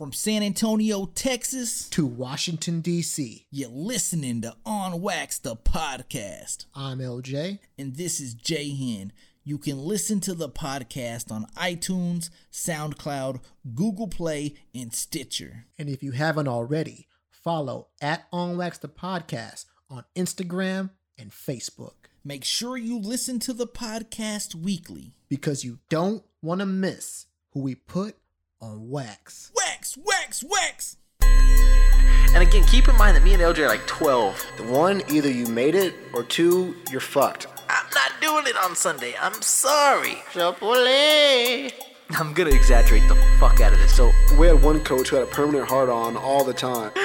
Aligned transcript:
From 0.00 0.14
San 0.14 0.42
Antonio, 0.42 1.04
Texas, 1.14 1.86
to 1.90 2.06
Washington, 2.06 2.80
D.C. 2.80 3.46
You're 3.50 3.68
listening 3.68 4.40
to 4.40 4.56
On 4.64 5.02
Wax, 5.02 5.36
the 5.36 5.56
podcast. 5.56 6.64
I'm 6.74 7.00
LJ. 7.00 7.58
And 7.78 7.96
this 7.96 8.18
is 8.18 8.32
J 8.32 8.70
Hen. 8.74 9.12
You 9.44 9.58
can 9.58 9.76
listen 9.76 10.18
to 10.20 10.32
the 10.32 10.48
podcast 10.48 11.30
on 11.30 11.44
iTunes, 11.54 12.30
SoundCloud, 12.50 13.42
Google 13.74 14.08
Play, 14.08 14.54
and 14.74 14.94
Stitcher. 14.94 15.66
And 15.78 15.90
if 15.90 16.02
you 16.02 16.12
haven't 16.12 16.48
already, 16.48 17.06
follow 17.30 17.88
at 18.00 18.26
On 18.32 18.56
Wax 18.56 18.78
the 18.78 18.88
podcast 18.88 19.66
on 19.90 20.06
Instagram 20.16 20.92
and 21.18 21.30
Facebook. 21.30 22.08
Make 22.24 22.44
sure 22.44 22.78
you 22.78 22.98
listen 22.98 23.38
to 23.40 23.52
the 23.52 23.66
podcast 23.66 24.54
weekly 24.54 25.12
because 25.28 25.62
you 25.62 25.78
don't 25.90 26.24
want 26.40 26.60
to 26.60 26.66
miss 26.66 27.26
who 27.50 27.60
we 27.60 27.74
put 27.74 28.16
on 28.60 28.90
wax. 28.90 29.50
Wax, 29.56 29.96
wax, 30.04 30.44
wax. 30.44 30.96
And 31.22 32.42
again, 32.42 32.64
keep 32.64 32.88
in 32.88 32.96
mind 32.96 33.16
that 33.16 33.24
me 33.24 33.32
and 33.32 33.42
LJ 33.42 33.58
are 33.60 33.68
like 33.68 33.86
12. 33.86 34.44
The 34.58 34.64
one, 34.64 35.02
either 35.10 35.30
you 35.30 35.46
made 35.46 35.74
it, 35.74 35.94
or 36.12 36.22
two, 36.22 36.76
you're 36.90 37.00
fucked. 37.00 37.46
I'm 37.68 37.86
not 37.94 38.12
doing 38.20 38.46
it 38.46 38.56
on 38.62 38.76
Sunday. 38.76 39.14
I'm 39.20 39.40
sorry. 39.42 40.22
Chapole. 40.32 41.72
I'm 42.18 42.32
gonna 42.34 42.50
exaggerate 42.50 43.06
the 43.08 43.14
fuck 43.38 43.60
out 43.60 43.72
of 43.72 43.78
this. 43.78 43.94
So 43.94 44.12
we 44.38 44.46
had 44.46 44.62
one 44.62 44.80
coach 44.80 45.08
who 45.08 45.16
had 45.16 45.24
a 45.26 45.30
permanent 45.30 45.68
heart 45.68 45.88
on 45.88 46.16
all 46.16 46.44
the 46.44 46.52
time. 46.52 46.90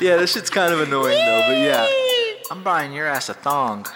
yeah, 0.00 0.16
this 0.16 0.32
shit's 0.32 0.50
kind 0.50 0.72
of 0.72 0.80
annoying 0.80 1.18
though, 1.18 1.42
but 1.48 1.58
yeah. 1.58 1.86
I'm 2.50 2.62
buying 2.62 2.92
your 2.92 3.06
ass 3.06 3.28
a 3.28 3.34
thong. 3.34 3.86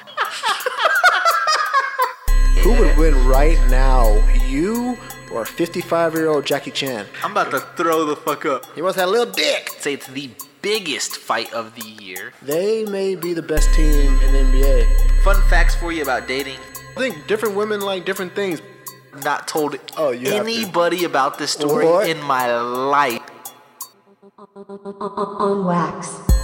Who 2.63 2.73
would 2.73 2.97
win 2.97 3.27
right 3.27 3.61
now, 3.69 4.17
you 4.45 4.99
or 5.37 5.45
55 5.45 6.15
year 6.15 6.29
old 6.29 6.47
Jackie 6.47 6.71
Chan? 6.71 7.07
I'm 7.23 7.33
about 7.33 7.51
to 7.51 7.61
throw 7.77 8.07
the 8.07 8.17
fuck 8.17 8.47
up. 8.47 8.65
He 8.75 8.83
wants 8.83 8.97
that 8.97 9.09
little 9.09 9.33
dick. 9.33 9.69
Say 9.79 9.93
it's 9.93 10.07
the 10.07 10.31
biggest 10.63 11.17
fight 11.17 11.53
of 11.53 11.75
the 11.75 11.87
year. 11.87 12.33
They 12.43 12.85
may 12.87 13.15
be 13.15 13.35
the 13.35 13.43
best 13.43 13.73
team 13.75 14.19
in 14.21 14.33
the 14.33 14.39
NBA. 14.39 15.23
Fun 15.23 15.41
facts 15.49 15.75
for 15.75 15.93
you 15.93 16.03
about 16.03 16.27
dating. 16.27 16.59
I 16.97 17.01
think 17.01 17.27
different 17.27 17.55
women 17.55 17.81
like 17.81 18.05
different 18.07 18.35
things. 18.35 18.63
Not 19.25 19.47
told 19.49 19.77
oh, 19.97 20.11
you 20.11 20.33
anybody 20.33 21.05
about 21.05 21.39
this 21.39 21.51
story 21.51 21.87
what? 21.87 22.09
in 22.09 22.21
my 22.23 22.55
life. 22.59 23.23
On 24.57 25.65
wax. 25.65 26.36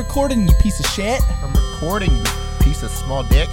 Recording, 0.00 0.48
you 0.48 0.54
piece 0.54 0.80
of 0.80 0.86
shit. 0.86 1.20
I'm 1.42 1.52
recording, 1.52 2.16
you 2.16 2.24
piece 2.60 2.82
of 2.82 2.90
small 2.90 3.22
dick. 3.22 3.50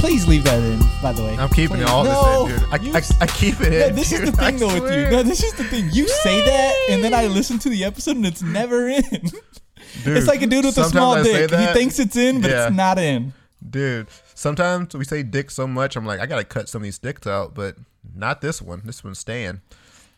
Please 0.00 0.26
leave 0.26 0.42
that 0.44 0.60
in, 0.60 0.80
by 1.00 1.12
the 1.12 1.22
way. 1.22 1.36
I'm 1.38 1.48
keeping 1.48 1.76
Please. 1.76 1.84
all 1.88 2.02
no, 2.02 2.48
this 2.48 2.56
in, 2.56 2.60
dude. 2.60 2.94
I, 2.94 2.98
I, 2.98 3.02
I, 3.20 3.26
keep 3.28 3.60
it 3.60 3.72
in. 3.72 3.78
No, 3.78 3.88
this 3.90 4.10
dude, 4.10 4.24
is 4.24 4.30
the 4.32 4.36
thing, 4.36 4.56
I 4.56 4.58
though, 4.58 4.68
swear. 4.68 4.82
with 4.82 4.92
you. 4.92 5.16
No, 5.16 5.22
this 5.22 5.44
is 5.44 5.52
the 5.52 5.62
thing. 5.62 5.90
You 5.92 6.08
say 6.08 6.44
that, 6.44 6.86
and 6.90 7.04
then 7.04 7.14
I 7.14 7.28
listen 7.28 7.60
to 7.60 7.68
the 7.68 7.84
episode, 7.84 8.16
and 8.16 8.26
it's 8.26 8.42
never 8.42 8.88
in. 8.88 9.02
Dude, 10.04 10.18
it's 10.18 10.26
like 10.26 10.42
a 10.42 10.46
dude 10.46 10.66
with 10.66 10.76
a 10.76 10.84
small 10.84 11.14
I 11.14 11.22
dick. 11.22 11.50
He 11.50 11.66
thinks 11.68 11.98
it's 11.98 12.14
in, 12.14 12.40
but 12.40 12.50
yeah. 12.50 12.66
it's 12.66 12.76
not 12.76 12.98
in. 12.98 13.32
Dude, 13.68 14.08
sometimes 14.34 14.94
we 14.94 15.04
say 15.04 15.22
dick 15.22 15.50
so 15.50 15.66
much, 15.66 15.96
I'm 15.96 16.04
like, 16.04 16.20
I 16.20 16.26
gotta 16.26 16.44
cut 16.44 16.68
some 16.68 16.82
of 16.82 16.84
these 16.84 16.98
dicks 16.98 17.26
out, 17.26 17.54
but 17.54 17.76
not 18.14 18.40
this 18.40 18.60
one. 18.60 18.82
This 18.84 19.02
one's 19.02 19.18
staying. 19.18 19.60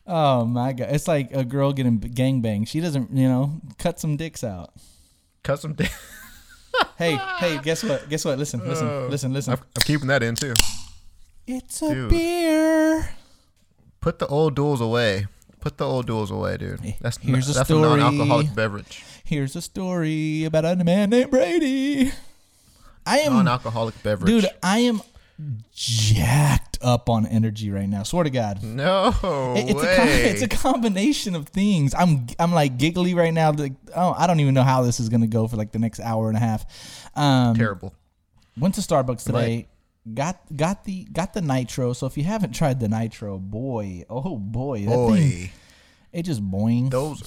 Oh 0.06 0.44
my 0.44 0.72
god, 0.72 0.88
it's 0.90 1.06
like 1.06 1.30
a 1.32 1.44
girl 1.44 1.72
getting 1.72 2.00
gangbanged. 2.00 2.68
She 2.68 2.80
doesn't, 2.80 3.12
you 3.12 3.28
know, 3.28 3.60
cut 3.78 4.00
some 4.00 4.16
dicks 4.16 4.42
out. 4.42 4.72
Cut 5.42 5.60
some 5.60 5.72
dick. 5.74 5.90
hey, 6.98 7.16
hey, 7.38 7.58
guess 7.62 7.82
what? 7.82 8.08
Guess 8.08 8.24
what? 8.24 8.38
Listen, 8.38 8.60
listen, 8.66 8.86
Oh. 8.88 9.06
listen, 9.10 9.32
listen. 9.32 9.52
I'm, 9.54 9.58
I'm 9.60 9.82
keeping 9.84 10.08
that 10.08 10.22
in 10.22 10.34
too. 10.34 10.54
It's 11.46 11.82
a 11.82 11.94
Dude. 11.94 12.10
beer. 12.10 13.10
Put 14.00 14.18
the 14.18 14.26
old 14.26 14.54
duels 14.54 14.80
away. 14.80 15.26
Put 15.60 15.76
the 15.76 15.86
old 15.86 16.06
duels 16.06 16.30
away, 16.30 16.56
dude. 16.56 16.80
That's 17.00 17.18
here's 17.18 17.50
a 17.50 17.52
that's 17.52 17.68
story. 17.68 17.84
a 17.84 17.96
non-alcoholic 18.02 18.54
beverage. 18.54 19.04
Here's 19.24 19.54
a 19.56 19.60
story 19.62 20.44
about 20.44 20.64
a 20.64 20.74
man 20.76 21.10
named 21.10 21.30
Brady. 21.30 22.12
I 23.04 23.18
am 23.20 23.34
Non-alcoholic 23.34 24.02
beverage. 24.02 24.26
Dude, 24.42 24.48
I 24.62 24.78
am 24.80 25.02
jacked 25.72 26.78
up 26.82 27.08
on 27.08 27.26
energy 27.26 27.70
right 27.70 27.88
now. 27.88 28.02
Swear 28.02 28.24
to 28.24 28.30
God. 28.30 28.62
no 28.62 29.08
It- 29.56 29.70
it's, 29.70 29.82
a, 29.82 29.86
way. 29.86 29.96
com- 29.96 30.08
it's 30.08 30.42
a 30.42 30.48
combination 30.48 31.34
of 31.34 31.48
things. 31.48 31.94
I'm 31.96 32.26
I'm 32.38 32.52
like 32.52 32.78
giggly 32.78 33.14
right 33.14 33.32
now. 33.32 33.52
Like, 33.52 33.72
oh, 33.94 34.14
I 34.16 34.26
don't 34.26 34.40
even 34.40 34.54
know 34.54 34.62
how 34.62 34.82
this 34.82 35.00
is 35.00 35.08
gonna 35.08 35.26
go 35.26 35.46
for 35.48 35.56
like 35.56 35.72
the 35.72 35.78
next 35.78 36.00
hour 36.00 36.28
and 36.28 36.36
a 36.36 36.40
half. 36.40 36.64
Um, 37.16 37.54
Terrible. 37.56 37.94
Went 38.58 38.74
to 38.76 38.80
Starbucks 38.80 39.24
today. 39.24 39.68
Got 40.14 40.40
got 40.56 40.84
the 40.84 41.04
got 41.04 41.34
the 41.34 41.42
nitro. 41.42 41.92
So 41.92 42.06
if 42.06 42.16
you 42.16 42.24
haven't 42.24 42.52
tried 42.54 42.80
the 42.80 42.88
nitro, 42.88 43.38
boy, 43.38 44.04
oh 44.08 44.36
boy, 44.38 44.80
that 44.86 44.94
Boy, 44.94 45.16
thing, 45.16 45.50
it 46.12 46.22
just 46.24 46.42
boing. 46.42 46.90
those 46.90 47.22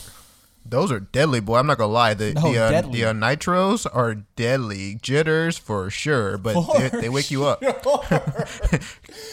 those 0.66 0.92
are 0.92 1.00
deadly, 1.00 1.40
boy. 1.40 1.58
I'm 1.58 1.68
not 1.68 1.78
gonna 1.78 1.92
lie. 1.92 2.14
The 2.14 2.34
No, 2.34 2.42
the, 2.42 2.58
uh, 2.58 2.82
the 2.82 3.06
uh, 3.06 3.14
nitros 3.14 3.86
are 3.94 4.16
deadly. 4.36 4.98
Jitters 5.02 5.58
for 5.58 5.90
sure, 5.90 6.38
but 6.38 6.54
they, 6.78 6.90
For 6.90 7.02
they 7.02 7.10
wake 7.10 7.30
you 7.32 7.46
up. 7.46 7.62
sure. 7.64 8.80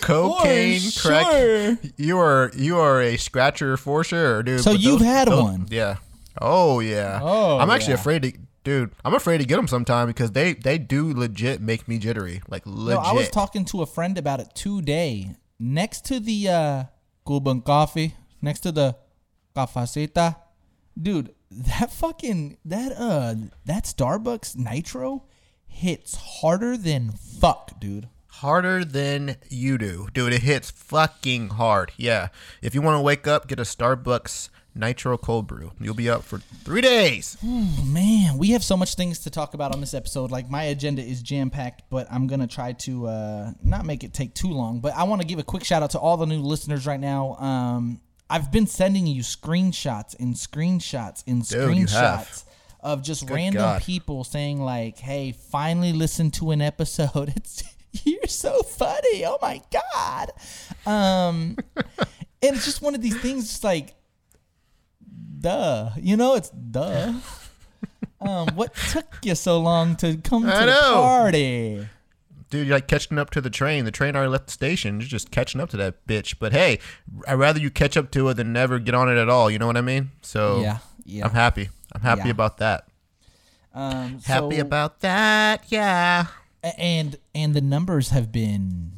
Cocaine, 0.01 0.81
crack. 1.01 1.27
sure. 1.31 1.79
You 1.97 2.19
are 2.19 2.51
you 2.57 2.79
are 2.79 3.01
a 3.01 3.17
scratcher 3.17 3.77
for 3.77 4.05
sure, 4.05 4.43
dude. 4.43 4.61
So 4.61 4.73
But 4.73 4.81
you've 4.81 4.99
those- 5.01 5.09
had 5.09 5.29
those- 5.29 5.43
one? 5.43 5.67
Yeah. 5.71 5.97
Oh 6.41 6.81
yeah. 6.81 7.21
Oh, 7.23 7.59
I'm 7.59 7.71
actually 7.71 7.95
yeah. 7.95 8.01
afraid 8.01 8.23
to, 8.23 8.33
dude. 8.65 8.91
I'm 9.05 9.15
afraid 9.15 9.39
to 9.39 9.45
get 9.45 9.57
them 9.57 9.69
sometime 9.69 10.07
because 10.07 10.33
they 10.33 10.55
they 10.55 10.79
do 10.79 11.13
legit 11.13 11.61
make 11.61 11.87
me 11.89 11.99
jittery, 11.99 12.43
like 12.49 12.63
legit. 12.67 13.03
No, 13.03 13.09
I 13.09 13.13
was 13.13 13.29
talking 13.31 13.65
to 13.67 13.83
a 13.83 13.87
friend 13.87 14.17
about 14.19 14.41
it 14.41 14.55
today. 14.55 15.37
Next 15.59 16.05
to 16.07 16.21
the 16.21 16.49
uh, 16.49 16.85
Cuban 17.27 17.61
coffee, 17.63 18.15
next 18.41 18.61
to 18.61 18.73
the 18.73 18.97
cafecita, 19.55 20.37
dude, 21.01 21.35
that 21.51 21.93
fucking 21.93 22.59
that 22.65 22.93
uh 22.97 23.35
that 23.65 23.85
Starbucks 23.85 24.57
Nitro 24.57 25.25
hits 25.67 26.15
harder 26.15 26.77
than 26.77 27.13
fuck, 27.13 27.79
dude. 27.81 28.09
harder 28.27 28.85
than 28.85 29.37
you 29.49 29.79
do, 29.79 30.09
dude. 30.13 30.33
It 30.33 30.43
hits 30.43 30.71
fucking 30.71 31.51
hard. 31.51 31.93
Yeah. 31.97 32.29
If 32.63 32.75
you 32.75 32.83
want 32.83 32.97
to 32.97 33.03
wake 33.03 33.27
up, 33.27 33.47
get 33.49 33.59
a 33.59 33.63
Starbucks 33.63 34.49
Nitro 34.75 35.19
Cold 35.19 35.47
Brew. 35.49 35.73
You'll 35.81 35.95
be 35.95 36.09
up 36.09 36.23
for 36.23 36.39
three 36.39 36.81
days. 36.81 37.37
Oh, 37.45 37.85
man, 37.87 38.39
we 38.39 38.51
have 38.51 38.63
so 38.63 38.77
much 38.77 38.95
things 38.95 39.19
to 39.21 39.31
talk 39.31 39.55
about 39.55 39.73
on 39.75 39.81
this 39.81 39.95
episode. 39.95 40.31
Like 40.31 40.49
my 40.49 40.65
agenda 40.65 41.03
is 41.03 41.23
jam 41.23 41.51
packed, 41.51 41.83
but 41.91 42.07
I'm 42.11 42.27
gonna 42.29 42.47
try 42.47 42.73
to 42.73 43.07
uh, 43.09 43.51
not 43.63 43.85
make 43.85 44.05
it 44.05 44.15
take 44.15 44.35
too 44.35 44.49
long. 44.53 44.81
But 44.81 44.95
I 44.95 45.03
want 45.05 45.21
to 45.23 45.27
give 45.27 45.39
a 45.39 45.45
quick 45.45 45.65
shout 45.65 45.83
out 45.83 45.91
to 45.91 45.99
all 45.99 46.17
the 46.17 46.27
new 46.27 46.39
listeners 46.41 46.87
right 46.87 47.01
now. 47.01 47.35
Um, 47.37 48.01
I've 48.31 48.53
been 48.53 48.67
sending 48.69 49.07
you 49.07 49.23
screenshots 49.23 50.19
and 50.19 50.35
screenshots 50.35 51.25
and 51.27 51.47
Dude, 51.47 51.77
you 51.77 51.87
have. 51.89 52.21
screenshots 52.21 52.45
of 52.83 53.03
just 53.03 53.27
Good 53.27 53.35
random 53.35 53.61
God. 53.63 53.83
people 53.83 54.25
saying 54.25 54.63
like, 54.63 54.99
"Hey, 54.99 55.33
finally 55.33 55.93
listen 55.93 56.31
to 56.33 56.51
an 56.53 56.63
episode. 56.63 57.35
It's 57.37 57.65
you're 58.05 58.27
so 58.29 58.63
funny. 58.63 59.25
Oh 59.27 59.37
my 59.43 59.61
god." 59.73 60.31
Um, 60.87 61.57
and 61.77 62.57
it's 62.57 62.65
just 62.65 62.81
one 62.81 62.95
of 62.95 63.03
these 63.03 63.19
things. 63.21 63.49
Just 63.49 63.65
like 63.65 63.95
duh. 65.41 65.91
You 65.97 66.17
know, 66.17 66.37
it's 66.37 66.51
duh. 66.51 67.15
um, 68.21 68.49
what 68.55 68.75
took 68.93 69.07
you 69.25 69.35
so 69.35 69.59
long 69.61 69.97
to 69.97 70.17
come 70.19 70.45
to 70.45 70.55
I 70.55 70.61
the 70.61 70.67
know. 70.67 70.93
party? 70.95 71.87
Dude, 72.51 72.67
you're 72.67 72.77
like 72.77 72.89
catching 72.89 73.17
up 73.19 73.31
to 73.31 73.41
the 73.41 73.49
train. 73.51 73.85
The 73.85 73.91
train 73.93 74.17
already 74.17 74.31
left 74.33 74.47
the 74.47 74.53
station. 74.53 74.99
You're 75.01 75.09
just 75.09 75.31
catching 75.31 75.61
up 75.61 75.71
to 75.71 75.77
that 75.79 76.05
bitch. 76.07 76.35
But 76.41 76.53
hey, 76.53 76.81
I'd 77.29 77.35
rather 77.35 77.61
you 77.61 77.71
catch 77.71 77.97
up 77.97 78.11
to 78.11 78.29
it 78.29 78.35
than 78.35 78.53
never 78.53 78.79
get 78.81 78.95
on 78.95 79.09
it 79.09 79.17
at 79.17 79.29
all. 79.29 79.49
You 79.51 79.59
know 79.61 79.67
what 79.69 79.77
I 79.77 79.83
mean? 79.83 80.11
So 80.23 80.61
Yeah, 80.61 80.79
yeah. 81.05 81.25
I'm 81.27 81.31
happy. 81.33 81.69
I'm 81.93 82.01
happy 82.01 82.23
Yeah. 82.27 82.31
about 82.33 82.59
that. 82.59 82.87
Um, 83.73 84.19
Happy 84.25 84.57
so- 84.57 84.63
about 84.63 84.99
that. 85.01 85.65
Yeah. 85.69 86.27
and 86.77 87.17
and 87.35 87.55
the 87.55 87.61
numbers 87.61 88.09
have 88.11 88.33
been 88.33 88.93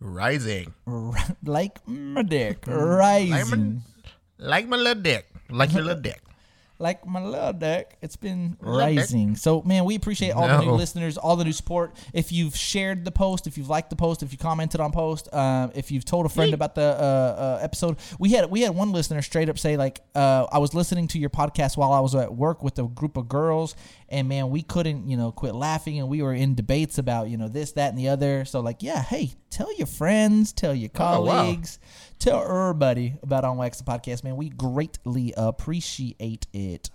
Rising. 0.00 0.74
like 1.44 1.78
my 1.86 2.22
dick 2.22 2.64
rising. 2.66 3.82
Like 4.38 4.66
my 4.68 4.76
little 4.76 5.00
dick. 5.00 5.30
Like 5.48 5.72
my 5.72 5.80
little 5.80 6.02
dick. 6.10 6.20
Like 6.84 7.06
my 7.06 7.24
little 7.24 7.54
dick. 7.54 7.96
It's 8.02 8.14
been 8.14 8.58
Little 8.60 8.78
rising. 8.78 9.36
So 9.36 9.62
man, 9.62 9.86
we 9.86 9.94
appreciate 9.94 10.32
all 10.32 10.46
the 10.46 10.60
new 10.60 10.72
listeners, 10.72 11.16
all 11.16 11.34
the 11.34 11.44
new 11.44 11.52
support. 11.52 11.96
If 12.12 12.30
you've 12.30 12.54
shared 12.54 13.06
the 13.06 13.10
post, 13.10 13.46
if 13.46 13.56
you've 13.56 13.70
liked 13.70 13.88
the 13.88 13.96
post, 13.96 14.22
if 14.22 14.32
you 14.32 14.38
commented 14.38 14.80
on 14.80 14.92
post, 14.92 15.28
uh, 15.32 15.70
if 15.74 15.90
you've 15.90 16.04
told 16.04 16.26
a 16.26 16.28
friend 16.28 16.52
about 16.52 16.74
the 16.74 16.82
uh, 16.82 16.84
uh, 16.84 17.58
episode, 17.62 17.96
we 18.18 18.32
had 18.32 18.50
we 18.50 18.60
had 18.60 18.74
one 18.74 18.92
listener 18.92 19.22
straight 19.22 19.48
up 19.48 19.58
say 19.58 19.78
like, 19.78 20.00
uh, 20.14 20.46
I 20.52 20.58
was 20.58 20.74
listening 20.74 21.08
to 21.08 21.18
your 21.18 21.30
podcast 21.30 21.78
while 21.78 21.92
I 21.92 22.00
was 22.00 22.14
at 22.14 22.34
work 22.34 22.62
with 22.62 22.78
a 22.78 22.84
group 22.84 23.16
of 23.16 23.28
girls, 23.28 23.74
and 24.10 24.28
man, 24.28 24.50
we 24.50 24.62
couldn't 24.62 25.08
you 25.08 25.16
know 25.16 25.32
quit 25.32 25.54
laughing, 25.54 25.98
and 25.98 26.08
we 26.08 26.20
were 26.20 26.34
in 26.34 26.54
debates 26.54 26.98
about 26.98 27.30
you 27.30 27.38
know 27.38 27.48
this, 27.48 27.72
that, 27.72 27.88
and 27.88 27.98
the 27.98 28.08
other. 28.08 28.44
So 28.44 28.60
like, 28.60 28.82
yeah, 28.82 29.02
hey, 29.02 29.32
tell 29.54 29.74
your 29.76 29.86
friends, 29.86 30.52
tell 30.52 30.74
your 30.74 30.90
Oh, 30.96 31.20
wow. 31.22 31.32
colleagues. 31.42 31.78
Tell 32.18 32.42
everybody 32.42 33.14
about 33.22 33.44
On 33.44 33.56
Wax 33.56 33.78
the 33.78 33.84
podcast, 33.84 34.24
man. 34.24 34.36
We 34.36 34.48
greatly 34.48 35.32
appreciate 35.36 36.46
it. 36.52 36.90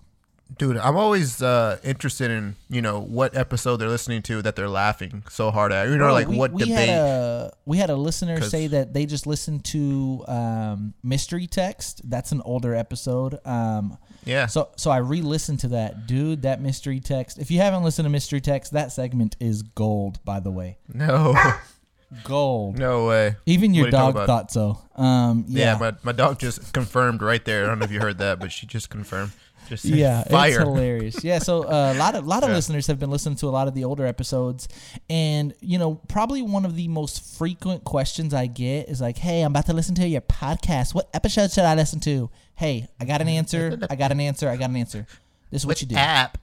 Dude, 0.57 0.77
I'm 0.77 0.97
always 0.97 1.43
uh, 1.43 1.77
interested 1.83 2.31
in 2.31 2.55
you 2.69 2.81
know 2.81 2.99
what 2.99 3.37
episode 3.37 3.77
they're 3.77 3.87
listening 3.87 4.23
to 4.23 4.41
that 4.41 4.55
they're 4.55 4.67
laughing 4.67 5.21
so 5.29 5.51
hard 5.51 5.71
at. 5.71 5.87
You 5.89 5.91
know, 5.97 6.05
Bro, 6.05 6.13
like 6.13 6.27
we, 6.27 6.37
what 6.37 6.51
we 6.51 6.63
debate. 6.63 6.89
Had 6.89 6.89
a, 6.89 7.53
we 7.65 7.77
had 7.77 7.91
a 7.91 7.95
listener 7.95 8.41
say 8.41 8.65
that 8.65 8.91
they 8.91 9.05
just 9.05 9.27
listened 9.27 9.63
to 9.65 10.25
um, 10.27 10.95
Mystery 11.03 11.45
Text. 11.45 12.01
That's 12.09 12.31
an 12.31 12.41
older 12.45 12.73
episode. 12.73 13.37
Um, 13.45 13.99
yeah. 14.25 14.47
so 14.47 14.69
so 14.75 14.89
I 14.89 14.97
re-listened 14.97 15.59
to 15.59 15.67
that, 15.67 16.07
dude. 16.07 16.41
That 16.41 16.61
Mystery 16.63 16.99
Text. 16.99 17.37
If 17.37 17.51
you 17.51 17.59
haven't 17.59 17.83
listened 17.83 18.07
to 18.07 18.09
Mystery 18.09 18.41
Text, 18.41 18.73
that 18.73 18.91
segment 18.91 19.35
is 19.39 19.61
gold. 19.61 20.19
By 20.25 20.39
the 20.39 20.49
way, 20.49 20.79
no, 20.91 21.35
gold. 22.23 22.77
no 22.77 23.05
way. 23.07 23.35
Even 23.45 23.73
your 23.73 23.85
What 23.85 23.93
are 23.93 23.97
you 23.97 24.03
talking 24.03 24.13
dog 24.15 24.23
about? 24.23 24.27
thought 24.27 24.51
so. 24.51 25.01
Um, 25.01 25.45
Yeah, 25.47 25.73
yeah, 25.73 25.77
my, 25.79 25.93
my 26.03 26.11
dog 26.11 26.39
just 26.39 26.73
confirmed 26.73 27.21
right 27.21 27.43
there. 27.43 27.65
I 27.65 27.67
don't 27.67 27.79
know 27.79 27.85
if 27.85 27.91
you 27.91 27.99
heard 28.01 28.17
that, 28.19 28.39
but 28.39 28.51
she 28.51 28.65
just 28.67 28.89
confirmed. 28.89 29.31
Just 29.67 29.83
said 29.83 29.91
yeah, 29.91 30.21
it's 30.21 30.31
fire. 30.31 30.61
hilarious. 30.61 31.23
Yeah, 31.23 31.37
so 31.37 31.61
uh, 31.61 31.93
a 31.95 31.99
lot 31.99 32.15
of 32.15 32.25
lot 32.25 32.41
of 32.41 32.49
Yeah. 32.49 32.55
listeners 32.55 32.87
have 32.87 32.97
been 32.97 33.11
listening 33.11 33.35
to 33.35 33.47
a 33.47 33.51
lot 33.51 33.67
of 33.67 33.75
the 33.75 33.83
older 33.83 34.03
episodes, 34.03 34.67
and 35.11 35.53
you 35.59 35.77
know, 35.77 36.01
probably 36.07 36.41
one 36.41 36.65
of 36.65 36.75
the 36.75 36.87
most 36.87 37.37
frequent 37.37 37.83
questions 37.83 38.33
I 38.33 38.47
get 38.47 38.89
is 38.89 38.99
like, 38.99 39.19
"Hey, 39.19 39.43
I'm 39.43 39.51
about 39.51 39.67
to 39.67 39.73
listen 39.73 39.93
to 39.95 40.07
your 40.07 40.21
podcast. 40.21 40.95
What 40.95 41.07
episode 41.13 41.51
should 41.51 41.65
I 41.65 41.75
listen 41.75 41.99
to?" 41.99 42.31
Hey, 42.55 42.87
I 42.99 43.05
got 43.05 43.21
an 43.21 43.27
answer. 43.27 43.77
I 43.91 43.95
got 43.95 44.11
an 44.11 44.19
answer. 44.19 44.49
I 44.49 44.57
got 44.57 44.71
an 44.71 44.75
answer. 44.75 45.05
This 45.51 45.61
is 45.61 45.65
what 45.67 45.81
you 45.81 45.87
do: 45.87 45.95
app? 45.97 46.39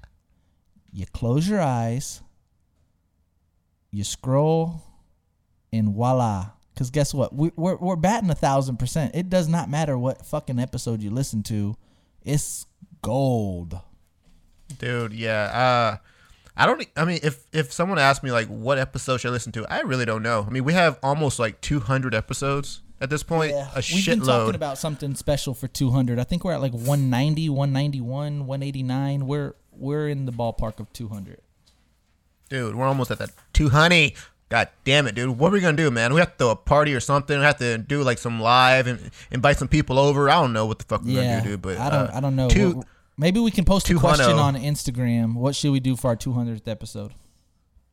you 0.93 1.05
close 1.07 1.49
your 1.49 1.61
eyes, 1.61 2.21
you 3.91 4.05
scroll, 4.05 4.83
and 5.76 5.94
voila. 5.94 6.50
Because 6.75 6.90
guess 6.90 7.14
what? 7.14 7.34
We, 7.34 7.50
we're 7.56 7.76
we're 7.76 7.96
batting 7.96 8.31
a 8.31 8.34
thousand 8.34 8.76
percent. 8.76 9.14
It 9.14 9.31
does 9.31 9.49
not 9.49 9.70
matter 9.70 9.96
what 9.96 10.26
fucking 10.26 10.58
episode 10.58 11.02
you 11.02 11.11
listen 11.11 11.43
to. 11.44 11.76
It's 12.23 12.67
gold. 13.02 13.81
Dude, 14.78 15.12
yeah. 15.12 15.44
Uh, 15.44 15.96
I 16.56 16.67
don't. 16.67 16.87
I 16.96 17.05
mean, 17.05 17.20
if 17.23 17.44
if 17.52 17.73
someone 17.73 17.99
asked 17.99 18.23
me 18.23 18.32
like 18.32 18.49
what 18.49 18.78
episode 18.78 19.19
should 19.19 19.28
I 19.28 19.32
listen 19.32 19.52
to, 19.52 19.67
I 19.73 19.81
really 19.81 20.05
don't 20.05 20.23
know. 20.23 20.44
I 20.46 20.50
mean, 20.50 20.64
we 20.64 20.73
have 20.73 20.99
almost 21.02 21.38
like 21.38 21.61
200 21.61 22.14
episodes 22.14 22.82
at 23.00 23.11
this 23.11 23.22
point. 23.22 23.52
A 23.52 23.82
We've 23.94 24.06
been 24.06 24.20
talking 24.20 24.55
about 24.55 24.79
something 24.79 25.14
special 25.14 25.55
for 25.55 25.69
200. 25.69 26.19
I 26.19 26.25
think 26.25 26.44
we're 26.44 26.52
at 26.52 26.61
like 26.61 26.72
190, 26.72 27.49
191, 27.50 28.46
189. 28.46 29.26
We're 29.26 29.55
we're 29.72 30.08
in 30.08 30.26
the 30.26 30.32
ballpark 30.32 30.81
of 30.81 30.93
200. 30.93 31.40
Dude, 32.49 32.75
we're 32.75 32.87
almost 32.87 33.11
at 33.11 33.19
that 33.19 33.31
200. 33.52 34.12
God 34.48 34.69
damn 34.84 35.06
it, 35.06 35.14
dude. 35.14 35.38
What 35.38 35.48
are 35.48 35.54
we 35.54 35.60
gonna 35.60 35.76
do, 35.76 35.90
man? 35.90 36.14
We 36.14 36.20
have 36.20 36.32
to 36.32 36.37
throw 36.38 36.50
a 36.50 36.56
party 36.56 36.94
or 36.94 37.00
something. 37.00 37.37
We 37.38 37.44
have 37.44 37.58
to 37.58 37.78
do 37.78 38.02
like 38.02 38.19
some 38.19 38.40
live 38.40 38.87
and 38.87 39.10
invite 39.31 39.58
some 39.58 39.69
people 39.69 39.98
over. 39.98 40.31
I 40.31 40.34
don't 40.34 40.52
know 40.52 40.66
what 40.66 40.78
the 40.78 40.84
fuck 40.84 41.02
we're 41.02 41.20
Yeah, 41.20 41.38
gonna 41.38 41.43
do, 41.43 41.50
dude. 41.50 41.62
But 41.62 41.78
I 41.78 41.90
don't 41.90 42.10
uh, 42.10 42.10
I 42.14 42.20
don't 42.20 42.37
know. 42.37 42.48
Two, 42.48 42.82
Maybe 43.19 43.40
we 43.40 43.50
can 43.50 43.64
post 43.64 43.88
a 43.90 43.94
question 43.98 44.37
on 44.37 44.54
Instagram. 44.54 45.34
What 45.34 45.56
should 45.56 45.72
we 45.72 45.81
do 45.81 45.96
for 45.96 46.08
our 46.08 46.16
200th 46.16 46.69
episode? 46.69 47.12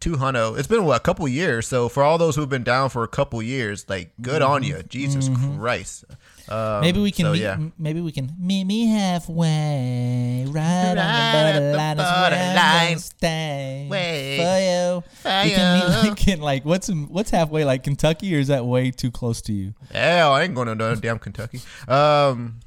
two 0.04 0.18
hundo. 0.18 0.58
It's 0.58 0.68
been 0.68 0.84
what, 0.84 0.98
a 0.98 1.00
couple 1.00 1.26
years. 1.30 1.66
So 1.66 1.88
for 1.88 2.04
all 2.04 2.18
those 2.18 2.36
who've 2.36 2.50
been 2.50 2.64
down 2.64 2.90
for 2.90 3.04
a 3.04 3.08
couple 3.08 3.42
years, 3.42 3.90
like 3.90 4.12
good 4.22 4.42
on 4.42 4.62
you, 4.62 4.84
Jesus 4.84 5.30
Christ. 5.30 6.04
Um. 6.50 6.82
Maybe 6.82 7.00
we 7.00 7.12
can 7.12 7.26
so, 7.26 7.32
meet, 7.32 7.42
yeah. 7.42 7.58
maybe 7.78 8.02
we 8.02 8.12
can 8.12 8.30
meet 8.38 8.66
me 8.66 8.88
halfway, 8.88 10.46
right, 10.48 10.90
on 10.90 10.96
the 10.96 11.02
Right 11.02 11.06
at 11.06 11.54
the 11.54 11.60
borderline, 11.60 12.00
is 12.00 12.06
I'm 12.06 12.22
borderline. 12.22 12.88
gonna 12.88 13.00
stay 13.00 13.88
Way. 13.90 14.38
for 14.38 14.60
you. 14.60 15.04
For 15.22 15.44
We 15.44 15.56
can 15.56 15.80
meet 15.80 16.10
like 16.10 16.28
in 16.28 16.42
like 16.42 16.66
what's 16.66 16.90
in, 16.90 17.04
what's 17.10 17.32
halfway 17.32 17.64
like 17.64 17.84
Kentucky, 17.84 18.36
or 18.36 18.40
is 18.40 18.48
that 18.50 18.66
way 18.66 18.92
too 18.92 19.10
close 19.12 19.42
to 19.44 19.54
you? 19.54 19.74
Hell, 19.92 20.34
I 20.34 20.44
ain't 20.44 20.56
going 20.56 20.68
to 20.68 20.76
no 20.76 20.96
damn 20.96 21.20
Kentucky. 21.20 21.62
Um, 21.88 22.60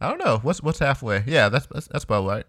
I 0.00 0.08
don't 0.08 0.18
know. 0.18 0.38
What's 0.42 0.62
what's 0.62 0.78
halfway? 0.78 1.24
Yeah, 1.26 1.48
that's 1.48 1.66
that's, 1.66 1.88
that's 1.88 2.04
about 2.04 2.26
right. 2.26 2.46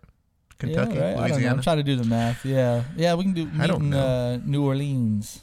Kentucky, 0.57 0.95
yeah, 0.95 1.13
right? 1.13 1.17
I. 1.17 1.27
Louisiana, 1.27 1.55
I'm 1.55 1.61
trying 1.61 1.77
to 1.77 1.83
do 1.83 1.95
the 1.95 2.05
math. 2.05 2.45
Yeah, 2.45 2.83
yeah, 2.95 3.13
we 3.15 3.23
can 3.23 3.33
do. 3.33 3.49
I 3.59 3.67
don't 3.67 3.83
in, 3.83 3.89
know. 3.89 3.99
Uh, 3.99 4.37
New 4.45 4.63
Orleans. 4.63 5.41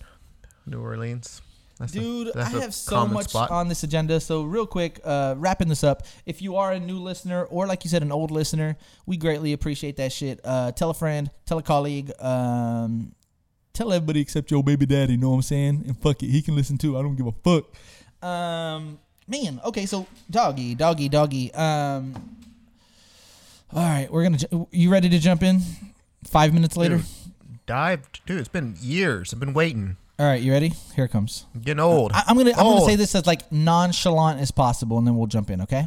New 0.67 0.81
Orleans. 0.81 1.43
That's 1.83 1.93
Dude, 1.93 2.37
I 2.37 2.45
have 2.45 2.73
so 2.73 3.07
much 3.09 3.31
spot. 3.31 3.51
on 3.51 3.67
this 3.67 3.83
agenda. 3.83 4.21
So, 4.21 4.45
real 4.45 4.67
quick, 4.67 5.01
uh, 5.03 5.35
wrapping 5.37 5.69
this 5.69 5.83
up. 5.83 6.05
If 6.27 6.41
you 6.41 6.55
are 6.55 6.71
a 6.71 6.79
new 6.79 6.99
listener, 7.01 7.43
or 7.45 7.67
like 7.67 7.83
you 7.83 7.91
said, 7.91 8.03
an 8.03 8.13
old 8.13 8.31
listener, 8.31 8.77
we 9.05 9.17
greatly 9.17 9.53
appreciate 9.53 9.97
that 9.97 10.13
shit. 10.13 10.39
Uh, 10.45 10.71
tell 10.71 10.91
a 10.91 10.95
friend, 10.95 11.29
tell 11.45 11.59
a 11.59 11.63
colleague, 11.63 12.13
um, 12.21 13.13
tell 13.73 13.93
everybody 13.93 14.21
except 14.21 14.49
your 14.53 14.63
baby 14.63 14.87
daddy. 14.87 15.17
Know 15.17 15.31
what 15.31 15.37
I'm 15.37 15.43
saying? 15.43 15.83
And 15.89 15.99
fuck 15.99 16.23
it, 16.23 16.29
he 16.29 16.41
can 16.41 16.55
listen 16.55 16.79
too. 16.79 16.97
I 16.97 17.03
don't 17.03 17.17
give 17.17 17.27
a 17.27 17.33
fuck. 17.33 17.65
Um, 18.25 19.01
man, 19.27 19.61
okay, 19.65 19.85
so 19.85 20.07
doggy, 20.31 20.77
doggy, 20.77 21.09
doggy. 21.09 21.53
Um, 21.53 22.37
all 23.73 23.83
right, 23.83 24.09
we're 24.09 24.23
gonna. 24.23 24.39
ju- 24.39 24.69
You 24.71 24.89
ready 24.91 25.09
to 25.09 25.19
jump 25.19 25.43
in? 25.43 25.61
Five 26.25 26.55
minutes 26.55 26.77
later. 26.77 26.99
Dude, 26.99 27.07
dive, 27.67 28.09
dude. 28.27 28.39
It's 28.39 28.49
been 28.49 28.77
years. 28.81 29.33
I've 29.35 29.41
been 29.41 29.55
waiting. 29.55 29.97
All 30.19 30.27
right, 30.27 30.41
you 30.41 30.53
ready? 30.53 30.73
Here 30.95 31.07
it 31.07 31.11
comes. 31.11 31.47
Getting 31.61 31.81
old. 31.81 32.13
I, 32.13 32.23
I'm 32.29 32.37
gonna. 32.37 32.51
I'm 32.51 32.57
gonna 32.57 32.69
Old. 32.81 32.89
say 32.89 32.97
this 32.97 33.15
as 33.15 33.27
like 33.27 33.51
nonchalant 33.51 34.41
as 34.41 34.51
possible, 34.51 34.99
and 34.99 35.07
then 35.07 35.17
we'll 35.17 35.27
jump 35.27 35.51
in. 35.51 35.61
Okay. 35.63 35.87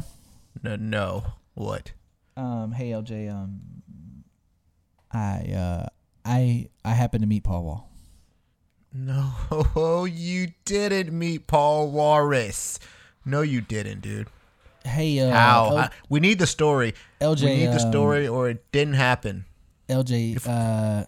No, 0.62 0.76
no. 0.76 1.24
What? 1.54 1.92
Um, 2.36 2.72
hey 2.72 2.90
LJ. 2.90 3.32
Um, 3.32 3.60
I 5.12 5.52
uh, 5.54 5.86
I 6.24 6.68
I 6.84 6.90
happened 6.92 7.22
to 7.22 7.28
meet 7.28 7.44
Paul 7.44 7.64
Wall. 7.64 7.90
No, 8.92 10.04
you 10.10 10.48
didn't 10.64 11.16
meet 11.16 11.46
Paul 11.46 11.92
Warris. 11.92 12.78
No, 13.24 13.42
you 13.42 13.60
didn't, 13.60 14.00
dude. 14.00 14.28
Hey, 14.84 15.18
uh, 15.20 15.30
How? 15.30 15.66
L- 15.70 15.78
I- 15.78 15.90
we 16.08 16.20
need 16.20 16.38
the 16.38 16.46
story. 16.46 16.94
LJ, 17.20 17.42
we 17.44 17.56
need 17.56 17.66
the 17.66 17.82
um, 17.82 17.90
story, 17.90 18.26
or 18.28 18.48
it 18.50 18.64
didn't 18.72 18.94
happen. 18.94 19.44
LJ. 19.88 20.46
Uh, 20.46 21.04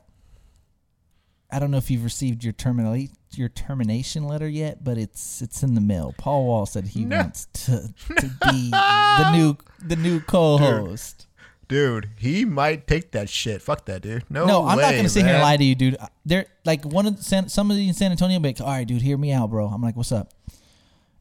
I 1.50 1.58
don't 1.58 1.70
know 1.70 1.78
if 1.78 1.90
you've 1.90 2.04
received 2.04 2.44
your 2.44 2.52
terminate 2.52 3.10
your 3.32 3.48
termination 3.48 4.24
letter 4.24 4.48
yet, 4.48 4.82
but 4.84 4.96
it's 4.98 5.40
it's 5.42 5.62
in 5.62 5.74
the 5.74 5.80
mail. 5.80 6.14
Paul 6.18 6.46
Wall 6.46 6.66
said 6.66 6.88
he 6.88 7.04
No. 7.04 7.18
wants 7.18 7.46
to 7.64 7.88
to 8.16 8.26
be 8.50 8.70
the 8.70 9.30
new 9.32 9.56
the 9.86 9.96
new 9.96 10.20
co-host. 10.20 11.26
Dude, 11.68 12.08
he 12.18 12.46
might 12.46 12.86
take 12.86 13.10
that 13.12 13.28
shit. 13.28 13.60
Fuck 13.60 13.84
that, 13.86 14.00
dude. 14.00 14.24
No, 14.30 14.46
No, 14.46 14.66
I'm 14.66 14.78
not 14.78 14.94
gonna 14.94 15.08
sit 15.08 15.24
here 15.26 15.34
and 15.34 15.42
lie 15.42 15.56
to 15.58 15.64
you, 15.64 15.74
dude. 15.74 15.96
They're 16.24 16.46
like 16.64 16.84
one 16.84 17.06
of 17.06 17.16
the 17.18 17.22
San, 17.22 17.48
somebody 17.50 17.86
in 17.88 17.92
San 17.94 18.10
Antonio. 18.10 18.38
Be 18.40 18.48
like, 18.50 18.60
all 18.62 18.66
right, 18.68 18.86
dude, 18.86 19.02
hear 19.02 19.18
me 19.18 19.32
out, 19.32 19.50
bro. 19.50 19.66
I'm 19.68 19.82
like, 19.82 19.94
what's 19.96 20.12
up? 20.12 20.32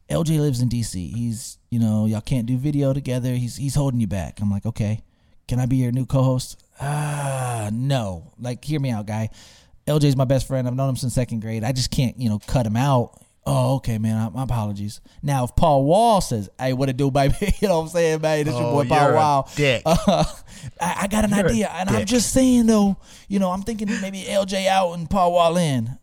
LJ 0.09 0.39
lives 0.39 0.61
in 0.61 0.69
DC. 0.69 1.13
He's, 1.13 1.57
you 1.69 1.79
know, 1.79 2.05
y'all 2.05 2.21
can't 2.21 2.45
do 2.45 2.55
video 2.57 2.93
together. 2.93 3.33
He's 3.35 3.57
he's 3.57 3.75
holding 3.75 3.99
you 3.99 4.07
back. 4.07 4.39
I'm 4.39 4.49
like, 4.49 4.65
okay, 4.65 5.01
can 5.49 5.59
I 5.59 5.65
be 5.65 5.75
your 5.77 5.91
new 5.91 6.05
co-host? 6.05 6.63
Ah, 6.79 7.69
no. 7.73 8.31
Like, 8.39 8.63
hear 8.63 8.79
me 8.79 8.89
out, 8.89 9.05
guy. 9.05 9.29
LJ's 9.87 10.15
my 10.15 10.25
best 10.25 10.47
friend. 10.47 10.67
I've 10.67 10.75
known 10.75 10.89
him 10.89 10.95
since 10.97 11.13
second 11.13 11.39
grade. 11.41 11.63
I 11.63 11.71
just 11.71 11.89
can't, 11.91 12.19
you 12.19 12.29
know, 12.29 12.39
cut 12.47 12.65
him 12.65 12.75
out. 12.77 13.19
Oh, 13.49 13.75
okay, 13.77 13.97
man. 13.97 14.17
I, 14.17 14.27
my 14.29 14.43
apologies. 14.43 14.99
Now, 15.23 15.45
if 15.45 15.55
Paul 15.55 15.85
Wall 15.85 16.19
says, 16.19 16.49
"Hey, 16.59 16.73
what 16.73 16.89
it 16.89 16.97
do, 16.97 17.09
baby?" 17.09 17.33
you 17.61 17.67
know 17.69 17.77
what 17.77 17.83
I'm 17.85 17.89
saying, 17.89 18.19
man? 18.21 18.43
This 18.43 18.53
your 18.53 18.63
Oh, 18.65 18.73
boy 18.73 18.85
Paul 18.89 19.13
Wall. 19.13 19.49
dick. 19.55 19.83
Uh, 19.85 19.95
I, 20.81 20.97
I 21.03 21.07
got 21.07 21.23
an 21.23 21.29
You're 21.31 21.45
idea, 21.47 21.69
and 21.73 21.89
I'm 21.89 22.05
just 22.05 22.33
saying 22.33 22.65
though. 22.65 22.97
You 23.29 23.39
know, 23.39 23.49
I'm 23.51 23.61
thinking 23.61 23.87
maybe 24.01 24.23
LJ 24.23 24.67
out 24.67 24.91
and 24.93 25.09
Paul 25.09 25.31
Wall 25.31 25.55
in. 25.55 25.97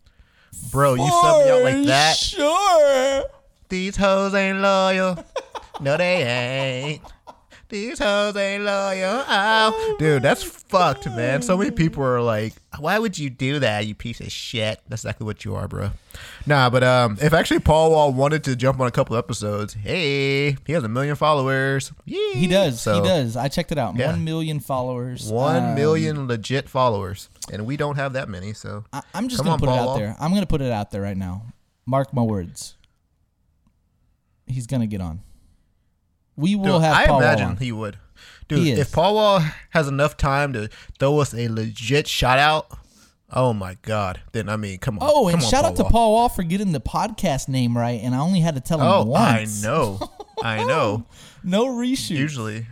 Bro, 0.71 0.95
you 0.95 1.07
sub 1.07 1.45
me 1.45 1.51
out 1.51 1.61
like 1.63 1.85
that. 1.85 2.17
Sure. 2.17 3.23
These 3.69 3.95
hoes 3.97 4.33
ain't 4.33 4.59
loyal. 4.59 5.23
no, 5.81 5.97
they 5.97 6.23
ain't. 6.23 7.01
These 7.67 7.97
hoes 7.97 8.35
ain't 8.35 8.63
loyal. 8.63 9.23
Oh. 9.27 9.95
Dude, 9.97 10.21
that's 10.21 10.43
fucked, 10.43 11.07
man. 11.07 11.41
So 11.41 11.57
many 11.57 11.71
people 11.71 12.03
are 12.03 12.21
like, 12.21 12.53
why 12.77 12.99
would 12.99 13.17
you 13.17 13.31
do 13.31 13.57
that, 13.59 13.87
you 13.87 13.95
piece 13.95 14.19
of 14.21 14.31
shit? 14.31 14.79
That's 14.87 15.03
exactly 15.03 15.25
what 15.25 15.43
you 15.43 15.55
are, 15.55 15.67
bro. 15.67 15.89
Nah, 16.45 16.69
but 16.69 16.83
um, 16.83 17.17
if 17.19 17.33
actually 17.33 17.61
Paul 17.61 17.89
Wall 17.91 18.13
wanted 18.13 18.43
to 18.43 18.55
jump 18.55 18.79
on 18.79 18.85
a 18.85 18.91
couple 18.91 19.15
episodes, 19.17 19.73
hey, 19.73 20.57
he 20.67 20.73
has 20.73 20.83
a 20.83 20.87
million 20.87 21.15
followers. 21.15 21.91
Yee. 22.05 22.33
He 22.35 22.47
does. 22.47 22.79
So, 22.81 23.01
he 23.01 23.07
does. 23.07 23.35
I 23.35 23.47
checked 23.47 23.71
it 23.71 23.79
out. 23.79 23.95
Yeah. 23.95 24.11
One 24.11 24.23
million 24.23 24.59
followers. 24.59 25.31
One 25.31 25.63
Um, 25.63 25.75
million 25.75 26.27
legit 26.27 26.69
followers. 26.69 27.29
And 27.51 27.65
we 27.65 27.77
don't 27.77 27.95
have 27.95 28.13
that 28.13 28.29
many, 28.29 28.53
so. 28.53 28.85
I, 28.93 29.01
I'm 29.15 29.27
just 29.27 29.39
Come 29.39 29.45
gonna 29.47 29.53
on, 29.53 29.59
put 29.59 29.69
it 29.69 29.79
out 29.79 29.85
Wall. 29.87 29.97
there. 29.97 30.15
I'm 30.19 30.33
gonna 30.33 30.45
put 30.45 30.61
it 30.61 30.71
out 30.71 30.91
there 30.91 31.01
right 31.01 31.17
now. 31.17 31.41
Mark 31.87 32.13
my 32.13 32.21
words. 32.21 32.75
He's 34.45 34.67
gonna 34.67 34.87
get 34.87 35.01
on. 35.01 35.21
We 36.37 36.55
will 36.55 36.79
Dude, 36.79 36.81
have 36.83 36.95
I 36.95 37.05
Paul 37.07 37.19
imagine 37.21 37.47
on. 37.49 37.57
he 37.57 37.71
would. 37.71 37.97
Dude, 38.47 38.59
He 38.59 38.71
if 38.71 38.91
Paul 38.91 39.15
Wall 39.15 39.41
has 39.71 39.87
enough 39.87 40.17
time 40.17 40.53
to 40.53 40.69
throw 40.99 41.19
us 41.19 41.33
a 41.33 41.47
legit 41.47 42.07
shout 42.07 42.37
out, 42.39 42.67
oh 43.31 43.53
my 43.53 43.77
god, 43.81 44.21
then 44.33 44.49
I 44.49 44.55
mean, 44.57 44.77
come 44.77 44.99
on. 44.99 45.09
Oh, 45.09 45.27
and 45.29 45.41
on, 45.41 45.49
shout 45.49 45.65
out 45.65 45.75
to 45.77 45.83
Wall. 45.83 45.91
Paul 45.91 46.11
Wall 46.13 46.29
for 46.29 46.43
getting 46.43 46.71
the 46.71 46.81
podcast 46.81 47.47
name 47.47 47.75
right, 47.77 47.99
and 48.03 48.13
I 48.13 48.19
only 48.19 48.41
had 48.41 48.55
to 48.55 48.61
tell 48.61 48.79
him 48.79 48.85
Oh, 48.87 49.03
once. 49.05 49.63
I 49.63 49.67
know, 49.67 49.99
I 50.43 50.63
know. 50.63 51.05
No 51.47 51.67
reshoot. 51.67 52.17
Usually, 52.17 52.65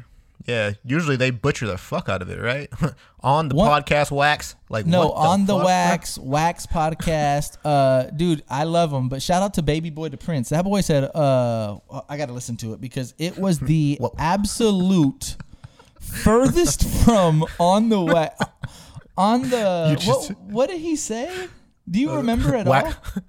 yeah, 0.45 0.73
usually 0.85 1.15
they 1.15 1.29
butcher 1.31 1.65
the 1.67 1.77
fuck 1.77 2.09
out 2.09 2.21
of 2.21 2.29
it, 2.29 2.39
right? 2.41 2.69
on 3.21 3.49
the 3.49 3.55
What? 3.55 3.85
podcast 3.85 4.11
wax, 4.11 4.55
like 4.69 4.85
No, 4.85 5.07
what 5.07 5.13
on 5.15 5.45
the 5.45 5.55
fuck, 5.55 5.65
wax, 5.65 6.17
wax 6.17 6.65
podcast. 6.67 7.57
Uh, 7.65 8.09
dude, 8.09 8.43
I 8.49 8.65
love 8.65 8.91
him. 8.91 9.07
But 9.09 9.21
shout 9.21 9.41
out 9.41 9.53
to 9.55 9.61
Baby 9.61 9.89
Boy 9.89 10.09
the 10.09 10.17
Prince. 10.17 10.49
That 10.49 10.63
boy 10.65 10.81
said, 10.81 11.03
uh, 11.15 11.79
I 12.09 12.17
got 12.17 12.25
to 12.27 12.33
listen 12.33 12.57
to 12.57 12.73
it 12.73 12.81
because 12.81 13.13
it 13.17 13.37
was 13.37 13.59
the 13.59 13.99
absolute 14.17 15.37
furthest 15.99 16.85
from 17.05 17.45
on 17.59 17.89
the 17.89 18.01
wax 18.01 18.43
on 19.17 19.43
the 19.49 20.01
what, 20.05 20.37
what 20.41 20.69
did 20.69 20.81
he 20.81 20.95
say? 20.95 21.47
Do 21.89 21.99
you 21.99 22.13
remember 22.15 22.55
at 22.55 22.65
Wax, 22.65 22.95
all? 23.15 23.23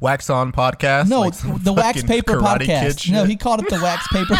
wax 0.00 0.30
on 0.30 0.52
podcast. 0.52 1.08
No, 1.08 1.20
like 1.22 1.62
the 1.62 1.72
wax 1.72 2.02
paper 2.02 2.34
podcast. 2.36 3.10
No, 3.10 3.24
he 3.24 3.36
called 3.36 3.60
it 3.62 3.68
the 3.70 3.80
wax 3.82 4.06
paper. 4.08 4.36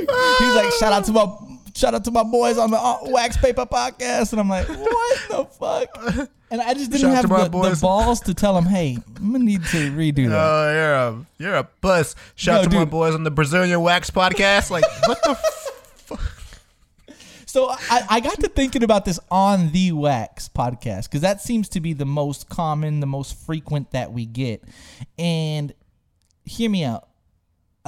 He's 0.00 0.54
like, 0.54 0.72
shout 0.74 0.92
out 0.92 1.04
to 1.06 1.12
my 1.12 1.26
shout 1.74 1.94
out 1.94 2.04
to 2.04 2.10
my 2.10 2.22
boys 2.24 2.58
on 2.58 2.70
the 2.70 2.76
uh, 2.76 2.98
wax 3.04 3.36
paper 3.36 3.66
podcast, 3.66 4.32
and 4.32 4.40
I'm 4.40 4.48
like, 4.48 4.68
what 4.68 5.20
the 5.28 5.44
fuck? 5.44 6.28
And 6.50 6.62
I 6.62 6.72
just 6.72 6.90
didn't 6.90 7.12
Shout 7.12 7.28
have 7.28 7.50
the, 7.50 7.70
the 7.70 7.78
balls 7.80 8.20
to 8.22 8.32
tell 8.32 8.56
him, 8.56 8.64
hey, 8.64 8.96
I'm 9.16 9.32
gonna 9.32 9.44
need 9.44 9.64
to 9.66 9.90
redo 9.92 10.30
that. 10.30 10.38
Oh, 10.40 10.72
you're 10.72 10.94
a 10.94 11.26
you're 11.38 11.54
a 11.56 11.64
puss. 11.64 12.14
Shout 12.36 12.54
No, 12.54 12.60
out 12.62 12.70
to 12.70 12.76
my 12.78 12.84
boys 12.86 13.14
on 13.14 13.22
the 13.22 13.30
Brazilian 13.30 13.80
Wax 13.82 14.10
podcast. 14.10 14.70
Like, 14.70 14.84
what 15.06 15.22
the? 15.22 15.34
fuck? 15.34 16.20
So 17.44 17.70
I, 17.70 18.02
I 18.10 18.20
got 18.20 18.40
to 18.40 18.48
thinking 18.48 18.82
about 18.82 19.04
this 19.04 19.18
on 19.30 19.72
the 19.72 19.92
Wax 19.92 20.48
podcast 20.48 21.04
because 21.04 21.22
that 21.22 21.40
seems 21.40 21.68
to 21.70 21.80
be 21.80 21.92
the 21.92 22.04
most 22.04 22.48
common, 22.48 23.00
the 23.00 23.06
most 23.06 23.36
frequent 23.44 23.90
that 23.92 24.12
we 24.12 24.26
get. 24.26 24.62
And 25.18 25.72
hear 26.44 26.70
me 26.70 26.84
out. 26.84 27.07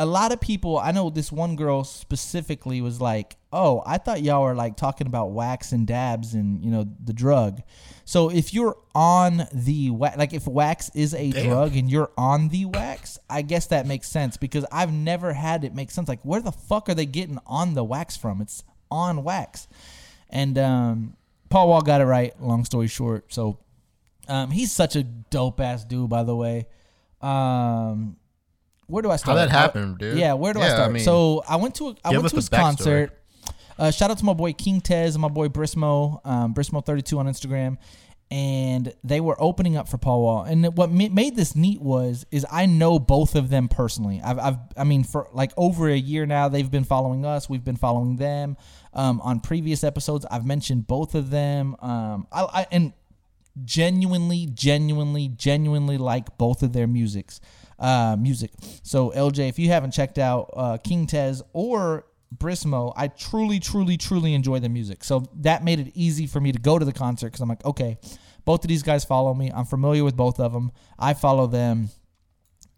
A 0.00 0.06
lot 0.06 0.32
of 0.32 0.40
people, 0.40 0.78
I 0.78 0.92
know 0.92 1.10
this 1.10 1.30
one 1.30 1.56
girl 1.56 1.84
specifically 1.84 2.80
was 2.80 3.00
like, 3.00 3.36
"Oh, 3.52 3.82
I 3.84 3.98
thought 3.98 4.22
y'all 4.22 4.42
were 4.42 4.54
like 4.54 4.76
talking 4.76 5.06
about 5.06 5.32
wax 5.32 5.72
and 5.72 5.86
dabs 5.86 6.32
and 6.32 6.64
you 6.64 6.70
know 6.70 6.86
the 7.04 7.12
drug." 7.12 7.60
So 8.06 8.30
if 8.30 8.54
you're 8.54 8.76
on 8.94 9.46
the 9.52 9.90
wax, 9.90 10.16
like 10.16 10.32
if 10.32 10.46
wax 10.46 10.90
is 10.94 11.14
a 11.14 11.30
drug 11.30 11.76
and 11.76 11.90
you're 11.90 12.10
on 12.16 12.48
the 12.48 12.64
wax, 12.64 13.18
I 13.28 13.42
guess 13.42 13.66
that 13.66 13.86
makes 13.86 14.08
sense 14.08 14.36
because 14.36 14.64
I've 14.72 14.92
never 14.92 15.34
had 15.34 15.64
it 15.64 15.74
make 15.74 15.90
sense. 15.90 16.08
Like, 16.08 16.22
where 16.22 16.40
the 16.40 16.50
fuck 16.50 16.88
are 16.88 16.94
they 16.94 17.06
getting 17.06 17.38
on 17.46 17.74
the 17.74 17.84
wax 17.84 18.16
from? 18.16 18.40
It's 18.40 18.64
on 18.90 19.22
wax. 19.22 19.68
And 20.30 20.56
um, 20.58 21.16
Paul 21.50 21.68
Wall 21.68 21.82
got 21.82 22.00
it 22.00 22.06
right. 22.06 22.32
Long 22.40 22.64
story 22.64 22.88
short, 22.88 23.32
so 23.32 23.58
um, 24.28 24.50
he's 24.50 24.72
such 24.72 24.96
a 24.96 25.02
dope 25.02 25.60
ass 25.60 25.84
dude, 25.84 26.08
by 26.08 26.22
the 26.22 26.34
way. 26.34 26.66
Um, 27.20 28.16
where 28.90 29.02
do 29.02 29.10
I 29.10 29.16
start? 29.16 29.36
that 29.36 29.48
I- 29.48 29.52
happen, 29.60 29.94
dude? 29.98 30.18
Yeah, 30.18 30.34
where 30.34 30.52
do 30.52 30.60
I 30.60 30.66
Yeah, 30.66 30.72
I 30.72 30.74
start? 30.74 30.92
mean, 30.92 31.04
so 31.04 31.42
I 31.48 31.56
went 31.56 31.74
to 31.76 31.88
a, 31.90 31.94
I 32.04 32.10
went 32.10 32.28
to 32.28 32.36
his 32.36 32.48
concert. 32.48 33.12
Uh, 33.78 33.90
shout 33.90 34.10
out 34.10 34.18
to 34.18 34.24
my 34.26 34.34
boy 34.34 34.52
King 34.52 34.80
Tez 34.82 35.14
and 35.14 35.22
my 35.22 35.28
boy 35.28 35.48
Brismo, 35.48 36.20
um, 36.26 36.52
Brismo32 36.52 37.16
on 37.18 37.26
Instagram, 37.26 37.78
and 38.30 38.92
they 39.02 39.20
were 39.20 39.36
opening 39.42 39.76
up 39.76 39.88
for 39.88 39.96
Paul 39.96 40.20
Wall. 40.22 40.42
And 40.42 40.76
what 40.76 40.90
ma- 40.90 41.08
made 41.10 41.34
this 41.34 41.56
neat 41.56 41.80
was 41.80 42.26
is 42.30 42.44
I 42.52 42.66
know 42.66 42.98
both 42.98 43.34
of 43.34 43.48
them 43.48 43.68
personally. 43.68 44.20
I've, 44.22 44.38
I've 44.38 44.56
I 44.76 44.84
mean 44.84 45.02
for 45.02 45.28
like 45.32 45.52
over 45.56 45.88
a 45.88 45.96
year 45.96 46.26
now 46.26 46.48
they've 46.48 46.70
been 46.70 46.84
following 46.84 47.24
us. 47.24 47.48
We've 47.48 47.64
been 47.64 47.76
following 47.76 48.16
them. 48.16 48.56
Um, 48.92 49.20
on 49.22 49.40
previous 49.40 49.82
episodes, 49.82 50.26
I've 50.30 50.44
mentioned 50.44 50.86
both 50.86 51.14
of 51.14 51.30
them. 51.30 51.74
Um, 51.80 52.26
I, 52.30 52.42
I 52.42 52.66
and 52.70 52.92
genuinely, 53.64 54.46
genuinely, 54.52 55.28
genuinely 55.28 55.98
like 55.98 56.36
both 56.38 56.62
of 56.62 56.72
their 56.72 56.86
musics, 56.86 57.40
uh, 57.80 58.16
music. 58.18 58.52
So 58.82 59.10
LJ, 59.10 59.48
if 59.48 59.58
you 59.58 59.68
haven't 59.68 59.92
checked 59.92 60.18
out 60.18 60.50
uh, 60.54 60.76
King 60.78 61.06
Tez 61.06 61.42
or 61.52 62.04
Brismo, 62.36 62.92
I 62.96 63.08
truly, 63.08 63.58
truly, 63.58 63.96
truly 63.96 64.34
enjoy 64.34 64.60
the 64.60 64.68
music. 64.68 65.02
So 65.02 65.26
that 65.38 65.64
made 65.64 65.80
it 65.80 65.90
easy 65.94 66.26
for 66.26 66.40
me 66.40 66.52
to 66.52 66.58
go 66.58 66.78
to 66.78 66.84
the 66.84 66.92
concert 66.92 67.28
because 67.28 67.40
I'm 67.40 67.48
like, 67.48 67.64
okay, 67.64 67.98
both 68.44 68.64
of 68.64 68.68
these 68.68 68.82
guys 68.82 69.04
follow 69.04 69.34
me. 69.34 69.50
I'm 69.52 69.64
familiar 69.64 70.04
with 70.04 70.16
both 70.16 70.38
of 70.38 70.52
them. 70.52 70.70
I 70.98 71.14
follow 71.14 71.46
them, 71.46 71.90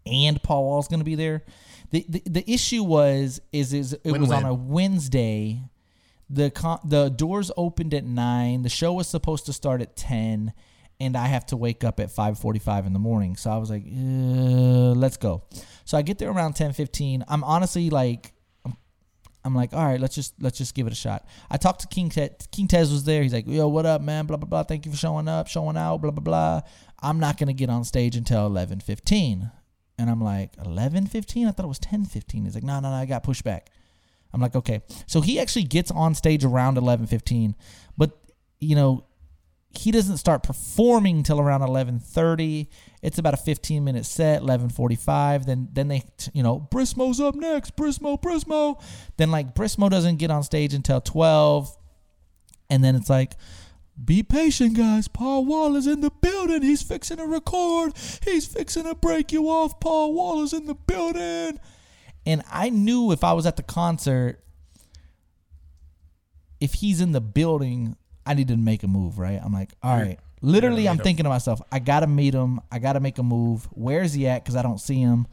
and 0.05 0.41
Paul 0.41 0.65
Wall's 0.65 0.87
going 0.87 0.99
to 0.99 1.05
be 1.05 1.15
there. 1.15 1.43
The, 1.91 2.05
the 2.09 2.23
the 2.25 2.51
issue 2.51 2.83
was 2.83 3.39
is 3.51 3.73
is 3.73 3.93
it 3.93 4.19
was 4.19 4.31
on 4.31 4.45
a 4.45 4.53
Wednesday. 4.53 5.61
The 6.29 6.49
con- 6.49 6.79
the 6.83 7.09
doors 7.09 7.51
opened 7.55 7.93
at 7.93 8.03
nine. 8.03 8.63
The 8.63 8.69
show 8.69 8.93
was 8.93 9.07
supposed 9.07 9.45
to 9.45 9.53
start 9.53 9.81
at 9.81 9.95
ten, 9.95 10.53
and 11.05 11.17
I 11.17 11.27
have 11.27 11.45
to 11.47 11.57
wake 11.57 11.83
up 11.83 11.99
at 11.99 12.11
five 12.11 12.39
forty 12.39 12.59
five 12.59 12.85
in 12.85 12.93
the 12.93 12.99
morning. 12.99 13.35
So 13.35 13.51
I 13.51 13.57
was 13.57 13.69
like, 13.69 13.83
uh, 13.85 14.93
let's 14.93 15.17
go. 15.17 15.43
So 15.85 15.97
I 15.97 16.01
get 16.01 16.17
there 16.17 16.29
around 16.29 16.53
ten 16.53 16.73
fifteen. 16.73 17.23
I'm 17.27 17.43
honestly 17.43 17.89
like, 17.89 18.33
I'm, 19.45 19.53
like, 19.53 19.73
all 19.73 19.85
right, 19.85 19.99
let's 19.99 20.15
just 20.15 20.41
let's 20.41 20.57
just 20.57 20.73
give 20.73 20.87
it 20.87 20.93
a 20.93 20.95
shot. 20.95 21.27
I 21.51 21.57
talked 21.57 21.81
to 21.81 21.87
King 21.87 22.09
Te- 22.09 22.29
King 22.51 22.67
Tez 22.67 22.91
was 22.91 23.03
there. 23.03 23.21
He's 23.23 23.33
like, 23.33 23.47
yo, 23.47 23.67
what 23.67 23.85
up, 23.85 24.01
man? 24.01 24.25
Blah 24.25 24.37
blah 24.37 24.47
blah. 24.47 24.63
Thank 24.63 24.85
you 24.85 24.91
for 24.91 24.97
showing 24.97 25.27
up, 25.27 25.47
showing 25.47 25.77
out. 25.77 25.97
Blah 25.97 26.11
blah 26.11 26.23
blah. 26.23 26.61
I'm 27.01 27.19
not 27.19 27.37
gonna 27.37 27.53
get 27.53 27.69
on 27.69 27.83
stage 27.83 28.15
until 28.15 28.45
eleven 28.45 28.79
fifteen. 28.79 29.51
And 29.99 30.09
I'm 30.09 30.21
like, 30.21 30.55
11:15? 30.57 31.47
I 31.47 31.51
thought 31.51 31.65
it 31.65 31.67
was 31.67 31.79
10:15. 31.79 32.45
He's 32.45 32.55
like, 32.55 32.63
no, 32.63 32.79
no, 32.79 32.89
no, 32.89 32.95
I 32.95 33.05
got 33.05 33.21
pushed 33.21 33.43
back. 33.43 33.69
I'm 34.33 34.41
like, 34.41 34.55
okay. 34.55 34.81
So 35.05 35.21
he 35.21 35.39
actually 35.39 35.65
gets 35.65 35.91
on 35.91 36.15
stage 36.15 36.43
around 36.43 36.77
11:15, 36.77 37.53
but 37.97 38.17
you 38.59 38.75
know, 38.75 39.05
he 39.73 39.91
doesn't 39.91 40.17
start 40.17 40.43
performing 40.43 41.23
till 41.23 41.39
around 41.39 41.61
11:30. 41.61 42.67
It's 43.01 43.17
about 43.17 43.33
a 43.33 43.37
15 43.37 43.83
minute 43.83 44.05
set. 44.05 44.41
11:45. 44.41 45.45
Then 45.45 45.69
then 45.73 45.87
they 45.87 46.03
you 46.33 46.43
know 46.43 46.67
Brismo's 46.71 47.19
up 47.19 47.35
next. 47.35 47.75
Brismo, 47.75 48.21
Brismo. 48.21 48.81
Then 49.17 49.31
like 49.31 49.55
Brismo 49.55 49.89
doesn't 49.89 50.17
get 50.17 50.31
on 50.31 50.43
stage 50.43 50.73
until 50.73 51.01
12, 51.01 51.75
and 52.69 52.83
then 52.83 52.95
it's 52.95 53.09
like. 53.09 53.33
Be 54.03 54.23
patient, 54.23 54.75
guys. 54.75 55.07
Paul 55.07 55.45
Wall 55.45 55.75
is 55.75 55.85
in 55.85 56.01
the 56.01 56.09
building. 56.09 56.63
He's 56.63 56.81
fixing 56.81 57.17
to 57.17 57.27
record. 57.27 57.93
He's 58.25 58.47
fixing 58.47 58.85
to 58.85 58.95
break 58.95 59.31
you 59.31 59.47
off. 59.49 59.79
Paul 59.79 60.15
Wall 60.15 60.43
is 60.43 60.51
in 60.51 60.65
the 60.65 60.73
building. 60.73 61.59
And 62.25 62.41
I 62.51 62.69
knew 62.69 63.11
if 63.11 63.23
I 63.23 63.33
was 63.33 63.45
at 63.45 63.55
the 63.55 63.61
concert, 63.61 64.43
if 66.59 66.73
he's 66.73 67.01
in 67.01 67.11
the 67.11 67.21
building, 67.21 67.95
I 68.25 68.33
need 68.33 68.47
to 68.49 68.57
make 68.57 68.83
a 68.83 68.87
move, 68.87 69.19
right? 69.19 69.39
I'm 69.43 69.51
like, 69.53 69.71
all 69.81 69.97
right. 69.97 70.19
Literally, 70.41 70.89
I'm 70.89 70.97
thinking 70.97 71.23
to 71.23 71.29
myself, 71.29 71.61
I 71.71 71.79
gotta 71.79 72.07
meet 72.07 72.33
him. 72.33 72.59
I 72.71 72.79
gotta 72.79 72.99
make 72.99 73.17
a 73.17 73.23
move. 73.23 73.67
Where's 73.71 74.13
he 74.13 74.27
at? 74.27 74.43
Because 74.43 74.55
I 74.57 74.61
don't 74.61 74.79
see 74.79 74.99
him. 74.99 75.25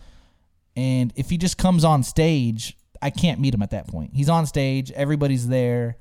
And 0.77 1.13
if 1.17 1.31
he 1.31 1.37
just 1.37 1.59
comes 1.59 1.85
on 1.85 2.03
stage, 2.05 2.77
I 3.03 3.11
can't 3.11 3.41
meet 3.41 3.53
him 3.53 3.63
at 3.63 3.71
that 3.71 3.89
point. 3.89 4.13
He's 4.15 4.29
on 4.29 4.47
stage, 4.47 4.93
everybody's 4.93 5.49
there, 5.49 5.97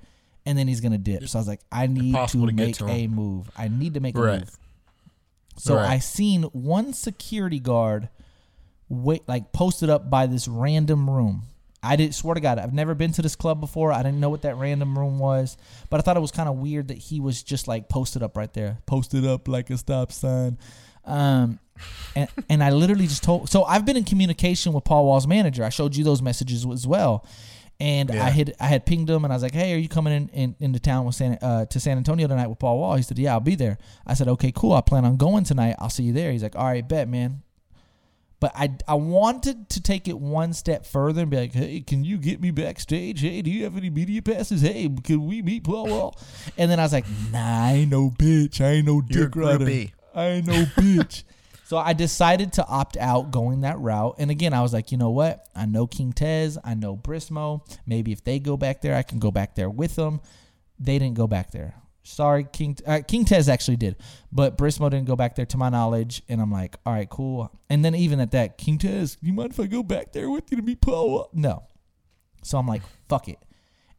and 0.46 0.58
then 0.58 0.68
he's 0.68 0.80
gonna 0.80 0.98
dip. 1.00 1.28
So 1.28 1.40
I 1.40 1.42
was 1.42 1.48
like, 1.48 1.62
I 1.72 1.88
need 1.88 2.14
to 2.14 2.46
to 2.46 2.52
make 2.54 2.76
to 2.78 2.88
a 2.88 3.08
move. 3.08 3.50
I 3.58 3.68
need 3.68 3.96
to 3.96 4.00
make 4.00 4.16
a 4.16 4.22
Right. 4.22 4.40
move. 4.42 4.58
So 5.58 5.76
Right. 5.76 5.90
I 5.90 6.00
seen 6.00 6.44
one 6.44 6.94
security 6.94 7.60
guard 7.60 8.10
wait 8.90 9.28
like 9.28 9.52
posted 9.52 9.90
up 9.90 10.10
by 10.10 10.28
this 10.28 10.48
random 10.48 11.10
room. 11.10 11.44
I 11.82 11.96
did 11.96 12.14
swear 12.14 12.36
to 12.36 12.42
God, 12.42 12.60
I've 12.60 12.74
never 12.74 12.94
been 12.94 13.12
to 13.14 13.22
this 13.22 13.36
club 13.36 13.62
before. 13.62 13.92
I 13.94 14.04
didn't 14.04 14.20
know 14.20 14.30
what 14.30 14.42
that 14.42 14.56
random 14.58 14.98
room 14.98 15.18
was, 15.18 15.58
but 15.90 16.00
I 16.00 16.02
thought 16.02 16.18
it 16.18 16.22
was 16.22 16.32
kind 16.32 16.50
of 16.50 16.58
weird 16.58 16.90
that 16.90 16.98
he 16.98 17.20
was 17.20 17.42
just 17.42 17.68
like 17.68 17.88
posted 17.88 18.22
up 18.22 18.36
right 18.36 18.54
there, 18.54 18.80
posted 18.86 19.26
up 19.26 19.48
like 19.48 19.70
a 19.70 19.78
stop 19.78 20.12
sign. 20.12 20.58
Um, 21.06 21.60
and 22.16 22.30
and 22.50 22.64
I 22.64 22.72
literally 22.72 23.08
just 23.08 23.24
told. 23.24 23.50
So 23.50 23.64
I've 23.64 23.86
been 23.86 23.98
in 23.98 24.04
communication 24.04 24.74
with 24.74 24.84
Paul 24.84 25.06
Wall's 25.06 25.28
manager. 25.28 25.64
I 25.64 25.70
showed 25.70 25.96
you 25.96 26.04
those 26.04 26.22
messages 26.22 26.66
as 26.66 26.86
well. 26.86 27.26
And 27.82 28.12
I 28.12 28.30
had 28.30 28.54
I 28.60 28.66
had 28.66 28.86
pinged 28.86 29.10
him 29.10 29.24
and 29.24 29.32
I 29.32 29.38
was 29.38 29.44
like, 29.44 29.54
"Hey, 29.54 29.74
are 29.74 29.78
you 29.78 29.88
coming 29.88 30.14
in, 30.14 30.28
in 30.30 30.56
into 30.60 30.80
town 30.82 31.06
with 31.06 31.16
San 31.16 31.38
uh, 31.42 31.66
to 31.68 31.80
San 31.80 31.96
Antonio 31.96 32.28
tonight 32.28 32.48
with 32.48 32.60
Paul 32.60 32.78
Wall?" 32.80 32.98
He 32.98 33.04
said, 33.04 33.18
"Yeah, 33.18 33.32
I'll 33.32 33.40
be 33.40 33.56
there." 33.56 33.78
I 34.06 34.16
said, 34.16 34.28
"Okay, 34.28 34.52
cool. 34.54 34.74
I 34.74 34.82
plan 34.82 35.06
on 35.06 35.16
going 35.16 35.46
tonight. 35.46 35.78
I'll 35.80 35.90
see 35.90 36.04
you 36.04 36.12
there." 36.12 36.34
He's 36.34 36.44
like, 36.44 36.58
"All 36.58 36.66
right, 36.66 36.86
bet, 36.86 37.08
man." 37.08 37.42
But 38.40 38.54
I 38.56 38.72
I 38.88 38.94
wanted 38.96 39.70
to 39.70 39.82
take 39.82 40.08
it 40.08 40.18
one 40.18 40.54
step 40.54 40.86
further 40.86 41.22
and 41.22 41.30
be 41.32 41.38
like, 41.38 41.54
"Hey, 41.54 41.82
can 41.82 42.04
you 42.04 42.18
get 42.18 42.40
me 42.40 42.52
backstage? 42.52 43.22
Hey, 43.22 43.42
do 43.42 43.52
you 43.52 43.66
have 43.66 43.76
any 43.76 43.90
media 43.90 44.22
passes? 44.22 44.62
Hey, 44.62 44.90
can 45.04 45.26
we 45.26 45.42
meet 45.42 45.64
Paul 45.64 45.88
Wall?" 45.88 46.18
And 46.58 46.72
then 46.72 46.80
I 46.80 46.84
was 46.84 46.94
like, 46.94 47.06
"Nah, 47.32 47.66
I 47.66 47.72
ain't 47.74 47.92
no 47.92 48.10
bitch. 48.12 48.62
I 48.62 48.72
ain't 48.76 48.86
no 48.88 49.02
You're 49.10 49.28
dick 49.28 49.36
rider. 49.36 49.66
groupie. 49.66 49.92
I 50.16 50.26
ain't 50.28 50.48
no 50.48 50.64
bitch." 50.78 51.24
So 51.70 51.78
I 51.78 51.94
decided 51.94 52.54
to 52.54 52.66
opt 52.66 52.98
out 52.98 53.30
going 53.30 53.62
that 53.62 53.78
route. 53.78 54.16
And 54.18 54.32
again, 54.32 54.56
I 54.56 54.64
was 54.64 54.74
like, 54.74 54.92
you 54.92 54.98
know 54.98 55.12
what? 55.12 55.46
I 55.56 55.68
know 55.68 55.86
King 55.86 56.14
Tez. 56.14 56.58
I 56.64 56.74
know 56.74 56.98
Brismo. 56.98 57.62
Maybe 57.86 58.12
if 58.12 58.24
they 58.24 58.40
go 58.40 58.58
back 58.58 58.82
there, 58.82 58.96
I 58.96 59.04
can 59.04 59.20
go 59.20 59.30
back 59.30 59.54
there 59.54 59.70
with 59.70 59.96
them. 59.96 60.20
They 60.80 60.98
didn't 60.98 61.14
go 61.14 61.28
back 61.28 61.52
there. 61.52 61.76
Sorry, 62.04 62.46
King 62.52 62.78
uh, 62.88 63.02
King 63.08 63.26
Tez 63.26 63.48
actually 63.50 63.78
did, 63.78 63.96
but 64.32 64.58
Brismo 64.58 64.90
didn't 64.90 65.06
go 65.06 65.16
back 65.16 65.36
there 65.36 65.46
to 65.48 65.58
my 65.58 65.70
knowledge. 65.70 66.24
And 66.30 66.42
I'm 66.42 66.52
like, 66.52 66.76
all 66.86 66.94
right, 66.94 67.10
cool. 67.10 67.52
And 67.70 67.84
then 67.86 67.94
even 67.94 68.20
at 68.20 68.32
that, 68.32 68.58
King 68.58 68.78
Tez, 68.78 69.18
you 69.22 69.34
mind 69.34 69.52
if 69.52 69.60
I 69.60 69.68
go 69.68 69.84
back 69.84 70.14
there 70.14 70.30
with 70.30 70.50
you 70.50 70.58
to 70.58 70.64
meet 70.64 70.82
Paul? 70.82 71.30
No. 71.34 71.64
So 72.42 72.58
I'm 72.58 72.68
like, 72.68 72.82
fuck 73.08 73.28
it. 73.28 73.38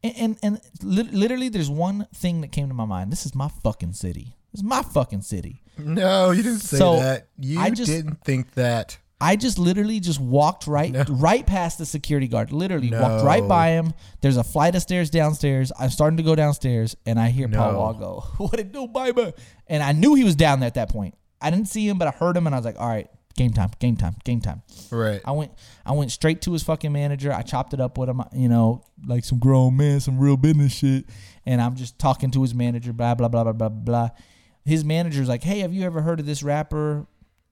And 0.03 0.15
and, 0.17 0.39
and 0.43 0.61
lit- 0.83 1.13
literally, 1.13 1.49
there's 1.51 1.71
one 1.71 2.07
thing 2.15 2.41
that 2.41 2.53
came 2.53 2.69
to 2.69 2.75
my 2.75 2.87
mind. 2.87 3.13
This 3.13 3.27
is 3.27 3.35
my 3.35 3.49
fucking 3.63 3.93
city. 3.93 4.35
This 4.53 4.61
is 4.61 4.65
my 4.65 4.83
fucking 4.83 5.23
city. 5.23 5.63
No, 5.79 6.31
you 6.33 6.43
didn't 6.43 6.59
say 6.61 6.79
So, 6.79 6.97
that. 6.97 7.29
You 7.39 7.61
I 7.61 7.71
just- 7.71 7.91
didn't 7.91 8.25
think 8.25 8.55
that. 8.55 8.99
I 9.21 9.37
just 9.37 9.59
literally 9.59 10.01
just 10.01 10.21
walked 10.21 10.67
right 10.67 10.95
right 11.09 11.47
past 11.47 11.79
the 11.79 11.87
security 11.87 12.27
guard. 12.27 12.53
Literally 12.53 12.91
walked 12.91 13.25
right 13.25 13.47
by 13.47 13.71
him. 13.71 13.93
There's 14.21 14.37
a 14.37 14.45
flight 14.45 14.75
of 14.75 14.83
stairs 14.83 15.11
downstairs. 15.11 15.71
I'm 15.79 15.91
starting 15.91 16.17
to 16.17 16.23
go 16.23 16.35
downstairs, 16.35 16.97
and 17.05 17.21
I 17.21 17.29
hear 17.31 17.49
Paul 17.49 17.73
No. 17.73 17.79
Wall 17.79 17.95
go, 17.95 18.25
"What 18.39 18.59
it 18.59 18.73
do, 18.73 18.89
baby?" 18.89 19.33
And 19.67 19.83
I 19.83 19.93
knew 19.93 20.15
he 20.15 20.25
was 20.25 20.37
down 20.37 20.61
there 20.61 20.67
at 20.69 20.75
that 20.75 20.89
point. 20.91 21.15
I 21.41 21.51
didn't 21.51 21.69
see 21.69 21.87
him, 21.87 21.99
but 21.99 22.09
I 22.09 22.13
heard 22.13 22.37
him, 22.37 22.47
and 22.47 22.55
I 22.55 22.59
was 22.59 22.65
like, 22.65 22.81
"All 22.81 22.89
right, 22.89 23.09
game 23.37 23.53
time, 23.53 23.71
game 23.79 23.97
time, 23.97 24.15
game 24.25 24.41
time. 24.41 24.63
Right. 24.91 25.21
I 25.25 25.33
went 25.33 25.53
I 25.85 25.93
went 25.93 26.13
straight 26.13 26.43
to 26.43 26.53
his 26.53 26.63
fucking 26.63 26.93
manager. 26.93 27.33
I 27.33 27.43
chopped 27.43 27.75
it 27.75 27.81
up 27.81 27.99
with 27.99 28.09
him, 28.09 28.23
you 28.35 28.49
know, 28.49 28.85
like 29.07 29.25
some 29.25 29.39
grown 29.39 29.77
man, 29.77 30.01
some 30.01 30.19
real 30.19 30.37
business 30.37 30.73
shit. 30.73 31.07
And 31.47 31.61
I'm 31.61 31.75
just 31.77 31.99
talking 31.99 32.31
to 32.33 32.43
his 32.43 32.55
manager, 32.55 32.93
blah 32.93 33.15
blah 33.15 33.29
blah 33.29 33.45
blah 33.45 33.53
blah 33.53 33.69
blah. 33.69 34.09
His 34.65 34.85
manager's 34.85 35.29
like, 35.29 35.43
"Hey, 35.43 35.61
have 35.61 35.73
you 35.73 35.85
ever 35.85 36.03
heard 36.03 36.21
of 36.21 36.27
this 36.27 36.43
rapper?" 36.43 37.07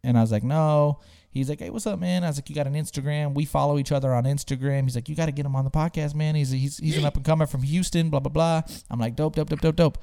And 0.05 0.19
I 0.19 0.21
was 0.21 0.31
like, 0.31 0.45
"No." 0.45 1.01
He's 1.39 1.49
like, 1.49 1.61
"Hey, 1.61 1.71
what's 1.71 1.87
up, 1.87 1.99
man?" 1.99 2.25
I 2.25 2.29
was 2.29 2.37
like, 2.37 2.49
"You 2.49 2.55
got 2.55 2.67
an 2.67 2.75
Instagram? 2.75 3.35
We 3.35 3.45
follow 3.45 3.79
each 3.79 3.93
other 3.93 4.13
on 4.15 4.25
Instagram." 4.25 4.85
He's 4.85 4.95
like, 4.95 5.09
"You 5.09 5.17
got 5.17 5.27
to 5.27 5.33
get 5.33 5.47
him 5.47 5.57
on 5.57 5.65
the 5.65 5.71
podcast, 5.71 6.15
man. 6.15 6.35
He's 6.35 6.51
he's 6.51 6.79
he's 6.79 6.97
an 6.99 7.05
up 7.05 7.17
and 7.17 7.25
comer 7.25 7.47
from 7.47 7.63
Houston, 7.63 8.11
blah 8.11 8.21
blah 8.21 8.31
blah." 8.31 8.63
I'm 8.91 8.99
like, 8.99 9.17
"Dope, 9.17 9.37
dope, 9.37 9.49
dope, 9.49 9.61
dope, 9.61 9.77
dope." 9.77 9.99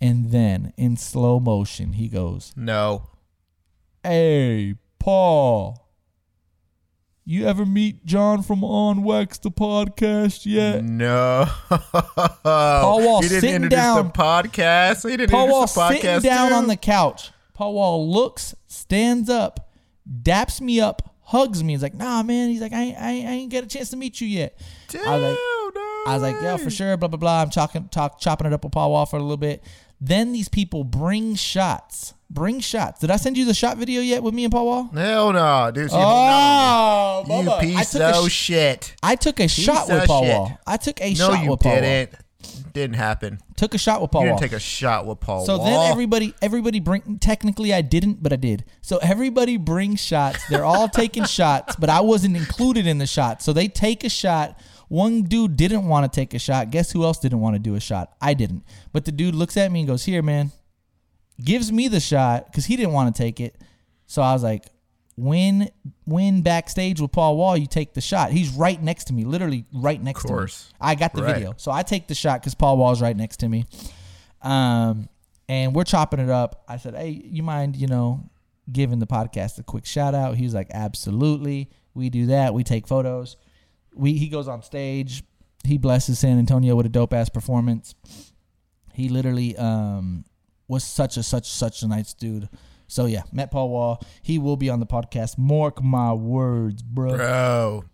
And 0.00 0.30
then 0.30 0.72
in 0.76 0.96
slow 0.96 1.40
motion, 1.40 1.94
he 1.94 2.08
goes, 2.08 2.52
No. 2.56 3.08
Hey, 4.02 4.74
Paul. 4.98 5.82
You 7.24 7.46
ever 7.46 7.66
meet 7.66 8.04
John 8.04 8.42
from 8.42 8.62
On 8.62 9.02
Wax 9.02 9.38
the 9.38 9.50
podcast 9.50 10.46
yet? 10.46 10.84
No. 10.84 11.46
Paul 11.68 13.02
Wall 13.04 13.20
he 13.22 13.28
didn't 13.28 13.40
sitting 13.40 13.56
introduce 13.56 13.78
down. 13.78 14.06
the 14.06 14.12
podcast. 14.12 15.08
He 15.10 15.16
didn't 15.16 15.30
Paul 15.32 15.48
Wall 15.48 15.62
the 15.62 15.72
podcast. 15.72 16.16
sitting 16.16 16.20
down 16.30 16.50
too? 16.50 16.54
on 16.54 16.66
the 16.68 16.76
couch. 16.76 17.32
Paul 17.52 17.74
Wall 17.74 18.08
looks, 18.08 18.54
stands 18.68 19.28
up, 19.28 19.65
daps 20.22 20.60
me 20.60 20.80
up, 20.80 21.14
hugs 21.22 21.62
me. 21.64 21.72
He's 21.74 21.82
like, 21.82 21.94
"Nah, 21.94 22.22
man." 22.22 22.48
He's 22.50 22.60
like, 22.60 22.72
"I, 22.72 22.80
ain't- 22.82 22.98
I, 22.98 23.10
ain't- 23.10 23.28
I 23.28 23.32
ain't 23.32 23.50
get 23.50 23.64
a 23.64 23.66
chance 23.66 23.90
to 23.90 23.96
meet 23.96 24.20
you 24.20 24.26
yet." 24.28 24.58
Damn, 24.88 25.06
I 25.08 25.16
was 25.16 25.22
like, 25.22 25.32
no 25.34 25.82
I 26.06 26.14
was 26.14 26.22
like, 26.22 26.36
"Yeah, 26.42 26.56
for 26.56 26.70
sure." 26.70 26.96
Blah 26.96 27.08
blah 27.08 27.18
blah. 27.18 27.42
I'm 27.42 27.50
talking, 27.50 27.88
talk, 27.88 28.20
chopping 28.20 28.46
it 28.46 28.52
up 28.52 28.62
with 28.64 28.72
Paul 28.72 28.92
Wall 28.92 29.06
for 29.06 29.16
a 29.16 29.20
little 29.22 29.36
bit. 29.36 29.62
Then 30.00 30.32
these 30.32 30.48
people 30.48 30.84
bring 30.84 31.34
shots. 31.36 32.12
Bring 32.28 32.60
shots. 32.60 33.00
Did 33.00 33.10
I 33.10 33.16
send 33.16 33.38
you 33.38 33.44
the 33.44 33.54
shot 33.54 33.78
video 33.78 34.00
yet 34.02 34.22
with 34.22 34.34
me 34.34 34.44
and 34.44 34.52
Paul 34.52 34.66
Wall? 34.66 34.84
Hell 34.92 35.32
no, 35.32 35.70
dude. 35.72 35.90
You, 35.90 35.96
Oh, 35.98 37.24
you 37.26 37.32
Bubba, 37.32 37.56
I 37.56 37.60
piece 37.60 37.92
took 37.92 38.00
a 38.02 38.16
of 38.18 38.30
sh- 38.30 38.34
shit. 38.34 38.96
I 39.02 39.14
took 39.16 39.40
a 39.40 39.48
shot 39.48 39.88
with 39.88 40.06
Paul 40.06 40.24
shit. 40.24 40.34
Wall. 40.34 40.58
I 40.66 40.76
took 40.76 41.00
a 41.00 41.10
No, 41.10 41.14
shot 41.14 41.44
you 41.44 41.50
with 41.50 41.60
Paul 41.60 41.72
Wall. 41.72 42.06
Didn't. 42.72 42.96
Happen. 42.96 43.38
Took 43.56 43.74
a 43.74 43.78
shot 43.78 44.00
with 44.02 44.10
Paul 44.10 44.22
you 44.22 44.28
didn't 44.28 44.40
take 44.40 44.52
a 44.52 44.60
shot 44.60 45.06
with 45.06 45.20
Paul 45.20 45.46
so 45.46 45.56
Wall. 45.58 45.66
then 45.66 45.90
everybody, 45.90 46.34
everybody 46.42 46.80
bring. 46.80 47.18
Technically, 47.18 47.72
I 47.72 47.82
didn't, 47.82 48.22
but 48.22 48.32
I 48.32 48.36
did. 48.36 48.64
So 48.82 48.98
everybody 48.98 49.56
brings 49.56 50.00
shots. 50.00 50.46
They're 50.48 50.64
all 50.64 50.88
taking 50.88 51.24
shots, 51.38 51.76
but 51.76 51.90
I 51.90 52.00
wasn't 52.00 52.36
included 52.36 52.86
in 52.86 52.98
the 52.98 53.06
shot. 53.06 53.42
So 53.42 53.52
they 53.52 53.68
take 53.68 54.04
a 54.04 54.08
shot. 54.08 54.58
One 54.88 55.22
dude 55.22 55.56
didn't 55.56 55.86
want 55.86 56.10
to 56.10 56.20
take 56.20 56.34
a 56.34 56.38
shot. 56.38 56.70
Guess 56.70 56.92
who 56.92 57.02
else 57.04 57.18
didn't 57.18 57.40
want 57.40 57.54
to 57.54 57.58
do 57.58 57.74
a 57.74 57.80
shot? 57.80 58.12
I 58.20 58.34
didn't. 58.34 58.64
But 58.92 59.04
the 59.04 59.12
dude 59.12 59.34
looks 59.34 59.56
at 59.56 59.72
me 59.72 59.80
and 59.80 59.88
goes, 59.88 60.04
"Here, 60.04 60.22
man." 60.22 60.52
Gives 61.42 61.70
me 61.70 61.88
the 61.88 62.00
shot 62.00 62.46
because 62.46 62.64
he 62.64 62.76
didn't 62.76 62.92
want 62.92 63.14
to 63.14 63.22
take 63.22 63.40
it. 63.40 63.60
So 64.06 64.22
I 64.22 64.32
was 64.32 64.42
like, 64.42 64.64
when 65.16 65.70
when 66.04 66.42
backstage 66.42 67.00
with 67.00 67.10
Paul 67.12 67.36
Wall, 67.36 67.56
you 67.56 67.66
take 67.66 67.94
the 67.94 68.00
shot. 68.00 68.30
He's 68.32 68.50
right 68.50 68.80
next 68.82 69.04
to 69.04 69.12
me, 69.14 69.24
literally 69.24 69.64
right 69.72 70.00
next 70.02 70.22
to 70.22 70.28
me. 70.28 70.32
Of 70.34 70.38
course. 70.38 70.72
I 70.80 70.94
got 70.94 71.14
the 71.14 71.22
Right. 71.22 71.34
video, 71.34 71.54
so 71.56 71.72
I 71.72 71.82
take 71.82 72.06
the 72.06 72.14
shot 72.14 72.40
because 72.40 72.54
Paul 72.54 72.76
Wall's 72.76 73.00
right 73.00 73.16
next 73.16 73.38
to 73.38 73.48
me. 73.48 73.64
Um, 74.42 75.08
and 75.48 75.74
we're 75.74 75.84
chopping 75.84 76.20
it 76.20 76.28
up. 76.30 76.64
I 76.68 76.76
said, 76.76 76.94
"Hey, 76.94 77.10
you 77.24 77.42
mind, 77.42 77.76
you 77.76 77.86
know, 77.86 78.28
giving 78.70 78.98
the 78.98 79.06
podcast 79.06 79.58
a 79.58 79.62
quick 79.62 79.86
shout 79.86 80.14
out?" 80.14 80.36
He 80.36 80.44
was 80.44 80.54
like, 80.54 80.68
"Absolutely, 80.72 81.70
we 81.94 82.10
do 82.10 82.26
that. 82.26 82.52
We 82.52 82.62
take 82.64 82.86
photos. 82.86 83.36
We 83.94 84.14
he 84.18 84.28
goes 84.28 84.48
on 84.48 84.62
stage. 84.62 85.24
He 85.64 85.78
blesses 85.78 86.18
San 86.18 86.38
Antonio 86.38 86.76
with 86.76 86.86
a 86.86 86.90
dope 86.90 87.12
ass 87.12 87.28
performance. 87.28 87.94
He 88.92 89.08
literally 89.08 89.56
um 89.56 90.24
was 90.68 90.84
such 90.84 91.16
a 91.16 91.22
such 91.22 91.48
such 91.48 91.82
a 91.82 91.88
nice 91.88 92.12
dude. 92.12 92.48
So 92.88 93.06
yeah, 93.06 93.22
met 93.32 93.50
Paul 93.50 93.68
Wall. 93.70 94.02
He 94.22 94.38
will 94.38 94.56
be 94.56 94.70
on 94.70 94.80
the 94.80 94.86
podcast. 94.86 95.38
Mark 95.38 95.82
my 95.82 96.12
words, 96.12 96.82
bro. 96.82 97.16
Bro, 97.16 97.84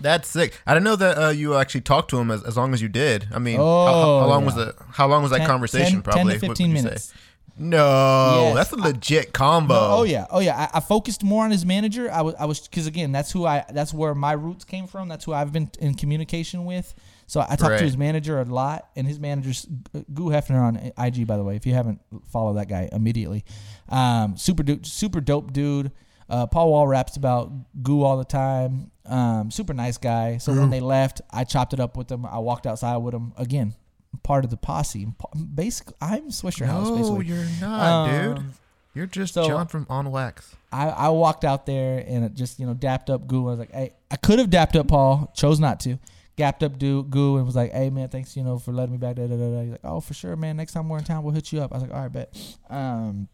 that's 0.00 0.28
sick. 0.28 0.60
I 0.66 0.74
didn't 0.74 0.84
know 0.84 0.96
that 0.96 1.18
uh, 1.18 1.28
you 1.30 1.54
actually 1.56 1.82
talked 1.82 2.10
to 2.10 2.18
him 2.18 2.30
as, 2.30 2.42
as 2.44 2.56
long 2.56 2.74
as 2.74 2.82
you 2.82 2.88
did. 2.88 3.28
I 3.32 3.38
mean, 3.38 3.56
how, 3.56 3.62
Oh, 3.62 4.20
how 4.20 4.26
long 4.26 4.40
yeah. 4.40 4.46
was 4.46 4.54
the 4.56 4.74
how 4.92 5.06
long 5.06 5.22
was 5.22 5.30
that 5.30 5.38
10 5.38 5.46
conversation? 5.46 5.92
10 5.94 6.02
probably 6.02 6.32
10 6.32 6.40
to 6.40 6.46
15 6.48 6.48
would 6.48 6.58
you 6.76 6.78
say? 6.82 6.84
minutes. 6.84 7.14
No, 7.58 8.40
Yes. 8.42 8.54
that's 8.54 8.72
a 8.72 8.76
legit 8.76 9.32
combo. 9.34 9.74
No, 9.74 9.80
oh 9.98 10.02
yeah, 10.04 10.26
oh 10.30 10.38
yeah. 10.40 10.68
I, 10.72 10.78
I 10.78 10.80
focused 10.80 11.22
more 11.22 11.44
on 11.44 11.50
his 11.50 11.66
manager. 11.66 12.10
I 12.10 12.22
was, 12.22 12.34
I 12.38 12.46
was, 12.46 12.60
because 12.66 12.86
again, 12.86 13.12
that's 13.12 13.30
who 13.30 13.44
I, 13.44 13.64
that's 13.70 13.92
where 13.92 14.14
my 14.14 14.32
roots 14.32 14.64
came 14.64 14.86
from. 14.86 15.08
That's 15.08 15.24
who 15.26 15.34
I've 15.34 15.52
been 15.52 15.70
in 15.78 15.94
communication 15.94 16.64
with. 16.64 16.94
So 17.26 17.40
I 17.40 17.54
talked 17.56 17.62
Right. 17.72 17.78
to 17.78 17.84
his 17.84 17.96
manager 17.98 18.40
a 18.40 18.44
lot, 18.44 18.88
and 18.96 19.06
his 19.06 19.20
manager's 19.20 19.66
Goo 20.14 20.30
Hefner 20.30 20.60
on 20.62 20.76
IG, 20.98 21.26
by 21.26 21.36
the 21.36 21.44
way. 21.44 21.54
If 21.54 21.66
you 21.66 21.74
haven't 21.74 22.00
followed 22.32 22.54
that 22.54 22.68
guy 22.68 22.88
immediately, 22.92 23.44
um, 23.90 24.36
super 24.36 24.62
dude, 24.62 24.86
super 24.86 25.20
dope 25.20 25.52
dude. 25.52 25.92
Uh, 26.28 26.46
Paul 26.46 26.70
Wall 26.70 26.86
raps 26.86 27.16
about 27.16 27.50
Goo 27.82 28.02
all 28.02 28.16
the 28.16 28.24
time. 28.24 28.90
Um, 29.04 29.50
super 29.50 29.74
nice 29.74 29.98
guy. 29.98 30.38
So 30.38 30.52
when 30.52 30.70
they 30.70 30.78
left, 30.80 31.20
I 31.30 31.42
chopped 31.42 31.72
it 31.72 31.80
up 31.80 31.96
with 31.96 32.06
them. 32.06 32.24
I 32.24 32.38
walked 32.38 32.66
outside 32.66 32.96
with 32.98 33.12
them 33.12 33.32
again. 33.36 33.74
Part 34.22 34.44
of 34.44 34.50
the 34.50 34.56
posse. 34.56 35.08
Basically, 35.54 35.94
I'm 36.00 36.28
Swishahouse. 36.30 36.84
No, 36.84 36.96
Basically, 36.96 37.26
you're 37.26 37.46
not, 37.60 38.10
dude. 38.10 38.38
Um, 38.38 38.54
You're 38.94 39.06
just 39.06 39.34
so- 39.34 39.46
John 39.46 39.66
from 39.66 39.86
On 39.90 40.10
Wax. 40.10 40.54
I, 40.72 40.88
I 40.88 41.08
walked 41.08 41.44
out 41.44 41.66
there 41.66 42.04
and 42.06 42.24
it 42.24 42.34
just 42.34 42.60
you 42.60 42.66
know 42.66 42.74
dapped 42.74 43.10
up 43.10 43.26
Goo. 43.26 43.46
I 43.48 43.50
was 43.50 43.58
like, 43.58 43.72
hey, 43.72 43.92
I 44.10 44.16
could 44.16 44.38
have 44.38 44.50
dapped 44.50 44.76
up 44.76 44.86
Paul, 44.88 45.32
chose 45.34 45.58
not 45.58 45.80
to. 45.80 45.98
Gapped 46.36 46.62
up 46.62 46.78
do, 46.78 47.02
Goo 47.02 47.36
and 47.38 47.44
was 47.46 47.56
like, 47.56 47.72
hey 47.72 47.90
man, 47.90 48.08
thanks 48.08 48.36
you 48.36 48.44
know 48.44 48.58
for 48.58 48.72
letting 48.72 48.92
me 48.92 48.98
back. 48.98 49.16
Da, 49.16 49.26
da, 49.26 49.36
da. 49.36 49.60
He's 49.62 49.70
like, 49.72 49.80
oh 49.82 50.00
for 50.00 50.14
sure, 50.14 50.36
man. 50.36 50.56
Next 50.56 50.72
time 50.72 50.88
we're 50.88 50.98
in 50.98 51.04
town, 51.04 51.24
we'll 51.24 51.34
hit 51.34 51.52
you 51.52 51.60
up. 51.60 51.72
I 51.72 51.76
was 51.76 51.82
like, 51.82 51.92
all 51.92 52.02
right, 52.02 52.12
bet. 52.12 52.56
Um, 52.68 53.28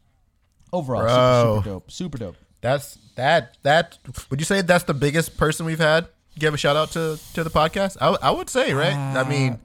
overall, 0.76 1.02
super, 1.02 1.08
Bro. 1.08 1.56
super 1.56 1.68
dope, 1.68 1.90
super 1.90 2.18
dope. 2.18 2.36
That's 2.60 2.98
that 3.16 3.56
that. 3.62 3.98
Would 4.30 4.40
you 4.40 4.44
say 4.44 4.62
that's 4.62 4.84
the 4.84 4.94
biggest 4.94 5.36
person 5.36 5.66
we've 5.66 5.78
had? 5.78 6.08
Give 6.38 6.52
a 6.52 6.56
shout 6.56 6.76
out 6.76 6.90
to 6.92 7.18
to 7.34 7.44
the 7.44 7.50
podcast. 7.50 7.96
I, 8.00 8.16
I 8.22 8.30
would 8.30 8.50
say 8.50 8.72
right. 8.74 8.94
I 8.94 9.28
mean, 9.28 9.58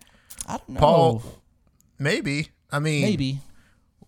I 0.48 0.58
don't 0.58 0.70
know. 0.70 0.80
Paul, 0.80 1.24
maybe. 2.00 2.50
I 2.72 2.80
mean, 2.80 3.02
maybe. 3.02 3.40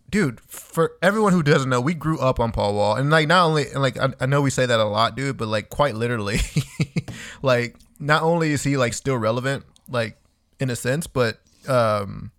dude, 0.09 0.39
for 0.47 0.93
everyone 1.01 1.33
who 1.33 1.43
doesn't 1.43 1.69
know, 1.69 1.81
we 1.81 1.93
grew 1.93 2.19
up 2.19 2.39
on 2.39 2.51
Paul 2.51 2.75
Wall, 2.75 2.95
and 2.95 3.09
like 3.09 3.27
not 3.27 3.45
only 3.45 3.67
and 3.69 3.81
like 3.81 3.97
I, 3.99 4.09
I 4.21 4.25
know 4.25 4.41
we 4.41 4.49
say 4.49 4.65
that 4.65 4.79
a 4.79 4.85
lot, 4.85 5.15
dude, 5.17 5.37
but 5.37 5.47
like 5.49 5.69
quite 5.69 5.95
literally, 5.95 6.39
like 7.41 7.75
not 7.99 8.21
only 8.23 8.51
is 8.51 8.63
he 8.63 8.77
like 8.77 8.93
still 8.93 9.17
relevant, 9.17 9.65
like 9.89 10.17
in 10.59 10.69
a 10.69 10.75
sense, 10.75 11.07
but 11.07 11.39
um, 11.67 12.31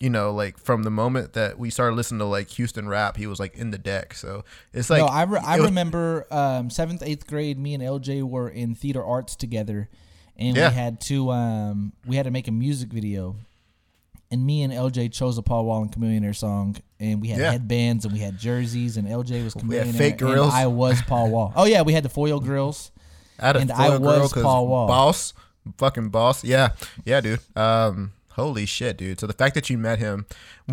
you 0.00 0.08
know, 0.10 0.32
like 0.32 0.58
from 0.58 0.82
the 0.82 0.90
moment 0.90 1.34
that 1.34 1.58
we 1.58 1.68
started 1.70 1.94
listening 1.94 2.18
to 2.20 2.24
like 2.24 2.48
Houston 2.50 2.88
rap, 2.88 3.16
he 3.18 3.26
was 3.26 3.38
like 3.38 3.54
in 3.56 3.70
the 3.70 3.78
deck. 3.78 4.14
So 4.14 4.44
it's 4.72 4.88
like 4.90 5.00
no, 5.00 5.06
I, 5.06 5.22
re- 5.24 5.40
I 5.44 5.58
was- 5.58 5.66
remember 5.66 6.26
um, 6.30 6.70
seventh, 6.70 7.02
eighth 7.02 7.26
grade. 7.26 7.58
Me 7.58 7.74
and 7.74 7.82
LJ 7.82 8.22
were 8.22 8.48
in 8.48 8.74
theater 8.74 9.04
arts 9.04 9.36
together, 9.36 9.88
and 10.36 10.56
Yeah. 10.56 10.70
we 10.70 10.74
had 10.74 11.00
to 11.02 11.30
um, 11.30 11.92
we 12.06 12.16
had 12.16 12.24
to 12.24 12.30
make 12.30 12.48
a 12.48 12.52
music 12.52 12.88
video. 12.92 13.36
And 14.32 14.46
me 14.46 14.62
and 14.62 14.72
LJ 14.72 15.12
chose 15.12 15.36
a 15.38 15.42
Paul 15.42 15.64
Wall 15.64 15.82
and 15.82 15.90
Chamillionaire 15.90 16.36
song, 16.36 16.76
and 17.00 17.20
we 17.20 17.28
had 17.28 17.40
Yeah. 17.40 17.50
headbands 17.50 18.04
and 18.04 18.14
we 18.14 18.20
had 18.20 18.38
jerseys, 18.38 18.96
and 18.96 19.08
LJ 19.08 19.42
was 19.44 19.54
Chamillionaire, 19.54 19.92
fake 19.98 20.20
and 20.22 20.30
grills. 20.30 20.54
I 20.54 20.66
was 20.66 21.02
Paul 21.02 21.30
Wall. 21.30 21.52
Oh 21.56 21.64
yeah, 21.64 21.82
we 21.82 21.92
had 21.92 22.04
the 22.04 22.08
foil 22.10 22.38
grills. 22.40 22.92
I 23.40 23.48
had 23.48 23.56
a 23.56 23.58
And 23.58 23.72
I 23.72 23.88
foil 23.88 23.98
girl 23.98 24.20
was 24.20 24.32
Paul 24.32 24.68
Wall. 24.68 24.86
Boss, 24.86 25.34
fucking 25.78 26.10
boss. 26.10 26.44
Yeah, 26.44 26.70
yeah, 27.04 27.20
dude. 27.20 27.40
Um, 27.56 28.12
holy 28.32 28.66
shit, 28.66 28.96
dude. 28.96 29.20
So 29.20 29.26
the 29.26 29.32
fact 29.32 29.54
that 29.54 29.70
you 29.70 29.78
met 29.78 29.98
him, 29.98 30.26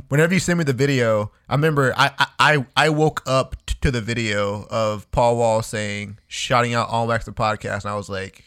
whenever 0.10 0.34
you 0.34 0.40
send 0.40 0.58
me 0.60 0.64
the 0.64 0.74
video, 0.74 1.32
I 1.50 1.56
remember 1.56 1.94
I 1.98 2.12
I 2.40 2.66
I, 2.76 2.90
woke 2.90 3.22
up 3.26 3.56
to 3.82 3.92
the 3.92 4.02
video 4.02 4.68
of 4.70 5.10
Paul 5.12 5.38
Wall 5.38 5.62
saying, 5.62 6.20
shouting 6.28 6.74
out 6.74 6.90
on 6.90 7.08
wax 7.08 7.26
the 7.26 7.32
podcast, 7.32 7.84
and 7.84 7.92
I 7.92 7.96
was 7.96 8.10
like. 8.10 8.44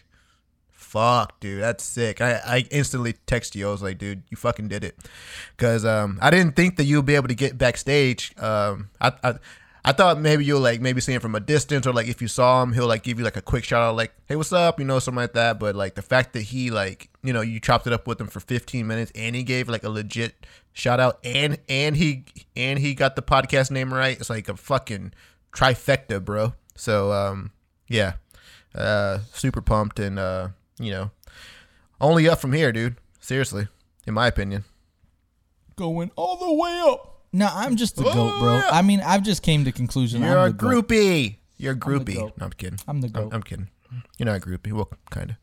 Fuck, 0.73 1.39
dude, 1.39 1.63
that's 1.63 1.85
sick. 1.85 2.21
I, 2.21 2.41
I 2.45 2.67
instantly 2.73 3.15
text 3.25 3.55
you. 3.55 3.69
I 3.69 3.71
was 3.71 3.81
like, 3.81 3.97
dude, 3.97 4.25
you 4.29 4.37
fucking 4.37 4.67
did 4.67 4.83
it, 4.83 4.99
because 5.57 5.85
um, 5.85 6.19
I 6.21 6.31
didn't 6.31 6.57
think 6.57 6.79
that 6.79 6.85
you'd 6.85 7.07
be 7.07 7.15
able 7.15 7.29
to 7.29 7.35
get 7.37 7.57
backstage. 7.57 8.35
Um, 8.37 8.91
I, 9.01 9.13
I 9.23 9.35
I 9.85 9.93
thought 9.93 10.21
maybe 10.21 10.45
you'll 10.45 10.61
like 10.61 10.81
maybe 10.81 11.01
see 11.01 11.15
him 11.15 11.21
from 11.21 11.35
a 11.35 11.41
distance 11.41 11.87
or 11.87 11.93
like 11.93 12.07
if 12.09 12.21
you 12.21 12.29
saw 12.29 12.63
him, 12.63 12.73
he'll 12.73 12.87
like 12.87 13.03
give 13.03 13.19
you 13.19 13.25
like 13.25 13.37
a 13.37 13.43
quick 13.43 13.65
shout 13.65 13.83
out, 13.83 13.97
like, 13.97 14.13
hey, 14.27 14.37
what's 14.37 14.53
up? 14.53 14.79
You 14.79 14.85
know, 14.85 14.99
something 14.99 15.21
like 15.21 15.33
that. 15.33 15.59
But 15.59 15.75
like 15.75 15.95
the 15.95 16.03
fact 16.03 16.35
that 16.35 16.43
he 16.43 16.71
like, 16.71 17.09
you 17.23 17.33
know, 17.33 17.41
you 17.41 17.61
chopped 17.61 17.87
it 17.87 17.93
up 17.93 18.07
with 18.07 18.21
him 18.21 18.27
for 18.27 18.41
15 18.41 18.87
minutes 18.87 19.11
and 19.15 19.35
he 19.35 19.43
gave 19.43 19.69
like 19.69 19.83
a 19.85 19.89
legit 19.89 20.47
shout 20.73 21.01
out 21.01 21.19
and 21.25 21.59
and 21.69 21.97
he 21.97 22.25
and 22.55 22.79
he 22.79 22.95
got 22.95 23.17
the 23.17 23.23
podcast 23.23 23.71
name 23.71 23.93
right. 23.93 24.19
It's 24.19 24.31
like 24.31 24.49
a 24.49 24.57
fucking 24.57 25.13
trifecta, 25.53 26.23
bro. 26.25 26.55
So 26.77 27.13
um 27.13 27.53
yeah. 27.89 28.15
Uh 28.75 29.21
super 29.33 29.63
pumped 29.63 29.99
and 29.99 30.19
uh, 30.19 30.49
you 30.79 30.91
know, 30.91 31.11
only 32.01 32.29
up 32.29 32.41
from 32.41 32.53
here, 32.53 32.73
dude. 32.73 32.97
Seriously, 33.19 33.69
in 34.07 34.15
my 34.15 34.27
opinion. 34.27 34.65
Going 35.77 36.11
all 36.17 36.37
the 36.37 36.53
way 36.53 36.81
up. 36.85 37.20
No, 37.33 37.49
I'm 37.53 37.77
just 37.77 37.97
the 37.97 38.05
Oh, 38.07 38.13
goat, 38.13 38.39
bro. 38.41 38.55
yeah. 38.57 38.69
I 38.73 38.83
mean, 38.83 39.01
I've 39.01 39.23
just 39.23 39.43
came 39.43 39.65
to 39.65 39.73
conclusion. 39.73 40.23
You're 40.23 40.39
I'm 40.39 40.49
a 40.49 40.53
the 40.53 40.55
goat. 40.55 40.89
groupie. 40.89 41.37
You're 41.59 41.75
a 41.75 41.77
groupie. 41.77 42.17
No, 42.17 42.33
I'm 42.41 42.51
kidding. 42.51 42.79
I'm 42.89 43.01
the 43.01 43.07
I'm, 43.09 43.13
goat. 43.13 43.35
I'm 43.35 43.43
kidding. 43.43 43.69
You're 44.19 44.27
not 44.27 44.37
a 44.37 44.41
groupie. 44.41 44.73
Well, 44.73 44.89
kind 45.11 45.31
of. 45.31 45.37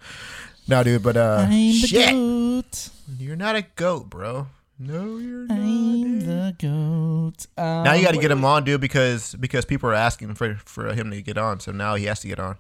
No, 0.68 0.84
dude, 0.84 1.04
but 1.04 1.16
uh, 1.16 1.46
I'm 1.48 1.50
the 1.52 1.72
shit. 1.74 2.12
goat. 2.12 2.90
You're 3.18 3.36
not 3.38 3.56
a 3.56 3.62
goat, 3.76 4.10
bro. 4.10 4.48
No, 4.80 5.18
you're 5.18 5.48
not. 5.48 5.58
I'm 5.58 6.20
the 6.20 6.56
goat. 6.60 7.48
Um, 7.58 7.84
Now 7.84 7.94
you 7.94 8.04
got 8.04 8.14
to 8.14 8.20
get 8.22 8.32
him 8.32 8.44
on, 8.46 8.64
dude, 8.66 8.82
because 8.82 9.34
because 9.36 9.64
people 9.66 9.90
are 9.90 9.94
asking 9.96 10.36
for 10.36 10.56
for 10.66 10.94
him 10.94 11.10
to 11.12 11.22
get 11.22 11.38
on. 11.38 11.60
So 11.62 11.72
now 11.72 11.96
he 11.96 12.06
has 12.06 12.20
to 12.22 12.28
get 12.28 12.40
on. 12.40 12.58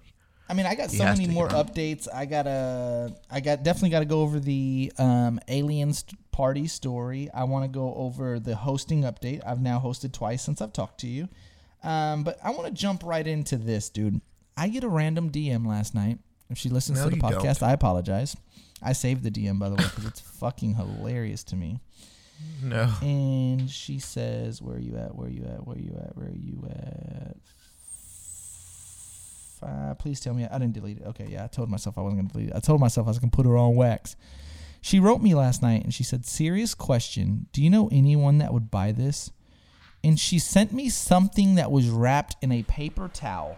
I 0.49 0.53
mean, 0.53 0.65
I 0.65 0.75
got 0.75 0.91
He 0.91 0.97
so 0.97 1.03
many 1.03 1.27
more 1.27 1.49
updates. 1.49 2.07
I 2.13 2.25
gotta, 2.25 3.13
I 3.29 3.39
got 3.41 3.63
definitely 3.63 3.89
got 3.89 3.99
to 3.99 4.05
go 4.05 4.21
over 4.21 4.39
the 4.39 4.91
um, 4.97 5.39
aliens 5.47 6.05
party 6.31 6.67
story. 6.67 7.29
I 7.33 7.43
want 7.43 7.65
to 7.65 7.67
go 7.67 7.93
over 7.95 8.39
the 8.39 8.55
hosting 8.55 9.01
update. 9.03 9.41
I've 9.45 9.61
now 9.61 9.79
hosted 9.79 10.13
twice 10.13 10.41
since 10.41 10.61
I've 10.61 10.73
talked 10.73 11.01
to 11.01 11.07
you. 11.07 11.27
Um, 11.83 12.23
but 12.23 12.37
I 12.43 12.51
want 12.51 12.65
to 12.67 12.71
jump 12.73 13.03
right 13.03 13.25
into 13.25 13.57
this, 13.57 13.89
dude. 13.89 14.21
I 14.55 14.69
get 14.69 14.83
a 14.83 14.89
random 14.89 15.29
DM 15.31 15.67
last 15.67 15.93
night. 15.93 16.19
If 16.49 16.57
she 16.57 16.69
listens 16.69 16.99
No, 16.99 17.09
to 17.09 17.15
the 17.15 17.21
podcast, 17.21 17.59
don't. 17.59 17.69
I 17.69 17.73
apologize. 17.73 18.35
I 18.81 18.93
saved 18.93 19.23
the 19.23 19.31
DM 19.31 19.59
by 19.59 19.69
the 19.69 19.75
way 19.75 19.83
because 19.83 20.05
it's 20.05 20.19
fucking 20.21 20.75
hilarious 20.75 21.43
to 21.45 21.55
me. 21.55 21.79
No. 22.63 22.91
And 23.01 23.69
she 23.69 23.99
says, 23.99 24.61
"Where 24.61 24.75
are 24.75 24.79
you 24.79 24.95
at? 24.97 25.15
Where 25.15 25.27
are 25.27 25.31
you 25.31 25.43
at? 25.43 25.65
Where 25.65 25.75
are 25.75 25.79
you 25.79 25.95
at? 25.97 26.15
Where 26.15 26.27
are 26.27 26.35
you 26.35 26.67
at?" 26.69 27.37
Uh, 29.61 29.93
please 29.95 30.19
tell 30.19 30.33
me 30.33 30.45
I 30.45 30.57
didn't 30.57 30.73
delete 30.73 30.97
it. 30.97 31.07
Okay, 31.07 31.27
yeah, 31.29 31.43
I 31.43 31.47
told 31.47 31.69
myself 31.69 31.97
I 31.97 32.01
wasn't 32.01 32.21
gonna 32.21 32.33
delete 32.33 32.49
it. 32.49 32.55
I 32.55 32.59
told 32.59 32.79
myself 32.79 33.07
I 33.07 33.11
was 33.11 33.19
gonna 33.19 33.31
put 33.31 33.45
her 33.45 33.57
on 33.57 33.75
wax. 33.75 34.15
She 34.81 34.99
wrote 34.99 35.21
me 35.21 35.33
last 35.33 35.61
night 35.61 35.83
and 35.83 35.93
she 35.93 36.03
said, 36.03 36.25
"Serious 36.25 36.73
question. 36.75 37.47
Do 37.51 37.63
you 37.63 37.69
know 37.69 37.89
anyone 37.91 38.37
that 38.37 38.53
would 38.53 38.69
buy 38.69 38.91
this?" 38.91 39.31
And 40.03 40.19
she 40.19 40.39
sent 40.39 40.71
me 40.71 40.89
something 40.89 41.55
that 41.55 41.71
was 41.71 41.89
wrapped 41.89 42.35
in 42.41 42.51
a 42.51 42.63
paper 42.63 43.07
towel. 43.07 43.57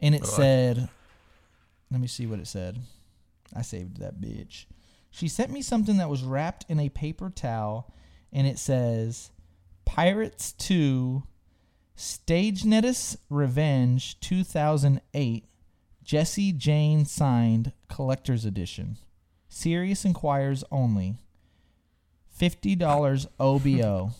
And 0.00 0.14
it 0.14 0.26
said, 0.26 0.88
"Let 1.90 2.00
me 2.00 2.06
see 2.06 2.26
what 2.26 2.38
it 2.38 2.46
said." 2.46 2.80
I 3.54 3.62
saved 3.62 3.98
that 3.98 4.20
bitch. 4.20 4.66
She 5.10 5.28
sent 5.28 5.50
me 5.50 5.62
something 5.62 5.98
that 5.98 6.08
was 6.08 6.22
wrapped 6.22 6.64
in 6.68 6.80
a 6.80 6.88
paper 6.88 7.30
towel, 7.30 7.92
and 8.32 8.46
it 8.46 8.58
says 8.58 9.30
Pirates 9.84 10.52
2 10.52 11.22
Stagnetti's 12.02 13.16
Revenge 13.30 14.18
2008 14.18 15.44
Jesse 16.02 16.52
Jane 16.52 17.04
signed 17.04 17.72
collector's 17.88 18.44
edition. 18.44 18.98
Serious 19.48 20.04
inquires 20.04 20.64
only. 20.72 21.14
$50 22.40 23.26
OBO. 23.38 24.10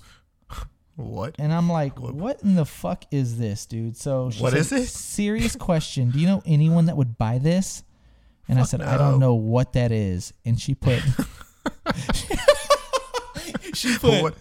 What? 0.94 1.34
And 1.40 1.52
I'm 1.52 1.68
like, 1.68 1.98
what 1.98 2.40
in 2.44 2.54
the 2.54 2.64
fuck 2.64 3.04
is 3.10 3.38
this, 3.38 3.66
dude? 3.66 3.96
So 3.96 4.30
she 4.30 4.40
What 4.40 4.52
said, 4.52 4.60
is 4.60 4.70
it? 4.70 4.86
Serious 4.86 5.56
question. 5.56 6.10
Do 6.10 6.20
you 6.20 6.28
know 6.28 6.40
anyone 6.46 6.86
that 6.86 6.96
would 6.96 7.18
buy 7.18 7.38
this? 7.38 7.82
And 8.46 8.60
I 8.60 8.62
said, 8.62 8.80
I 8.80 8.96
don't 8.96 9.18
know 9.18 9.34
what 9.34 9.72
that 9.72 9.90
is. 9.90 10.32
And 10.44 10.60
she 10.60 10.76
put, 10.76 11.02
she 13.74 13.98
put, 13.98 14.22
What? 14.22 14.34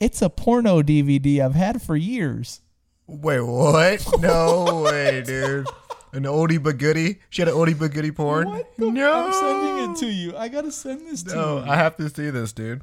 It's 0.00 0.20
a 0.22 0.30
porno 0.30 0.82
DVD 0.82 1.40
I've 1.40 1.54
had 1.54 1.82
for 1.82 1.96
years. 1.96 2.60
Wait, 3.06 3.40
what? 3.40 4.06
No 4.20 4.82
way, 4.82 5.22
dude. 5.22 5.66
An 6.12 6.22
oldie 6.24 6.62
but 6.62 6.78
goodie. 6.78 7.18
She 7.30 7.42
had 7.42 7.48
an 7.48 7.54
oldie 7.54 7.78
but 7.78 7.92
goodie 7.92 8.12
porn. 8.12 8.48
What 8.48 8.76
the 8.76 8.90
no, 8.90 9.12
I'm 9.26 9.32
sending 9.32 9.90
it 9.90 9.96
to 9.98 10.06
you. 10.06 10.36
I 10.36 10.48
gotta 10.48 10.70
send 10.70 11.06
this 11.08 11.22
to 11.24 11.34
No, 11.34 11.58
you. 11.58 11.64
I 11.70 11.76
have 11.76 11.96
to 11.96 12.08
see 12.08 12.30
this, 12.30 12.52
dude. 12.52 12.82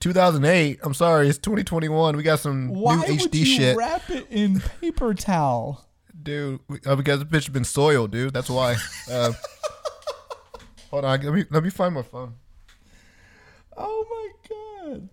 2008. 0.00 0.78
I'm 0.84 0.94
sorry, 0.94 1.28
it's 1.28 1.38
2021. 1.38 2.16
We 2.16 2.22
got 2.22 2.38
some 2.38 2.68
Why 2.68 2.94
new 3.04 3.16
would 3.16 3.34
you 3.34 3.44
shit, 3.44 3.76
wrap 3.76 4.08
it 4.10 4.26
in 4.30 4.60
paper 4.80 5.12
towel? 5.12 5.84
dude. 6.22 6.60
Uh, 6.86 6.94
because 6.96 7.18
the 7.18 7.24
bitch 7.24 7.44
has 7.46 7.48
been 7.48 7.64
soiled, 7.64 8.12
dude. 8.12 8.32
That's 8.32 8.48
why. 8.50 8.76
Uh, 9.10 9.32
hold 10.90 11.04
on, 11.04 11.20
let 11.20 11.34
me 11.34 11.44
let 11.50 11.62
me 11.64 11.70
find 11.70 11.94
my 11.94 12.02
phone. 12.02 12.34
Oh 13.76 14.06
my 14.08 14.88
god! 14.92 15.08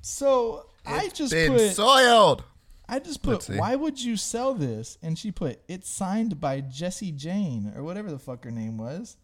So 0.00 0.66
I 0.86 1.08
just 1.08 1.32
been 1.32 1.52
put 1.52 1.70
soiled. 1.72 2.44
I 2.88 2.98
just 2.98 3.22
put, 3.22 3.48
Let's 3.48 3.48
why 3.50 3.76
would 3.76 4.02
you 4.02 4.16
sell 4.16 4.52
this? 4.52 4.98
And 5.00 5.16
she 5.16 5.30
put, 5.30 5.60
it's 5.68 5.88
signed 5.88 6.40
by 6.40 6.60
Jesse 6.60 7.12
Jane 7.12 7.72
or 7.76 7.84
whatever 7.84 8.10
the 8.10 8.18
fuck 8.18 8.44
her 8.44 8.50
name 8.50 8.78
was. 8.78 9.16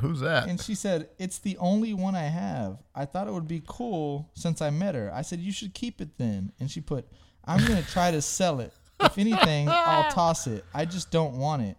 Who's 0.00 0.20
that? 0.20 0.48
And 0.48 0.60
she 0.60 0.74
said, 0.74 1.08
it's 1.18 1.38
the 1.38 1.56
only 1.58 1.94
one 1.94 2.16
I 2.16 2.24
have. 2.24 2.78
I 2.94 3.04
thought 3.04 3.28
it 3.28 3.32
would 3.32 3.46
be 3.48 3.62
cool 3.66 4.30
since 4.34 4.60
I 4.60 4.70
met 4.70 4.94
her. 4.96 5.12
I 5.14 5.22
said, 5.22 5.38
you 5.38 5.52
should 5.52 5.74
keep 5.74 6.00
it 6.00 6.18
then. 6.18 6.52
And 6.58 6.68
she 6.70 6.80
put, 6.80 7.06
I'm 7.44 7.64
going 7.66 7.80
to 7.82 7.88
try 7.88 8.10
to 8.10 8.20
sell 8.20 8.60
it. 8.60 8.72
If 9.00 9.16
anything, 9.16 9.68
I'll 9.68 10.10
toss 10.10 10.48
it. 10.48 10.64
I 10.74 10.84
just 10.84 11.12
don't 11.12 11.38
want 11.38 11.62
it. 11.62 11.76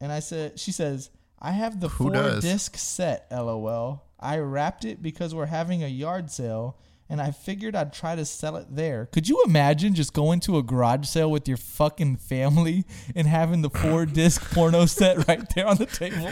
And 0.00 0.12
I 0.12 0.20
said, 0.20 0.60
she 0.60 0.70
says, 0.70 1.10
I 1.40 1.50
have 1.52 1.80
the 1.80 1.88
Who 1.88 2.04
four 2.04 2.12
does? 2.12 2.42
disc 2.42 2.76
set, 2.76 3.26
lol. 3.32 4.04
I 4.20 4.38
wrapped 4.38 4.84
it 4.84 5.02
because 5.02 5.34
we're 5.34 5.46
having 5.46 5.82
a 5.82 5.88
yard 5.88 6.30
sale 6.30 6.78
and 7.10 7.20
I 7.20 7.30
figured 7.30 7.74
I'd 7.74 7.92
try 7.92 8.14
to 8.16 8.24
sell 8.24 8.56
it 8.56 8.66
there. 8.70 9.06
Could 9.12 9.28
you 9.28 9.42
imagine 9.46 9.94
just 9.94 10.12
going 10.12 10.40
to 10.40 10.58
a 10.58 10.62
garage 10.62 11.06
sale 11.06 11.30
with 11.30 11.48
your 11.48 11.56
fucking 11.56 12.16
family 12.16 12.84
and 13.14 13.26
having 13.26 13.62
the 13.62 13.70
four 13.70 14.04
disc 14.20 14.42
porno 14.52 14.86
set 14.86 15.26
right 15.28 15.42
there 15.54 15.66
on 15.66 15.76
the 15.78 15.86
table? 15.86 16.30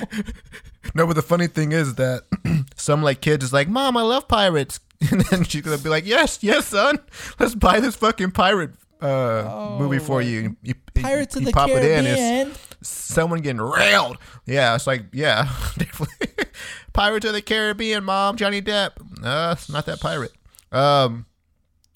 No, 0.94 1.06
but 1.06 1.14
the 1.16 1.22
funny 1.22 1.46
thing 1.46 1.72
is 1.72 1.94
that 1.96 2.22
some 2.76 3.02
like 3.02 3.20
kids 3.20 3.44
is 3.44 3.52
like, 3.52 3.68
"Mom, 3.68 3.96
I 3.96 4.02
love 4.02 4.28
pirates," 4.28 4.80
and 5.10 5.20
then 5.22 5.44
she's 5.44 5.62
gonna 5.62 5.78
be 5.78 5.88
like, 5.88 6.06
"Yes, 6.06 6.38
yes, 6.42 6.66
son, 6.66 6.98
let's 7.40 7.54
buy 7.54 7.80
this 7.80 7.96
fucking 7.96 8.30
pirate 8.32 8.70
uh, 9.00 9.76
movie 9.78 9.98
for 9.98 10.22
you." 10.22 10.40
You, 10.40 10.56
you- 10.62 10.74
Oh, 10.98 11.02
Pirates 11.02 11.34
you 11.34 11.40
of 11.40 11.44
the 11.44 11.52
pop 11.52 11.68
it 11.68 11.84
in, 11.84 12.04
Caribbean. 12.06 12.48
it's 12.80 12.88
someone 12.88 13.40
getting 13.42 13.60
railed. 13.60 14.16
Yeah, 14.46 14.74
it's 14.74 14.86
like, 14.86 15.02
yeah, 15.12 15.42
definitely. 15.76 16.46
Pirates 16.94 17.26
of 17.26 17.34
the 17.34 17.42
Caribbean, 17.42 18.02
Mom, 18.02 18.36
Johnny 18.36 18.62
Depp. 18.62 18.92
Uh, 19.22 19.52
it's 19.52 19.68
not 19.68 19.84
that 19.84 20.00
pirate. 20.00 20.32
Um, 20.72 21.26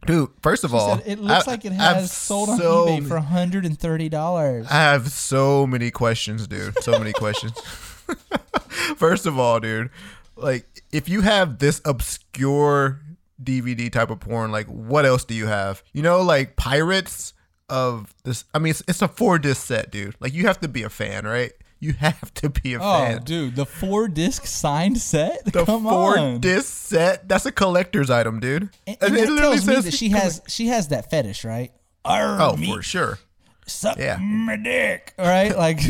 dude, 0.07 0.31
first 0.43 0.65
of 0.65 0.71
She 0.71 0.77
all, 0.77 0.97
said 0.99 1.07
it 1.07 1.19
looks 1.21 1.47
I- 1.49 1.51
like 1.51 1.65
it 1.65 1.73
has 1.73 2.13
sold 2.13 2.49
on 2.51 2.59
so 2.59 2.87
eBay 2.87 3.07
for 3.09 3.19
$130. 3.21 4.67
I 4.71 4.75
have 4.75 5.09
so 5.11 5.67
many 5.67 5.91
questions, 5.91 6.47
dude. 6.47 6.83
So 6.83 6.99
many 6.99 7.13
questions. 7.13 7.53
First 8.97 9.27
of 9.27 9.39
all, 9.39 9.61
dude, 9.61 9.91
like 10.37 10.67
if 10.93 11.09
you 11.09 11.21
have 11.23 11.59
this 11.59 11.81
obscure 11.85 13.01
DVD 13.43 13.91
type 13.93 14.11
of 14.11 14.21
porn, 14.21 14.51
like 14.53 14.67
what 14.67 15.05
else 15.07 15.25
do 15.25 15.35
you 15.35 15.47
have? 15.47 15.83
You 15.93 16.03
know, 16.03 16.23
like 16.23 16.57
pirates 16.57 17.35
of 17.69 18.15
this. 18.25 18.45
I 18.55 18.59
mean, 18.59 18.71
it's, 18.71 18.83
it's 18.89 19.03
a 19.03 19.09
four 19.09 19.39
disc 19.39 19.67
set, 19.67 19.91
dude. 19.91 20.15
Like 20.21 20.33
you 20.35 20.47
have 20.47 20.61
to 20.61 20.69
be 20.69 20.83
a 20.83 20.91
fan, 20.91 21.25
right? 21.25 21.53
You 21.83 21.95
have 21.95 22.33
to 22.35 22.51
be 22.51 22.75
a 22.75 22.79
Oh, 22.79 22.83
fan. 22.83 23.23
dude, 23.23 23.57
the 23.57 23.65
four 23.65 24.07
disc 24.07 24.45
signed 24.47 24.99
set? 24.99 25.47
The 25.51 25.65
Come 25.65 25.83
four 25.85 26.19
on. 26.19 26.41
disc 26.41 26.67
set, 26.69 27.27
that's 27.27 27.47
a 27.47 27.53
collector's 27.53 28.11
item, 28.11 28.39
dude. 28.39 28.69
And, 28.87 28.99
And 29.01 29.15
and 29.15 29.17
it 29.17 29.31
literally 29.31 29.57
tells 29.57 29.67
me 29.67 29.75
says 29.77 29.85
that 29.87 29.95
she 29.95 30.09
has 30.11 30.43
she 30.47 30.67
has 30.67 30.89
that 30.89 31.11
fetish, 31.11 31.43
right? 31.45 31.73
Oh, 32.05 32.57
me, 32.57 32.75
for 32.75 32.83
sure. 32.83 33.19
suck 33.67 33.99
yeah. 33.99 34.19
my 34.21 34.57
dick. 34.57 35.15
All 35.19 35.27
right, 35.27 35.57
like 35.67 35.81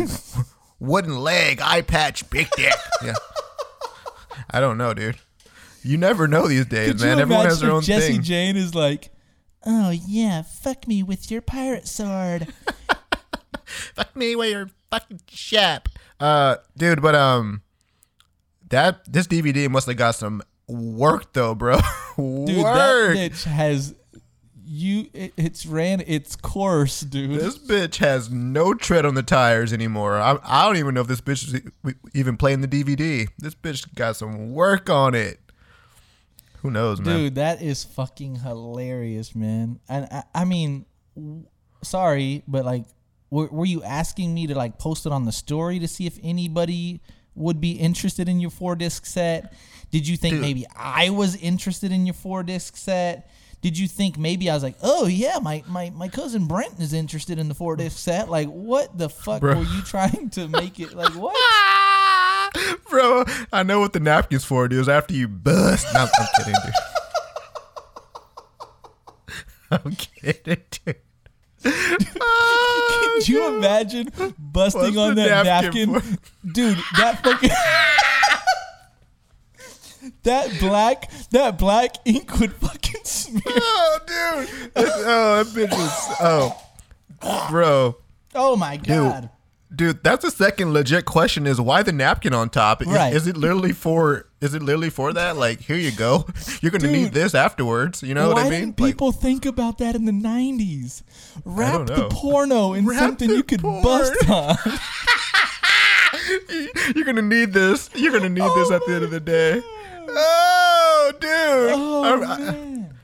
wooden 0.79 1.19
leg, 1.19 1.61
eye 1.61 1.83
patch, 1.83 2.29
big 2.31 2.49
dick. 2.57 2.73
Yeah. 3.05 3.15
I 4.51 4.61
don't 4.61 4.79
know, 4.79 4.95
dude. 4.95 5.17
You 5.83 5.97
never 5.97 6.29
know 6.29 6.47
these 6.47 6.67
days, 6.67 6.93
could 6.93 7.01
man. 7.01 7.19
Everyone 7.19 7.47
has 7.47 7.61
their 7.61 7.71
own 7.73 7.83
Jesse 7.83 8.13
thing. 8.13 8.23
Jane 8.23 8.57
is 8.57 8.75
like, 8.75 9.11
oh 9.67 9.91
yeah, 9.91 10.43
fuck 10.43 10.87
me 10.87 11.03
with 11.03 11.31
your 11.31 11.41
pirate 11.41 11.89
sword. 11.89 12.47
Fuck 13.95 14.15
me 14.17 14.35
with 14.35 14.51
your 14.51 14.71
fucking 14.91 15.21
shap. 15.29 15.89
Uh, 16.19 16.57
dude, 16.77 17.03
but 17.03 17.15
um, 17.15 17.63
that 18.69 19.11
this 19.11 19.27
DVD 19.27 19.69
must 19.69 19.87
have 19.87 19.97
got 19.97 20.15
some 20.15 20.43
work 20.69 21.33
though, 21.33 21.55
bro. 21.55 21.79
Dude, 22.17 22.63
work. 22.63 22.75
that 22.75 23.17
bitch 23.17 23.45
has 23.45 23.95
you. 24.65 25.09
It, 25.15 25.33
it's 25.37 25.65
ran 25.65 26.03
its 26.07 26.37
course, 26.37 27.01
dude. 27.01 27.41
This 27.41 27.59
bitch 27.59 27.97
has 27.97 28.31
no 28.31 28.75
tread 28.75 29.07
on 29.07 29.15
the 29.15 29.23
tires 29.23 29.73
anymore. 29.73 30.19
I, 30.19 30.39
I 30.45 30.67
don't 30.67 30.77
even 30.77 30.95
know 30.95 31.01
if 31.01 31.07
this 31.07 31.21
bitch 31.21 31.55
is 31.55 31.95
even 32.15 32.37
playing 32.37 32.61
the 32.61 32.69
DVD. 32.69 33.29
This 33.39 33.55
bitch 33.55 33.95
got 33.95 34.17
some 34.17 34.53
work 34.53 34.91
on 34.91 35.15
it. 35.15 35.41
Who 36.59 36.71
knows, 36.71 37.01
man? 37.01 37.17
Dude, 37.17 37.35
that 37.37 37.63
is 37.63 37.85
fucking 37.85 38.37
hilarious, 38.37 39.35
man. 39.35 39.81
And 39.89 40.07
I, 40.11 40.23
I 40.35 40.45
mean, 40.45 40.85
w- 41.17 41.47
sorry, 41.83 42.43
but 42.47 42.67
like, 42.67 42.85
were, 43.31 43.47
were 43.47 43.65
you 43.65 43.83
asking 43.83 44.35
me 44.35 44.47
to 44.49 44.55
like 44.55 44.79
post 44.79 45.07
it 45.07 45.13
on 45.13 45.25
the 45.25 45.33
story 45.33 45.79
to 45.79 45.89
see 45.89 46.07
if 46.07 46.19
anybody 46.23 47.01
would 47.35 47.61
be 47.61 47.73
interested 47.73 48.29
in 48.29 48.41
your 48.41 48.51
four 48.51 48.75
disc 48.75 49.07
set? 49.07 49.53
Did 49.91 50.07
you 50.07 50.17
think 50.17 50.35
Dude. 50.35 50.43
maybe 50.43 50.67
I 50.77 51.11
was 51.11 51.37
interested 51.37 51.93
in 51.93 52.07
your 52.07 52.15
four 52.15 52.43
disc 52.43 52.77
set? 52.77 53.31
Did 53.63 53.79
you 53.79 53.89
think 53.89 54.19
maybe 54.19 54.49
I 54.49 54.55
was 54.55 54.63
like, 54.63 54.77
oh 54.83 55.07
yeah, 55.07 55.39
my, 55.41 55.63
my, 55.69 55.91
my 55.91 56.09
cousin 56.09 56.47
Brent 56.47 56.81
is 56.81 56.93
interested 56.93 57.39
in 57.39 57.49
the 57.49 57.55
four 57.55 57.77
disc 57.77 57.99
set? 57.99 58.31
Like, 58.31 58.49
what 58.49 58.97
the 58.97 59.09
fuck 59.09 59.41
Bro. 59.41 59.57
were 59.57 59.63
you 59.63 59.83
trying 59.83 60.31
to 60.31 60.49
make 60.49 60.81
it? 60.81 60.95
Like, 60.95 61.13
what? 61.15 61.37
Bro, 62.89 63.25
I 63.53 63.63
know 63.63 63.81
what 63.81 63.93
the 63.93 64.01
napkin's 64.01 64.45
for, 64.45 64.67
dude. 64.67 64.81
Is 64.81 64.89
after 64.89 65.15
you 65.15 65.29
bust. 65.29 65.87
No, 65.93 66.07
I'm 66.19 66.27
kidding, 66.37 66.55
dude. 66.65 66.75
I'm 69.71 69.93
kidding, 69.93 70.65
dude. 70.85 70.97
Oh, 72.23 73.15
Could 73.19 73.29
you 73.29 73.49
imagine 73.57 74.09
busting 74.39 74.95
What's 74.95 74.97
on 74.97 75.15
that 75.17 75.45
napkin 75.45 75.93
napkin? 75.93 76.19
Dude, 76.53 76.79
that 76.97 77.23
fucking 77.23 77.51
that 80.23 80.59
black 80.61 81.11
that 81.31 81.59
black 81.59 81.95
ink 82.05 82.39
would 82.39 82.53
fucking 82.55 83.01
smear. 83.05 83.43
Oh, 83.47 83.99
dude. 84.07 84.71
oh, 84.77 85.45
that 85.45 85.47
bitch 85.55 85.73
is. 85.73 86.17
Oh, 86.21 86.57
bro. 87.51 87.97
Oh 88.35 88.57
my 88.57 88.77
god. 88.77 89.23
Dude, 89.23 89.31
that's 89.71 90.25
the 90.25 90.31
second 90.31 90.73
legit 90.73 91.05
question 91.05 91.47
is 91.47 91.61
why 91.61 91.83
the 91.83 91.93
napkin 91.93 92.35
on 92.35 92.51
top? 92.51 92.83
Is, 92.83 92.89
Right. 92.89 93.13
is 93.15 93.27
it 93.27 93.37
literally 93.37 93.73
for 93.73 94.27
is 94.41 94.55
it 94.55 94.63
literally 94.63 94.91
for 94.91 95.13
that? 95.13 95.37
Like, 95.37 95.61
here 95.61 95.77
you 95.77 95.93
go. 95.93 96.27
You're 96.61 96.71
gonna 96.73 96.85
Dude. 96.85 96.93
need 96.93 97.13
this 97.13 97.35
afterwards. 97.35 98.03
You 98.03 98.15
know 98.15 98.29
Why 98.29 98.35
what 98.35 98.47
I 98.47 98.51
mean? 98.51 98.61
didn't 98.61 98.81
Like, 98.81 98.93
people 98.95 99.13
think 99.13 99.47
about 99.47 99.79
that 99.79 99.95
in 99.95 100.07
the 100.07 100.13
nineties? 100.13 101.03
Wrap 101.45 101.87
the 101.87 102.09
porno 102.11 102.73
in 102.73 102.87
Wrap 102.87 102.99
something 103.01 103.31
you 103.31 103.43
could 103.43 103.61
porn. 103.61 103.83
bust 103.83 104.15
on. 104.31 104.57
you're 106.95 107.05
gonna 107.05 107.23
need 107.23 107.53
this. 107.53 107.91
You're 107.95 108.13
gonna 108.13 108.29
need 108.29 108.43
this 108.57 108.71
at 108.71 108.83
the 108.87 108.95
end 108.95 109.05
of 109.05 109.11
oh 109.11 109.13
the 109.13 109.21
day. 109.21 109.63
Oh, 110.09 111.13
dude. 111.21 111.31
Oh 111.33 112.23
I- 112.23 112.35
I- 112.35 112.39
man. 112.39 112.95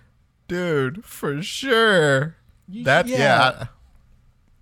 dude, 0.48 1.04
for 1.04 1.42
sure. 1.42 2.36
You- 2.68 2.84
That 2.84 3.06
yeah. 3.06 3.18
yeah. 3.18 3.66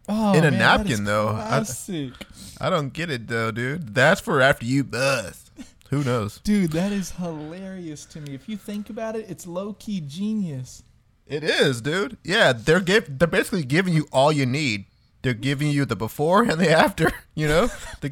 Oh, 0.08 0.34
in 0.34 0.44
a 0.44 0.50
man, 0.50 0.58
napkin, 0.60 1.04
though. 1.04 1.28
I- 1.28 1.34
Classic. 1.64 2.12
I, 2.60 2.66
I 2.66 2.70
don't 2.70 2.92
get 2.92 3.10
it 3.10 3.26
though, 3.28 3.50
dude. 3.50 3.94
That's 3.94 4.20
for 4.20 4.40
after 4.40 4.64
you 4.66 4.84
bust. 4.84 5.50
Who 5.90 6.02
knows? 6.02 6.38
Dude, 6.44 6.72
that 6.72 6.92
is 6.92 7.12
hilarious 7.12 8.04
to 8.06 8.20
me. 8.20 8.34
If 8.34 8.48
you 8.48 8.56
think 8.56 8.90
about 8.90 9.14
it, 9.16 9.26
it's 9.28 9.46
low 9.46 9.74
key 9.74 10.00
genius. 10.00 10.82
It 11.26 11.44
is, 11.44 11.80
dude. 11.80 12.16
Yeah, 12.24 12.52
they're 12.52 12.80
give 12.80 13.18
they're 13.18 13.28
basically 13.28 13.64
giving 13.64 13.94
you 13.94 14.06
all 14.12 14.32
you 14.32 14.44
need. 14.46 14.86
They're 15.22 15.34
giving 15.34 15.70
you 15.70 15.84
the 15.84 15.94
before 15.96 16.42
and 16.42 16.60
the 16.60 16.70
after. 16.84 17.12
You 17.34 17.48
know, 17.48 17.68
they, 18.00 18.10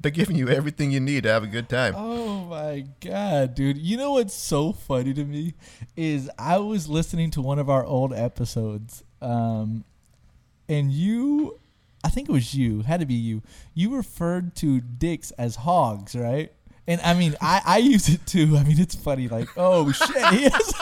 they're 0.00 0.10
giving 0.12 0.36
you 0.36 0.48
everything 0.48 0.90
you 0.90 1.00
need 1.00 1.22
to 1.24 1.30
have 1.30 1.42
a 1.42 1.46
good 1.48 1.68
time. 1.68 1.94
Oh 1.96 2.44
my 2.44 2.84
god, 3.00 3.54
dude. 3.54 3.78
You 3.78 3.96
know 3.96 4.12
what's 4.12 4.34
so 4.34 4.72
funny 4.72 5.14
to 5.14 5.24
me 5.24 5.54
is 5.96 6.28
I 6.38 6.58
was 6.58 6.88
listening 6.88 7.30
to 7.32 7.40
one 7.40 7.58
of 7.58 7.68
our 7.70 7.84
old 7.84 8.12
episodes, 8.12 9.02
um, 9.22 9.84
and 10.68 10.92
you, 10.92 11.58
I 12.04 12.08
think 12.10 12.28
it 12.28 12.32
was 12.32 12.54
you, 12.54 12.82
had 12.82 13.00
to 13.00 13.06
be 13.06 13.14
you. 13.14 13.42
You 13.74 13.94
referred 13.96 14.54
to 14.56 14.80
dicks 14.80 15.30
as 15.32 15.56
hogs, 15.56 16.14
right? 16.14 16.52
And 16.86 17.00
I 17.02 17.14
mean, 17.14 17.36
I, 17.40 17.60
I 17.64 17.78
use 17.78 18.08
it 18.08 18.26
too. 18.26 18.56
I 18.56 18.64
mean, 18.64 18.78
it's 18.80 18.94
funny, 18.94 19.28
like, 19.28 19.48
oh 19.56 19.92
shit, 19.92 20.16
he 20.34 20.42
has. 20.44 20.74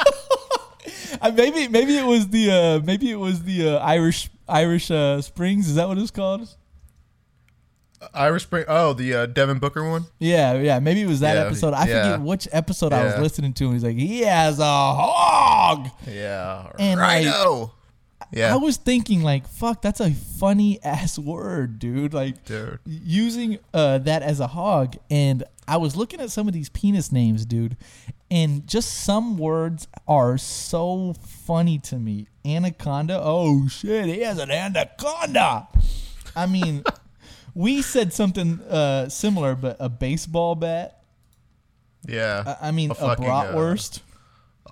Uh, 1.21 1.31
maybe 1.35 1.67
maybe 1.69 1.97
it 1.97 2.07
was 2.07 2.29
the 2.29 2.51
uh, 2.51 2.81
maybe 2.85 3.11
it 3.11 3.17
was 3.17 3.43
the 3.43 3.71
uh, 3.71 3.79
Irish 3.79 4.31
Irish 4.49 4.91
uh, 4.91 5.21
Springs. 5.21 5.69
Is 5.69 5.75
that 5.75 5.89
what 5.89 5.99
it's 5.99 6.11
called? 6.13 6.49
Irish 8.15 8.45
Spring. 8.45 8.65
Oh, 8.69 8.93
the 8.93 9.15
uh, 9.15 9.27
Devin 9.27 9.59
Booker 9.59 9.89
one. 9.89 10.05
Yeah, 10.19 10.55
yeah. 10.55 10.79
Maybe 10.79 11.03
it 11.03 11.07
was 11.07 11.21
that 11.21 11.35
Yeah, 11.35 11.47
episode. 11.47 11.73
I 11.75 11.87
yeah. 11.87 12.13
forget 12.13 12.21
which 12.27 12.49
episode 12.53 12.93
I 12.93 13.05
was 13.05 13.19
listening 13.19 13.53
to. 13.55 13.65
And 13.65 13.73
he's 13.73 13.85
like, 13.85 13.97
he 13.97 14.21
has 14.21 14.59
a 14.59 14.65
hog. 14.65 15.89
Yeah, 16.07 16.71
And, 16.79 17.01
like, 17.01 17.25
righto. 17.27 17.73
Yeah, 18.33 18.53
I 18.53 18.57
was 18.57 18.77
thinking, 18.77 19.23
like, 19.23 19.47
fuck, 19.49 19.83
that's 19.83 20.01
a 20.01 20.11
funny 20.13 20.81
ass 20.85 21.19
word, 21.19 21.79
dude. 21.79 22.13
Like, 22.15 22.45
dude. 22.45 22.79
using 22.85 23.59
uh, 23.75 23.99
that 23.99 24.23
as 24.23 24.41
a 24.41 24.47
hog. 24.49 24.97
And 25.11 25.45
I 25.69 25.77
was 25.79 25.97
looking 25.97 26.21
at 26.21 26.31
some 26.31 26.47
of 26.49 26.55
these 26.55 26.69
penis 26.69 27.11
names, 27.13 27.45
dude. 27.45 27.77
And 28.31 28.67
just 28.67 29.05
some 29.05 29.39
words 29.39 29.87
are 30.09 30.37
so 30.39 31.15
funny 31.21 31.79
to 31.81 31.97
me. 31.97 32.27
Anaconda. 32.45 33.21
Oh, 33.23 33.69
shit. 33.69 34.07
He 34.07 34.21
has 34.21 34.39
an 34.39 34.51
anaconda. 34.51 35.69
I 36.35 36.47
mean, 36.47 36.83
we 37.55 37.83
said 37.83 38.13
something 38.13 38.61
uh, 38.63 39.09
similar, 39.09 39.55
but 39.55 39.77
a 39.81 39.89
baseball 39.89 40.55
bat. 40.57 41.03
Yeah, 42.09 42.57
I 42.61 42.69
I 42.69 42.71
mean, 42.71 42.91
A 42.91 42.93
a, 42.93 42.97
fucking, 42.97 43.25
uh, 43.25 43.29
bratwurst. 43.29 44.01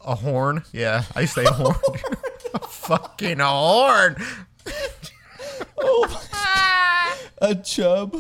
a 0.04 0.14
horn. 0.14 0.62
Yeah, 0.72 1.02
I 1.16 1.24
say 1.24 1.44
horn. 1.44 1.74
a 2.54 2.58
fucking 2.58 3.40
horn. 3.40 4.16
Oh, 5.76 6.26
a 7.38 7.54
chub. 7.54 8.16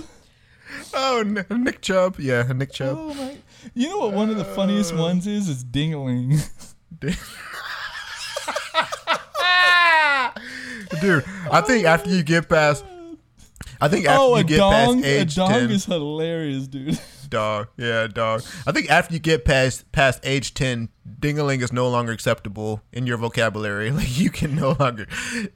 Oh, 0.92 1.44
Nick 1.50 1.80
Chubb. 1.80 2.18
Yeah, 2.18 2.42
Nick 2.54 2.72
Chubb. 2.72 2.96
Oh 2.98 3.14
my! 3.14 3.36
You 3.74 3.88
know 3.88 3.98
what? 3.98 4.12
One 4.12 4.30
of 4.30 4.36
the 4.36 4.44
funniest 4.44 4.92
uh, 4.94 4.98
ones 4.98 5.26
is 5.26 5.48
is 5.48 5.64
dingling. 5.64 6.40
Dude, 11.00 11.24
I 11.50 11.60
think 11.60 11.86
after 11.86 12.10
you 12.10 12.22
get 12.22 12.48
past, 12.48 12.84
I 13.80 13.88
think 13.88 14.06
after 14.06 14.20
oh, 14.20 14.34
you 14.36 14.40
a 14.40 14.44
get 14.44 14.56
dong! 14.58 15.02
past 15.02 15.04
A 15.06 15.20
age 15.20 15.34
dong 15.34 15.50
ten, 15.50 15.70
is 15.70 15.84
hilarious, 15.84 16.66
dude. 16.68 16.98
Dog, 17.30 17.68
yeah, 17.76 18.06
dog. 18.06 18.42
I 18.66 18.72
think 18.72 18.90
after 18.90 19.14
you 19.14 19.20
get 19.20 19.44
past 19.44 19.90
past 19.92 20.20
age 20.24 20.54
ten, 20.54 20.88
dingaling 21.20 21.62
is 21.62 21.72
no 21.72 21.88
longer 21.88 22.12
acceptable 22.12 22.82
in 22.92 23.06
your 23.06 23.16
vocabulary. 23.16 23.90
Like 23.94 24.18
you 24.18 24.30
can 24.30 24.56
no 24.56 24.76
longer, 24.78 25.06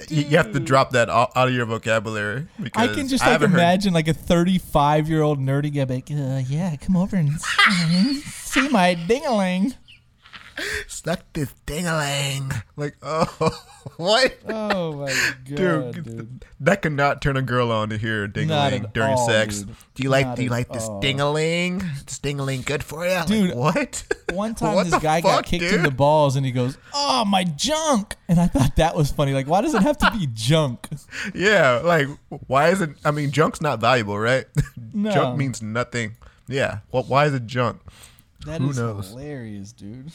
you, 0.08 0.22
you 0.22 0.36
have 0.36 0.52
to 0.52 0.60
drop 0.60 0.90
that 0.92 1.08
out, 1.10 1.30
out 1.36 1.48
of 1.48 1.54
your 1.54 1.66
vocabulary. 1.66 2.46
Because 2.60 2.88
I 2.90 2.94
can 2.94 3.08
just 3.08 3.22
like 3.22 3.32
haven't 3.32 3.50
heard- 3.50 3.58
imagine 3.58 3.92
like 3.94 4.08
a 4.08 4.14
thirty-five-year-old 4.14 5.38
nerdy 5.38 5.72
guy, 5.74 5.84
like, 5.92 6.10
uh, 6.10 6.42
yeah, 6.48 6.76
come 6.76 6.96
over 6.96 7.16
and 7.16 7.30
see 8.44 8.68
my 8.68 8.94
dingaling. 8.94 9.74
Suck 10.86 11.20
this 11.32 11.52
dingaling. 11.66 12.62
Like, 12.76 12.96
oh, 13.02 13.24
what? 13.96 14.36
Oh 14.48 14.92
my 14.92 15.06
god, 15.06 15.92
Dude, 15.94 16.04
dude. 16.04 16.44
that 16.60 16.82
could 16.82 16.92
not 16.92 17.20
turn 17.22 17.36
a 17.36 17.42
girl 17.42 17.70
on 17.72 17.88
to 17.90 17.98
hear 17.98 18.28
dingaling 18.28 18.84
at 18.84 18.94
during 18.94 19.12
all, 19.12 19.26
sex. 19.28 19.60
dude. 19.62 19.76
Do 19.94 20.02
you 20.02 20.08
like? 20.10 20.26
Not 20.26 20.36
do 20.36 20.44
you 20.44 20.50
like 20.50 20.68
this 20.72 20.88
dingaling? 20.88 21.80
This 22.06 22.18
dingaling 22.20 22.64
good 22.64 22.82
for 22.84 23.06
you? 23.06 23.20
Dude, 23.26 23.54
like, 23.54 23.74
what? 23.76 24.04
One 24.32 24.54
time, 24.54 24.74
What 24.74 24.90
this 24.90 25.00
guy 25.02 25.20
got 25.20 25.36
fuck, 25.36 25.46
kicked 25.46 25.72
in 25.72 25.82
the 25.82 25.90
balls, 25.90 26.36
and 26.36 26.44
he 26.44 26.52
goes, 26.52 26.76
"Oh, 26.94 27.24
my 27.24 27.44
junk!" 27.44 28.14
And 28.28 28.38
I 28.38 28.46
thought 28.46 28.76
that 28.76 28.94
was 28.94 29.10
funny. 29.10 29.32
Like, 29.32 29.46
why 29.48 29.62
does 29.62 29.74
it 29.74 29.82
have 29.82 29.98
to 29.98 30.10
be 30.10 30.26
junk? 30.34 30.86
Yeah, 31.34 31.80
like 31.84 32.08
why 32.46 32.68
is 32.68 32.80
it? 32.80 32.90
I 33.04 33.10
mean, 33.10 33.30
junk's 33.30 33.60
not 33.60 33.80
valuable, 33.80 34.18
right? 34.18 34.46
No. 34.92 35.10
junk 35.10 35.38
means 35.38 35.62
nothing. 35.62 36.16
Yeah. 36.46 36.78
Well, 36.92 37.02
why 37.04 37.26
is 37.26 37.34
it 37.34 37.46
junk, 37.46 37.80
That 38.46 38.60
Who 38.60 38.70
is 38.70 38.78
knows? 38.78 39.10
hilarious, 39.10 39.72
dude. 39.72 40.10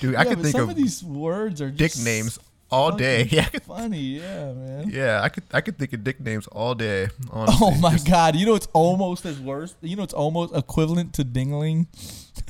Dude? 0.00 0.12
Yeah, 0.14 0.20
I 0.20 0.24
could 0.24 0.36
but 0.38 0.42
think 0.42 0.52
some 0.52 0.62
of, 0.62 0.70
of, 0.70 0.76
these 0.76 1.02
words 1.02 1.60
are 1.60 1.70
dick 1.70 1.92
names 1.98 2.38
all 2.70 2.96
day. 2.96 3.28
Yeah, 3.30 3.48
funny. 3.66 4.00
Yeah, 4.00 4.52
man. 4.52 4.90
yeah, 4.90 5.20
I 5.22 5.28
could. 5.28 5.44
I 5.52 5.60
could 5.60 5.78
think 5.78 5.92
of 5.92 6.04
dick 6.04 6.20
names 6.20 6.46
all 6.48 6.74
day. 6.74 7.08
Honestly. 7.30 7.58
Oh 7.60 7.74
my 7.80 7.92
Just- 7.92 8.08
god! 8.08 8.36
You 8.36 8.46
know 8.46 8.54
it's 8.54 8.68
almost 8.72 9.24
as 9.24 9.38
worse. 9.38 9.74
You 9.80 9.96
know 9.96 10.02
it's 10.02 10.14
almost 10.14 10.54
equivalent 10.54 11.14
to 11.14 11.24
dingling. 11.24 11.86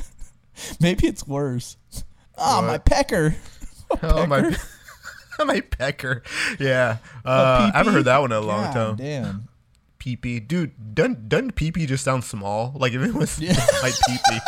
Maybe 0.80 1.06
it's 1.06 1.26
worse. 1.26 1.76
Ah, 2.38 2.62
my 2.66 2.78
pecker. 2.78 3.36
Oh 4.02 4.26
my. 4.26 4.42
Pecker? 4.42 4.58
my 5.44 5.60
pecker. 5.60 6.22
Yeah. 6.58 6.98
Uh, 7.24 7.70
I 7.74 7.78
haven't 7.78 7.92
heard 7.92 8.06
that 8.06 8.18
one 8.20 8.32
in 8.32 8.38
a 8.38 8.40
long 8.40 8.64
God 8.64 8.72
time. 8.72 8.96
Damn. 8.96 9.48
Pee-pee. 9.98 10.40
Dude, 10.40 10.94
doesn't, 10.94 11.28
doesn't 11.28 11.56
pee-pee 11.56 11.84
just 11.86 12.04
sound 12.04 12.24
small? 12.24 12.72
Like 12.76 12.92
if 12.94 13.02
it 13.02 13.12
was 13.14 13.38
Yeah. 13.38 13.54
my 13.82 13.90
pee-pee. 14.06 14.38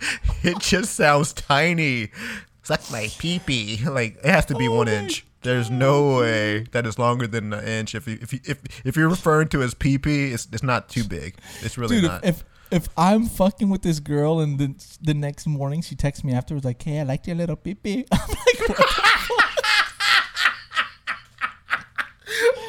it 0.42 0.58
just 0.60 0.94
sounds 0.94 1.32
tiny. 1.32 2.10
Suck 2.62 2.80
my 2.90 3.08
pee-pee. 3.18 3.84
Like 3.88 4.16
it 4.18 4.26
has 4.26 4.46
to 4.46 4.54
be 4.54 4.68
Oh 4.68 4.76
one 4.76 4.88
inch. 4.88 5.24
There's 5.42 5.70
no 5.70 6.18
way 6.18 6.60
that 6.72 6.84
is 6.86 6.98
longer 6.98 7.26
than 7.26 7.52
an 7.52 7.64
inch. 7.64 7.94
If 7.94 8.08
you, 8.08 8.18
if 8.20 8.32
you, 8.32 8.40
if 8.44 8.58
if 8.84 8.96
you're 8.96 9.08
referring 9.08 9.48
to 9.48 9.62
as 9.62 9.72
pee-pee, 9.74 10.32
it's 10.32 10.48
it's 10.52 10.62
not 10.62 10.88
too 10.88 11.04
big. 11.04 11.36
It's 11.62 11.78
really 11.78 12.00
Dude, 12.00 12.10
not. 12.10 12.24
if, 12.24 12.40
if 12.40 12.44
if 12.70 12.88
I'm 12.96 13.26
fucking 13.26 13.70
with 13.70 13.82
this 13.82 14.00
girl 14.00 14.40
and 14.40 14.58
the 14.58 14.74
the 15.00 15.14
next 15.14 15.46
morning 15.46 15.80
she 15.82 15.94
texts 15.94 16.24
me 16.24 16.32
afterwards 16.32 16.64
like, 16.64 16.82
"Hey, 16.82 17.00
I 17.00 17.04
liked 17.04 17.26
your 17.26 17.36
little 17.36 17.56
pee 17.56 17.74
pee." 17.74 18.04
I'm 18.12 18.28
like, 18.28 18.68
what? 18.68 18.78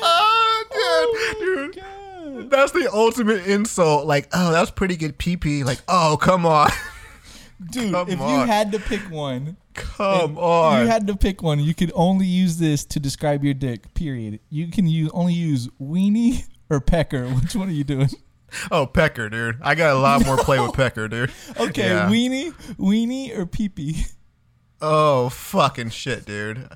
oh, 0.01 0.63
dude, 0.71 0.79
oh 0.81 1.35
dude. 1.39 1.75
God. 1.75 2.49
That's 2.49 2.71
the 2.71 2.89
ultimate 2.93 3.45
insult. 3.45 4.05
Like, 4.05 4.27
oh, 4.33 4.51
that's 4.51 4.71
pretty 4.71 4.95
good 4.95 5.17
pee-pee. 5.17 5.63
Like, 5.63 5.79
oh, 5.87 6.17
come 6.19 6.45
on. 6.45 6.69
Dude, 7.71 7.91
Come 7.93 8.09
if 8.09 8.19
you 8.19 8.25
had 8.45 8.71
to 8.71 8.79
pick 8.79 9.01
one, 9.11 9.57
Come 9.73 10.37
on. 10.37 10.81
you 10.81 10.87
had 10.87 11.07
to 11.07 11.15
pick 11.17 11.41
one, 11.43 11.59
you 11.59 11.73
could 11.73 11.91
only 11.93 12.25
use 12.25 12.57
this 12.57 12.85
to 12.85 12.99
describe 12.99 13.43
your 13.43 13.53
dick. 13.53 13.93
Period. 13.93 14.39
You 14.49 14.67
can 14.71 14.87
use 14.87 15.09
only 15.13 15.33
use 15.33 15.67
weenie 15.81 16.45
or 16.69 16.79
pecker. 16.79 17.27
Which 17.27 17.55
one 17.55 17.67
are 17.67 17.71
you 17.73 17.83
doing? 17.83 18.09
Oh, 18.71 18.87
Pecker, 18.87 19.29
dude. 19.29 19.57
I 19.61 19.75
got 19.75 19.95
a 19.95 19.99
lot 19.99 20.25
more 20.25 20.35
play 20.37 20.59
with 20.59 20.73
Pecker, 20.75 21.07
dude. 21.07 21.31
Okay, 21.59 21.89
Yeah. 21.89 22.09
weenie, 22.09 22.51
weenie 22.77 23.37
or 23.37 23.45
pee 23.45 23.69
pee. 23.69 24.05
Oh, 24.81 25.29
fucking 25.29 25.89
shit, 25.89 26.25
dude. 26.25 26.67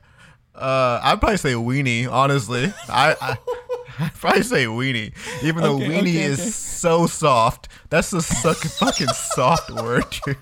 Uh, 0.54 1.00
I'd 1.02 1.20
probably 1.20 1.38
say 1.38 1.54
weenie, 1.54 2.08
honestly. 2.12 2.72
I, 2.90 3.16
I 3.20 3.38
I'd 4.00 4.14
probably 4.20 4.44
say 4.44 4.66
weenie, 4.66 5.14
even 5.44 5.64
though 5.64 5.76
Okay, 5.76 5.88
weenie 5.88 6.00
okay, 6.02 6.24
is 6.24 6.40
okay. 6.40 6.50
so 6.50 7.08
soft. 7.08 7.68
That's 7.90 8.12
a 8.14 8.22
suck, 8.22 8.58
fucking 8.80 9.08
soft 9.08 9.70
word, 9.72 10.06
dude. 10.26 10.38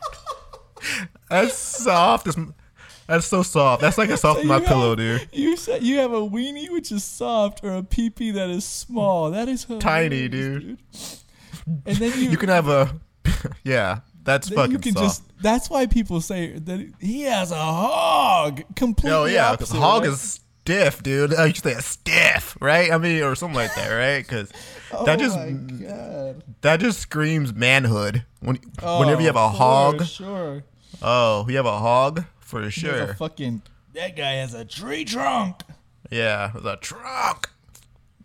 That's 1.30 1.56
soft. 1.58 2.28
as- 2.28 2.38
That's 3.08 3.26
so 3.28 3.44
soft. 3.44 3.82
That's 3.82 3.98
like 3.98 4.10
a 4.10 4.18
soft 4.18 4.42
So 4.42 4.48
my 4.48 4.58
you 4.58 4.64
pillow, 4.66 4.96
dude. 4.96 5.28
You 5.34 5.58
said 5.58 5.84
you 5.84 5.98
have 5.98 6.14
a 6.14 6.22
weenie 6.22 6.70
which 6.70 6.92
is 6.92 7.04
soft 7.04 7.64
or 7.64 7.74
a 7.74 7.84
pee 7.84 8.10
pee 8.10 8.32
that 8.32 8.50
is 8.50 8.64
small. 8.66 9.32
That 9.32 9.48
is 9.50 9.66
Tiny, 9.80 10.30
hilarious, 10.30 10.64
dude. 10.64 10.78
And 11.86 11.98
then 11.98 12.12
you, 12.20 12.30
You 12.30 12.38
can 12.38 12.50
have 12.50 12.68
a, 12.70 13.00
yeah. 13.64 14.00
That's 14.24 14.50
fucking 14.50 14.72
you 14.72 14.80
can 14.80 14.94
soft. 14.94 15.06
just. 15.06 15.24
That's 15.42 15.70
why 15.70 15.88
people 15.88 16.22
say 16.22 16.58
that 16.60 16.94
he 17.00 17.24
has 17.24 17.52
a 17.52 17.56
hog. 17.56 18.62
Completely. 18.76 19.18
Oh 19.18 19.26
yeah, 19.26 19.52
opposite, 19.52 19.78
hog 19.78 20.04
right? 20.04 20.12
is 20.12 20.40
stiff, 20.72 21.04
dude. 21.04 21.34
I 21.34 21.46
used 21.48 21.64
to 21.64 21.74
say 21.76 21.80
stiff, 21.82 22.58
right? 22.62 22.92
I 22.92 22.98
mean, 22.98 23.24
or 23.24 23.36
something 23.36 23.56
like 23.56 23.74
that, 23.76 23.90
right? 23.94 24.20
Because 24.26 24.52
oh 24.94 25.06
that 25.06 25.20
just 25.20 25.38
Oh 25.38 25.50
my 25.50 25.86
god. 25.86 26.44
that 26.62 26.80
just 26.80 27.00
screams 27.00 27.54
manhood. 27.54 28.26
When 28.40 28.58
whenever 28.82 29.22
you 29.22 29.28
have 29.28 29.38
Oh, 29.38 29.46
a 29.48 29.52
for 29.52 29.58
hog, 29.58 30.06
Sure. 30.06 30.64
oh, 31.02 31.46
you 31.50 31.58
have 31.58 31.66
a 31.66 31.78
hog 31.80 32.26
for 32.40 32.70
sure. 32.72 33.02
a 33.12 33.16
fucking. 33.16 33.62
That 33.94 34.16
guy 34.16 34.34
has 34.36 34.54
a 34.54 34.64
tree 34.64 35.04
trunk. 35.04 35.62
yeah, 36.10 36.52
the 36.56 36.78
trunk. 36.78 37.50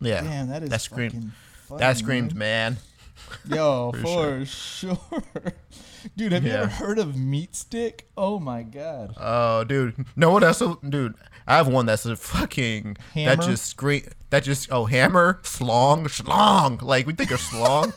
Yeah, 0.00 0.22
Damn, 0.22 0.48
that 0.48 0.62
is 0.62 0.68
that 0.70 0.80
screams. 0.80 1.32
That 1.78 1.96
screams 1.96 2.34
man. 2.34 2.76
Yo, 3.48 3.90
For 4.02 4.02
for, 4.02 4.44
sure. 4.44 4.98
Dude, 6.16 6.30
have 6.30 6.44
you 6.44 6.52
ever 6.52 6.66
heard 6.68 6.98
of 7.00 7.16
meat 7.16 7.56
stick? 7.56 8.08
Oh 8.16 8.38
my 8.38 8.62
god. 8.62 9.14
Oh, 9.18 9.64
dude. 9.64 10.04
No 10.14 10.30
one 10.30 10.44
else. 10.44 10.62
Dude, 10.88 11.14
I 11.46 11.56
have 11.56 11.68
one 11.68 11.86
that's 11.86 12.04
a 12.06 12.16
fucking 12.16 12.96
Hammer? 13.14 13.36
that 13.36 13.44
just 13.44 13.66
scream. 13.66 14.02
That 14.30 14.42
just 14.42 14.70
oh 14.72 14.86
hammer, 14.86 15.38
slong, 15.42 16.04
schlong. 16.06 16.82
Like 16.82 17.06
we 17.06 17.12
think 17.12 17.30
of 17.30 17.40
slong. 17.40 17.92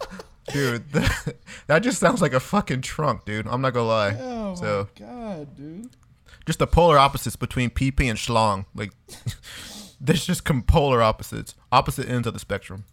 dude, 0.52 0.90
that, 0.92 1.36
that 1.66 1.78
just 1.80 1.98
sounds 1.98 2.20
like 2.22 2.32
a 2.32 2.40
fucking 2.40 2.80
trunk, 2.82 3.24
dude. 3.24 3.46
I'm 3.46 3.60
not 3.60 3.74
gonna 3.74 3.86
lie. 3.88 4.16
Oh 4.20 4.54
so 4.54 4.88
my 4.98 5.06
god, 5.06 5.56
dude. 5.56 5.90
just 6.46 6.58
the 6.58 6.66
polar 6.66 6.98
opposites 6.98 7.36
between 7.36 7.70
PP 7.70 8.08
and 8.08 8.18
schlong. 8.18 8.64
Like 8.74 8.92
there's 10.00 10.24
just 10.26 10.44
com- 10.44 10.62
polar 10.62 11.02
opposites, 11.02 11.54
opposite 11.70 12.08
ends 12.08 12.26
of 12.26 12.32
the 12.34 12.40
spectrum. 12.40 12.84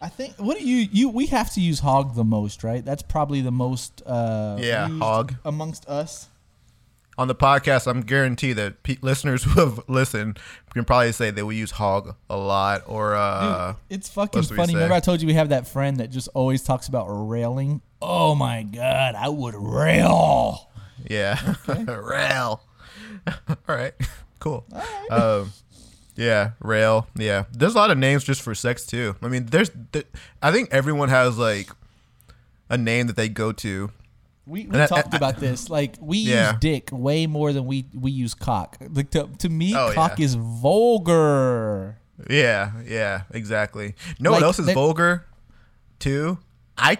I 0.00 0.08
think 0.08 0.36
what 0.38 0.56
do 0.58 0.66
you 0.66 0.88
you 0.90 1.08
we 1.10 1.26
have 1.26 1.52
to 1.54 1.60
use 1.60 1.80
hog 1.80 2.14
the 2.14 2.24
most, 2.24 2.64
right? 2.64 2.82
That's 2.82 3.02
probably 3.02 3.42
the 3.42 3.50
most 3.52 4.00
uh 4.06 4.56
Yeah, 4.58 4.88
hog. 4.88 5.34
amongst 5.44 5.86
us. 5.88 6.28
On 7.20 7.28
the 7.28 7.34
podcast, 7.34 7.86
I'm 7.86 8.00
guaranteed 8.00 8.56
that 8.56 8.82
pe- 8.82 8.96
listeners 9.02 9.44
who 9.44 9.60
have 9.60 9.78
listened 9.88 10.38
can 10.72 10.86
probably 10.86 11.12
say 11.12 11.30
they 11.30 11.42
will 11.42 11.52
use 11.52 11.72
hog 11.72 12.16
a 12.30 12.36
lot 12.38 12.82
or 12.86 13.14
uh. 13.14 13.74
Dude, 13.90 13.98
it's 13.98 14.08
fucking 14.08 14.38
else 14.38 14.48
do 14.48 14.54
we 14.54 14.56
funny. 14.56 14.72
Remember 14.72 14.94
I 14.94 15.00
told 15.00 15.20
you 15.20 15.26
we 15.26 15.34
have 15.34 15.50
that 15.50 15.68
friend 15.68 15.98
that 15.98 16.10
just 16.10 16.28
always 16.32 16.62
talks 16.62 16.88
about 16.88 17.04
railing? 17.08 17.82
Oh 18.00 18.34
my 18.34 18.62
god, 18.62 19.16
I 19.16 19.28
would 19.28 19.54
rail. 19.54 20.70
Yeah. 21.10 21.56
rail. 21.86 22.62
All 23.28 23.56
right. 23.68 23.92
Cool. 24.38 24.64
Um, 25.10 25.52
yeah, 26.16 26.52
rail. 26.60 27.06
Yeah. 27.16 27.44
There's 27.52 27.74
a 27.74 27.76
lot 27.76 27.90
of 27.90 27.98
names 27.98 28.24
just 28.24 28.40
for 28.40 28.54
sex 28.54 28.86
too. 28.86 29.14
I 29.20 29.28
mean, 29.28 29.44
there's 29.44 29.70
th- 29.92 30.06
I 30.40 30.52
think 30.52 30.70
everyone 30.72 31.10
has 31.10 31.36
like 31.36 31.68
a 32.70 32.78
name 32.78 33.08
that 33.08 33.16
they 33.16 33.28
go 33.28 33.52
to. 33.52 33.90
We, 34.50 34.66
we 34.66 34.80
I- 34.80 34.86
talked 34.86 35.14
I- 35.14 35.16
about 35.16 35.36
this. 35.38 35.70
Like 35.70 35.94
we 36.00 36.18
Yeah. 36.18 36.50
use 36.52 36.60
dick 36.60 36.88
way 36.92 37.26
more 37.26 37.52
than 37.52 37.64
we 37.66 37.86
we 37.94 38.10
use 38.10 38.34
cock. 38.34 38.76
Like 38.92 39.10
to, 39.10 39.28
to 39.38 39.48
me, 39.48 39.74
Oh, 39.76 39.92
cock 39.94 40.18
yeah. 40.18 40.24
is 40.24 40.34
vulgar. 40.34 41.96
Yeah, 42.28 42.72
yeah, 42.84 43.22
exactly. 43.30 43.94
No 44.18 44.30
Like, 44.32 44.40
one 44.40 44.44
else 44.44 44.58
is 44.58 44.70
vulgar 44.72 45.24
too. 45.98 46.38
I 46.76 46.98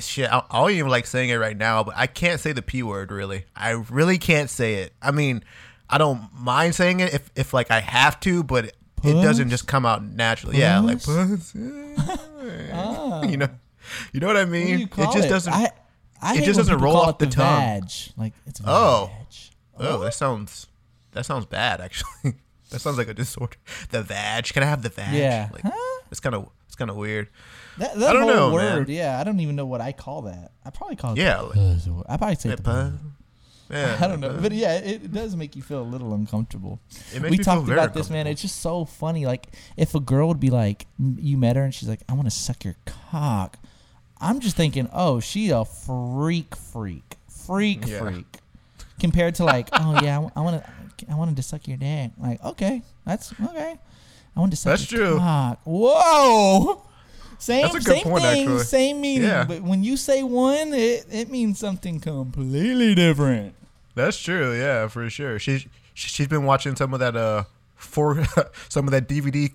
shit, 0.00 0.28
I, 0.32 0.42
I 0.50 0.60
don't 0.60 0.70
even 0.72 0.90
like 0.90 1.06
saying 1.06 1.30
it 1.30 1.36
right 1.36 1.56
now, 1.56 1.84
but 1.84 1.94
I 1.96 2.06
can't 2.08 2.40
say 2.40 2.52
the 2.52 2.62
p 2.62 2.82
word 2.82 3.12
really. 3.12 3.44
I 3.54 3.70
really 3.70 4.18
can't 4.18 4.50
say 4.50 4.76
it. 4.82 4.92
I 5.00 5.10
mean, 5.12 5.44
I 5.88 5.98
don't 5.98 6.28
mind 6.34 6.74
saying 6.74 7.00
it 7.00 7.14
if 7.14 7.30
if 7.36 7.54
like 7.54 7.70
I 7.70 7.80
have 7.80 8.18
to, 8.20 8.42
but 8.42 8.64
it, 8.66 8.76
it 9.04 9.12
doesn't 9.12 9.50
just 9.50 9.68
come 9.68 9.86
out 9.86 10.02
naturally. 10.02 10.58
Yeah, 10.58 10.80
like 10.80 11.02
Puss? 11.04 11.52
puss. 11.52 11.54
Ah. 12.72 13.22
you 13.30 13.36
know, 13.36 13.48
you 14.12 14.20
know 14.20 14.26
what 14.26 14.36
I 14.36 14.40
What 14.40 14.46
do 14.46 14.52
mean. 14.52 14.78
you 14.80 14.86
call 14.88 15.10
it 15.10 15.14
just 15.14 15.28
doesn't. 15.28 15.52
I, 15.52 15.70
I 16.22 16.36
it 16.38 16.44
just 16.44 16.56
doesn't 16.58 16.78
roll 16.78 16.96
off 16.96 17.18
the 17.18 17.26
the 17.26 17.32
tongue. 17.32 17.60
Vag. 17.82 17.90
Like 18.16 18.32
it's 18.46 18.60
Oh. 18.66 19.10
vag. 19.76 19.86
oh, 19.88 20.00
that 20.00 20.14
sounds 20.14 20.66
that 21.12 21.26
sounds 21.26 21.46
bad 21.46 21.80
actually. 21.80 22.34
that 22.70 22.80
sounds 22.80 22.98
like 22.98 23.08
a 23.08 23.14
disorder. 23.14 23.56
The 23.90 24.02
vag. 24.02 24.44
Can 24.46 24.62
I 24.62 24.66
have 24.66 24.82
the 24.82 24.88
vag? 24.90 25.14
Yeah. 25.14 25.48
Like, 25.52 25.62
Huh? 25.62 26.00
It's 26.10 26.20
kind 26.20 26.34
of 26.34 26.48
it's 26.66 26.76
kind 26.76 26.90
of 26.90 26.96
weird. 26.96 27.28
That, 27.78 27.94
that 27.98 28.10
I 28.10 28.12
don't 28.14 28.26
know, 28.26 28.52
word, 28.52 28.88
man. 28.88 28.96
yeah. 28.96 29.20
I 29.20 29.24
don't 29.24 29.40
even 29.40 29.54
know 29.56 29.66
what 29.66 29.80
I 29.82 29.92
call 29.92 30.22
that. 30.22 30.52
I 30.64 30.70
probably 30.70 30.96
call 30.96 31.12
it. 31.12 31.18
Yeah, 31.18 31.40
like- 31.40 31.56
I 32.08 32.16
probably 32.16 32.36
say 32.36 32.54
the. 32.54 32.92
Yeah, 33.68 33.98
I 34.00 34.06
don't 34.06 34.20
know, 34.20 34.38
but 34.40 34.52
yeah, 34.52 34.76
it, 34.76 35.02
it 35.02 35.12
does 35.12 35.34
make 35.34 35.56
you 35.56 35.62
feel 35.62 35.80
a 35.80 35.82
little 35.82 36.14
uncomfortable. 36.14 36.78
It 37.12 37.20
makes 37.20 37.36
we 37.36 37.42
talked 37.42 37.68
about 37.68 37.94
this, 37.94 38.08
man. 38.10 38.28
It's 38.28 38.40
just 38.40 38.60
so 38.60 38.84
funny. 38.84 39.26
Like, 39.26 39.48
if 39.76 39.96
a 39.96 39.98
girl 40.00 40.28
would 40.28 40.38
be 40.38 40.50
like, 40.50 40.86
you 41.00 41.36
met 41.36 41.56
her 41.56 41.64
and 41.64 41.74
she's 41.74 41.88
like, 41.88 41.98
"I 42.08 42.12
want 42.12 42.26
to 42.26 42.30
suck 42.30 42.62
your 42.64 42.76
cock," 42.86 43.58
I'm 44.20 44.40
just 44.40 44.56
thinking, 44.56 44.88
oh, 44.92 45.20
she 45.20 45.50
a 45.50 45.64
freak, 45.64 46.54
freak, 46.56 47.16
freak, 47.28 47.86
Yeah. 47.86 47.98
freak. 48.00 48.38
Compared 48.98 49.34
to 49.36 49.44
like, 49.44 49.68
oh 49.72 49.98
yeah, 50.02 50.18
I 50.34 50.40
want 50.40 50.64
to, 50.64 51.10
I 51.10 51.14
wanted 51.14 51.36
to 51.36 51.42
suck 51.42 51.68
your 51.68 51.76
dick. 51.76 52.12
Like, 52.18 52.42
okay, 52.44 52.82
that's 53.04 53.32
okay. 53.44 53.76
I 54.34 54.40
wanted 54.40 54.52
to 54.52 54.56
suck 54.56 54.70
your 54.70 54.76
dick. 54.76 54.88
That's 54.88 54.92
your 54.92 55.06
true. 55.08 55.18
cock. 55.18 55.60
Whoa. 55.64 56.82
Same, 57.38 57.62
That's 57.62 57.74
a 57.74 57.78
good 57.80 57.84
same 57.98 58.02
point, 58.04 58.22
thing, 58.24 58.42
actually. 58.44 58.64
same 58.64 59.00
meaning. 59.02 59.24
Yeah. 59.28 59.44
But 59.44 59.60
when 59.60 59.84
you 59.84 59.98
say 59.98 60.22
one, 60.22 60.72
it, 60.72 61.04
it 61.10 61.28
means 61.30 61.58
something 61.58 62.00
completely 62.00 62.94
different. 62.94 63.54
That's 63.94 64.18
true. 64.18 64.54
Yeah, 64.58 64.88
for 64.88 65.08
sure. 65.10 65.38
She 65.38 65.66
she's 65.92 66.28
been 66.28 66.44
watching 66.44 66.76
some 66.76 66.94
of 66.94 67.00
that 67.00 67.14
uh 67.16 67.44
for 67.74 68.24
some 68.70 68.86
of 68.86 68.92
that 68.92 69.06
DVD 69.06 69.52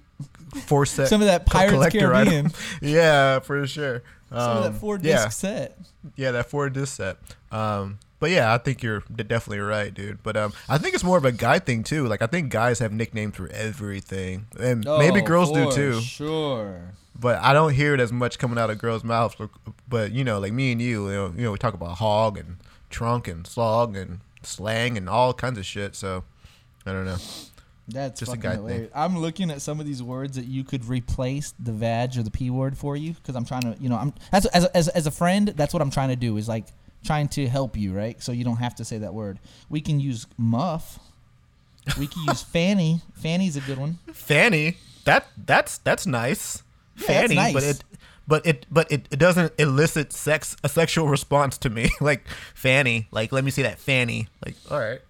four 0.65 0.85
set 0.85 1.07
Some 1.07 1.21
of 1.21 1.27
that 1.27 1.47
Pirates 1.47 1.73
collector 1.73 1.99
Caribbean. 2.11 2.45
item. 2.47 2.51
yeah, 2.83 3.39
for 3.39 3.65
sure. 3.65 4.03
Some 4.31 4.39
of 4.39 4.65
Um, 4.65 4.73
that 4.73 4.79
four 4.79 4.97
disc 4.97 5.07
yeah, 5.23 5.29
set. 5.29 5.77
yeah, 6.15 6.31
that 6.31 6.49
four 6.49 6.69
disc 6.69 6.95
set. 6.95 7.17
Um, 7.51 7.99
but 8.19 8.29
yeah, 8.31 8.53
I 8.53 8.57
think 8.59 8.81
you're 8.83 9.03
definitely 9.13 9.59
right, 9.59 9.93
dude. 9.93 10.23
But 10.23 10.37
um, 10.37 10.53
I 10.69 10.77
think 10.77 10.93
it's 10.95 11.03
more 11.03 11.17
of 11.17 11.25
a 11.25 11.31
guy 11.31 11.59
thing 11.59 11.83
too. 11.83 12.07
Like 12.07 12.21
I 12.21 12.27
think 12.27 12.49
guys 12.51 12.79
have 12.79 12.93
nicknames 12.93 13.35
for 13.35 13.47
everything, 13.49 14.45
and 14.59 14.85
maybe 14.85 15.21
Oh, 15.21 15.25
girls 15.25 15.51
do 15.51 15.71
too. 15.71 15.99
Sure. 16.01 16.81
But 17.19 17.39
I 17.41 17.51
don't 17.53 17.73
hear 17.73 17.93
it 17.93 17.99
as 17.99 18.11
much 18.11 18.39
coming 18.39 18.57
out 18.57 18.69
of 18.69 18.77
girls' 18.79 19.03
mouths. 19.03 19.35
But, 19.37 19.49
but 19.87 20.11
you 20.11 20.23
know, 20.23 20.39
like 20.39 20.53
me 20.53 20.71
and 20.71 20.81
you, 20.81 21.07
you 21.09 21.13
know, 21.13 21.33
you 21.35 21.43
know, 21.43 21.51
we 21.51 21.57
talk 21.57 21.73
about 21.73 21.97
hog 21.97 22.37
and 22.37 22.57
trunk 22.89 23.27
and 23.27 23.45
slog 23.45 23.95
and 23.95 24.21
slang 24.43 24.97
and 24.97 25.07
all 25.09 25.33
kinds 25.33 25.59
of 25.59 25.65
shit. 25.65 25.95
So 25.95 26.23
I 26.85 26.91
don't 26.93 27.05
know. 27.05 27.17
That's 27.93 28.19
Just 28.19 28.33
a 28.33 28.37
guy 28.37 28.57
thing. 28.57 28.89
I'm 28.93 29.17
looking 29.17 29.51
at 29.51 29.61
some 29.61 29.79
of 29.79 29.85
these 29.85 30.01
words 30.01 30.35
that 30.35 30.45
you 30.45 30.63
could 30.63 30.85
replace 30.85 31.53
the 31.59 31.71
vag 31.71 32.17
or 32.17 32.23
the 32.23 32.31
p 32.31 32.49
word 32.49 32.77
for 32.77 32.95
you 32.95 33.13
because 33.13 33.35
I'm 33.35 33.45
trying 33.45 33.61
to, 33.61 33.75
you 33.79 33.89
know, 33.89 33.97
I'm 33.97 34.13
as, 34.31 34.45
as 34.47 34.65
as 34.65 34.87
as 34.89 35.07
a 35.07 35.11
friend. 35.11 35.49
That's 35.49 35.73
what 35.73 35.81
I'm 35.81 35.91
trying 35.91 36.09
to 36.09 36.15
do 36.15 36.37
is 36.37 36.47
like 36.47 36.65
trying 37.03 37.27
to 37.29 37.47
help 37.47 37.77
you, 37.77 37.93
right? 37.93 38.21
So 38.21 38.31
you 38.31 38.43
don't 38.43 38.57
have 38.57 38.75
to 38.75 38.85
say 38.85 38.99
that 38.99 39.13
word. 39.13 39.39
We 39.69 39.81
can 39.81 39.99
use 39.99 40.27
muff. 40.37 40.99
We 41.97 42.07
can 42.07 42.23
use 42.27 42.41
fanny. 42.53 43.01
Fanny's 43.15 43.55
a 43.55 43.61
good 43.61 43.77
one. 43.77 43.99
Fanny, 44.13 44.77
that 45.05 45.27
that's 45.45 45.79
that's 45.79 46.05
nice. 46.05 46.63
Yeah, 46.97 47.07
that's 47.07 47.33
Fanny, 47.33 47.53
but 47.53 47.63
it 47.63 47.83
but 48.27 48.45
it 48.45 48.65
but 48.71 48.91
it, 48.91 49.07
it 49.11 49.19
doesn't 49.19 49.53
elicit 49.57 50.13
sex 50.13 50.55
a 50.63 50.69
sexual 50.69 51.07
response 51.07 51.57
to 51.59 51.69
me. 51.69 51.89
like 52.01 52.27
Fanny, 52.53 53.07
like 53.11 53.31
let 53.31 53.43
me 53.43 53.51
see 53.51 53.63
that 53.63 53.79
Fanny. 53.79 54.27
Like 54.45 54.55
all 54.69 54.79
right. 54.79 55.01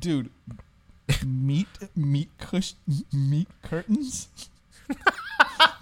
dude. 0.00 0.30
Meat, 1.24 1.68
meat 1.94 2.30
cush, 2.38 2.74
meat 3.12 3.48
curtains. 3.62 4.28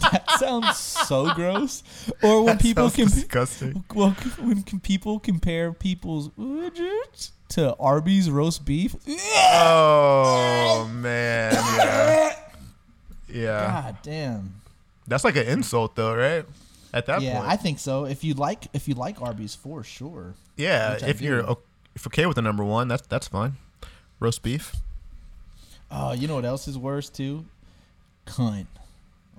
that 0.01 0.25
sounds 0.39 0.77
so 0.79 1.33
gross. 1.35 1.83
Or 2.23 2.43
when 2.45 2.57
That 2.57 2.63
people 2.63 2.91
can, 2.91 3.07
disgusting. 3.07 3.85
well, 3.95 4.11
when 4.39 4.63
can 4.63 4.81
people 4.81 5.19
compare 5.19 5.73
people's 5.73 6.29
widgets 6.31 7.31
to 7.51 7.75
Arby's 7.77 8.31
roast 8.31 8.65
beef? 8.65 8.95
Oh 9.09 10.91
man, 10.93 11.55
yeah. 11.55 12.37
Yeah. 13.29 13.67
God 13.67 13.97
damn. 14.03 14.55
That's 15.07 15.25
like 15.25 15.37
an 15.37 15.47
insult 15.47 15.97
though, 15.97 16.15
right? 16.15 16.45
At 16.93 17.07
that 17.07 17.23
yeah, 17.23 17.39
point. 17.39 17.51
I 17.51 17.57
think 17.57 17.79
so. 17.79 18.05
If 18.05 18.23
you 18.25 18.35
like, 18.35 18.67
if 18.73 18.87
you 18.89 18.95
like 18.95 19.21
Arby's, 19.21 19.55
for 19.55 19.83
sure. 19.83 20.35
yeah, 20.57 20.99
if 21.03 21.21
you're 21.21 21.57
if 21.95 22.07
okay 22.07 22.27
with 22.27 22.37
the 22.37 22.43
number 22.43 22.63
1, 22.65 22.89
that's 22.89 23.07
that's 23.09 23.27
fine. 23.27 23.57
Roast 24.21 24.43
beef. 24.43 24.77
Oh, 25.95 26.12
you 26.12 26.26
know 26.28 26.34
what 26.34 26.45
else 26.45 26.66
is 26.68 26.76
worse 26.76 27.09
too? 27.09 27.45
Cunt. 28.26 28.66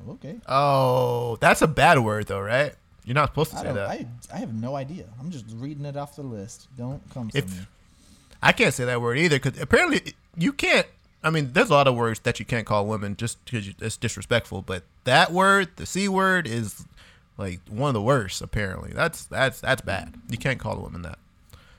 Okay. 0.07 0.35
Oh, 0.47 1.37
that's 1.41 1.61
a 1.61 1.67
bad 1.67 1.99
word 1.99 2.27
though, 2.27 2.39
right? 2.39 2.73
You're 3.05 3.13
not 3.15 3.29
supposed 3.29 3.51
to 3.51 3.57
I 3.57 3.61
say 3.61 3.73
that. 3.73 3.89
I, 3.89 4.07
I 4.33 4.37
have 4.37 4.53
no 4.53 4.75
idea. 4.75 5.05
I'm 5.19 5.29
just 5.31 5.45
reading 5.55 5.85
it 5.85 5.95
off 5.95 6.15
the 6.15 6.23
list. 6.23 6.67
Don't 6.77 7.01
come 7.13 7.29
If- 7.33 7.49
me. 7.49 7.65
I 8.41 8.51
can't 8.51 8.73
say 8.73 8.85
that 8.85 9.01
word 9.01 9.17
either 9.17 9.39
because 9.39 9.59
apparently 9.59 10.13
you 10.37 10.53
can't. 10.53 10.85
I 11.23 11.31
mean, 11.31 11.53
there's 11.53 11.69
a 11.71 11.73
lot 11.73 11.87
of 11.87 11.95
words 11.95 12.19
that 12.21 12.39
you 12.39 12.45
can't 12.45 12.65
call 12.67 12.85
women 12.85 13.15
just 13.15 13.43
because 13.45 13.67
it's 13.81 13.97
disrespectful. 13.97 14.61
But 14.61 14.83
that 15.05 15.31
word, 15.31 15.69
the 15.77 15.87
c 15.87 16.07
word, 16.07 16.45
is 16.45 16.85
like 17.37 17.59
one 17.67 17.87
of 17.89 17.93
the 17.95 18.01
worst. 18.01 18.41
Apparently, 18.43 18.91
that's 18.93 19.25
that's 19.25 19.61
that's 19.61 19.81
bad. 19.81 20.13
You 20.29 20.37
can't 20.37 20.59
call 20.59 20.77
a 20.77 20.81
woman 20.81 21.01
that 21.03 21.17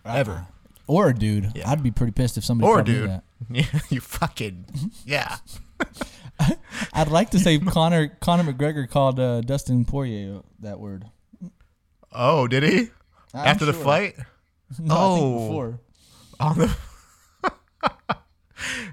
uh-uh. 0.05 0.15
ever. 0.17 0.47
Or 0.89 1.11
a 1.11 1.15
dude. 1.15 1.53
Yeah. 1.55 1.71
I'd 1.71 1.83
be 1.85 1.93
pretty 1.93 2.13
pissed 2.13 2.37
if 2.37 2.45
somebody 2.45 2.69
Or 2.69 2.77
called 2.77 2.89
me 2.89 2.95
dude. 2.95 3.11
that. 3.11 3.25
Yeah, 3.51 3.65
you 3.91 4.01
fucking 4.01 4.67
yeah. 5.05 5.37
I'd 6.93 7.09
like 7.09 7.31
to 7.31 7.39
say 7.39 7.59
Conor 7.59 8.09
Conor 8.21 8.53
McGregor 8.53 8.89
called 8.89 9.21
uh, 9.21 9.41
Dustin 9.43 9.85
Poirier 9.85 10.41
that 10.61 10.79
word. 10.81 11.07
Oh, 12.13 12.47
did 12.47 12.63
he? 12.63 12.79
I'm 13.35 13.47
After 13.47 13.65
the 13.67 13.73
fight? 13.75 14.17
No, 14.79 14.95
I 14.95 14.99
Oh. 14.99 15.17
think 15.17 15.49
before. 15.49 15.81
On 16.41 16.59
the 16.59 16.77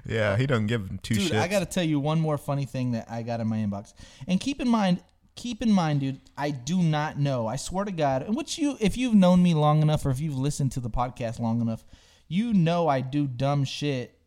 Yeah, 0.06 0.36
he 0.36 0.46
doesn't 0.46 0.66
give 0.66 1.00
two 1.02 1.14
Dude, 1.14 1.32
shits. 1.32 1.40
I 1.40 1.48
got 1.48 1.60
to 1.60 1.66
tell 1.66 1.82
you 1.84 1.98
one 1.98 2.20
more 2.20 2.36
funny 2.36 2.66
thing 2.66 2.92
that 2.92 3.10
I 3.10 3.22
got 3.22 3.40
in 3.40 3.46
my 3.48 3.56
inbox. 3.56 3.94
And 4.28 4.38
keep 4.38 4.60
in 4.60 4.68
mind, 4.68 5.02
keep 5.34 5.62
in 5.62 5.72
mind, 5.72 6.00
dude, 6.00 6.20
I 6.36 6.50
do 6.50 6.82
not 6.82 7.18
know. 7.18 7.46
I 7.46 7.56
swear 7.56 7.86
to 7.86 7.90
God, 7.92 8.22
and 8.22 8.36
which 8.36 8.58
you, 8.58 8.76
if 8.80 8.98
you've 8.98 9.14
known 9.14 9.42
me 9.42 9.54
long 9.54 9.80
enough, 9.80 10.04
or 10.04 10.10
if 10.10 10.20
you've 10.20 10.36
listened 10.36 10.72
to 10.72 10.80
the 10.80 10.90
podcast 10.90 11.40
long 11.40 11.62
enough, 11.62 11.84
you 12.28 12.52
know 12.52 12.86
I 12.88 13.00
do 13.00 13.26
dumb 13.26 13.64
shit 13.64 14.18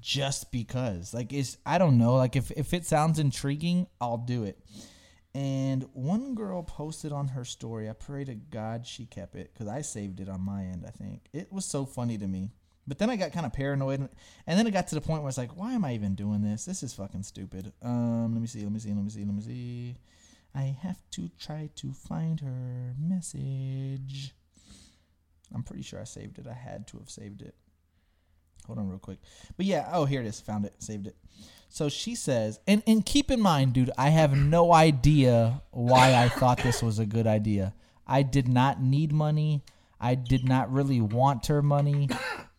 just 0.00 0.52
because. 0.52 1.12
Like, 1.14 1.32
it's 1.32 1.58
I 1.64 1.78
don't 1.78 1.98
know. 1.98 2.16
Like, 2.16 2.36
if 2.36 2.50
if 2.52 2.74
it 2.74 2.86
sounds 2.86 3.18
intriguing, 3.18 3.86
I'll 4.00 4.18
do 4.18 4.44
it. 4.44 4.58
And 5.34 5.84
one 5.92 6.34
girl 6.34 6.62
posted 6.62 7.12
on 7.12 7.28
her 7.28 7.44
story. 7.44 7.90
I 7.90 7.92
pray 7.92 8.24
to 8.24 8.34
God 8.34 8.86
she 8.86 9.04
kept 9.04 9.34
it 9.34 9.50
because 9.52 9.68
I 9.68 9.82
saved 9.82 10.20
it 10.20 10.30
on 10.30 10.40
my 10.40 10.64
end. 10.64 10.84
I 10.86 10.90
think 10.90 11.28
it 11.32 11.52
was 11.52 11.66
so 11.66 11.84
funny 11.84 12.16
to 12.16 12.26
me. 12.26 12.52
But 12.86 12.98
then 12.98 13.10
I 13.10 13.16
got 13.16 13.32
kind 13.32 13.44
of 13.44 13.52
paranoid, 13.52 13.98
and 14.46 14.58
then 14.58 14.66
it 14.66 14.70
got 14.70 14.86
to 14.88 14.94
the 14.94 15.00
point 15.00 15.22
where 15.22 15.28
it's 15.28 15.38
like, 15.38 15.56
why 15.56 15.72
am 15.72 15.84
I 15.84 15.94
even 15.94 16.14
doing 16.14 16.40
this? 16.40 16.64
This 16.64 16.84
is 16.84 16.94
fucking 16.94 17.24
stupid. 17.24 17.72
Um, 17.82 18.32
let 18.32 18.40
me 18.40 18.46
see, 18.46 18.60
let 18.60 18.70
me 18.70 18.78
see, 18.78 18.94
let 18.94 19.02
me 19.02 19.10
see, 19.10 19.24
let 19.24 19.34
me 19.34 19.42
see. 19.42 19.96
I 20.54 20.76
have 20.82 21.00
to 21.12 21.28
try 21.38 21.68
to 21.74 21.92
find 21.92 22.40
her 22.40 22.94
message. 22.98 24.34
I'm 25.54 25.64
pretty 25.64 25.82
sure 25.82 26.00
I 26.00 26.04
saved 26.04 26.38
it. 26.38 26.46
I 26.46 26.54
had 26.54 26.86
to 26.88 26.98
have 26.98 27.10
saved 27.10 27.42
it. 27.42 27.54
Hold 28.66 28.78
on 28.78 28.88
real 28.88 28.98
quick. 28.98 29.18
But 29.56 29.66
yeah, 29.66 29.88
oh 29.92 30.04
here 30.04 30.20
it 30.20 30.26
is. 30.26 30.40
Found 30.40 30.64
it. 30.64 30.74
Saved 30.78 31.06
it. 31.06 31.16
So 31.68 31.88
she 31.88 32.14
says, 32.14 32.60
and 32.66 32.82
and 32.86 33.04
keep 33.04 33.30
in 33.30 33.40
mind, 33.40 33.72
dude, 33.72 33.90
I 33.98 34.10
have 34.10 34.36
no 34.36 34.72
idea 34.72 35.62
why 35.70 36.14
I 36.14 36.28
thought 36.28 36.58
this 36.58 36.82
was 36.82 36.98
a 36.98 37.06
good 37.06 37.26
idea. 37.26 37.74
I 38.06 38.22
did 38.22 38.48
not 38.48 38.80
need 38.80 39.12
money. 39.12 39.62
I 40.00 40.14
did 40.14 40.48
not 40.48 40.72
really 40.72 41.00
want 41.00 41.46
her 41.46 41.62
money. 41.62 42.08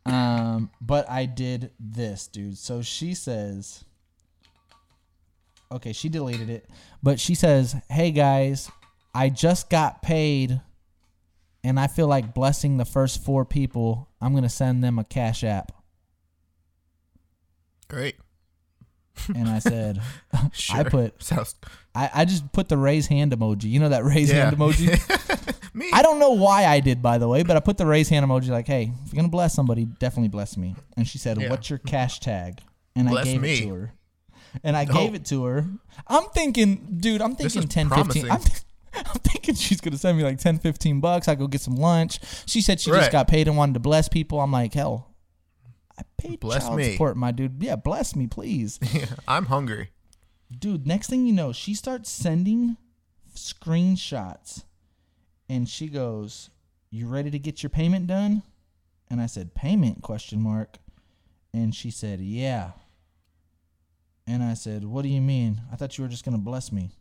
Um, 0.05 0.71
but 0.79 1.09
I 1.09 1.25
did 1.25 1.71
this, 1.79 2.27
dude. 2.27 2.57
So 2.57 2.81
she 2.81 3.13
says, 3.13 3.83
okay, 5.71 5.91
she 5.91 6.09
deleted 6.09 6.49
it, 6.49 6.69
but 7.03 7.19
she 7.19 7.35
says, 7.35 7.75
"Hey 7.89 8.11
guys, 8.11 8.71
I 9.13 9.29
just 9.29 9.69
got 9.69 10.01
paid 10.01 10.61
and 11.63 11.79
I 11.79 11.87
feel 11.87 12.07
like 12.07 12.33
blessing 12.33 12.77
the 12.77 12.85
first 12.85 13.23
4 13.25 13.43
people. 13.43 14.07
I'm 14.21 14.31
to 14.43 14.49
send 14.49 14.83
them 14.83 14.97
a 14.97 15.03
cash 15.03 15.43
app." 15.43 15.73
Great. 17.89 18.15
And 19.35 19.47
I 19.49 19.59
said, 19.59 20.01
Sure. 20.53 20.77
I 20.77 20.83
put 20.83 21.21
sounds 21.23 21.55
I, 21.95 22.09
I 22.13 22.25
just 22.25 22.51
put 22.51 22.69
the 22.69 22.77
raise 22.77 23.07
hand 23.07 23.31
emoji. 23.31 23.63
You 23.65 23.79
know 23.79 23.89
that 23.89 24.03
raise 24.03 24.29
Yeah. 24.29 24.45
hand 24.45 24.57
emoji? 24.57 25.73
me. 25.73 25.89
I 25.93 26.01
don't 26.01 26.19
know 26.19 26.31
why 26.31 26.65
I 26.65 26.79
did, 26.79 27.01
by 27.01 27.17
the 27.17 27.27
way, 27.27 27.43
but 27.43 27.57
I 27.57 27.59
put 27.59 27.77
the 27.77 27.85
raise 27.85 28.09
hand 28.09 28.25
emoji 28.25 28.49
like, 28.49 28.67
hey, 28.67 28.91
if 29.05 29.13
you're 29.13 29.17
gonna 29.17 29.29
bless 29.29 29.53
somebody, 29.55 29.85
definitely 29.85 30.29
bless 30.29 30.55
me. 30.57 30.75
And 30.95 31.07
she 31.07 31.17
said, 31.17 31.39
Yeah. 31.41 31.49
What's 31.49 31.69
your 31.69 31.79
cash 31.79 32.19
tag? 32.19 32.59
And 32.95 33.09
I 33.09 33.23
gave 33.23 33.41
me. 33.41 33.53
it 33.53 33.61
to 33.63 33.73
her. 33.73 33.93
And 34.63 34.75
I 34.77 34.85
gave 34.85 35.13
it 35.13 35.25
to 35.25 35.43
her. 35.45 35.65
I'm 36.07 36.25
thinking, 36.29 36.97
dude, 36.99 37.21
I'm 37.21 37.35
thinking 37.35 37.63
is 37.63 37.69
10, 37.69 37.89
15. 37.89 38.31
I'm, 38.31 38.39
th- 38.41 38.61
I'm 38.95 39.19
thinking 39.21 39.53
she's 39.55 39.81
gonna 39.81 39.97
send 39.97 40.17
me 40.17 40.23
like 40.23 40.37
10, 40.39 40.59
15 40.59 40.99
bucks. 40.99 41.27
I 41.27 41.35
go 41.35 41.47
get 41.47 41.61
some 41.61 41.75
lunch. 41.75 42.19
She 42.47 42.61
said 42.61 42.79
she 42.79 42.91
Right. 42.91 42.99
just 42.99 43.11
got 43.11 43.27
paid 43.27 43.47
and 43.47 43.57
wanted 43.57 43.73
to 43.73 43.79
bless 43.79 44.07
people. 44.09 44.39
I'm 44.39 44.51
like, 44.51 44.73
hell, 44.73 45.11
I 45.97 46.03
paid 46.17 46.39
Bless 46.39 46.65
child 46.65 46.77
me. 46.77 46.91
support, 46.91 47.17
my 47.17 47.31
dude. 47.31 47.61
Yeah, 47.61 47.75
bless 47.75 48.15
me, 48.15 48.27
please. 48.27 48.79
I'm 49.27 49.45
hungry. 49.45 49.89
dude 50.57 50.85
next 50.85 51.09
thing 51.09 51.25
you 51.25 51.33
know 51.33 51.51
she 51.51 51.73
starts 51.73 52.09
sending 52.09 52.77
screenshots. 53.35 54.63
And 55.49 55.67
she 55.69 55.87
goes 55.87 56.49
you 56.89 57.07
ready 57.07 57.31
to 57.31 57.39
get 57.39 57.63
your 57.63 57.69
payment 57.69 58.07
done? 58.07 58.43
And 59.09 59.21
i 59.21 59.25
said 59.25 59.53
payment? 59.55 60.01
question 60.01 60.41
mark. 60.41 60.77
And 61.53 61.73
she 61.73 61.89
said 61.91 62.19
yeah. 62.21 62.71
And 64.27 64.43
i 64.43 64.53
said 64.53 64.83
what 64.85 65.01
do 65.03 65.09
you 65.09 65.21
mean? 65.21 65.61
I 65.71 65.75
thought 65.75 65.97
you 65.97 66.03
were 66.03 66.09
just 66.09 66.25
going 66.25 66.37
to 66.37 66.43
bless 66.43 66.71
me. 66.71 66.91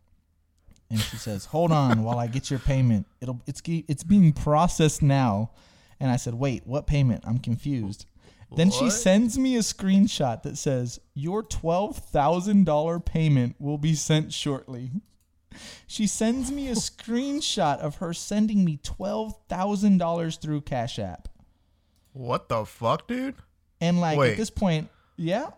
And 0.91 1.01
she 1.01 1.17
says 1.17 1.47
hold 1.47 1.73
on 1.73 2.03
while 2.05 2.19
i 2.19 2.27
get 2.27 2.51
your 2.51 2.61
payment. 2.61 3.07
It'll 3.21 3.41
it's 3.47 3.61
it's 3.67 4.05
being 4.05 4.33
processed 4.33 5.03
now. 5.03 5.51
And 6.01 6.11
i 6.11 6.17
said 6.17 6.35
wait 6.35 6.67
what 6.67 6.87
payment? 6.87 7.25
I'm 7.27 7.39
confused 7.39 8.07
then 8.55 8.71
she 8.71 8.85
What? 8.85 8.93
sends 8.93 9.39
me 9.39 9.57
a 9.57 9.61
screenshot 9.61 10.43
that 10.43 10.57
says, 10.57 11.01
Your 11.15 11.43
$12,000 11.43 13.05
payment 13.05 13.57
will 13.59 13.79
be 13.79 13.95
sent 13.95 14.33
shortly. 14.33 14.91
She 15.87 16.07
sends 16.07 16.53
me 16.53 16.69
a 16.69 16.75
screenshot 16.75 17.79
of 17.79 17.97
her 17.97 18.13
sending 18.13 18.65
me 18.65 18.79
$12,000 18.79 20.41
through 20.41 20.61
Cash 20.63 20.99
App. 20.99 21.29
What 22.13 22.49
the 22.49 22.65
fuck, 22.65 23.09
dude? 23.09 23.35
And 23.81 24.01
like 24.01 24.19
Wait. 24.19 24.33
at 24.33 24.37
this 24.37 24.51
point, 24.51 24.89
yeah. 25.17 25.51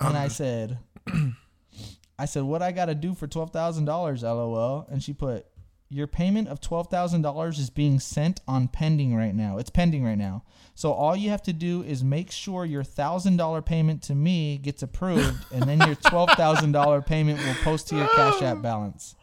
And 0.00 0.16
I 0.16 0.24
um, 0.24 0.30
said, 0.30 0.78
I 2.18 2.24
said, 2.24 2.44
what 2.44 2.62
I 2.62 2.72
got 2.72 2.86
to 2.86 2.94
do 2.94 3.14
for 3.14 3.26
twelve 3.26 3.50
thousand 3.52 3.84
dollars? 3.84 4.22
LOL. 4.22 4.86
And 4.90 5.02
she 5.02 5.12
put, 5.12 5.46
your 5.90 6.06
payment 6.06 6.48
of 6.48 6.60
twelve 6.60 6.88
thousand 6.88 7.22
dollars 7.22 7.58
is 7.58 7.70
being 7.70 7.98
sent 7.98 8.40
on 8.46 8.68
pending 8.68 9.14
right 9.14 9.34
now. 9.34 9.58
It's 9.58 9.70
pending 9.70 10.04
right 10.04 10.18
now. 10.18 10.44
So 10.74 10.92
all 10.92 11.16
you 11.16 11.30
have 11.30 11.42
to 11.42 11.52
do 11.52 11.82
is 11.82 12.04
make 12.04 12.30
sure 12.30 12.64
your 12.64 12.84
thousand 12.84 13.36
dollar 13.36 13.62
payment 13.62 14.02
to 14.04 14.14
me 14.14 14.58
gets 14.58 14.82
approved, 14.82 15.44
and 15.52 15.64
then 15.64 15.78
your 15.86 15.94
twelve 15.96 16.30
thousand 16.30 16.72
dollar 16.72 17.00
payment 17.00 17.38
will 17.38 17.54
post 17.64 17.88
to 17.88 17.96
your 17.96 18.08
Cash 18.08 18.42
App 18.42 18.62
balance. 18.62 19.14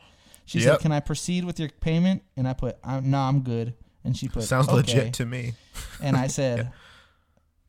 She 0.45 0.59
said, 0.59 0.79
"Can 0.79 0.91
I 0.91 0.99
proceed 0.99 1.45
with 1.45 1.59
your 1.59 1.69
payment?" 1.69 2.23
And 2.35 2.47
I 2.47 2.53
put, 2.53 2.77
I'm, 2.83 3.09
"No, 3.09 3.19
I'm 3.19 3.41
good." 3.41 3.73
And 4.03 4.15
she 4.15 4.27
put, 4.27 4.43
Sounds 4.43 4.67
"Okay." 4.67 4.75
legit 4.77 5.13
to 5.15 5.25
me. 5.25 5.53
And 6.01 6.15
I 6.15 6.27
said, 6.39 6.71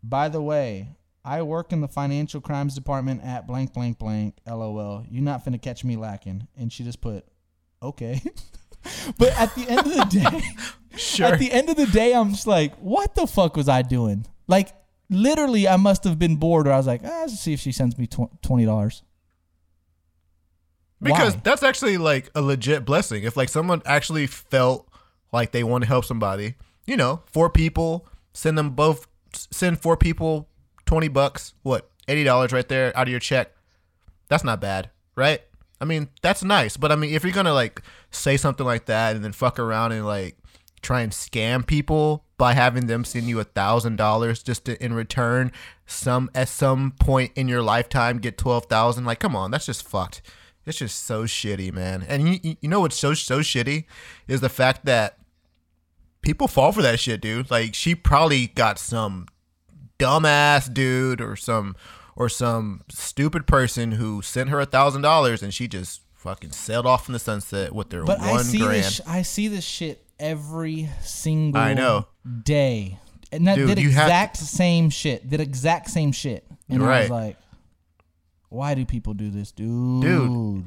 by 0.02 0.28
the 0.28 0.42
way, 0.42 0.90
I 1.24 1.42
work 1.42 1.72
in 1.72 1.80
the 1.80 1.88
financial 1.88 2.40
crimes 2.40 2.74
department 2.74 3.24
at 3.24 3.46
blank, 3.46 3.72
blank, 3.72 3.98
blank, 3.98 4.36
lol. 4.46 5.04
You're 5.10 5.22
not 5.22 5.44
finna 5.44 5.60
catch 5.60 5.82
me 5.82 5.96
lacking. 5.96 6.46
And 6.56 6.72
she 6.72 6.84
just 6.84 7.00
put, 7.00 7.24
okay. 7.82 8.22
but 9.18 9.28
at 9.38 9.54
the 9.54 9.68
end 9.68 9.80
of 9.80 9.94
the 9.94 10.06
day, 10.10 10.42
Sure. 10.96 11.26
at 11.26 11.38
the 11.38 11.52
end 11.52 11.68
of 11.68 11.76
the 11.76 11.86
day, 11.86 12.14
I'm 12.14 12.30
just 12.30 12.46
like, 12.46 12.74
what 12.76 13.14
the 13.14 13.26
fuck 13.26 13.56
was 13.56 13.68
I 13.68 13.82
doing? 13.82 14.26
Like, 14.48 14.74
literally, 15.10 15.68
I 15.68 15.76
must 15.76 16.04
have 16.04 16.18
been 16.18 16.36
bored 16.36 16.66
or 16.66 16.72
I 16.72 16.76
was 16.78 16.86
like, 16.86 17.02
ah, 17.04 17.20
let's 17.22 17.38
see 17.38 17.52
if 17.52 17.60
she 17.60 17.72
sends 17.72 17.98
me 17.98 18.06
$20. 18.06 19.02
Because 21.02 21.34
Why? 21.34 21.40
that's 21.44 21.62
actually 21.62 21.98
like 21.98 22.30
a 22.34 22.40
legit 22.40 22.84
blessing. 22.84 23.24
If 23.24 23.36
like 23.36 23.48
someone 23.50 23.82
actually 23.84 24.26
felt 24.26 24.88
like 25.32 25.52
they 25.52 25.62
want 25.62 25.82
to 25.84 25.88
help 25.88 26.04
somebody, 26.06 26.54
you 26.86 26.96
know, 26.96 27.22
four 27.26 27.50
people, 27.50 28.06
send 28.32 28.56
them 28.56 28.70
both, 28.70 29.06
send 29.32 29.80
four 29.80 29.96
people 29.96 30.48
20 30.86 31.08
bucks, 31.08 31.52
what, 31.62 31.90
$80 32.08 32.52
right 32.52 32.66
there 32.68 32.96
out 32.96 33.08
of 33.08 33.10
your 33.10 33.20
check. 33.20 33.52
That's 34.28 34.44
not 34.44 34.60
bad, 34.60 34.90
right? 35.16 35.42
I 35.80 35.84
mean, 35.84 36.08
that's 36.22 36.42
nice. 36.42 36.76
But 36.76 36.90
I 36.92 36.96
mean, 36.96 37.12
if 37.14 37.22
you're 37.22 37.32
to 37.44 37.52
like 37.52 37.82
say 38.10 38.36
something 38.36 38.64
like 38.66 38.86
that 38.86 39.14
and 39.16 39.24
then 39.24 39.32
fuck 39.32 39.58
around 39.58 39.92
and 39.92 40.06
like 40.06 40.36
try 40.82 41.00
and 41.02 41.12
scam 41.12 41.66
people 41.66 42.24
by 42.38 42.52
having 42.54 42.86
them 42.86 43.04
send 43.04 43.26
you 43.26 43.40
a 43.40 43.44
thousand 43.44 43.96
dollars 43.96 44.42
just 44.42 44.64
to 44.66 44.82
in 44.84 44.92
return 44.94 45.50
some 45.86 46.30
at 46.34 46.48
some 46.48 46.92
point 47.00 47.32
in 47.34 47.48
your 47.48 47.62
lifetime 47.62 48.18
get 48.18 48.36
twelve 48.38 48.66
thousand 48.66 49.04
like 49.04 49.18
come 49.20 49.34
on 49.36 49.50
that's 49.50 49.66
just 49.66 49.86
fucked. 49.86 50.22
It's 50.64 50.78
just 50.78 51.04
so 51.04 51.24
shitty 51.24 51.72
man. 51.72 52.04
And 52.08 52.42
you- 52.44 52.56
you 52.60 52.68
know 52.68 52.80
what's 52.80 52.96
so 52.98 53.14
so 53.14 53.40
shitty? 53.40 53.84
Is 54.28 54.40
the 54.40 54.48
fact 54.48 54.84
that 54.84 55.18
people 56.22 56.48
fall 56.48 56.72
for 56.72 56.82
that 56.82 56.98
shit 56.98 57.20
dude. 57.20 57.50
Like 57.50 57.74
she 57.74 57.94
probably 57.94 58.48
got 58.48 58.78
some 58.78 59.26
dumbass 59.98 60.72
dude 60.72 61.20
or 61.20 61.36
some 61.36 61.76
or 62.16 62.28
some 62.28 62.82
stupid 62.88 63.46
person 63.46 63.92
who 63.92 64.22
sent 64.22 64.48
her 64.50 64.58
a 64.60 64.66
thousand 64.66 65.02
dollars 65.02 65.42
and 65.42 65.52
she 65.54 65.68
just 65.68 66.00
fucking 66.14 66.50
sailed 66.50 66.86
off 66.86 67.08
in 67.08 67.12
the 67.12 67.18
sunset 67.18 67.72
with 67.72 67.90
their 67.90 68.02
But 68.04 68.18
one 68.18 68.28
I 68.30 68.42
see 68.42 68.58
grand 68.58 68.84
this. 68.84 68.94
sh- 68.96 69.00
I 69.06 69.22
see 69.22 69.48
this 69.48 69.64
shit 69.64 70.02
every 70.18 70.88
single. 71.02 71.60
I 71.60 71.74
know. 71.74 72.06
day, 72.42 72.98
and 73.30 73.46
that 73.46 73.54
Dude, 73.56 73.68
did 73.68 73.78
you 73.80 73.90
have 73.90 74.06
exact 74.08 74.36
same 74.38 74.90
shit. 74.90 75.28
Did 75.30 75.40
exact 75.40 75.90
same 75.90 76.10
shit, 76.10 76.44
and 76.68 76.82
I 76.82 77.00
was 77.02 77.10
Right. 77.10 77.26
like, 77.26 77.36
"Why 78.48 78.74
do 78.74 78.84
people 78.84 79.14
do 79.14 79.30
this, 79.30 79.52
dude?" 79.52 80.02
Dude. 80.02 80.64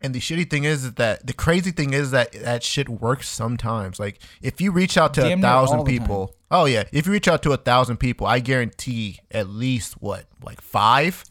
And 0.00 0.14
the 0.14 0.20
shitty 0.20 0.50
thing 0.50 0.64
is 0.64 0.92
that 0.94 1.26
the 1.26 1.32
crazy 1.32 1.70
thing 1.70 1.94
is 1.94 2.10
that 2.10 2.30
that 2.32 2.62
shit 2.62 2.88
works 2.90 3.26
sometimes. 3.28 3.98
Like 3.98 4.18
if 4.42 4.60
you 4.60 4.70
reach 4.70 4.98
out 4.98 5.14
to 5.14 5.22
Damn 5.22 5.38
a 5.38 5.42
thousand 5.42 5.84
people, 5.84 6.34
oh 6.54 6.64
yeah, 6.66 6.84
if 6.92 7.06
you 7.06 7.12
reach 7.12 7.28
out 7.28 7.42
to 7.42 7.52
a 7.52 7.56
thousand 7.56 7.98
people, 7.98 8.26
I 8.26 8.38
guarantee 8.38 9.18
at 9.30 9.48
least 9.48 10.00
what, 10.00 10.26
like 10.42 10.60
five, 10.60 11.24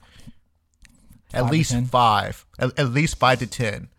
at 1.33 1.43
Five 1.43 1.51
least 1.51 1.71
10. 1.71 1.85
five, 1.85 2.45
at, 2.59 2.77
at 2.77 2.89
least 2.89 3.17
five 3.17 3.39
to 3.39 3.47
ten 3.47 3.89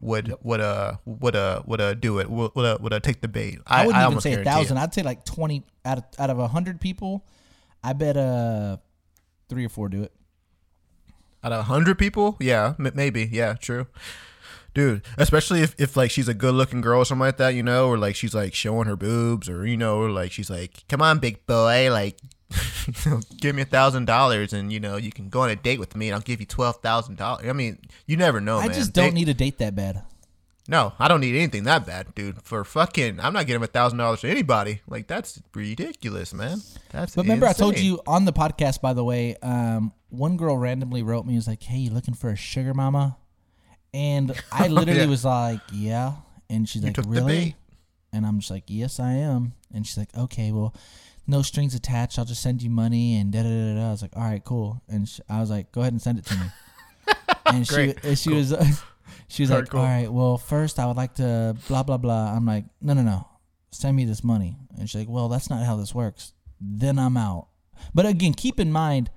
would 0.00 0.34
would 0.42 0.60
uh 0.60 0.94
would 1.04 1.36
uh 1.36 1.62
would 1.66 1.80
uh 1.80 1.94
do 1.94 2.18
it 2.18 2.28
would 2.30 2.52
would, 2.54 2.64
uh, 2.64 2.78
would 2.80 2.92
uh, 2.92 3.00
take 3.00 3.20
the 3.20 3.28
bait. 3.28 3.58
I, 3.66 3.82
I 3.82 3.86
wouldn't 3.86 4.02
I 4.04 4.06
even 4.08 4.20
say 4.20 4.30
a 4.30 4.32
guarantee 4.36 4.50
it. 4.50 4.52
thousand. 4.54 4.78
I'd 4.78 4.94
say 4.94 5.02
like 5.02 5.24
twenty 5.24 5.64
out 5.84 5.98
of 5.98 6.04
out 6.18 6.30
of 6.30 6.38
a 6.38 6.48
hundred 6.48 6.80
people. 6.80 7.24
I 7.84 7.92
bet 7.92 8.16
uh 8.16 8.78
three 9.48 9.66
or 9.66 9.68
four 9.68 9.88
do 9.88 10.02
it. 10.02 10.12
Out 11.44 11.52
of 11.52 11.64
hundred 11.66 11.98
people, 11.98 12.36
yeah, 12.38 12.74
m- 12.78 12.92
maybe, 12.94 13.28
yeah, 13.30 13.54
true. 13.54 13.86
Dude. 14.74 15.02
Especially 15.16 15.60
if, 15.62 15.74
if 15.78 15.96
like 15.96 16.10
she's 16.10 16.28
a 16.28 16.34
good 16.34 16.54
looking 16.54 16.80
girl 16.80 17.00
or 17.00 17.04
something 17.04 17.20
like 17.20 17.36
that, 17.38 17.50
you 17.54 17.62
know, 17.62 17.88
or 17.88 17.98
like 17.98 18.16
she's 18.16 18.34
like 18.34 18.54
showing 18.54 18.86
her 18.88 18.96
boobs, 18.96 19.48
or 19.48 19.66
you 19.66 19.76
know, 19.76 19.98
or 19.98 20.10
like 20.10 20.32
she's 20.32 20.50
like, 20.50 20.84
"Come 20.88 21.02
on, 21.02 21.18
big 21.18 21.46
boy, 21.46 21.90
like, 21.90 22.18
give 23.40 23.54
me 23.54 23.62
a 23.62 23.66
thousand 23.66 24.06
dollars, 24.06 24.52
and 24.52 24.72
you 24.72 24.80
know, 24.80 24.96
you 24.96 25.10
can 25.12 25.28
go 25.28 25.42
on 25.42 25.50
a 25.50 25.56
date 25.56 25.78
with 25.80 25.96
me, 25.96 26.08
and 26.08 26.14
I'll 26.14 26.20
give 26.20 26.40
you 26.40 26.46
twelve 26.46 26.76
thousand 26.76 27.16
dollars." 27.16 27.46
I 27.48 27.52
mean, 27.52 27.78
you 28.06 28.16
never 28.16 28.40
know, 28.40 28.58
I 28.58 28.66
man. 28.68 28.74
just 28.76 28.92
don't 28.92 29.06
They- 29.06 29.20
need 29.20 29.28
a 29.28 29.34
date 29.34 29.58
that 29.58 29.74
bad. 29.74 30.02
No, 30.68 30.92
I 30.96 31.08
don't 31.08 31.20
need 31.20 31.34
anything 31.34 31.64
that 31.64 31.84
bad, 31.84 32.14
dude. 32.14 32.40
For 32.42 32.64
fucking, 32.64 33.18
I'm 33.18 33.32
not 33.32 33.48
giving 33.48 33.64
a 33.64 33.66
thousand 33.66 33.98
dollars 33.98 34.20
to 34.20 34.28
anybody. 34.30 34.80
Like 34.86 35.08
that's 35.08 35.42
ridiculous, 35.54 36.32
man. 36.32 36.60
That's. 36.90 37.16
But 37.16 37.22
remember, 37.22 37.46
I 37.46 37.52
told 37.52 37.78
you 37.80 38.00
on 38.06 38.26
the 38.26 38.32
podcast, 38.32 38.80
by 38.80 38.92
the 38.92 39.02
way, 39.02 39.34
um, 39.42 39.92
one 40.10 40.36
girl 40.36 40.56
randomly 40.56 41.02
wrote 41.02 41.26
me, 41.26 41.34
was 41.34 41.48
like, 41.48 41.64
"Hey, 41.64 41.78
you 41.78 41.90
looking 41.90 42.14
for 42.14 42.30
a 42.30 42.36
sugar 42.36 42.74
mama?" 42.74 43.16
And 43.94 44.32
I 44.52 44.68
literally 44.68 45.00
Yeah. 45.00 45.06
was 45.06 45.24
like, 45.24 45.60
"Yeah," 45.72 46.14
and 46.48 46.68
she's 46.68 46.82
like, 46.82 46.96
"Really?" 47.06 47.56
And 48.12 48.26
I'm 48.26 48.38
just 48.40 48.50
like, 48.50 48.64
"Yes, 48.68 48.98
I 49.00 49.12
am." 49.12 49.54
And 49.72 49.86
she's 49.86 49.96
like, 49.98 50.14
"Okay, 50.16 50.52
well, 50.52 50.74
no 51.26 51.42
strings 51.42 51.74
attached. 51.74 52.18
I'll 52.18 52.24
just 52.24 52.42
send 52.42 52.62
you 52.62 52.70
money." 52.70 53.16
And 53.18 53.32
da 53.32 53.42
da 53.42 53.48
da 53.48 53.74
da. 53.80 53.88
I 53.88 53.90
was 53.90 54.02
like, 54.02 54.16
"All 54.16 54.22
right, 54.22 54.42
cool." 54.44 54.82
And 54.88 55.08
sh 55.08 55.20
I 55.28 55.40
was 55.40 55.50
like, 55.50 55.72
"Go 55.72 55.80
ahead 55.82 55.92
and 55.92 56.00
send 56.02 56.18
it 56.18 56.26
to 56.26 56.34
me." 56.36 56.46
and 57.46 57.66
she 57.66 57.94
and 58.02 58.18
she 58.18 58.30
was 58.32 58.54
she 59.28 59.42
was 59.42 59.50
Alright, 59.50 59.64
like, 59.64 59.70
cool. 59.70 59.80
"All 59.80 59.86
right, 59.86 60.10
well, 60.12 60.38
first 60.38 60.78
I 60.78 60.86
would 60.86 60.96
like 60.96 61.14
to 61.16 61.56
blah 61.68 61.82
blah 61.82 61.98
blah." 61.98 62.34
I'm 62.34 62.46
like, 62.46 62.64
"No, 62.80 62.94
no, 62.94 63.02
no, 63.02 63.28
send 63.72 63.96
me 63.96 64.04
this 64.04 64.22
money." 64.24 64.56
And 64.78 64.88
she's 64.88 65.00
like, 65.00 65.08
"Well, 65.08 65.28
that's 65.28 65.50
not 65.50 65.64
how 65.66 65.76
this 65.76 65.94
works." 65.94 66.32
Then 66.60 66.98
I'm 66.98 67.16
out. 67.16 67.48
But 67.94 68.06
again, 68.06 68.32
keep 68.34 68.60
in 68.60 68.70
mind, 68.72 69.10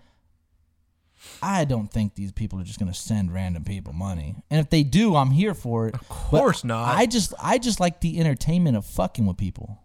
I 1.42 1.66
don't 1.66 1.88
think 1.92 2.16
these 2.16 2.32
people 2.32 2.60
are 2.60 2.64
just 2.64 2.80
gonna 2.80 2.94
send 2.94 3.34
random 3.34 3.64
people 3.64 3.94
money. 3.94 4.36
And 4.50 4.60
if 4.60 4.70
they 4.70 4.84
do, 4.84 5.16
I'm 5.16 5.32
here 5.32 5.54
for 5.54 5.88
it. 5.88 5.96
Of 5.96 6.08
course 6.10 6.64
not. 6.64 6.96
I 6.98 7.06
just 7.06 7.34
I 7.42 7.58
just 7.58 7.80
like 7.80 8.02
the 8.02 8.20
entertainment 8.20 8.78
of 8.78 8.86
fucking 8.86 9.26
with 9.26 9.38
people. 9.38 9.80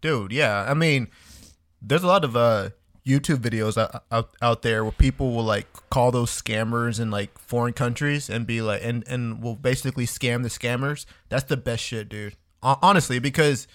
dude. 0.00 0.32
Yeah, 0.32 0.64
I 0.68 0.74
mean, 0.74 1.08
there's 1.80 2.02
a 2.02 2.06
lot 2.06 2.24
of 2.24 2.36
uh 2.36 2.70
YouTube 3.06 3.38
videos 3.38 3.76
out, 3.76 4.04
out 4.12 4.30
out 4.40 4.62
there 4.62 4.84
where 4.84 4.92
people 4.92 5.32
will 5.32 5.42
like 5.44 5.66
call 5.90 6.12
those 6.12 6.30
scammers 6.30 7.00
in 7.00 7.10
like 7.10 7.36
foreign 7.38 7.72
countries 7.72 8.30
and 8.30 8.46
be 8.46 8.62
like, 8.62 8.80
and 8.84 9.02
and 9.08 9.42
will 9.42 9.56
basically 9.56 10.06
scam 10.06 10.42
the 10.42 10.48
scammers. 10.48 11.04
That's 11.28 11.44
the 11.44 11.56
best 11.56 11.82
shit, 11.82 12.08
dude. 12.08 12.36
Hon- 12.62 12.78
Honestly, 12.80 13.18
because 13.18 13.66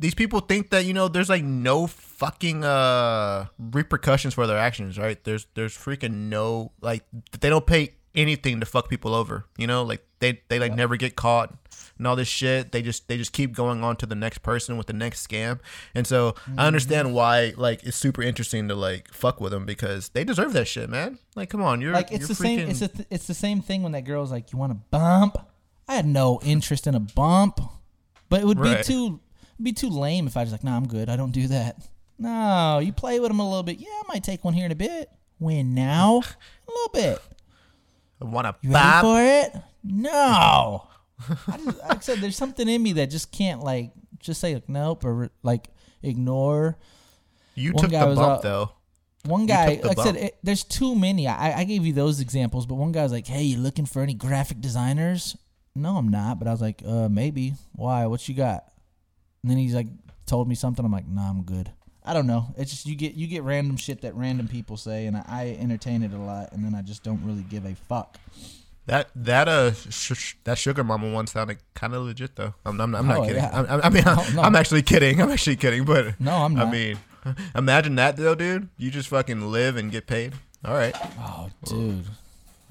these 0.00 0.14
people 0.14 0.40
think 0.40 0.70
that 0.70 0.86
you 0.86 0.94
know 0.94 1.06
there's 1.08 1.28
like 1.28 1.44
no 1.44 1.86
fucking 1.86 2.64
uh 2.64 3.46
repercussions 3.58 4.34
for 4.34 4.46
their 4.46 4.58
actions, 4.58 4.98
right? 4.98 5.22
There's 5.22 5.46
there's 5.54 5.76
freaking 5.76 6.28
no 6.30 6.72
like 6.80 7.04
they 7.40 7.50
don't 7.50 7.66
pay 7.66 7.94
anything 8.14 8.58
to 8.60 8.66
fuck 8.66 8.88
people 8.88 9.14
over, 9.14 9.44
you 9.56 9.66
know? 9.66 9.82
Like 9.84 10.04
they 10.18 10.40
they 10.48 10.58
like 10.58 10.74
never 10.74 10.96
get 10.96 11.16
caught 11.16 11.54
and 11.98 12.06
all 12.06 12.16
this 12.16 12.28
shit. 12.28 12.72
They 12.72 12.80
just 12.82 13.08
they 13.08 13.18
just 13.18 13.32
keep 13.32 13.54
going 13.54 13.84
on 13.84 13.96
to 13.96 14.06
the 14.06 14.14
next 14.14 14.38
person 14.38 14.78
with 14.78 14.86
the 14.86 14.94
next 14.94 15.26
scam. 15.28 15.60
And 15.94 16.06
so 16.06 16.34
I 16.56 16.66
understand 16.66 17.12
why 17.14 17.52
like 17.56 17.84
it's 17.84 17.96
super 17.98 18.22
interesting 18.22 18.68
to 18.68 18.74
like 18.74 19.12
fuck 19.12 19.38
with 19.38 19.52
them 19.52 19.66
because 19.66 20.08
they 20.08 20.24
deserve 20.24 20.54
that 20.54 20.66
shit, 20.66 20.88
man. 20.88 21.18
Like 21.36 21.50
come 21.50 21.62
on, 21.62 21.82
you're 21.82 21.92
Like 21.92 22.10
it's 22.10 22.20
you're 22.20 22.28
the 22.28 22.34
same. 22.34 22.58
It's 22.60 22.80
a 22.80 22.88
th- 22.88 23.06
it's 23.10 23.26
the 23.26 23.34
same 23.34 23.60
thing 23.60 23.82
when 23.82 23.92
that 23.92 24.04
girl's 24.06 24.32
like, 24.32 24.50
"You 24.50 24.58
want 24.58 24.72
a 24.72 24.76
bump?" 24.76 25.36
I 25.86 25.94
had 25.96 26.06
no 26.06 26.40
interest 26.42 26.86
in 26.86 26.94
a 26.94 27.00
bump, 27.00 27.60
but 28.30 28.40
it 28.40 28.46
would 28.46 28.62
be 28.62 28.70
Right. 28.70 28.84
too 28.84 29.20
it'd 29.60 29.64
be 29.64 29.72
too 29.72 29.90
lame 29.90 30.26
if 30.26 30.36
I 30.36 30.42
was 30.42 30.52
like, 30.52 30.64
"No, 30.64 30.72
I'm 30.72 30.88
good. 30.88 31.10
I 31.10 31.16
don't 31.16 31.32
do 31.32 31.46
that." 31.48 31.76
No, 32.18 32.80
you 32.80 32.92
play 32.92 33.20
with 33.20 33.28
them 33.30 33.40
a 33.40 33.48
little 33.48 33.62
bit. 33.62 33.78
Yeah, 33.78 33.88
I 33.88 34.02
might 34.08 34.24
take 34.24 34.44
one 34.44 34.54
here 34.54 34.66
in 34.66 34.72
a 34.72 34.76
bit. 34.76 35.10
When 35.38 35.74
now? 35.74 36.18
A 36.68 36.70
little 36.70 36.92
bit. 36.92 37.18
I 38.20 38.24
want 38.26 38.46
to 38.46 38.54
You 38.60 38.72
ready 38.72 39.00
for 39.00 39.22
it? 39.22 39.62
No. 39.82 40.86
I, 41.48 41.56
just, 41.56 41.78
like 41.78 41.96
I 41.96 42.00
said, 42.00 42.18
there's 42.18 42.36
something 42.36 42.68
in 42.68 42.82
me 42.82 42.92
that 42.92 43.06
just 43.06 43.32
can't 43.32 43.62
like 43.64 43.90
just 44.18 44.40
say 44.40 44.54
like 44.54 44.68
nope 44.68 45.04
or 45.04 45.30
like 45.42 45.68
ignore. 46.02 46.78
You 47.54 47.72
One 47.72 47.82
took 47.82 47.90
guy 47.90 48.00
the 48.00 48.06
was, 48.06 48.18
bump 48.18 48.38
uh, 48.38 48.42
though. 48.42 48.70
One 49.24 49.46
guy, 49.46 49.80
like 49.82 49.98
I 49.98 50.04
said, 50.04 50.16
it, 50.16 50.38
there's 50.42 50.62
too 50.64 50.94
many. 50.94 51.26
I, 51.26 51.60
I 51.60 51.64
gave 51.64 51.84
you 51.84 51.92
those 51.92 52.20
examples, 52.20 52.66
but 52.66 52.76
one 52.76 52.92
guy 52.92 53.02
was 53.02 53.12
like, 53.12 53.26
"Hey, 53.26 53.42
you 53.42 53.58
looking 53.58 53.84
for 53.86 54.02
any 54.02 54.14
graphic 54.14 54.60
designers?" 54.60 55.36
No, 55.74 55.96
I'm 55.96 56.08
not. 56.08 56.38
But 56.38 56.48
I 56.48 56.52
was 56.52 56.60
like, 56.60 56.82
"Uh, 56.86 57.08
maybe. 57.08 57.54
Why? 57.72 58.06
What 58.06 58.28
you 58.28 58.34
got?" 58.34 58.69
And 59.42 59.50
then 59.50 59.58
he's 59.58 59.74
like, 59.74 59.86
told 60.26 60.48
me 60.48 60.54
something. 60.54 60.84
I'm 60.84 60.92
like, 60.92 61.08
"Nah, 61.08 61.30
I'm 61.30 61.42
good." 61.42 61.70
I 62.04 62.14
don't 62.14 62.26
know. 62.26 62.54
It's 62.56 62.70
just 62.70 62.86
you 62.86 62.94
get 62.96 63.14
you 63.14 63.26
get 63.26 63.42
random 63.42 63.76
shit 63.76 64.02
that 64.02 64.14
random 64.14 64.48
people 64.48 64.76
say, 64.76 65.06
and 65.06 65.16
I, 65.16 65.24
I 65.28 65.56
entertain 65.60 66.02
it 66.02 66.12
a 66.12 66.18
lot, 66.18 66.52
and 66.52 66.64
then 66.64 66.74
I 66.74 66.82
just 66.82 67.02
don't 67.02 67.22
really 67.24 67.42
give 67.42 67.64
a 67.64 67.74
fuck. 67.74 68.18
That 68.86 69.08
that 69.14 69.48
uh 69.48 69.72
sh- 69.72 70.12
sh- 70.14 70.34
that 70.44 70.56
sugar 70.58 70.82
mama 70.82 71.10
one 71.12 71.26
sounded 71.26 71.58
kind 71.74 71.94
of 71.94 72.02
legit 72.02 72.36
though. 72.36 72.54
I'm 72.64 72.80
I'm, 72.80 72.94
I'm 72.94 73.06
not 73.06 73.18
Oh, 73.18 73.22
kidding. 73.24 73.36
yeah. 73.42 73.50
I'm, 73.52 73.80
I'm- 73.82 73.92
mean 73.92 74.02
I'm, 74.06 74.34
no. 74.34 74.42
I'm 74.42 74.56
actually 74.56 74.82
kidding. 74.82 75.20
I'm 75.20 75.30
actually 75.30 75.56
kidding. 75.56 75.84
But 75.84 76.18
No, 76.18 76.32
I'm 76.36 76.54
not. 76.54 76.68
I 76.68 76.70
mean, 76.70 76.98
imagine 77.54 77.94
that 77.96 78.16
though, 78.16 78.34
dude. 78.34 78.68
You 78.78 78.90
just 78.90 79.08
fucking 79.08 79.52
live 79.52 79.76
and 79.76 79.90
get 79.92 80.06
paid. 80.06 80.32
All 80.64 80.74
right, 80.74 80.94
Oh, 81.18 81.50
dude. 81.64 82.04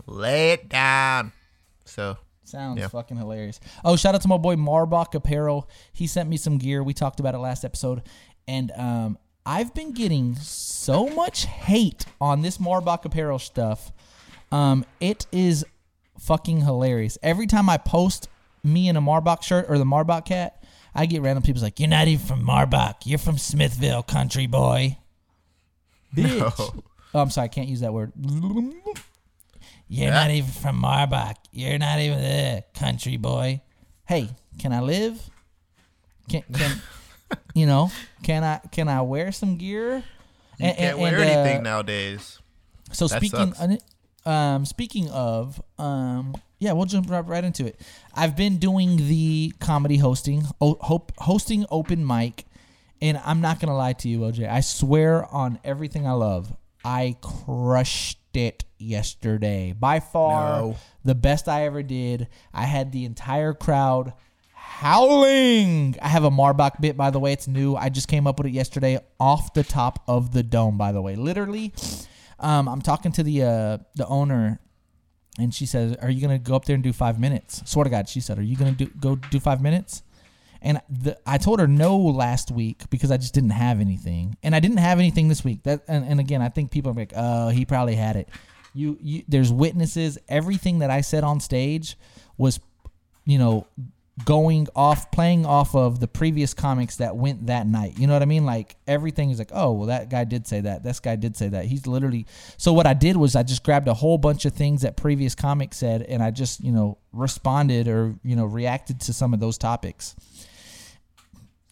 lay 0.07 0.51
it 0.53 0.67
down. 0.70 1.32
So 1.86 2.17
Sounds 2.50 2.80
Yeah. 2.80 2.88
fucking 2.88 3.18
hilarious. 3.18 3.60
Oh, 3.86 3.95
shout 3.95 4.16
out 4.16 4.22
to 4.22 4.28
my 4.28 4.38
boy 4.38 4.56
Marbach 4.56 5.14
Apparel. 5.14 5.70
He 5.93 6.08
sent 6.08 6.28
me 6.30 6.36
some 6.38 6.58
gear. 6.58 6.84
We 6.84 6.93
talked 6.93 7.20
about 7.20 7.36
it 7.36 7.39
last 7.39 7.64
episode. 7.64 8.02
And 8.47 8.72
um, 8.76 9.18
I've 9.45 9.74
been 9.76 9.93
getting 9.93 10.36
so 10.36 11.08
much 11.10 11.45
hate 11.45 12.06
on 12.20 12.41
this 12.41 12.58
Marbach 12.58 13.06
Apparel 13.06 13.38
stuff. 13.39 13.91
Um, 14.52 14.84
it 15.00 15.28
is 15.32 15.64
fucking 16.18 16.62
hilarious. 16.62 17.18
Every 17.22 17.45
time 17.45 17.70
I 17.70 17.78
post 17.78 18.28
me 18.64 18.89
in 18.89 18.97
a 18.97 19.02
Marbach 19.02 19.43
shirt 19.43 19.68
or 19.70 19.78
the 19.78 19.86
Marbach 19.86 20.26
cat, 20.26 20.64
I 20.95 21.06
get 21.06 21.22
random 21.22 21.43
people 21.43 21.62
like, 21.62 21.80
You're 21.80 21.88
not 21.89 22.08
even 22.08 22.26
from 22.26 22.43
Marbach. 22.45 22.95
You're 23.06 23.20
from 23.20 23.38
Smithville, 23.38 24.02
country 24.04 24.47
boy. 24.47 24.97
Bitch. 26.16 26.84
Oh, 27.14 27.20
I'm 27.22 27.30
sorry. 27.30 27.45
I 27.45 27.47
can't 27.50 27.68
use 27.68 27.82
that 27.82 27.93
word. 27.93 28.12
You're 29.89 30.11
not 30.11 30.29
even 30.29 30.51
from 30.51 30.81
Marbach. 30.81 31.35
You're 31.51 31.79
not 31.79 31.99
even 31.99 32.19
the 32.19 32.63
country 32.73 33.17
boy. 33.17 33.61
Hey, 34.07 34.29
can 34.59 34.71
I 34.71 34.81
live? 34.81 35.19
Can 36.29 36.43
can 36.53 36.81
you 37.55 37.65
know? 37.65 37.91
Can 38.23 38.43
I 38.43 38.59
can 38.71 38.87
I 38.87 39.01
wear 39.01 39.31
some 39.31 39.57
gear? 39.57 40.03
you 40.59 40.73
can't 40.73 40.99
wear 40.99 41.17
anything 41.19 41.63
nowadays. 41.63 42.39
So 42.91 43.07
That 43.07 43.17
speaking, 43.17 43.53
um, 44.25 44.65
speaking 44.65 45.09
of, 45.09 45.61
um, 45.77 46.35
yeah, 46.59 46.73
we'll 46.73 46.85
jump 46.85 47.09
right, 47.09 47.25
right 47.25 47.43
into 47.43 47.65
it. 47.65 47.79
I've 48.13 48.35
been 48.35 48.57
doing 48.57 48.97
the 48.97 49.53
comedy 49.59 49.97
hosting, 49.97 50.43
o- 50.59 50.77
hope, 50.81 51.13
hosting 51.17 51.65
open 51.71 52.05
mic, 52.05 52.45
and 53.01 53.19
I'm 53.23 53.41
not 53.41 53.59
gonna 53.59 53.77
lie 53.77 53.93
to 53.93 54.09
you, 54.09 54.19
OJ. 54.19 54.49
I 54.49 54.59
swear 54.61 55.25
on 55.33 55.59
everything 55.63 56.05
I 56.05 56.11
love, 56.13 56.55
I 56.83 57.15
crushed 58.34 58.38
it 58.45 58.65
yesterday. 58.77 59.73
By 59.77 59.99
far, 59.99 60.61
No. 60.61 60.75
the 61.03 61.15
best 61.15 61.47
I 61.47 61.65
ever 61.65 61.84
did. 61.84 62.27
I 62.53 62.65
had 62.65 62.91
the 62.91 63.05
entire 63.05 63.53
crowd 63.53 64.13
howling. 64.53 65.95
I 66.01 66.07
have 66.07 66.23
a 66.23 66.30
Marbach 66.32 66.80
bit, 66.80 66.95
by 66.97 67.09
the 67.11 67.19
way. 67.19 67.34
It's 67.34 67.47
new. 67.47 67.75
I 67.75 67.89
just 67.89 68.07
came 68.07 68.27
up 68.27 68.38
with 68.38 68.47
it 68.47 68.53
yesterday 68.53 68.99
off 69.19 69.53
the 69.53 69.63
top 69.63 70.03
of 70.07 70.32
the 70.32 70.43
dome, 70.43 70.77
by 70.77 70.91
the 70.91 71.01
way. 71.01 71.15
Literally, 71.15 71.73
um, 72.39 72.67
I'm 72.67 72.82
talking 72.82 73.11
to 73.13 73.23
the 73.23 73.43
uh, 73.43 73.77
the 73.95 74.05
owner, 74.07 74.59
and 75.38 75.53
she 75.53 75.65
says, 75.65 75.95
"Are 76.01 76.09
you 76.09 76.21
gonna 76.21 76.39
go 76.39 76.55
up 76.55 76.65
there 76.65 76.75
and 76.75 76.84
do 76.84 76.93
five 76.93 77.19
minutes?" 77.19 77.61
Swear 77.65 77.84
to 77.86 77.89
God, 77.89 78.07
she 78.09 78.19
said, 78.21 78.38
"Are 78.38 78.43
you 78.43 78.55
gonna 78.55 78.71
do 78.73 78.86
go 78.99 79.15
do 79.15 79.39
five 79.39 79.61
minutes?" 79.61 80.03
And 80.62 80.82
the, 80.89 81.18
I 81.26 81.38
told 81.38 81.60
her 81.60 81.68
no 81.68 81.97
last 81.97 82.51
week 82.51 82.89
because 82.89 83.12
I 83.12 83.18
just 83.18 83.34
didn't 83.34 83.51
have 83.51 83.80
anything, 83.80 84.38
and 84.43 84.55
I 84.55 84.60
didn't 84.60 84.78
have 84.78 84.99
anything 84.99 85.28
this 85.28 85.43
week. 85.43 85.64
That 85.64 85.84
and, 85.88 86.05
and 86.05 86.20
again, 86.20 86.41
I 86.41 86.49
think 86.49 86.72
people 86.72 86.91
are 86.91 86.95
like, 86.95 87.14
"Oh, 87.16 87.49
he 87.49 87.66
probably 87.66 87.95
had 87.95 88.16
it." 88.16 88.30
You, 88.74 88.97
you, 89.01 89.24
there's 89.28 89.51
witnesses. 89.51 90.18
Everything 90.28 90.80
that 90.80 90.89
I 90.91 91.01
said 91.01 91.24
on 91.24 91.39
stage 91.39 91.97
was, 92.38 92.60
you 93.26 93.39
know, 93.39 93.68
going 94.26 94.68
off, 94.76 95.12
playing 95.12 95.45
off 95.45 95.76
of 95.76 95.99
the 95.99 96.07
previous 96.07 96.53
comics 96.53 96.97
that 96.97 97.16
went 97.16 97.47
that 97.47 97.68
night. 97.68 97.97
You 97.97 98.07
know 98.07 98.14
what 98.14 98.22
I 98.22 98.26
mean? 98.26 98.45
Like 98.45 98.76
everything 98.88 99.30
is 99.32 99.39
like, 99.39 99.51
oh, 99.53 99.72
well, 99.72 99.88
that 99.88 100.10
guy 100.10 100.24
did 100.24 100.47
say 100.47 100.62
that. 100.62 100.84
This 100.84 100.99
guy 100.99 101.16
did 101.16 101.36
say 101.36 101.49
that. 101.49 101.66
He's 101.66 101.88
literally. 101.88 102.26
So 102.57 102.74
what 102.74 102.88
I 102.88 102.93
did 102.93 103.18
was 103.18 103.36
I 103.36 103.43
just 103.43 103.64
grabbed 103.64 103.88
a 103.88 103.93
whole 103.93 104.18
bunch 104.18 104.45
of 104.45 104.53
things 104.53 104.82
that 104.82 104.97
previous 104.97 105.36
comics 105.36 105.78
said, 105.78 106.01
and 106.03 106.22
I 106.22 106.32
just, 106.32 106.64
you 106.64 106.72
know, 106.72 106.97
responded 107.12 107.88
or 107.88 108.16
you 108.24 108.36
know 108.36 108.45
reacted 108.45 108.99
to 109.01 109.14
some 109.14 109.34
of 109.34 109.39
those 109.39 109.57
topics. 109.57 110.16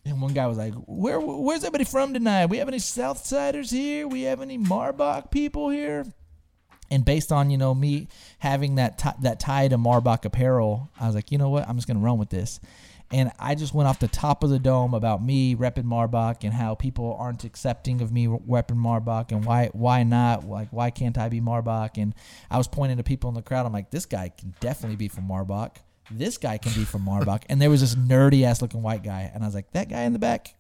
And 0.08 0.22
one 0.22 0.34
guy 0.34 0.48
was 0.48 0.58
like, 0.58 0.74
"Where, 0.86 1.20
where's 1.20 1.64
everybody 1.64 1.84
from 1.84 2.14
tonight? 2.14 2.48
We 2.48 2.58
have 2.58 2.68
any 2.68 2.78
Southsiders 2.78 3.72
here? 3.72 4.08
We 4.08 4.24
have 4.24 4.42
any 4.42 4.58
Marbach 4.58 5.32
people 5.32 5.70
here?" 5.70 6.06
And 6.90 7.04
based 7.04 7.32
on 7.32 7.50
you 7.50 7.58
know 7.58 7.74
me 7.76 8.08
having 8.40 8.76
that 8.76 8.98
ti- 8.98 9.10
that 9.22 9.40
tie 9.40 9.68
to 9.68 9.78
Marbach 9.78 10.26
apparel, 10.26 10.90
I 11.00 11.08
was 11.08 11.16
like, 11.16 11.32
you 11.32 11.38
know 11.38 11.50
what, 11.50 11.68
I'm 11.68 11.76
just 11.76 11.88
gonna 11.88 12.00
run 12.00 12.18
with 12.18 12.30
this. 12.30 12.60
And 13.10 13.32
I 13.40 13.56
just 13.56 13.74
went 13.74 13.88
off 13.88 14.00
the 14.00 14.10
top 14.10 14.44
of 14.44 14.50
the 14.50 14.60
dome 14.60 14.94
about 14.94 15.24
me 15.24 15.56
repping 15.56 15.86
Marbach 15.86 16.44
and 16.44 16.54
how 16.54 16.76
people 16.76 17.16
aren't 17.18 17.46
accepting 17.46 18.02
of 18.02 18.12
me 18.12 18.28
repping 18.28 18.76
Marbach 18.78 19.32
and 19.32 19.46
why 19.46 19.70
why 19.72 20.04
not 20.04 20.46
like 20.46 20.70
why 20.72 20.90
can't 20.90 21.18
I 21.18 21.30
be 21.30 21.40
Marbach? 21.40 21.98
And 21.98 22.14
I 22.52 22.58
was 22.58 22.68
pointing 22.68 22.98
to 22.98 23.04
people 23.04 23.30
in 23.30 23.36
the 23.36 23.42
crowd. 23.42 23.66
I'm 23.66 23.72
like, 23.74 23.92
this 23.92 24.06
guy 24.06 24.30
can 24.30 24.54
definitely 24.60 24.98
be 24.98 25.08
from 25.08 25.28
Marbach. 25.28 25.78
This 26.12 26.38
guy 26.38 26.58
can 26.58 26.72
be 26.74 26.84
from 26.86 27.06
Marbach. 27.06 27.44
and 27.50 27.62
there 27.62 27.70
was 27.70 27.82
this 27.82 27.96
nerdy 27.96 28.44
ass 28.44 28.62
looking 28.62 28.82
white 28.82 29.04
guy, 29.04 29.30
and 29.34 29.44
I 29.44 29.48
was 29.48 29.56
like, 29.56 29.72
that 29.72 29.90
guy 29.90 30.04
in 30.04 30.14
the 30.14 30.20
back 30.20 30.54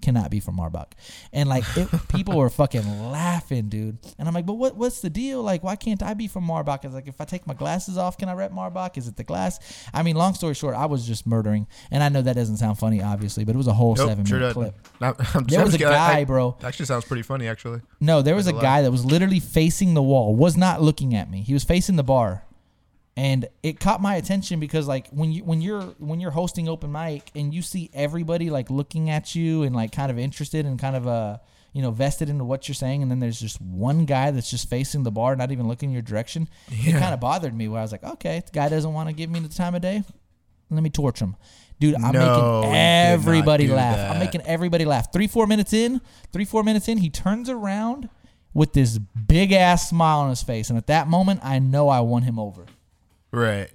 cannot 0.00 0.30
be 0.30 0.40
from 0.40 0.56
Marbach. 0.56 0.92
And 1.30 1.46
like 1.46 1.62
it, 1.76 1.86
people 2.08 2.36
were 2.38 2.48
fucking 2.48 3.10
laughing, 3.10 3.68
dude. 3.68 3.98
And 4.18 4.26
I'm 4.26 4.32
like, 4.32 4.46
but 4.46 4.54
what 4.54 4.74
what's 4.74 5.00
the 5.02 5.10
deal? 5.10 5.42
Like, 5.42 5.62
why 5.62 5.76
can't 5.76 6.02
I 6.02 6.14
be 6.14 6.26
from 6.26 6.46
Marbach? 6.46 6.84
It's 6.86 6.94
like 6.94 7.06
if 7.06 7.20
I 7.20 7.26
take 7.26 7.46
my 7.46 7.52
glasses 7.52 7.98
off, 7.98 8.16
can 8.16 8.30
I 8.30 8.32
rep 8.32 8.50
Marbach? 8.50 8.96
Is 8.96 9.08
it 9.08 9.16
the 9.16 9.24
glass? 9.24 9.60
I 9.92 10.02
mean, 10.02 10.16
long 10.16 10.32
story 10.32 10.54
short, 10.54 10.74
I 10.74 10.86
was 10.86 11.06
just 11.06 11.26
murdering. 11.26 11.66
And 11.90 12.02
I 12.02 12.08
know 12.08 12.22
that 12.22 12.34
doesn't 12.34 12.56
sound 12.56 12.78
funny, 12.78 13.02
obviously, 13.02 13.44
but 13.44 13.54
it 13.54 13.58
was 13.58 13.66
a 13.66 13.74
whole 13.74 13.94
Nope, 13.94 14.08
seven 14.08 14.24
sure 14.24 14.38
minute 14.38 14.54
clip. 14.54 14.74
Not- 15.00 15.16
I'm 15.36 15.44
There 15.44 15.62
was 15.64 15.74
a 15.74 15.78
guy, 15.78 16.20
I- 16.20 16.24
bro. 16.24 16.56
Actually, 16.62 16.86
sounds 16.86 17.04
pretty 17.04 17.22
funny. 17.22 17.46
Actually, 17.46 17.80
No, 18.00 18.22
there 18.22 18.34
was 18.34 18.46
a 18.46 18.50
a 18.50 18.60
guy 18.60 18.80
that 18.82 18.90
was 18.90 19.04
literally 19.04 19.38
facing 19.38 19.92
the 19.94 20.02
wall, 20.02 20.34
was 20.34 20.56
not 20.56 20.80
looking 20.82 21.14
at 21.14 21.30
me. 21.30 21.42
He 21.42 21.52
was 21.52 21.62
facing 21.62 21.96
the 21.96 22.02
bar. 22.02 22.44
And 23.20 23.46
it 23.62 23.80
caught 23.80 24.00
my 24.00 24.14
attention 24.16 24.60
because 24.60 24.86
like 24.88 25.08
when 25.10 25.30
you 25.32 25.44
when 25.44 25.60
you're 25.60 25.82
when 25.98 26.20
you're 26.20 26.30
hosting 26.30 26.68
open 26.68 26.90
mic 26.90 27.30
and 27.34 27.52
you 27.52 27.60
see 27.60 27.90
everybody 27.92 28.48
like 28.50 28.70
looking 28.70 29.10
at 29.10 29.34
you 29.34 29.62
and 29.64 29.74
like 29.76 29.92
kind 29.92 30.10
of 30.10 30.18
interested 30.18 30.64
and 30.64 30.78
kind 30.78 30.96
of 30.96 31.06
uh 31.06 31.36
you 31.72 31.82
know 31.82 31.90
vested 31.90 32.28
into 32.30 32.44
what 32.44 32.66
you're 32.66 32.74
saying 32.74 33.02
and 33.02 33.10
then 33.10 33.18
there's 33.20 33.38
just 33.40 33.60
one 33.60 34.04
guy 34.04 34.30
that's 34.30 34.50
just 34.50 34.70
facing 34.70 35.02
the 35.02 35.10
bar 35.10 35.36
not 35.36 35.52
even 35.52 35.68
looking 35.68 35.90
your 35.90 36.02
direction 36.02 36.48
it 36.70 36.92
kind 36.92 37.12
of 37.12 37.20
bothered 37.20 37.54
me 37.54 37.68
where 37.68 37.78
i 37.80 37.82
was 37.82 37.92
like 37.92 38.02
okay 38.04 38.42
the 38.44 38.52
guy 38.52 38.68
doesn't 38.68 38.92
want 38.94 39.08
to 39.08 39.12
give 39.14 39.28
me 39.28 39.38
the 39.40 39.48
time 39.48 39.74
of 39.74 39.82
day 39.82 40.02
let 40.70 40.82
me 40.82 40.90
torch 40.90 41.18
him. 41.20 41.36
Dude 41.80 41.94
i'm 41.96 42.12
No, 42.12 42.60
making 42.62 42.74
everybody 42.76 43.66
laugh. 43.68 43.96
That. 43.96 44.10
i'm 44.12 44.18
making 44.18 44.42
everybody 44.42 44.84
laugh. 44.84 45.12
Three 45.12 45.26
four 45.26 45.46
minutes 45.46 45.72
in 45.72 46.00
three 46.32 46.44
four 46.44 46.62
minutes 46.62 46.88
in 46.88 46.98
he 46.98 47.10
turns 47.10 47.48
around 47.50 48.08
with 48.54 48.72
this 48.72 48.98
big 48.98 49.52
ass 49.52 49.90
smile 49.90 50.20
on 50.20 50.30
his 50.30 50.42
face 50.42 50.70
and 50.70 50.76
at 50.78 50.86
that 50.86 51.06
moment 51.06 51.40
i 51.42 51.58
know 51.58 51.88
i 51.88 52.00
won 52.00 52.22
him 52.22 52.38
over 52.38 52.66
right. 53.32 53.70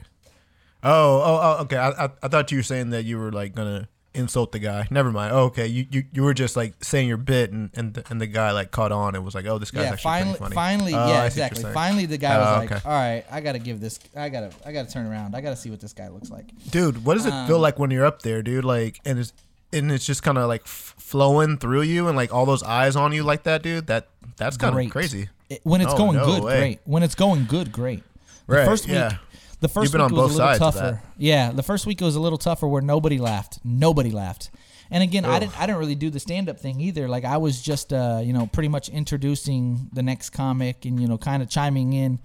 Oh, 0.83 1.21
oh, 1.23 1.39
oh. 1.59 1.61
Okay, 1.63 1.77
I, 1.77 1.89
I, 2.05 2.09
I 2.21 2.27
thought 2.27 2.51
you 2.51 2.57
were 2.59 2.63
saying 2.63 2.91
that 2.91 3.05
you 3.05 3.17
were 3.17 3.31
like 3.31 3.55
gonna 3.55 3.87
insult 4.13 4.51
the 4.51 4.59
guy. 4.59 4.87
Never 4.91 5.11
mind. 5.11 5.33
Oh, 5.33 5.45
okay, 5.45 5.65
you, 5.65 5.87
you, 5.89 6.03
you 6.13 6.21
were 6.23 6.33
just 6.35 6.55
like 6.55 6.73
saying 6.83 7.07
your 7.07 7.17
bit, 7.17 7.51
and 7.51 7.71
and 7.73 7.95
the, 7.95 8.03
and 8.09 8.21
the 8.21 8.27
guy 8.27 8.51
like 8.51 8.69
caught 8.71 8.91
on 8.91 9.15
and 9.15 9.25
was 9.25 9.33
like, 9.33 9.45
oh, 9.47 9.57
this 9.57 9.71
guy's 9.71 9.85
yeah 9.85 9.91
actually 9.93 10.03
finally 10.03 10.37
funny. 10.39 10.55
finally 10.55 10.93
Oh, 10.93 11.07
yeah 11.07 11.23
I 11.23 11.29
see 11.29 11.41
what 11.41 11.51
you're 11.51 11.57
exactly 11.57 11.73
finally 11.73 12.05
the 12.05 12.17
guy 12.17 12.37
was 12.37 12.47
Oh, 12.71 12.73
like 12.75 12.85
all 12.85 12.91
right 12.91 13.25
i 13.31 13.41
gotta 13.41 13.57
give 13.59 13.79
this 13.81 13.99
i 14.15 14.29
gotta 14.29 14.51
i 14.65 14.71
gotta 14.71 14.89
turn 14.89 15.05
around 15.07 15.35
i 15.35 15.41
gotta 15.41 15.55
see 15.55 15.69
what 15.71 15.79
this 15.79 15.91
guy 15.93 16.07
looks 16.09 16.29
like 16.29 16.45
dude, 16.69 17.03
what 17.03 17.15
does 17.15 17.25
it 17.25 17.33
Um, 17.33 17.47
feel 17.47 17.59
like 17.59 17.79
when 17.79 17.89
you're 17.91 18.05
up 18.05 18.21
there, 18.21 18.41
dude? 18.43 18.63
Like, 18.63 18.99
and 19.05 19.17
it's 19.19 19.33
and 19.73 19.91
it's 19.91 20.05
just 20.05 20.21
kind 20.23 20.37
of 20.37 20.47
like 20.47 20.61
f- 20.61 20.93
flowing 20.99 21.57
through 21.57 21.81
you, 21.81 22.07
and 22.07 22.15
like 22.15 22.31
all 22.31 22.45
those 22.45 22.61
eyes 22.63 22.95
on 22.95 23.11
you 23.11 23.23
like 23.23 23.43
that, 23.43 23.63
dude. 23.63 23.87
That 23.87 24.07
that's 24.37 24.55
kind 24.57 24.79
of 24.79 24.91
crazy. 24.91 25.29
It- 25.49 25.61
when 25.63 25.81
it's 25.81 25.93
Oh, 25.93 25.97
going 25.97 26.15
no 26.17 26.25
good, 26.25 26.43
way. 26.43 26.59
great. 26.59 26.79
When 26.85 27.01
it's 27.03 27.15
going 27.15 27.45
good, 27.45 27.71
great. 27.71 28.03
The 28.47 28.53
Right, 28.57 28.65
first 28.65 28.85
week, 28.85 28.93
yeah. 28.95 29.17
The 29.59 29.67
first 29.67 29.93
week 29.93 30.11
was 30.11 30.35
a 30.35 30.43
little 30.43 30.71
tougher. 30.71 31.01
Yeah, 31.17 31.51
the 31.51 31.63
first 31.63 31.85
week 31.85 32.01
was 32.01 32.15
a 32.15 32.19
little 32.19 32.37
tougher 32.37 32.67
where 32.67 32.81
nobody 32.81 33.17
laughed. 33.17 33.59
Nobody 33.63 34.11
laughed. 34.11 34.51
And 34.91 35.01
again, 35.01 35.25
I 35.25 35.39
didn't 35.39 35.59
I 35.59 35.65
didn't 35.65 35.79
really 35.79 35.95
do 35.95 36.09
the 36.09 36.19
stand 36.19 36.49
up 36.49 36.59
thing 36.59 36.79
either. 36.79 37.07
Like 37.07 37.25
I 37.25 37.37
was 37.37 37.61
just 37.61 37.91
uh, 37.91 38.21
you 38.23 38.33
know, 38.33 38.47
pretty 38.47 38.69
much 38.69 38.89
introducing 38.89 39.89
the 39.93 40.03
next 40.03 40.29
comic 40.29 40.85
and 40.85 40.99
you 40.99 41.07
know, 41.07 41.17
kind 41.17 41.41
of 41.41 41.49
chiming 41.49 41.93
in 41.93 42.19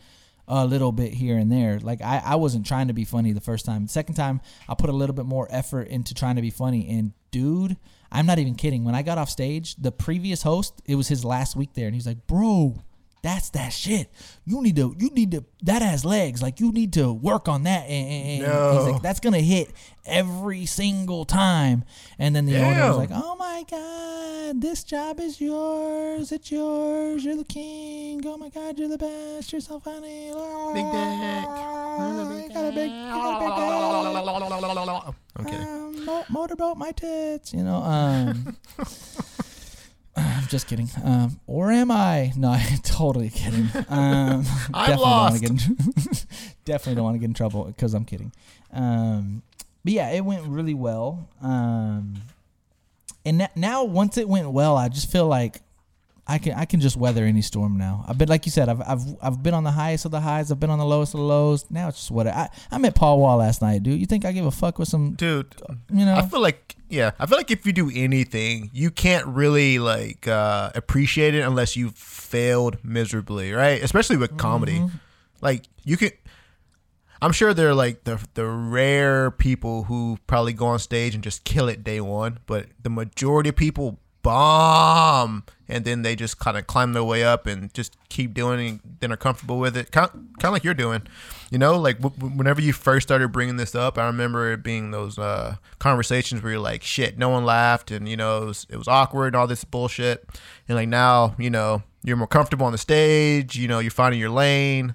a 0.47 0.67
little 0.67 0.93
bit 0.93 1.15
here 1.15 1.39
and 1.39 1.51
there. 1.51 1.79
Like 1.79 2.03
I, 2.03 2.21
I 2.25 2.35
wasn't 2.35 2.67
trying 2.67 2.89
to 2.89 2.93
be 2.93 3.05
funny 3.05 3.33
the 3.33 3.41
first 3.41 3.65
time. 3.65 3.85
The 3.85 3.93
second 3.93 4.17
time 4.17 4.41
I 4.69 4.75
put 4.75 4.91
a 4.91 4.93
little 4.93 5.15
bit 5.15 5.25
more 5.25 5.47
effort 5.51 5.89
into 5.89 6.13
trying 6.13 6.37
to 6.37 6.43
be 6.43 6.51
funny 6.51 6.89
and 6.91 7.13
dude, 7.31 7.77
I'm 8.13 8.27
not 8.27 8.39
even 8.39 8.57
kidding. 8.57 8.85
When 8.85 8.95
I 8.95 9.03
got 9.03 9.17
off 9.17 9.31
stage, 9.31 9.77
the 9.77 9.93
previous 9.93 10.43
host, 10.43 10.83
it 10.85 10.97
was 10.97 11.09
his 11.09 11.25
last 11.25 11.57
week 11.57 11.75
there 11.75 11.87
and 11.87 11.95
he's 11.95 12.07
like, 12.07 12.27
"Bro, 12.27 12.83
that's 13.23 13.51
that 13.51 13.71
shit. 13.73 14.11
You 14.45 14.63
need 14.63 14.77
to, 14.77 14.95
you 14.99 15.11
need 15.11 15.31
to. 15.33 15.45
That 15.63 15.83
has 15.83 16.05
legs. 16.05 16.41
Like 16.43 16.59
you 16.61 16.73
need 16.73 16.93
to 16.95 17.13
work 17.13 17.49
on 17.49 17.65
that." 17.65 17.85
And, 17.89 18.43
and- 18.43 18.53
No. 18.53 18.91
like, 18.93 19.03
"That's 19.03 19.21
gonna 19.21 19.41
hit 19.41 19.71
every 20.07 20.67
single 20.67 21.25
time." 21.25 21.85
And 22.19 22.35
then 22.35 22.47
the 22.47 22.57
owner 22.59 22.89
was 22.89 22.97
like, 22.97 23.11
"Oh 23.13 23.37
my 23.37 23.65
god, 23.71 24.61
this 24.61 24.83
job 24.85 25.21
is 25.21 25.41
yours. 25.41 26.33
It's 26.33 26.51
yours. 26.51 27.25
You're 27.25 27.37
the 27.37 27.45
king. 27.45 28.23
Oh 28.27 28.37
my 28.37 28.49
god, 28.49 28.79
you're 28.79 28.89
the 28.89 28.99
best. 28.99 29.53
You're 29.53 29.61
so 29.61 29.79
funny. 29.81 30.31
Big 30.75 30.85
dick. 30.85 31.45
You 32.41 32.49
got 32.55 32.65
a 32.67 32.73
big, 32.73 32.91
you 32.91 33.09
got 33.11 33.39
a 33.41 33.45
big 33.45 33.65
dick. 35.07 35.15
I'm 35.37 35.45
kidding. 35.45 36.09
Um, 36.09 36.25
motorboat 36.31 36.77
my 36.77 36.91
tits. 36.93 37.53
You 37.53 37.63
know. 37.63 37.77
Um, 37.83 38.57
just 40.51 40.67
kidding. 40.67 40.89
Um, 41.05 41.41
or 41.47 41.71
am 41.71 41.91
I? 41.91 42.33
No, 42.37 42.51
I'm 42.51 42.79
totally 42.83 43.31
kidding. 43.31 43.69
Um, 43.89 44.45
I'm 44.75 44.91
Don't 44.91 45.01
lost. 45.01 45.41
get 45.41 45.51
in, 45.51 45.57
definitely 46.65 46.97
don't 46.97 47.05
want 47.05 47.15
to 47.15 47.19
get 47.21 47.27
in 47.27 47.35
trouble 47.35 47.65
because 47.65 47.95
I'm 47.95 48.05
kidding. 48.05 48.33
Um, 48.73 49.43
but 49.85 49.93
yeah, 49.95 50.11
it 50.11 50.25
went 50.25 50.47
really 50.47 50.75
well. 50.75 51.29
Um, 51.41 52.17
and 53.25 53.39
na- 53.39 53.47
now 53.57 53.85
once 53.85 54.19
it 54.19 54.29
went 54.29 54.51
well, 54.51 54.77
I 54.77 54.89
just 54.89 55.11
feel 55.11 55.27
like 55.27 55.63
I 56.31 56.39
can 56.39 56.53
I 56.53 56.65
can 56.65 56.81
just 56.81 56.97
weather 56.97 57.25
any 57.25 57.43
storm 57.43 57.77
now. 57.77 58.05
I've 58.07 58.17
been 58.17 58.29
like 58.29 58.47
you 58.47 58.53
said, 58.53 58.69
I've 58.69 58.81
I've 58.83 59.03
I've 59.21 59.43
been 59.43 59.53
on 59.53 59.65
the 59.65 59.73
highest 59.73 60.05
of 60.05 60.13
the 60.13 60.21
highs. 60.21 60.53
I've 60.53 60.61
been 60.61 60.71
on 60.71 60.79
the 60.79 60.85
lowest 60.85 61.13
of 61.13 61.19
the 61.19 61.27
lows. 61.27 61.69
Now 61.71 61.89
it's 61.89 61.99
just 61.99 62.11
what 62.13 62.29
I 62.29 62.49
I 62.71 62.79
met 62.79 62.95
Paul 62.95 63.19
Wall 63.19 63.39
last 63.39 63.61
night, 63.61 63.83
dude. 63.83 63.99
You 63.99 64.07
think 64.07 64.25
I 64.25 64.31
give 64.31 64.47
a 64.47 64.53
fuck 64.53 64.79
with 64.79 64.87
some? 64.87 65.15
dude. 65.15 65.57
You 65.93 66.05
know, 66.05 66.15
I 66.15 66.25
feel 66.25 66.41
like 66.41 66.77
yeah, 66.89 67.11
I 67.19 67.27
feel 67.27 67.37
like 67.37 67.51
if 67.51 67.67
you 67.67 67.73
do 67.73 67.91
anything, 67.93 68.71
you 68.73 68.93
can't 68.93 69.27
really 69.27 69.81
like 69.81 70.29
uh 70.29 70.71
appreciate 70.77 71.35
it 71.35 71.41
unless 71.41 71.77
you 71.77 71.91
failed 71.91 72.79
miserably, 72.85 73.53
right? 73.53 73.83
Especially 73.83 74.17
with 74.17 74.37
comedy. 74.37 74.79
Mm-hmm. 74.79 74.97
Like 75.41 75.65
you 75.83 75.97
can 75.97 76.13
I'm 77.21 77.33
sure 77.33 77.53
they're 77.53 77.75
like 77.75 78.05
the 78.05 78.25
the 78.35 78.47
rare 78.47 79.33
people 79.33 79.83
who 79.85 80.19
probably 80.29 80.53
go 80.53 80.67
on 80.67 80.79
stage 80.79 81.13
and 81.17 81.25
just 81.25 81.43
kill 81.43 81.69
it 81.69 81.83
day 81.83 82.01
one, 82.01 82.39
but 82.47 82.67
the 82.81 82.91
majority 82.91 83.49
of 83.49 83.57
people 83.57 83.99
bomb 84.23 85.45
and 85.71 85.85
then 85.85 86.03
they 86.03 86.17
just 86.17 86.39
kind 86.39 86.57
of 86.57 86.67
climb 86.67 86.93
their 86.93 87.05
way 87.05 87.25
up 87.25 87.47
and 87.47 87.73
just 87.73 87.97
keep 88.09 88.35
doing 88.35 88.61
it 88.61 89.01
then 89.01 89.13
are 89.13 89.17
comfortable 89.17 89.59
with 89.59 89.77
it. 89.77 89.91
Kind 89.93 90.11
kind 90.11 90.45
of 90.45 90.53
like 90.53 90.65
you're 90.65 90.75
doing 90.75 91.03
you 91.51 91.59
know 91.59 91.79
like 91.79 91.99
w- 92.01 92.33
whenever 92.37 92.61
you 92.61 92.73
first 92.73 93.07
started 93.07 93.29
bringing 93.29 93.57
this 93.57 93.75
up 93.75 93.99
i 93.99 94.07
remember 94.07 94.53
it 94.53 94.63
being 94.63 94.93
those 94.93 95.19
uh, 95.19 95.57
conversations 95.79 96.43
where 96.43 96.53
you're 96.53 96.61
like 96.61 96.83
shit 96.83 97.19
no 97.19 97.29
one 97.29 97.45
laughed 97.45 97.91
and 97.91 98.09
you 98.09 98.17
know 98.17 98.43
it 98.43 98.47
was, 98.47 98.67
it 98.71 98.77
was 98.77 98.89
awkward 98.89 99.29
and 99.29 99.37
all 99.37 99.47
this 99.47 99.65
bullshit. 99.65 100.25
And 100.69 100.77
like 100.77 100.89
now 100.89 101.35
you 101.39 101.51
know 101.51 101.83
you're 102.03 102.17
more 102.17 102.27
comfortable 102.27 102.67
on 102.67 102.73
the 102.73 102.79
stage 102.79 103.57
you 103.57 103.69
know 103.69 103.79
you're 103.81 103.91
finding 103.91 104.21
your 104.21 104.31
lane. 104.31 104.95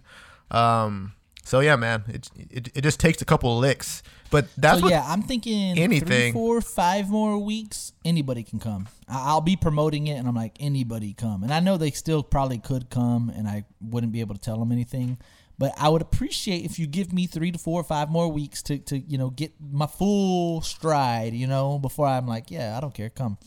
Um 0.51 1.13
so 1.43 1.59
yeah 1.59 1.75
man 1.75 2.03
it, 2.07 2.29
it, 2.49 2.69
it 2.75 2.81
just 2.81 2.99
takes 2.99 3.21
a 3.21 3.25
couple 3.25 3.53
of 3.53 3.59
licks 3.59 4.01
but 4.31 4.47
that's 4.57 4.79
so 4.79 4.85
what 4.85 4.91
yeah, 4.91 5.03
I'm 5.07 5.21
thinking 5.21 5.75
three, 5.75 5.83
anything. 5.83 6.33
four, 6.33 6.61
five 6.61 7.09
more 7.09 7.37
weeks. 7.37 7.93
Anybody 8.03 8.43
can 8.43 8.59
come. 8.59 8.87
I'll 9.07 9.41
be 9.41 9.55
promoting 9.55 10.07
it, 10.07 10.15
and 10.15 10.27
I'm 10.27 10.35
like, 10.35 10.57
anybody 10.59 11.13
come. 11.13 11.43
And 11.43 11.53
I 11.53 11.59
know 11.59 11.77
they 11.77 11.91
still 11.91 12.23
probably 12.23 12.57
could 12.57 12.89
come, 12.89 13.29
and 13.35 13.47
I 13.47 13.65
wouldn't 13.81 14.11
be 14.11 14.19
able 14.21 14.35
to 14.35 14.41
tell 14.41 14.57
them 14.59 14.71
anything. 14.71 15.17
But 15.57 15.71
I 15.77 15.87
would 15.87 16.01
appreciate 16.01 16.65
if 16.65 16.79
you 16.79 16.85
give 16.87 17.13
me 17.13 17.27
three 17.27 17.51
to 17.51 17.57
four 17.57 17.79
or 17.79 17.83
five 17.83 18.09
more 18.09 18.27
weeks 18.29 18.61
to, 18.63 18.77
to 18.77 18.97
you 18.99 19.17
know 19.17 19.29
get 19.29 19.53
my 19.71 19.87
full 19.87 20.61
stride, 20.61 21.33
you 21.33 21.47
know, 21.47 21.79
before 21.79 22.07
I'm 22.07 22.27
like, 22.27 22.51
yeah, 22.51 22.75
I 22.75 22.81
don't 22.81 22.93
care, 22.93 23.09
come. 23.09 23.37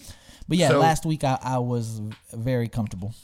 But 0.49 0.57
yeah, 0.57 0.69
So- 0.69 0.79
last 0.79 1.05
week 1.05 1.25
I, 1.25 1.39
I 1.43 1.59
was 1.59 2.01
very 2.33 2.69
comfortable. 2.69 3.15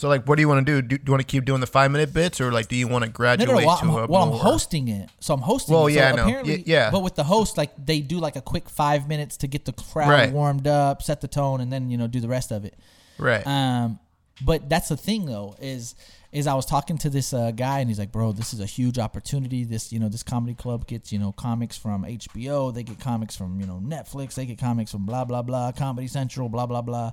So 0.00 0.08
like, 0.08 0.26
what 0.26 0.36
do 0.36 0.40
you 0.40 0.48
want 0.48 0.66
to 0.66 0.72
do? 0.72 0.80
Do, 0.80 0.96
do 0.96 1.02
you 1.04 1.12
want 1.12 1.20
to 1.20 1.26
keep 1.26 1.44
doing 1.44 1.60
the 1.60 1.66
five 1.66 1.90
minute 1.90 2.14
bits, 2.14 2.40
or 2.40 2.50
like, 2.50 2.68
do 2.68 2.74
you 2.74 2.88
want 2.88 3.04
to 3.04 3.10
graduate 3.10 3.50
no, 3.50 3.58
no. 3.60 3.66
While, 3.66 3.76
to 3.76 3.82
I'm, 3.84 3.90
a 3.90 4.06
while 4.06 4.22
I'm 4.22 4.38
hosting 4.38 4.88
it, 4.88 5.10
so 5.20 5.34
I'm 5.34 5.42
hosting. 5.42 5.74
Well, 5.74 5.88
it. 5.88 5.92
yeah, 5.92 6.12
so 6.12 6.16
know. 6.16 6.22
apparently, 6.22 6.56
Y- 6.56 6.62
yeah. 6.64 6.90
But 6.90 7.02
with 7.02 7.16
the 7.16 7.24
host, 7.24 7.58
like 7.58 7.72
they 7.76 8.00
do 8.00 8.18
like 8.18 8.34
a 8.34 8.40
quick 8.40 8.70
five 8.70 9.06
minutes 9.10 9.36
to 9.36 9.46
get 9.46 9.66
the 9.66 9.74
crowd 9.74 10.08
Right. 10.08 10.32
warmed 10.32 10.66
up, 10.66 11.02
set 11.02 11.20
the 11.20 11.28
tone, 11.28 11.60
and 11.60 11.70
then 11.70 11.90
you 11.90 11.98
know 11.98 12.06
do 12.06 12.18
the 12.18 12.28
rest 12.28 12.50
of 12.50 12.64
it. 12.64 12.78
right? 13.18 13.46
Um, 13.46 13.98
but 14.42 14.70
that's 14.70 14.88
the 14.88 14.96
thing 14.96 15.26
though 15.26 15.54
is 15.60 15.94
is 16.32 16.46
I 16.46 16.54
was 16.54 16.64
talking 16.64 16.96
to 16.96 17.10
this 17.10 17.34
uh, 17.34 17.50
guy 17.50 17.80
and 17.80 17.90
he's 17.90 17.98
like, 17.98 18.10
bro, 18.10 18.32
this 18.32 18.54
is 18.54 18.60
a 18.60 18.64
huge 18.64 18.98
opportunity. 18.98 19.64
This 19.64 19.92
you 19.92 19.98
know 20.00 20.08
this 20.08 20.22
comedy 20.22 20.54
club 20.54 20.86
gets 20.86 21.12
you 21.12 21.18
know 21.18 21.32
comics 21.32 21.76
from 21.76 22.04
HBO, 22.04 22.72
they 22.72 22.84
get 22.84 23.00
comics 23.00 23.36
from 23.36 23.60
you 23.60 23.66
know 23.66 23.82
Netflix, 23.84 24.32
they 24.32 24.46
get 24.46 24.56
comics 24.58 24.92
from 24.92 25.04
blah 25.04 25.26
blah 25.26 25.42
blah, 25.42 25.72
Comedy 25.72 26.06
Central, 26.08 26.48
blah 26.48 26.64
blah 26.64 26.80
blah. 26.80 27.10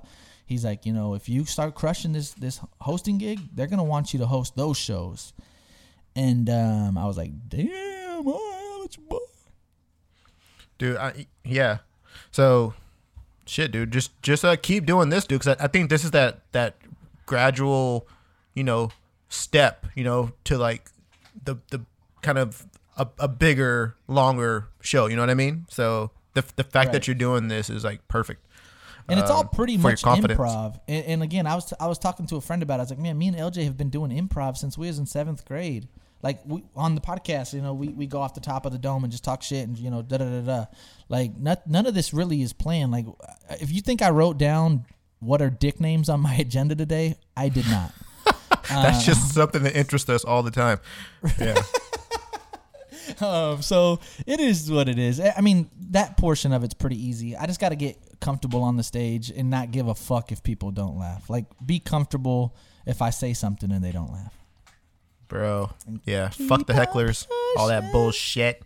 He's 0.48 0.64
like, 0.64 0.86
you 0.86 0.94
know, 0.94 1.12
if 1.12 1.28
you 1.28 1.44
start 1.44 1.74
crushing 1.74 2.12
this 2.12 2.30
this 2.32 2.58
hosting 2.80 3.18
gig, 3.18 3.38
they're 3.54 3.66
gonna 3.66 3.84
want 3.84 4.12
you 4.14 4.18
to 4.20 4.26
host 4.26 4.56
those 4.56 4.78
shows. 4.78 5.34
And 6.16 6.48
um, 6.48 6.96
I 6.96 7.04
was 7.06 7.16
like, 7.18 7.32
damn, 7.48 8.26
right, 8.26 8.86
dude. 10.78 10.96
I, 10.96 11.26
yeah. 11.44 11.78
So, 12.30 12.74
shit, 13.46 13.72
dude. 13.72 13.90
Just 13.92 14.20
just 14.22 14.44
uh, 14.44 14.56
keep 14.56 14.86
doing 14.86 15.10
this, 15.10 15.26
dude. 15.26 15.40
Because 15.40 15.56
I, 15.60 15.64
I 15.64 15.68
think 15.68 15.90
this 15.90 16.04
is 16.04 16.12
that 16.12 16.40
that 16.52 16.76
gradual, 17.26 18.08
you 18.54 18.64
know, 18.64 18.90
step, 19.28 19.86
you 19.94 20.04
know, 20.04 20.32
to 20.44 20.56
like 20.58 20.90
the 21.44 21.56
the 21.70 21.84
kind 22.22 22.38
of 22.38 22.66
a, 22.96 23.06
a 23.18 23.28
bigger, 23.28 23.94
longer 24.08 24.68
show. 24.80 25.06
You 25.06 25.16
know 25.16 25.22
what 25.22 25.30
I 25.30 25.34
mean? 25.34 25.66
So 25.68 26.10
the 26.34 26.44
the 26.56 26.64
fact 26.64 26.86
Right. 26.88 26.92
that 26.94 27.06
you're 27.06 27.14
doing 27.14 27.48
this 27.48 27.68
is 27.70 27.84
like 27.84 28.06
perfect. 28.08 28.44
And 29.08 29.18
it's 29.18 29.30
all 29.30 29.40
um, 29.40 29.48
pretty 29.48 29.76
much 29.76 30.02
improv. 30.02 30.78
And, 30.86 31.04
and 31.06 31.22
again, 31.22 31.46
I 31.46 31.54
was 31.54 31.72
I 31.80 31.86
was 31.86 31.98
talking 31.98 32.26
to 32.26 32.36
a 32.36 32.40
friend 32.40 32.62
about. 32.62 32.74
it. 32.74 32.78
I 32.78 32.82
was 32.82 32.90
like, 32.90 32.98
man, 32.98 33.16
me 33.16 33.28
and 33.28 33.36
LJ 33.36 33.64
have 33.64 33.76
been 33.76 33.90
doing 33.90 34.10
improv 34.10 34.56
since 34.56 34.76
we 34.76 34.86
was 34.86 34.98
in 34.98 35.06
seventh 35.06 35.44
grade. 35.44 35.88
Like 36.22 36.40
we, 36.44 36.64
on 36.74 36.94
the 36.96 37.00
podcast, 37.00 37.54
you 37.54 37.62
know, 37.62 37.74
we, 37.74 37.88
we 37.88 38.06
go 38.06 38.20
off 38.20 38.34
the 38.34 38.40
top 38.40 38.66
of 38.66 38.72
the 38.72 38.78
dome 38.78 39.04
and 39.04 39.10
just 39.10 39.22
talk 39.22 39.40
shit 39.42 39.66
and 39.66 39.78
you 39.78 39.90
know 39.90 40.02
da 40.02 40.18
da 40.18 40.24
da 40.24 40.40
da. 40.40 40.66
Like 41.08 41.36
not, 41.38 41.66
none 41.66 41.86
of 41.86 41.94
this 41.94 42.12
really 42.12 42.42
is 42.42 42.52
planned. 42.52 42.90
Like 42.90 43.06
if 43.60 43.72
you 43.72 43.80
think 43.80 44.02
I 44.02 44.10
wrote 44.10 44.36
down 44.36 44.84
what 45.20 45.40
are 45.40 45.50
dick 45.50 45.80
names 45.80 46.08
on 46.08 46.20
my 46.20 46.34
agenda 46.38 46.74
today, 46.74 47.16
I 47.36 47.48
did 47.48 47.66
not. 47.68 47.92
That's 48.68 49.06
just 49.06 49.32
something 49.32 49.62
that 49.62 49.76
interests 49.76 50.10
us 50.10 50.24
all 50.24 50.42
the 50.42 50.50
time. 50.50 50.80
Yeah. 51.38 51.56
um, 53.20 53.62
so 53.62 54.00
it 54.26 54.40
is 54.40 54.70
what 54.70 54.88
it 54.88 54.98
is. 54.98 55.20
I 55.20 55.40
mean, 55.40 55.70
that 55.90 56.16
portion 56.16 56.52
of 56.52 56.64
it's 56.64 56.74
pretty 56.74 57.02
easy. 57.02 57.36
I 57.36 57.46
just 57.46 57.60
got 57.60 57.70
to 57.70 57.76
get 57.76 57.96
comfortable 58.20 58.62
on 58.62 58.76
the 58.76 58.82
stage 58.82 59.30
and 59.30 59.50
not 59.50 59.70
give 59.70 59.88
a 59.88 59.94
fuck 59.94 60.32
if 60.32 60.42
people 60.42 60.70
don't 60.70 60.98
laugh. 60.98 61.28
Like, 61.30 61.46
be 61.64 61.78
comfortable 61.78 62.54
if 62.86 63.00
I 63.02 63.10
say 63.10 63.32
something 63.34 63.70
and 63.72 63.82
they 63.84 63.92
don't 63.92 64.12
laugh. 64.12 64.34
Bro. 65.28 65.70
Yeah. 66.06 66.30
Fuck 66.30 66.66
the 66.66 66.72
hecklers. 66.72 67.26
All 67.58 67.68
that 67.68 67.92
bullshit. 67.92 68.62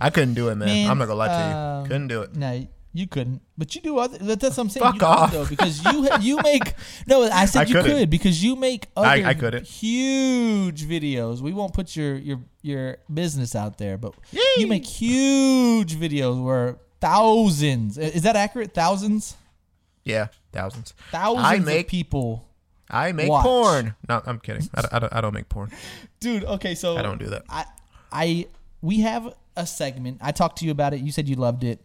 I 0.00 0.10
couldn't 0.10 0.34
do 0.34 0.48
it, 0.48 0.54
man. 0.56 0.68
Man, 0.68 0.90
I'm 0.90 0.98
not 0.98 1.06
gonna 1.08 1.18
lie 1.18 1.28
to 1.28 1.34
um, 1.34 1.82
you. 1.82 1.88
Couldn't 1.88 2.08
do 2.08 2.22
it. 2.22 2.34
No, 2.36 2.66
you 2.94 3.06
couldn't. 3.06 3.42
But 3.58 3.74
you 3.74 3.82
do 3.82 3.98
other. 3.98 4.16
That's 4.18 4.42
what 4.42 4.58
I'm 4.58 4.68
saying. 4.70 4.84
Fuck 4.84 5.00
you 5.00 5.06
off. 5.06 5.32
though, 5.32 5.44
because 5.44 5.84
you 5.84 6.08
you 6.20 6.38
make. 6.42 6.72
No, 7.06 7.22
I 7.24 7.44
said 7.44 7.60
I 7.60 7.64
you 7.64 7.74
couldn't. 7.74 7.98
could 7.98 8.10
because 8.10 8.42
you 8.42 8.56
make 8.56 8.86
other 8.96 9.08
I- 9.08 9.24
I 9.30 9.34
couldn't. 9.34 9.66
huge 9.66 10.84
videos. 10.86 11.40
We 11.42 11.52
won't 11.52 11.74
put 11.74 11.94
your 11.94 12.16
your 12.16 12.40
your 12.62 12.96
business 13.12 13.54
out 13.54 13.76
there, 13.76 13.98
but 13.98 14.14
you 14.56 14.66
make 14.66 14.86
huge 14.86 15.96
videos 15.96 16.42
where 16.42 16.78
thousands. 17.00 17.98
Is 17.98 18.22
that 18.22 18.36
accurate? 18.36 18.74
Thousands. 18.74 19.36
Yeah. 20.04 20.28
Thousands. 20.52 20.94
Thousands 21.10 21.46
I 21.46 21.54
of 21.56 21.66
make 21.66 21.88
people. 21.88 22.46
I 22.90 23.12
make 23.12 23.28
Watch. 23.28 23.42
porn. 23.44 23.94
No, 24.08 24.22
I'm 24.24 24.38
kidding. 24.38 24.68
I 24.74 24.80
don't, 24.82 24.94
I 24.94 24.98
don't, 25.00 25.12
I 25.14 25.20
don't 25.20 25.34
make 25.34 25.48
porn. 25.48 25.70
Dude, 26.20 26.44
okay, 26.44 26.74
so 26.74 26.96
I 26.96 27.02
don't 27.02 27.18
do 27.18 27.26
that. 27.26 27.42
I 27.48 27.64
I 28.12 28.46
we 28.80 29.00
have 29.00 29.34
a 29.56 29.66
segment. 29.66 30.18
I 30.20 30.30
talked 30.32 30.58
to 30.58 30.64
you 30.64 30.70
about 30.70 30.94
it. 30.94 31.00
You 31.00 31.10
said 31.10 31.28
you 31.28 31.34
loved 31.36 31.64
it. 31.64 31.80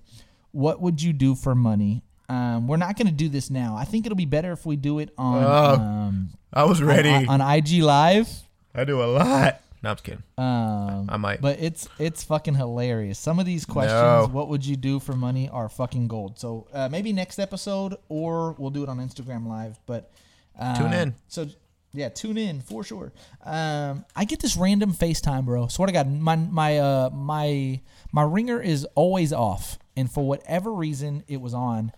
What 0.52 0.80
would 0.82 1.02
you 1.02 1.14
do 1.14 1.34
for 1.36 1.56
money? 1.56 2.04
Um, 2.30 2.68
we're 2.68 2.78
not 2.78 2.96
going 2.98 3.08
to 3.08 3.14
do 3.14 3.28
this 3.30 3.50
now. 3.50 3.76
I 3.76 3.84
think 3.84 4.06
it'll 4.06 4.16
be 4.16 4.26
better 4.26 4.52
if 4.54 4.66
we 4.66 4.76
do 4.78 5.00
it 5.00 5.10
on 5.18 5.44
Oh, 5.44 5.74
um, 5.84 6.30
I 6.54 6.64
was 6.64 6.82
ready. 6.82 7.10
on, 7.10 7.42
on 7.42 7.56
IG 7.58 7.82
Live. 7.82 8.30
I 8.74 8.86
do 8.86 9.02
a 9.04 9.06
lot. 9.06 9.62
No, 9.84 9.90
I'm 9.90 9.96
just 9.96 10.04
kidding. 10.04 10.24
Um, 10.38 11.08
I 11.10 11.18
might. 11.18 11.42
but 11.42 11.60
it's 11.60 11.88
it's 11.98 12.24
fucking 12.24 12.54
hilarious. 12.56 13.18
Some 13.18 13.40
of 13.40 13.46
these 13.48 13.66
questions, 13.66 13.92
No. 13.94 14.30
what 14.32 14.48
would 14.50 14.64
you 14.66 14.76
do 14.76 15.00
for 15.00 15.14
money, 15.14 15.50
are 15.50 15.70
fucking 15.70 16.08
gold. 16.08 16.38
So 16.38 16.68
uh, 16.74 16.88
maybe 16.90 17.14
next 17.14 17.40
episode, 17.40 17.96
or 18.10 18.54
we'll 18.60 18.70
do 18.70 18.84
it 18.84 18.90
on 18.90 18.98
Instagram 19.00 19.48
Live. 19.48 19.80
But 19.88 20.12
um, 20.60 20.76
Tune 20.76 20.94
in. 20.94 21.16
So 21.28 21.48
yeah, 21.94 22.10
tune 22.10 22.38
in 22.38 22.62
for 22.62 22.84
sure. 22.84 23.12
Um, 23.44 24.06
I 24.16 24.26
get 24.26 24.40
this 24.40 24.56
random 24.56 24.94
FaceTime, 24.94 25.46
bro. 25.46 25.68
Swear 25.68 25.88
to 25.88 25.92
God, 25.94 26.08
my 26.12 26.36
my 26.36 26.78
uh 26.78 27.10
my 27.12 27.82
my 28.12 28.22
ringer 28.24 28.62
is 28.62 28.86
always 28.96 29.34
off, 29.34 29.80
and 29.98 30.12
for 30.12 30.24
whatever 30.26 30.72
reason, 30.72 31.24
it 31.28 31.42
was 31.42 31.54
on. 31.56 31.92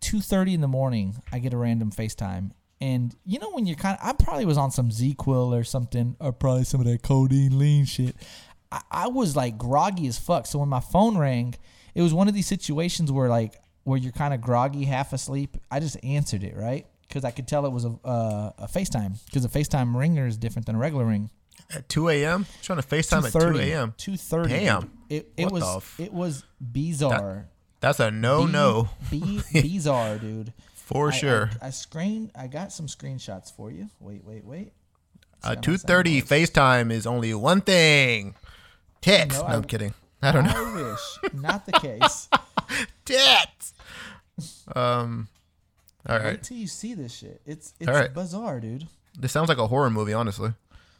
Two 0.00 0.20
thirty 0.20 0.54
in 0.54 0.60
the 0.60 0.68
morning, 0.68 1.16
I 1.32 1.38
get 1.40 1.52
a 1.52 1.56
random 1.56 1.90
FaceTime. 1.90 2.50
And 2.80 3.14
you 3.24 3.38
know 3.38 3.50
when 3.50 3.66
you're 3.66 3.76
kind 3.76 3.98
of, 4.00 4.08
I 4.08 4.12
probably 4.12 4.44
was 4.44 4.56
on 4.56 4.70
some 4.70 4.90
ZzzQuil 4.90 5.58
or 5.58 5.64
something, 5.64 6.16
or 6.20 6.32
probably 6.32 6.64
some 6.64 6.80
of 6.80 6.86
that 6.86 7.02
codeine 7.02 7.58
lean 7.58 7.84
shit. 7.84 8.14
I, 8.70 8.80
I 8.90 9.08
was 9.08 9.34
like 9.34 9.58
groggy 9.58 10.06
as 10.06 10.18
fuck. 10.18 10.46
So 10.46 10.60
when 10.60 10.68
my 10.68 10.80
phone 10.80 11.18
rang, 11.18 11.54
it 11.94 12.02
was 12.02 12.14
one 12.14 12.28
of 12.28 12.34
these 12.34 12.46
situations 12.46 13.10
where 13.10 13.28
like 13.28 13.54
where 13.84 13.98
you're 13.98 14.12
kind 14.12 14.32
of 14.32 14.40
groggy, 14.40 14.84
half 14.84 15.12
asleep. 15.12 15.56
I 15.70 15.80
just 15.80 15.96
answered 16.04 16.44
it 16.44 16.56
right 16.56 16.86
because 17.08 17.24
I 17.24 17.30
could 17.30 17.48
tell 17.48 17.66
it 17.66 17.72
was 17.72 17.84
a 17.84 17.98
uh, 18.04 18.52
a 18.58 18.68
FaceTime 18.68 19.24
because 19.26 19.44
a 19.44 19.48
FaceTime 19.48 19.96
ringer 19.96 20.26
is 20.26 20.36
different 20.36 20.66
than 20.66 20.76
a 20.76 20.78
regular 20.78 21.04
ring. 21.04 21.30
At 21.74 21.88
2 21.88 22.08
a.m. 22.08 22.46
Trying 22.62 22.80
to 22.80 22.86
FaceTime 22.86 23.26
at 23.26 23.32
2 23.32 23.58
a.m. 23.58 23.94
Two 23.96 24.16
thirty. 24.16 24.50
Damn. 24.50 24.90
It 25.08 25.32
it 25.36 25.44
What 25.44 25.52
was 25.52 25.94
it 25.98 26.12
was 26.12 26.44
bizarre. 26.60 27.48
That's 27.80 28.00
a 28.00 28.10
no 28.10 28.46
no 28.46 28.88
Be, 29.10 29.40
bizarre, 29.52 30.18
dude. 30.18 30.52
For 30.88 31.08
I- 31.08 31.16
sure. 31.16 31.50
I, 31.60 31.66
I 31.66 31.70
screen. 31.70 32.30
I 32.34 32.46
got 32.46 32.72
some 32.72 32.86
screenshots 32.86 33.54
for 33.54 33.70
you. 33.70 33.88
Wait, 34.00 34.24
wait, 34.24 34.44
wait. 34.44 34.72
A 35.42 35.48
Sound- 35.54 35.62
2:30 35.62 36.24
FaceTime 36.24 36.90
is 36.90 37.06
only 37.06 37.32
one 37.34 37.60
thing. 37.60 38.34
Tits. 39.00 39.34
No, 39.36 39.42
No, 39.42 39.46
I- 39.48 39.54
I'm 39.54 39.64
kidding. 39.64 39.94
I 40.22 40.32
don't 40.32 40.44
know. 40.44 40.52
I 40.54 40.90
wish 40.92 41.32
not 41.34 41.64
the 41.66 41.72
case. 41.72 42.28
Tits. 43.04 43.74
Um. 44.74 45.28
All 46.08 46.16
right. 46.16 46.24
Wait 46.26 46.42
till 46.42 46.56
you 46.56 46.66
see 46.66 46.94
this 46.94 47.12
shit. 47.14 47.40
It's 47.46 47.74
it's 47.78 47.88
right. 47.88 48.12
bizarre, 48.12 48.60
dude. 48.60 48.86
This 49.18 49.30
sounds 49.32 49.48
like 49.48 49.58
a 49.58 49.66
horror 49.66 49.90
movie, 49.90 50.12
honestly. 50.12 50.52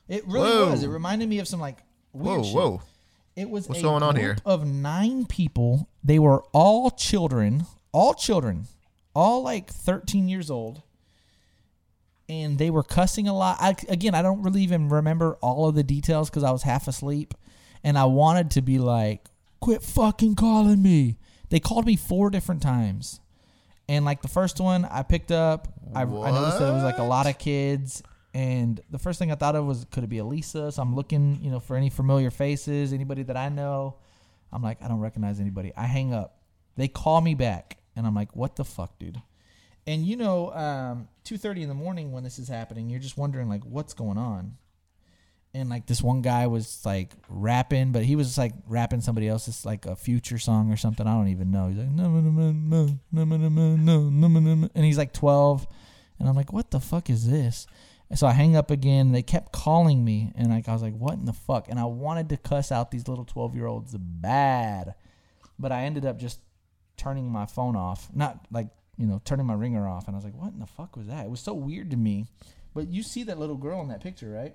It 0.09 0.27
really 0.27 0.49
Whoa. 0.51 0.71
was. 0.71 0.83
It 0.83 0.89
reminded 0.89 1.29
me 1.29 1.39
of 1.39 1.49
some 1.49 1.61
like 1.61 1.79
weird 2.13 2.39
Whoa, 2.39 2.45
shit. 2.45 2.55
whoa. 2.55 2.83
It 3.37 3.49
was 3.51 3.69
What's 3.69 3.81
a 3.81 3.83
going 3.85 4.03
on 4.03 4.15
group 4.15 4.25
here? 4.25 4.37
Of 4.45 4.67
nine 4.67 5.25
people. 5.27 5.89
They 6.03 6.19
were 6.19 6.43
all 6.53 6.91
children. 6.91 7.67
All 7.93 8.15
children. 8.15 8.67
All 9.19 9.43
like 9.43 9.69
13 9.69 10.29
years 10.29 10.49
old. 10.49 10.83
And 12.29 12.57
they 12.57 12.71
were 12.71 12.85
cussing 12.85 13.27
a 13.27 13.35
lot. 13.37 13.57
I, 13.59 13.75
again, 13.89 14.15
I 14.15 14.23
don't 14.23 14.43
really 14.43 14.63
even 14.63 14.89
remember 14.89 15.37
all 15.41 15.69
of 15.69 15.75
the 15.75 15.83
details 15.83 16.31
because 16.31 16.45
I 16.45 16.53
was 16.53 16.63
half 16.63 16.87
asleep. 16.87 17.35
And 17.83 17.99
I 17.99 18.05
wanted 18.05 18.53
to 18.53 18.63
be 18.63 18.79
like, 18.79 19.27
quit 19.61 19.83
fucking 19.83 20.37
calling 20.37 20.83
me. 20.83 21.17
They 21.49 21.59
called 21.59 21.85
me 21.85 21.97
four 21.97 22.31
different 22.31 22.63
times. 22.63 23.19
And 23.89 24.05
like 24.05 24.23
the 24.23 24.29
first 24.29 24.61
one, 24.61 24.85
I 24.85 25.03
picked 25.03 25.33
up. 25.33 25.67
I, 25.97 26.03
I 26.03 26.05
noticed 26.05 26.61
that 26.61 26.69
it 26.69 26.75
was 26.75 26.85
like 26.85 26.99
a 26.99 27.03
lot 27.03 27.27
of 27.27 27.39
kids. 27.39 28.05
And 28.35 28.81
the 28.89 29.01
first 29.01 29.19
thing 29.19 29.33
I 29.33 29.35
thought 29.35 29.57
of 29.57 29.65
was, 29.65 29.85
could 29.91 30.05
it 30.05 30.09
be 30.11 30.19
Elisa? 30.19 30.71
So 30.71 30.81
I'm 30.81 30.95
looking, 30.95 31.41
you 31.43 31.51
know, 31.51 31.59
for 31.59 31.75
any 31.75 31.91
familiar 31.91 32.31
faces, 32.31 32.93
anybody 32.93 33.25
that 33.25 33.37
I 33.37 33.49
know. 33.49 33.97
I'm 34.53 34.63
like, 34.63 34.81
I 34.81 34.87
don't 34.87 35.01
recognize 35.01 35.41
anybody. 35.41 35.73
I 35.77 35.87
hang 35.87 36.15
up. 36.15 36.37
They 36.77 36.87
call 36.87 37.21
me 37.21 37.35
back, 37.35 37.78
and 37.99 38.07
I'm 38.07 38.15
like, 38.15 38.35
what 38.37 38.55
the 38.55 38.65
fuck, 38.65 38.97
dude? 38.99 39.21
And 39.87 40.07
you 40.07 40.17
know, 40.17 40.53
um, 40.53 41.09
two 41.25 41.37
thirty 41.37 41.63
in 41.63 41.69
the 41.69 41.75
morning 41.75 42.13
when 42.13 42.23
this 42.23 42.39
is 42.39 42.49
happening, 42.49 42.89
you're 42.89 43.01
just 43.01 43.19
wondering 43.19 43.49
like, 43.49 43.65
what's 43.65 43.93
going 43.93 44.17
on? 44.17 44.57
And 45.53 45.69
like 45.69 45.87
this 45.87 46.01
one 46.01 46.23
guy 46.23 46.47
was 46.47 46.81
like 46.87 47.11
rapping, 47.29 47.91
but 47.91 48.05
he 48.05 48.15
was 48.15 48.39
like 48.39 48.53
rapping 48.69 49.01
somebody 49.01 49.27
else's 49.27 49.67
like 49.67 49.85
a 49.87 49.97
future 49.97 50.39
song 50.39 50.71
or 50.71 50.77
something. 50.77 51.07
I 51.07 51.15
don't 51.15 51.29
even 51.29 51.51
know. 51.51 51.69
He's 51.69 51.79
like, 51.79 51.91
no, 51.91 52.09
no, 52.09 52.21
no, 52.21 52.53
no, 52.53 52.53
no, 53.11 53.25
no, 53.25 53.37
no, 53.37 54.09
no, 54.11 54.29
no, 54.29 54.55
no, 54.55 54.69
and 54.75 54.85
he's 54.85 54.99
like 54.99 55.13
twelve, 55.13 55.67
and 56.21 56.29
I'm 56.29 56.37
like, 56.37 56.53
what 56.53 56.71
the 56.71 56.81
fuck 56.81 57.11
is 57.11 57.29
this? 57.29 57.67
And 58.11 58.19
so 58.19 58.27
I 58.27 58.33
hang 58.33 58.57
up 58.57 58.71
again. 58.71 59.11
They 59.11 59.23
kept 59.23 59.53
calling 59.53 60.05
me, 60.05 60.33
and 60.37 60.51
like 60.51 60.69
I 60.69 60.73
was 60.73 60.83
like, 60.83 60.97
"What 60.97 61.15
in 61.15 61.25
the 61.25 61.33
fuck?" 61.33 61.69
And 61.69 61.79
I 61.81 61.85
wanted 61.85 62.29
to 62.29 62.37
cuss 62.37 62.71
out 62.71 62.91
these 62.91 63.09
little 63.09 63.25
twelve 63.25 63.55
year 63.55 63.67
olds 63.67 63.95
bad, 63.99 64.95
but 65.59 65.73
I 65.73 65.83
ended 65.83 66.07
up 66.07 66.19
just 66.19 66.41
turning 66.99 67.31
my 67.31 67.47
phone 67.47 67.77
off. 67.77 68.09
Not 68.15 68.45
like 68.51 68.69
you 68.99 69.07
know, 69.07 69.21
turning 69.25 69.47
my 69.47 69.55
ringer 69.55 69.89
off. 69.89 70.07
And 70.09 70.15
I 70.15 70.19
was 70.19 70.25
like, 70.25 70.35
"What 70.35 70.53
in 70.53 70.59
the 70.59 70.67
fuck 70.67 70.97
was 70.97 71.07
that?" 71.07 71.25
It 71.25 71.31
was 71.31 71.41
so 71.41 71.55
weird 71.55 71.91
to 71.93 71.97
me. 71.97 72.27
But 72.75 72.89
you 72.89 73.03
see 73.03 73.23
that 73.25 73.39
little 73.39 73.57
girl 73.57 73.81
in 73.81 73.89
that 73.89 74.03
picture, 74.03 74.29
right? 74.31 74.55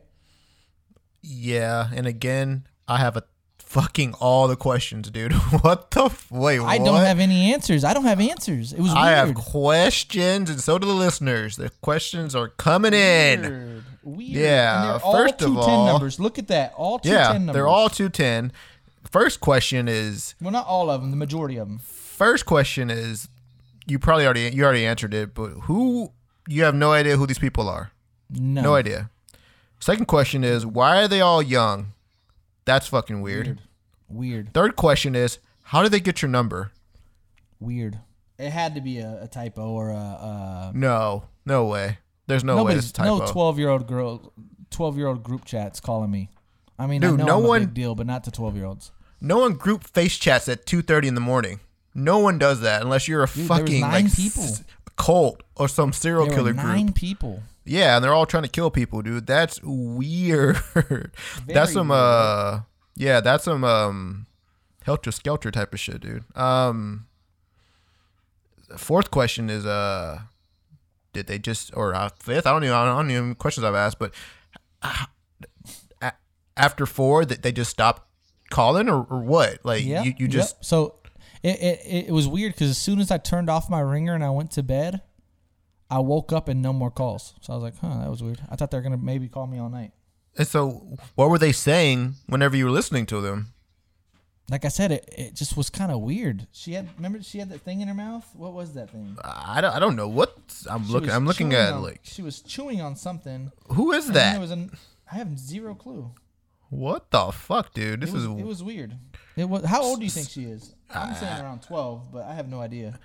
Yeah, 1.22 1.88
and 1.96 2.06
again, 2.06 2.68
I 2.88 2.98
have 2.98 3.16
a 3.18 3.24
fucking 3.60 4.14
all 4.16 4.48
the 4.48 4.56
questions, 4.56 5.10
dude. 5.10 5.32
what 5.62 5.92
the 5.92 6.06
f- 6.06 6.30
wait? 6.30 6.60
I 6.60 6.78
what? 6.78 6.86
don't 6.86 7.00
have 7.02 7.20
any 7.20 7.54
answers. 7.54 7.84
I 7.84 7.94
don't 7.94 8.04
have 8.04 8.20
answers. 8.20 8.74
It 8.74 8.80
was 8.80 8.90
weird. 8.94 8.98
I 8.98 9.12
have 9.12 9.34
questions, 9.36 10.50
and 10.50 10.60
so 10.60 10.78
do 10.78 10.86
the 10.86 10.94
listeners. 10.94 11.56
The 11.56 11.70
questions 11.82 12.36
are 12.36 12.50
coming 12.50 12.94
in. 12.94 13.42
Weird. 13.42 13.84
Weird. 14.04 14.30
Yeah, 14.32 14.98
first 14.98 15.42
of 15.42 15.58
all- 15.58 15.86
numbers. 15.86 16.20
Look 16.20 16.38
at 16.38 16.50
that. 16.50 16.74
All 16.76 17.00
210 17.00 17.14
Yeah, 17.34 17.38
numbers. 17.38 17.54
they're 17.54 17.68
all 17.68 17.90
two 17.90 18.10
ten. 18.10 18.52
First 19.10 19.40
question 19.40 19.88
is 19.88 20.36
Well, 20.42 20.52
not 20.52 20.66
all 20.68 20.90
of 20.90 21.02
them. 21.02 21.12
The 21.12 21.18
majority 21.18 21.58
of 21.58 21.68
them. 21.70 21.80
First 22.24 22.46
question 22.46 22.90
is 22.90 23.28
you 23.86 24.00
probably 24.00 24.26
already 24.26 24.50
you 24.54 24.64
already 24.64 24.86
answered 24.86 25.14
it, 25.14 25.34
but 25.34 25.50
who 25.64 26.12
you 26.48 26.64
have 26.64 26.76
no 26.76 26.92
idea 26.92 27.18
who 27.18 27.28
these 27.28 27.40
people 27.40 27.68
are. 27.70 27.92
No. 28.30 28.62
No 28.62 28.76
idea. 28.76 29.10
Second 29.80 30.06
question 30.06 30.44
is 30.44 30.66
why 30.66 31.04
are 31.04 31.08
they 31.08 31.22
all 31.22 31.42
young? 31.42 31.94
That's 32.66 32.88
fucking 32.88 33.22
weird. 33.22 33.46
Weird. 33.48 33.62
Weird. 34.08 34.54
Third 34.54 34.76
question 34.76 35.16
is 35.16 35.40
how 35.64 35.84
did 35.84 35.92
they 35.92 36.00
get 36.00 36.22
your 36.22 36.30
number? 36.30 36.72
Weird. 37.60 38.00
It 38.38 38.50
had 38.52 38.76
to 38.76 38.82
be 38.82 39.00
a, 39.00 39.24
a 39.24 39.28
typo 39.28 39.70
or 39.70 39.90
a. 39.90 39.96
a 39.96 40.72
No, 40.74 41.26
no 41.46 41.66
way. 41.66 42.00
There's 42.28 42.44
no 42.44 42.64
way 42.64 42.76
it's 42.76 42.90
a 42.90 42.94
typo. 42.94 43.20
no 43.20 43.26
twelve 43.28 43.60
year 43.60 43.70
old 43.70 43.86
girl, 43.88 44.34
twelve 44.70 44.98
year 44.98 45.08
old 45.08 45.24
group 45.24 45.46
chats 45.46 45.80
calling 45.80 46.10
me. 46.10 46.30
I 46.80 46.88
mean, 46.88 47.04
I 47.04 47.08
Dude, 47.10 47.20
know 47.20 47.26
no 47.26 47.40
one- 47.40 47.68
deal, 47.74 47.96
but 47.96 48.08
not 48.08 48.24
to 48.24 48.32
twelve 48.32 48.56
year 48.56 48.66
olds. 48.66 48.92
No 49.22 49.40
one 49.40 49.54
group 49.54 49.84
face 49.84 50.18
chats 50.18 50.48
at 50.50 50.66
two 50.66 50.82
thirty 50.82 51.08
in 51.08 51.16
the 51.16 51.22
morning. 51.22 51.60
No 51.96 52.20
one 52.20 52.38
does 52.40 52.62
that 52.62 52.82
unless 52.82 53.08
you're 53.08 53.24
a 53.24 53.28
Dude, 53.30 53.48
fucking 53.48 53.82
like 53.82 54.14
people. 54.14 54.44
s- 54.44 54.64
cult 54.98 55.42
or 55.56 55.68
some 55.68 55.94
serial 55.94 56.26
There 56.28 56.36
killer 56.36 56.54
nine 56.54 56.86
group. 56.88 56.96
people. 56.96 57.44
Yeah, 57.66 57.96
and 57.96 58.04
they're 58.04 58.14
all 58.14 58.26
trying 58.26 58.44
to 58.44 58.50
kill 58.50 58.70
people, 58.72 59.02
dude. 59.02 59.26
That's 59.28 59.60
weird. 59.64 60.58
that's 61.48 61.72
some 61.74 61.90
weird. 61.90 62.00
uh 62.02 62.60
yeah, 62.96 63.22
that's 63.22 63.44
some 63.46 63.64
um 63.64 64.26
helter 64.84 65.12
skelter 65.12 65.50
type 65.52 65.74
of 65.74 65.80
shit, 65.80 66.02
dude. 66.02 66.24
Um 66.38 67.08
fourth 68.78 69.12
question 69.12 69.50
is 69.50 69.66
uh 69.66 70.20
did 71.14 71.28
they 71.28 71.38
just 71.38 71.72
or 71.76 71.94
uh, 71.94 72.10
fifth? 72.20 72.48
I 72.48 72.52
don't 72.52 72.64
even 72.64 72.76
I 72.76 72.86
don't 72.86 73.12
even 73.12 73.36
questions 73.36 73.64
I've 73.64 73.76
asked, 73.76 74.00
but 74.00 74.14
uh, 74.82 75.06
after 76.58 76.86
four 76.86 77.26
that 77.26 77.42
they 77.44 77.52
just 77.52 77.72
stopped 77.72 78.08
calling 78.50 78.90
or, 78.90 79.04
or 79.10 79.20
what? 79.22 79.60
Like 79.64 79.84
Yeah. 79.86 80.04
you, 80.04 80.12
you 80.18 80.26
Yep. 80.26 80.30
just 80.30 80.66
so 80.66 80.96
it, 81.44 81.60
it 81.60 82.06
it- 82.08 82.12
was 82.12 82.28
weird 82.28 82.54
because 82.54 82.70
as 82.70 82.78
soon 82.78 83.00
as 83.00 83.12
I 83.12 83.18
turned 83.18 83.50
off 83.50 83.70
my 83.70 83.80
ringer 83.82 84.16
and 84.16 84.24
I 84.24 84.30
went 84.30 84.52
to 84.52 84.64
bed, 84.64 85.02
I 85.90 86.00
woke 86.00 86.32
up 86.32 86.48
and 86.48 86.62
no 86.62 86.74
more 86.74 86.90
calls. 86.92 87.34
So 87.42 87.54
I 87.54 87.56
was 87.58 87.64
like, 87.64 87.78
huh, 87.80 88.00
that 88.02 88.10
was 88.10 88.24
weird. 88.24 88.42
I 88.50 88.56
thought 88.56 88.72
they 88.72 88.78
were 88.78 88.84
gonna 88.84 88.98
maybe 88.98 89.28
call 89.28 89.46
me 89.48 89.60
all 89.60 89.70
night. 89.70 89.92
and 90.38 90.48
so 90.48 90.98
what 91.16 91.30
were 91.30 91.38
they 91.38 91.52
saying 91.52 92.16
whenever 92.28 92.56
you 92.58 92.66
were 92.66 92.72
listening 92.72 93.06
to 93.08 93.22
them? 93.22 93.48
Like 94.52 94.66
I 94.66 94.68
said, 94.68 94.92
it, 94.92 95.06
it 95.18 95.34
just 95.36 95.56
was 95.56 95.70
kind 95.70 95.90
of 95.92 96.02
weird. 96.02 96.48
She 96.52 96.74
had 96.74 96.90
remember 96.98 97.24
she 97.24 97.40
had 97.40 97.50
that 97.50 97.62
thing 97.62 97.80
in 97.82 97.88
her 97.88 97.94
mouth. 97.94 98.26
What 98.34 98.54
was 98.54 98.74
that 98.74 98.90
thing? 98.92 99.18
I 99.24 99.62
don't, 99.62 99.74
I 99.74 99.80
don't 99.80 99.96
know 99.96 100.08
what 100.10 100.38
I'm 100.70 100.86
She 100.86 100.92
looking. 100.92 101.12
I'm 101.12 101.26
looking 101.26 101.54
at 101.54 101.74
on- 101.74 101.82
like 101.82 102.02
she 102.04 102.22
was 102.22 102.42
chewing 102.42 102.82
on 102.82 102.96
something. 102.96 103.52
who 103.70 103.92
is 103.94 104.08
that? 104.12 104.32
There 104.34 104.42
was 104.42 104.52
an, 104.52 104.72
I 105.12 105.16
have 105.16 105.40
zero 105.40 105.76
clue. 105.76 106.12
what 106.70 107.10
the 107.12 107.32
fuck, 107.32 107.74
dude? 107.74 108.02
This 108.02 108.10
It 108.10 108.14
was, 108.14 108.24
is 108.24 108.30
it 108.32 108.46
was 108.46 108.62
weird. 108.64 108.98
It 109.38 109.48
was. 109.48 109.64
How 109.64 109.82
old 109.82 110.00
do 110.00 110.06
you 110.06 110.12
think 110.12 110.28
she 110.30 110.44
is? 110.44 110.74
I'm 110.96 111.16
saying 111.16 111.42
around 111.42 111.62
twelve, 111.64 112.12
but 112.12 112.24
I 112.26 112.34
have 112.34 112.50
no 112.50 112.62
idea. 112.62 113.00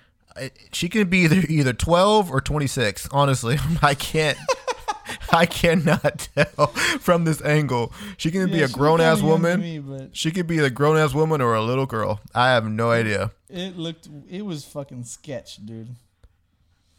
She 0.71 0.89
could 0.89 1.09
be 1.09 1.19
either 1.19 1.41
either 1.49 1.73
12 1.73 2.31
or 2.31 2.39
26 2.39 3.09
honestly 3.11 3.57
i 3.81 3.93
can't 3.93 4.37
i 5.33 5.45
cannot 5.45 6.29
tell 6.33 6.67
from 7.01 7.25
this 7.25 7.41
angle 7.41 7.91
she 8.15 8.31
can 8.31 8.45
be 8.45 8.61
a 8.61 8.67
young 8.69 9.19
to 9.19 9.25
woman 9.25 9.59
me, 9.59 10.07
she 10.13 10.31
could 10.31 10.47
be 10.47 10.59
a 10.59 10.69
grown-ass 10.69 11.13
woman 11.13 11.41
or 11.41 11.55
a 11.55 11.61
little 11.61 11.85
girl 11.87 12.21
i 12.33 12.49
have 12.51 12.69
no 12.69 12.91
idea 12.91 13.31
it 13.49 13.75
looked. 13.75 14.07
It 14.29 14.45
was 14.45 14.63
fucking 14.63 15.03
sketch, 15.05 15.57
dude. 15.65 15.95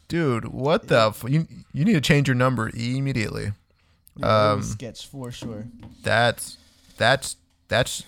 dude 0.07 0.45
what 0.45 0.87
the 0.89 0.99
f- 1.07 1.23
you, 1.27 1.47
you 1.73 1.85
need 1.85 1.93
to 1.93 2.01
change 2.01 2.27
your 2.27 2.35
number 2.35 2.69
immediately 2.75 3.53
Yeah, 4.17 4.25
it 4.25 4.51
Um, 4.51 4.57
was 4.59 4.71
sketch 4.71 5.07
for 5.07 5.31
sure. 5.31 5.65
that's 6.03 6.57
that's 6.97 7.37
that's 7.69 8.03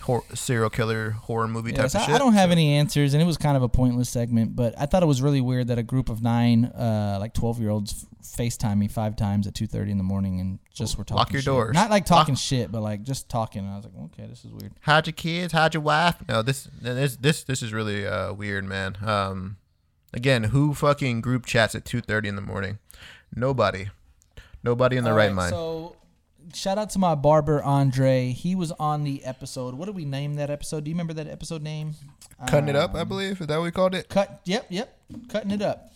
hor- 0.00 0.24
serial 0.34 0.70
killer 0.70 1.10
horror 1.10 1.48
movie 1.48 1.72
type 1.72 1.86
of 1.86 1.96
I, 1.96 2.06
shit 2.06 2.14
I 2.14 2.18
don't 2.18 2.34
have 2.34 2.50
any 2.50 2.74
answers, 2.74 3.14
and 3.14 3.22
it 3.22 3.26
was 3.26 3.36
kind 3.36 3.56
of 3.56 3.62
a 3.62 3.68
pointless 3.68 4.08
segment. 4.08 4.54
But 4.56 4.74
I 4.78 4.86
thought 4.86 5.02
it 5.02 5.06
was 5.06 5.22
really 5.22 5.40
weird 5.40 5.68
that 5.68 5.78
a 5.78 5.82
group 5.82 6.08
of 6.08 6.22
nine, 6.22 6.66
uh, 6.66 7.16
like 7.20 7.34
twelve 7.34 7.58
year 7.60 7.70
olds, 7.70 8.06
FaceTime 8.22 8.78
me 8.78 8.88
five 8.88 9.16
times 9.16 9.46
at 9.46 9.54
two 9.54 9.66
thirty 9.66 9.90
in 9.90 9.98
the 9.98 10.04
morning 10.04 10.40
and 10.40 10.58
just 10.74 10.98
were 10.98 11.04
talking. 11.04 11.18
Lock 11.18 11.32
your 11.32 11.42
shit. 11.42 11.46
doors. 11.46 11.74
Not 11.74 11.90
like 11.90 12.04
talking 12.04 12.34
Lock- 12.34 12.40
shit, 12.40 12.72
but 12.72 12.82
like 12.82 13.02
just 13.02 13.28
talking. 13.28 13.64
And 13.64 13.72
I 13.72 13.76
was 13.76 13.84
like, 13.84 13.94
okay, 14.12 14.26
this 14.28 14.44
is 14.44 14.52
weird. 14.52 14.72
hide 14.82 15.06
your 15.06 15.14
kids, 15.14 15.52
hide 15.52 15.74
your 15.74 15.82
wife. 15.82 16.16
No, 16.28 16.42
this 16.42 16.68
this 16.80 17.16
this 17.16 17.44
this 17.44 17.62
is 17.62 17.72
really 17.72 18.06
uh, 18.06 18.32
weird, 18.32 18.64
man. 18.64 18.96
Um, 19.02 19.56
again, 20.12 20.44
who 20.44 20.74
fucking 20.74 21.20
group 21.20 21.46
chats 21.46 21.74
at 21.74 21.84
two 21.84 22.00
thirty 22.00 22.28
in 22.28 22.36
the 22.36 22.42
morning? 22.42 22.78
Nobody, 23.34 23.88
nobody 24.62 24.96
in 24.96 25.04
their 25.04 25.12
All 25.12 25.18
right, 25.18 25.26
right, 25.26 25.34
mind. 25.34 25.50
So, 25.50 25.95
shout 26.54 26.78
out 26.78 26.90
to 26.90 26.98
my 26.98 27.14
barber 27.14 27.62
Andre. 27.62 28.28
He 28.32 28.54
was 28.54 28.72
on 28.72 29.04
the 29.04 29.24
episode. 29.24 29.74
What 29.74 29.86
did 29.86 29.94
we 29.94 30.04
name 30.04 30.34
that 30.34 30.50
episode? 30.50 30.84
Do 30.84 30.90
you 30.90 30.94
remember 30.94 31.12
that 31.14 31.26
episode 31.28 31.62
name? 31.62 31.94
Cutting 32.48 32.68
it 32.68 32.76
up, 32.76 32.90
Um, 32.94 33.00
I 33.00 33.04
believe. 33.04 33.40
Is 33.40 33.46
that 33.46 33.56
what 33.56 33.64
we 33.64 33.70
called 33.70 33.94
it? 33.94 34.08
Cut. 34.08 34.40
Yep, 34.44 34.66
yep. 34.68 34.98
Cutting 35.28 35.50
it 35.50 35.62
up. 35.62 35.90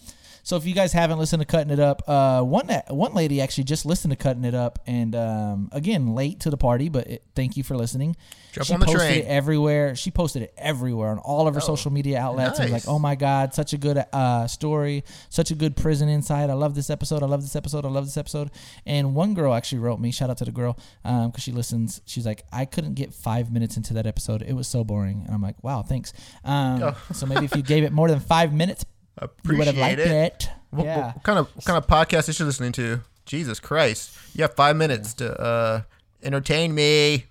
So 0.51 0.57
if 0.57 0.67
you 0.67 0.75
guys 0.75 0.93
haven't 0.93 1.21
listened 1.21 1.43
to 1.43 1.47
Cutting 1.47 1.73
It 1.73 1.79
Up, 1.79 2.03
uh, 2.09 2.43
one 2.43 2.67
one 2.89 3.15
lady 3.15 3.41
actually 3.41 3.63
just 3.63 3.87
listened 3.87 4.11
to 4.11 4.17
Cutting 4.17 4.45
It 4.45 4.53
Up, 4.53 4.81
and 4.85 5.15
um, 5.15 5.69
again 5.71 6.17
late 6.17 6.41
to 6.41 6.51
the 6.51 6.57
party, 6.57 6.89
but 6.89 7.07
it, 7.07 7.25
thank 7.37 7.57
you 7.57 7.63
for 7.63 7.77
listening. 7.77 8.17
Jump 8.51 8.67
she 8.67 8.75
posted 8.75 8.97
train. 8.97 9.21
it 9.21 9.27
everywhere. 9.27 9.95
She 9.95 10.11
posted 10.11 10.43
it 10.43 10.53
everywhere 10.59 11.11
on 11.11 11.19
all 11.19 11.47
of 11.47 11.55
her 11.55 11.61
social 11.61 11.93
media 11.93 12.19
outlets. 12.19 12.59
And 12.59 12.73
was 12.73 12.85
like, 12.85 12.93
oh 12.93 12.99
my 12.99 13.15
god, 13.15 13.55
such 13.55 13.75
a 13.75 13.79
good 13.79 14.05
uh, 14.13 14.49
story, 14.49 15.05
such 15.29 15.53
a 15.53 15.55
good 15.55 15.77
prison 15.77 16.09
inside. 16.09 16.51
I 16.51 16.55
love 16.55 16.75
this 16.75 16.91
episode. 16.91 17.23
I 17.23 17.27
love 17.27 17.43
this 17.43 17.55
episode. 17.55 17.85
I 17.85 17.89
love 17.89 18.05
this 18.07 18.17
episode. 18.17 18.51
And 18.85 19.15
one 19.15 19.35
girl 19.35 19.55
actually 19.55 19.79
wrote 19.79 20.01
me. 20.01 20.11
Shout 20.11 20.31
out 20.31 20.39
to 20.39 20.45
the 20.45 20.51
girl 20.51 20.77
because 21.05 21.45
she 21.45 21.53
listens. 21.53 22.01
She's 22.07 22.27
like, 22.27 22.43
I 22.53 22.65
couldn't 22.65 22.95
get 22.95 23.15
five 23.15 23.53
minutes 23.53 23.77
into 23.77 23.95
that 23.95 24.05
episode. 24.05 24.43
It 24.43 24.55
was 24.55 24.67
so 24.67 24.83
boring. 24.83 25.23
And 25.27 25.33
I'm 25.33 25.43
like, 25.43 25.63
wow, 25.63 25.83
thanks. 25.83 26.13
Um, 26.45 26.97
So 27.13 27.27
maybe 27.27 27.45
if 27.45 27.55
you 27.55 27.63
gave 27.63 27.85
it 27.85 27.93
more 27.93 28.09
than 28.09 28.19
five 28.19 28.53
minutes, 28.53 28.85
you 29.21 29.57
would 29.57 29.67
have 29.67 29.77
Appreciate 29.77 29.81
liked 29.81 30.01
it. 30.01 30.45
it. 30.45 30.49
What, 30.71 30.87
yeah. 30.87 31.13
what, 31.13 31.23
kind 31.23 31.39
of 31.39 31.55
what 31.57 31.65
kind 31.65 31.77
of 31.77 31.87
podcast 31.87 32.29
is 32.29 32.39
you 32.39 32.47
listening 32.47 32.73
to? 32.73 33.01
Jesus 33.27 33.61
Christ! 33.61 34.17
You 34.35 34.43
have 34.43 34.55
five 34.55 34.77
minutes 34.77 35.15
to 35.15 35.41
uh, 35.41 35.83
entertain 36.23 36.75
me. 36.75 37.27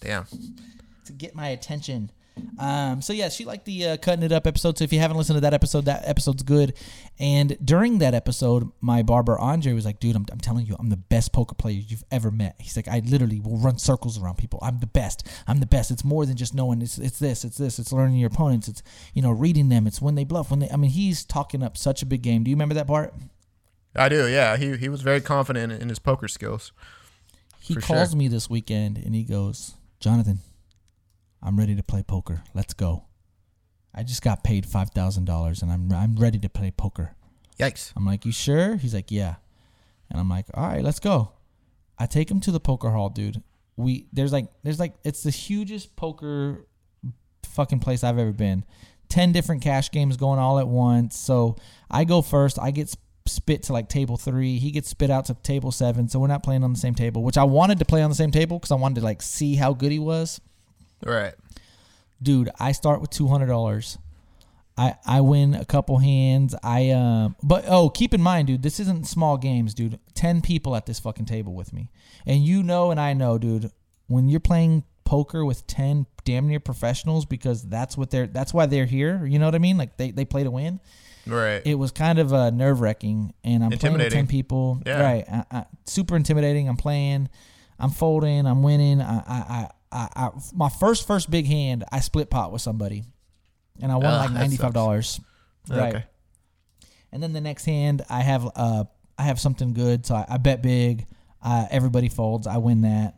Damn. 0.00 0.26
to 1.04 1.12
get 1.12 1.34
my 1.34 1.48
attention. 1.48 2.10
Um, 2.58 3.02
so 3.02 3.12
yeah, 3.12 3.28
she 3.28 3.44
liked 3.44 3.64
the 3.64 3.88
uh, 3.88 3.96
cutting 3.96 4.22
it 4.22 4.32
up 4.32 4.46
episode. 4.46 4.78
So 4.78 4.84
if 4.84 4.92
you 4.92 4.98
haven't 4.98 5.16
listened 5.16 5.36
to 5.36 5.40
that 5.42 5.54
episode, 5.54 5.84
that 5.86 6.06
episode's 6.06 6.42
good. 6.42 6.74
And 7.18 7.56
during 7.64 7.98
that 7.98 8.14
episode, 8.14 8.70
my 8.80 9.02
barber 9.02 9.38
Andre 9.38 9.72
was 9.72 9.84
like, 9.84 10.00
"Dude, 10.00 10.16
I'm, 10.16 10.26
I'm 10.30 10.40
telling 10.40 10.66
you, 10.66 10.76
I'm 10.78 10.88
the 10.88 10.96
best 10.96 11.32
poker 11.32 11.54
player 11.54 11.74
you've 11.74 12.04
ever 12.10 12.30
met." 12.30 12.56
He's 12.58 12.76
like, 12.76 12.88
"I 12.88 13.02
literally 13.04 13.40
will 13.40 13.58
run 13.58 13.78
circles 13.78 14.20
around 14.20 14.38
people. 14.38 14.58
I'm 14.62 14.78
the 14.78 14.86
best. 14.86 15.28
I'm 15.46 15.60
the 15.60 15.66
best. 15.66 15.90
It's 15.90 16.04
more 16.04 16.24
than 16.26 16.36
just 16.36 16.54
knowing. 16.54 16.82
It's 16.82 16.98
it's 16.98 17.18
this. 17.18 17.44
It's 17.44 17.58
this. 17.58 17.78
It's 17.78 17.92
learning 17.92 18.16
your 18.16 18.28
opponents. 18.28 18.68
It's 18.68 18.82
you 19.14 19.22
know 19.22 19.30
reading 19.30 19.68
them. 19.68 19.86
It's 19.86 20.00
when 20.00 20.14
they 20.14 20.24
bluff. 20.24 20.50
When 20.50 20.60
they. 20.60 20.70
I 20.70 20.76
mean, 20.76 20.90
he's 20.90 21.24
talking 21.24 21.62
up 21.62 21.76
such 21.76 22.02
a 22.02 22.06
big 22.06 22.22
game. 22.22 22.44
Do 22.44 22.50
you 22.50 22.56
remember 22.56 22.74
that 22.74 22.86
part? 22.86 23.14
I 23.94 24.08
do. 24.08 24.28
Yeah, 24.28 24.56
he 24.56 24.76
he 24.76 24.88
was 24.88 25.02
very 25.02 25.20
confident 25.20 25.72
in, 25.72 25.82
in 25.82 25.88
his 25.88 25.98
poker 25.98 26.28
skills. 26.28 26.72
He 27.62 27.76
calls 27.76 28.10
sure. 28.10 28.18
me 28.18 28.26
this 28.26 28.50
weekend 28.50 28.98
and 28.98 29.14
he 29.14 29.22
goes, 29.22 29.76
Jonathan, 30.00 30.40
I'm 31.42 31.58
ready 31.58 31.74
to 31.74 31.82
play 31.82 32.02
poker. 32.02 32.42
Let's 32.54 32.72
go. 32.72 33.04
I 33.94 34.04
just 34.04 34.22
got 34.22 34.44
paid 34.44 34.64
five 34.64 34.90
thousand 34.90 35.24
dollars 35.24 35.62
and 35.62 35.70
I'm 35.70 35.92
I'm 35.92 36.16
ready 36.16 36.38
to 36.38 36.48
play 36.48 36.70
poker. 36.70 37.14
Yikes! 37.58 37.92
I'm 37.96 38.06
like, 38.06 38.24
you 38.24 38.32
sure? 38.32 38.76
He's 38.76 38.94
like, 38.94 39.10
yeah. 39.10 39.36
And 40.10 40.20
I'm 40.20 40.28
like, 40.28 40.46
all 40.54 40.66
right, 40.66 40.82
let's 40.82 41.00
go. 41.00 41.32
I 41.98 42.06
take 42.06 42.30
him 42.30 42.40
to 42.40 42.50
the 42.50 42.60
poker 42.60 42.90
hall, 42.90 43.08
dude. 43.08 43.42
We 43.76 44.06
there's 44.12 44.32
like 44.32 44.46
there's 44.62 44.78
like 44.78 44.94
it's 45.04 45.22
the 45.22 45.30
hugest 45.30 45.94
poker 45.96 46.66
fucking 47.44 47.80
place 47.80 48.04
I've 48.04 48.18
ever 48.18 48.32
been. 48.32 48.64
Ten 49.08 49.32
different 49.32 49.62
cash 49.62 49.90
games 49.90 50.16
going 50.16 50.38
all 50.38 50.58
at 50.58 50.68
once. 50.68 51.18
So 51.18 51.56
I 51.90 52.04
go 52.04 52.22
first. 52.22 52.58
I 52.58 52.70
get 52.70 52.94
spit 53.26 53.64
to 53.64 53.72
like 53.72 53.88
table 53.88 54.16
three. 54.16 54.58
He 54.58 54.70
gets 54.70 54.88
spit 54.88 55.10
out 55.10 55.26
to 55.26 55.34
table 55.34 55.70
seven. 55.70 56.08
So 56.08 56.18
we're 56.18 56.28
not 56.28 56.42
playing 56.42 56.64
on 56.64 56.72
the 56.72 56.78
same 56.78 56.94
table, 56.94 57.22
which 57.22 57.36
I 57.36 57.44
wanted 57.44 57.78
to 57.80 57.84
play 57.84 58.02
on 58.02 58.10
the 58.10 58.16
same 58.16 58.30
table 58.30 58.58
because 58.58 58.72
I 58.72 58.76
wanted 58.76 59.00
to 59.00 59.04
like 59.04 59.20
see 59.20 59.56
how 59.56 59.74
good 59.74 59.92
he 59.92 59.98
was 59.98 60.40
right. 61.04 61.34
dude 62.22 62.50
i 62.58 62.72
start 62.72 63.00
with 63.00 63.10
$200 63.10 63.98
i 64.76 64.94
i 65.06 65.20
win 65.20 65.54
a 65.54 65.64
couple 65.64 65.98
hands 65.98 66.54
i 66.62 66.90
um 66.90 67.36
but 67.42 67.64
oh 67.68 67.88
keep 67.88 68.14
in 68.14 68.22
mind 68.22 68.48
dude 68.48 68.62
this 68.62 68.80
isn't 68.80 69.06
small 69.06 69.36
games 69.36 69.74
dude 69.74 69.98
10 70.14 70.40
people 70.40 70.74
at 70.74 70.86
this 70.86 70.98
fucking 70.98 71.26
table 71.26 71.54
with 71.54 71.72
me 71.72 71.90
and 72.26 72.44
you 72.44 72.62
know 72.62 72.90
and 72.90 72.98
i 73.00 73.12
know 73.12 73.38
dude 73.38 73.70
when 74.06 74.28
you're 74.28 74.40
playing 74.40 74.84
poker 75.04 75.44
with 75.44 75.66
10 75.66 76.06
damn 76.24 76.48
near 76.48 76.60
professionals 76.60 77.26
because 77.26 77.68
that's 77.68 77.96
what 77.96 78.10
they're 78.10 78.26
that's 78.26 78.54
why 78.54 78.66
they're 78.66 78.86
here 78.86 79.26
you 79.26 79.38
know 79.38 79.44
what 79.44 79.54
i 79.54 79.58
mean 79.58 79.76
like 79.76 79.96
they, 79.96 80.10
they 80.10 80.24
play 80.24 80.42
to 80.42 80.50
win 80.50 80.80
Right. 81.26 81.62
it 81.64 81.76
was 81.76 81.92
kind 81.92 82.18
of 82.18 82.32
uh, 82.32 82.50
nerve 82.50 82.80
wracking, 82.80 83.32
and 83.44 83.62
I'm 83.62 83.70
playing 83.70 83.98
with 83.98 84.12
ten 84.12 84.26
people. 84.26 84.80
Yeah. 84.84 85.02
Right, 85.02 85.24
I, 85.30 85.44
I, 85.50 85.64
super 85.86 86.16
intimidating. 86.16 86.68
I'm 86.68 86.76
playing, 86.76 87.28
I'm 87.78 87.90
folding, 87.90 88.46
I'm 88.46 88.62
winning. 88.62 89.00
I, 89.00 89.18
I, 89.18 89.70
I, 89.92 90.08
I, 90.16 90.30
my 90.54 90.68
first 90.68 91.06
first 91.06 91.30
big 91.30 91.46
hand, 91.46 91.84
I 91.92 92.00
split 92.00 92.30
pot 92.30 92.50
with 92.52 92.62
somebody, 92.62 93.04
and 93.80 93.92
I 93.92 93.96
won 93.96 94.06
Ugh, 94.06 94.20
like 94.26 94.32
ninety 94.32 94.56
five 94.56 94.72
dollars. 94.72 95.20
Right, 95.68 95.94
Okay. 95.94 96.04
and 97.12 97.22
then 97.22 97.32
the 97.32 97.40
next 97.40 97.64
hand, 97.64 98.02
I 98.10 98.20
have 98.22 98.48
uh, 98.56 98.84
I 99.18 99.22
have 99.24 99.38
something 99.38 99.72
good, 99.74 100.06
so 100.06 100.14
I, 100.16 100.26
I 100.28 100.36
bet 100.38 100.62
big. 100.62 101.06
Uh, 101.44 101.66
everybody 101.70 102.08
folds, 102.08 102.46
I 102.46 102.56
win 102.58 102.82
that. 102.82 103.14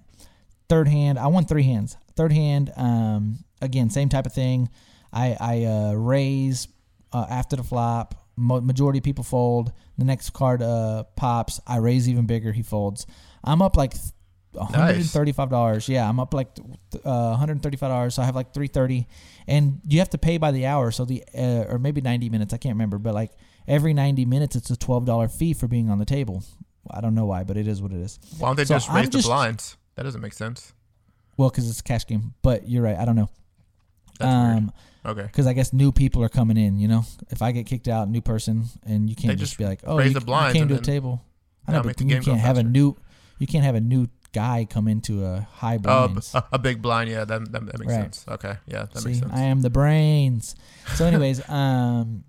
Third 0.68 0.88
hand, 0.88 1.18
I 1.18 1.26
won 1.28 1.44
three 1.44 1.62
hands. 1.62 1.96
Third 2.16 2.32
hand, 2.32 2.72
um, 2.76 3.44
again, 3.60 3.90
same 3.90 4.08
type 4.08 4.26
of 4.26 4.32
thing. 4.32 4.68
I 5.12 5.36
I 5.40 5.64
uh, 5.64 5.92
raise 5.92 6.68
uh, 7.12 7.26
after 7.30 7.56
the 7.56 7.62
flop. 7.64 8.14
Mo- 8.36 8.60
majority 8.60 8.98
of 8.98 9.04
people 9.04 9.22
fold. 9.22 9.72
The 9.96 10.04
next 10.04 10.30
card 10.30 10.60
uh, 10.60 11.04
pops. 11.16 11.60
I 11.66 11.76
raise 11.76 12.08
even 12.08 12.26
bigger. 12.26 12.50
He 12.52 12.62
folds. 12.62 13.06
I'm 13.44 13.62
up 13.62 13.76
like 13.76 13.94
one 14.54 14.72
hundred 14.72 14.96
and 14.96 15.10
thirty-five 15.10 15.50
dollars. 15.50 15.88
Yeah, 15.88 16.08
I'm 16.08 16.18
up 16.20 16.32
like 16.34 16.48
uh, 16.58 17.00
one 17.02 17.38
hundred 17.38 17.52
and 17.52 17.62
thirty-five 17.62 17.90
dollars. 17.90 18.14
So 18.14 18.22
I 18.22 18.24
have 18.24 18.34
like 18.36 18.52
three 18.54 18.66
thirty, 18.68 19.06
and 19.46 19.80
you 19.88 19.98
have 19.98 20.10
to 20.10 20.18
pay 20.18 20.38
by 20.38 20.50
the 20.52 20.66
hour. 20.66 20.90
So 20.90 21.04
the 21.04 21.22
uh, 21.36 21.64
or 21.68 21.78
maybe 21.78 22.00
ninety 22.00 22.28
minutes. 22.30 22.54
I 22.54 22.56
can't 22.56 22.74
remember, 22.74 22.98
but 22.98 23.14
like 23.14 23.32
every 23.68 23.94
ninety 23.94 24.24
minutes, 24.24 24.56
it's 24.56 24.70
a 24.70 24.76
twelve 24.76 25.04
dollar 25.04 25.28
fee 25.28 25.54
for 25.54 25.66
being 25.68 25.90
on 25.90 25.98
the 25.98 26.04
table. 26.04 26.42
I 26.90 27.00
don't 27.00 27.14
know 27.14 27.24
why, 27.26 27.44
but 27.44 27.56
it 27.56 27.66
is 27.66 27.80
what 27.82 27.92
it 27.92 27.98
is. 28.00 28.18
Why 28.38 28.48
don't 28.48 28.56
they 28.56 28.64
So 28.64 28.74
just 28.74 28.90
I'm 28.90 28.96
raise 28.96 29.06
the 29.06 29.18
just- 29.18 29.26
blinds? 29.28 29.76
That 29.96 30.02
doesn't 30.02 30.20
make 30.20 30.32
sense. 30.34 30.72
Well, 31.36 31.48
because 31.50 31.68
it's 31.70 31.80
a 31.80 31.82
cash 31.82 32.06
game. 32.06 32.34
But 32.42 32.68
you're 32.68 32.82
right. 32.82 32.96
I 32.98 33.04
don't 33.04 33.16
know. 33.16 33.30
That's 34.18 34.32
weird. 34.32 34.56
um, 34.58 34.72
Okay. 35.06 35.22
because 35.22 35.46
I 35.46 35.52
guess 35.52 35.72
new 35.72 35.92
people 35.92 36.22
are 36.22 36.28
coming 36.28 36.56
in. 36.56 36.78
You 36.78 36.88
know, 36.88 37.04
if 37.30 37.42
I 37.42 37.52
get 37.52 37.66
kicked 37.66 37.88
out, 37.88 38.08
new 38.08 38.20
person, 38.22 38.64
and 38.86 39.10
you 39.10 39.14
can't 39.16 39.38
just, 39.38 39.52
just 39.52 39.58
be 39.58 39.64
like, 39.66 39.80
oh, 39.84 39.98
raise 39.98 40.14
you, 40.14 40.20
the 40.20 40.26
you 40.46 40.52
came 40.52 40.68
to 40.68 40.76
a 40.76 40.80
table. 40.80 41.22
I 41.68 41.72
know, 41.72 41.82
but 41.82 42.00
you 42.00 42.20
can't 42.20 42.40
have 42.40 42.56
a 42.56 42.62
new, 42.62 42.96
you 43.38 43.46
can't 43.46 43.64
have 43.64 43.74
a 43.74 43.80
new 43.80 44.08
guy 44.34 44.66
come 44.68 44.86
into 44.88 45.24
a 45.24 45.48
high 45.54 45.76
Oh, 45.76 46.08
blinds. 46.08 46.34
a, 46.34 46.44
a 46.52 46.58
big 46.58 46.82
blind. 46.82 47.08
Yeah, 47.08 47.24
that, 47.24 47.50
that, 47.52 47.64
that 47.66 47.78
makes 47.78 47.92
Right. 47.92 48.02
sense. 48.14 48.24
Okay. 48.28 48.56
Yeah, 48.66 48.84
that 48.92 48.98
See, 48.98 49.08
makes 49.08 49.20
sense. 49.20 49.32
I 49.32 49.40
am 49.44 49.62
the 49.62 49.70
brains. 49.70 50.54
So, 50.96 51.06
anyways, 51.06 51.48
um, 51.48 52.24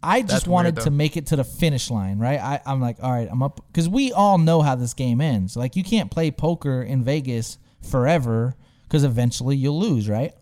I 0.00 0.20
just 0.20 0.32
That's 0.32 0.46
wanted 0.46 0.76
though. 0.76 0.84
to 0.84 0.90
make 0.92 1.16
it 1.16 1.26
to 1.26 1.36
the 1.36 1.42
finish 1.42 1.90
line, 1.90 2.20
right? 2.20 2.38
I, 2.40 2.60
I'm 2.64 2.80
like, 2.80 2.98
all 3.02 3.10
right, 3.10 3.26
I'm 3.28 3.42
up 3.42 3.60
because 3.66 3.88
we 3.88 4.12
all 4.12 4.38
know 4.38 4.62
how 4.62 4.76
this 4.76 4.94
game 4.94 5.20
ends. 5.20 5.56
Like, 5.56 5.74
you 5.74 5.82
can't 5.82 6.08
play 6.08 6.30
poker 6.30 6.80
in 6.82 7.02
Vegas 7.02 7.58
forever 7.82 8.54
because 8.84 9.02
eventually 9.02 9.56
you'll 9.56 9.78
lose, 9.80 10.08
right? 10.08 10.32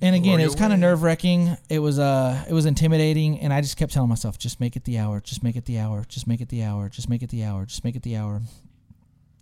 And 0.00 0.14
again, 0.14 0.38
it 0.38 0.44
was 0.44 0.54
kind 0.54 0.72
of 0.72 0.78
nerve 0.78 1.02
wracking. 1.02 1.56
It 1.68 1.80
was 1.80 1.98
uh, 1.98 2.44
it 2.48 2.52
was 2.52 2.66
intimidating, 2.66 3.40
and 3.40 3.52
I 3.52 3.60
just 3.60 3.76
kept 3.76 3.92
telling 3.92 4.08
myself, 4.08 4.38
just 4.38 4.60
make 4.60 4.76
it 4.76 4.84
the 4.84 4.96
hour, 4.96 5.20
just 5.20 5.42
make 5.42 5.56
it 5.56 5.64
the 5.64 5.80
hour, 5.80 6.04
just 6.08 6.24
make 6.28 6.40
it 6.40 6.48
the 6.50 6.62
hour, 6.62 6.88
just 6.88 7.08
make 7.08 7.20
it 7.24 7.30
the 7.30 7.42
hour, 7.42 7.66
just 7.66 7.82
make 7.82 7.96
it 7.96 8.02
the 8.04 8.14
hour. 8.16 8.40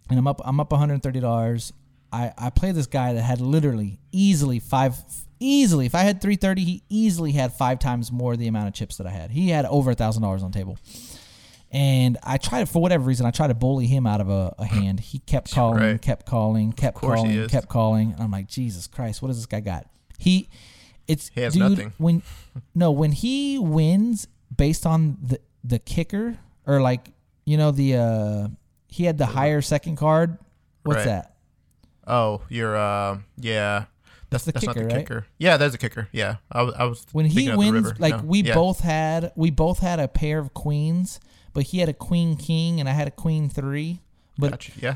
And 0.09 0.19
I'm 0.19 0.27
up, 0.27 0.41
I'm 0.45 0.61
up 0.61 0.71
130 0.71 1.21
dollars. 1.21 1.73
I 2.13 2.33
I 2.39 2.51
play 2.51 2.73
this 2.73 2.87
guy 2.87 3.13
that 3.15 3.23
had 3.23 3.41
literally 3.41 3.99
easily 4.13 4.59
five, 4.61 4.95
easily. 5.41 5.87
If 5.87 5.95
I 5.95 6.01
had 6.03 6.21
330, 6.21 6.65
he 6.65 6.83
easily 6.89 7.33
had 7.33 7.53
five 7.53 7.79
times 7.79 8.13
more 8.13 8.37
the 8.37 8.47
amount 8.47 8.69
of 8.69 8.75
chips 8.75 8.97
that 8.99 9.07
I 9.07 9.11
had. 9.11 9.31
He 9.33 9.51
had 9.51 9.65
over 9.67 9.91
a 9.91 9.95
thousand 9.95 10.23
dollars 10.23 10.43
on 10.43 10.53
table. 10.53 10.79
And 11.73 12.17
I 12.23 12.39
tried 12.39 12.69
for 12.69 12.81
whatever 12.81 13.05
reason, 13.05 13.27
I 13.27 13.33
tried 13.33 13.49
to 13.49 13.55
bully 13.55 13.87
him 13.89 14.07
out 14.07 14.21
of 14.21 14.31
a, 14.31 14.55
a 14.59 14.65
hand. 14.65 15.01
He 15.01 15.19
kept 15.19 15.53
calling, 15.53 15.79
Right. 15.83 16.01
kept 16.01 16.25
calling, 16.25 16.73
kept 16.73 16.97
calling, 16.97 17.49
kept 17.49 17.69
calling. 17.69 18.13
And 18.13 18.23
I'm 18.23 18.31
like, 18.31 18.47
Jesus 18.47 18.87
Christ, 18.87 19.21
what 19.21 19.29
does 19.29 19.37
this 19.39 19.47
guy 19.47 19.61
got? 19.61 19.87
He, 20.17 20.49
it's 21.09 21.29
He 21.35 21.41
has 21.41 21.55
dude, 21.55 21.63
nothing. 21.63 21.93
When 21.99 22.23
no, 22.75 22.93
when 22.93 23.11
he 23.13 23.59
wins 23.59 24.29
based 24.57 24.87
on 24.87 25.19
the 25.21 25.41
the 25.65 25.79
kicker 25.81 26.39
or 26.67 26.81
like 26.81 27.09
you 27.45 27.57
know 27.57 27.73
the 27.73 27.97
uh 27.97 28.49
he 28.97 29.05
had 29.05 29.19
the 29.19 29.27
higher 29.27 29.61
second 29.63 29.97
card. 29.97 30.39
What's 30.85 30.99
Right. 30.99 31.05
that? 31.07 31.35
Oh, 32.07 32.43
you're 32.49 32.77
uh 32.77 33.19
yeah. 33.39 33.85
That's 34.31 34.45
the 34.45 34.53
that's 34.53 34.67
not 34.67 34.75
kicker, 34.75 34.89
the 34.89 34.95
right? 34.95 35.07
kicker. 35.07 35.27
Yeah, 35.39 35.57
there's 35.57 35.75
a 35.75 35.79
kicker. 35.79 36.09
Yeah, 36.13 36.37
I, 36.51 36.63
was- 36.63 36.75
I 36.75 36.85
was 36.85 37.07
When 37.13 37.27
he 37.27 37.55
wins, 37.55 37.99
like 38.01 38.17
No, 38.17 38.23
we 38.25 38.43
yeah. 38.43 38.55
both 38.55 38.81
had, 38.81 39.33
we 39.37 39.51
both 39.51 39.79
had 39.79 40.01
a 40.01 40.09
pair 40.09 40.39
of 40.41 40.53
queens, 40.53 41.21
but 41.55 41.65
he 41.65 41.79
had 41.79 41.89
a 41.89 41.93
queen 41.95 42.37
king 42.37 42.81
and 42.81 42.89
I 42.89 42.93
had 42.93 43.07
a 43.07 43.13
queen 43.13 43.49
three. 43.49 44.01
But 44.39 44.51
Gotcha. 44.53 44.73
yeah, 44.83 44.95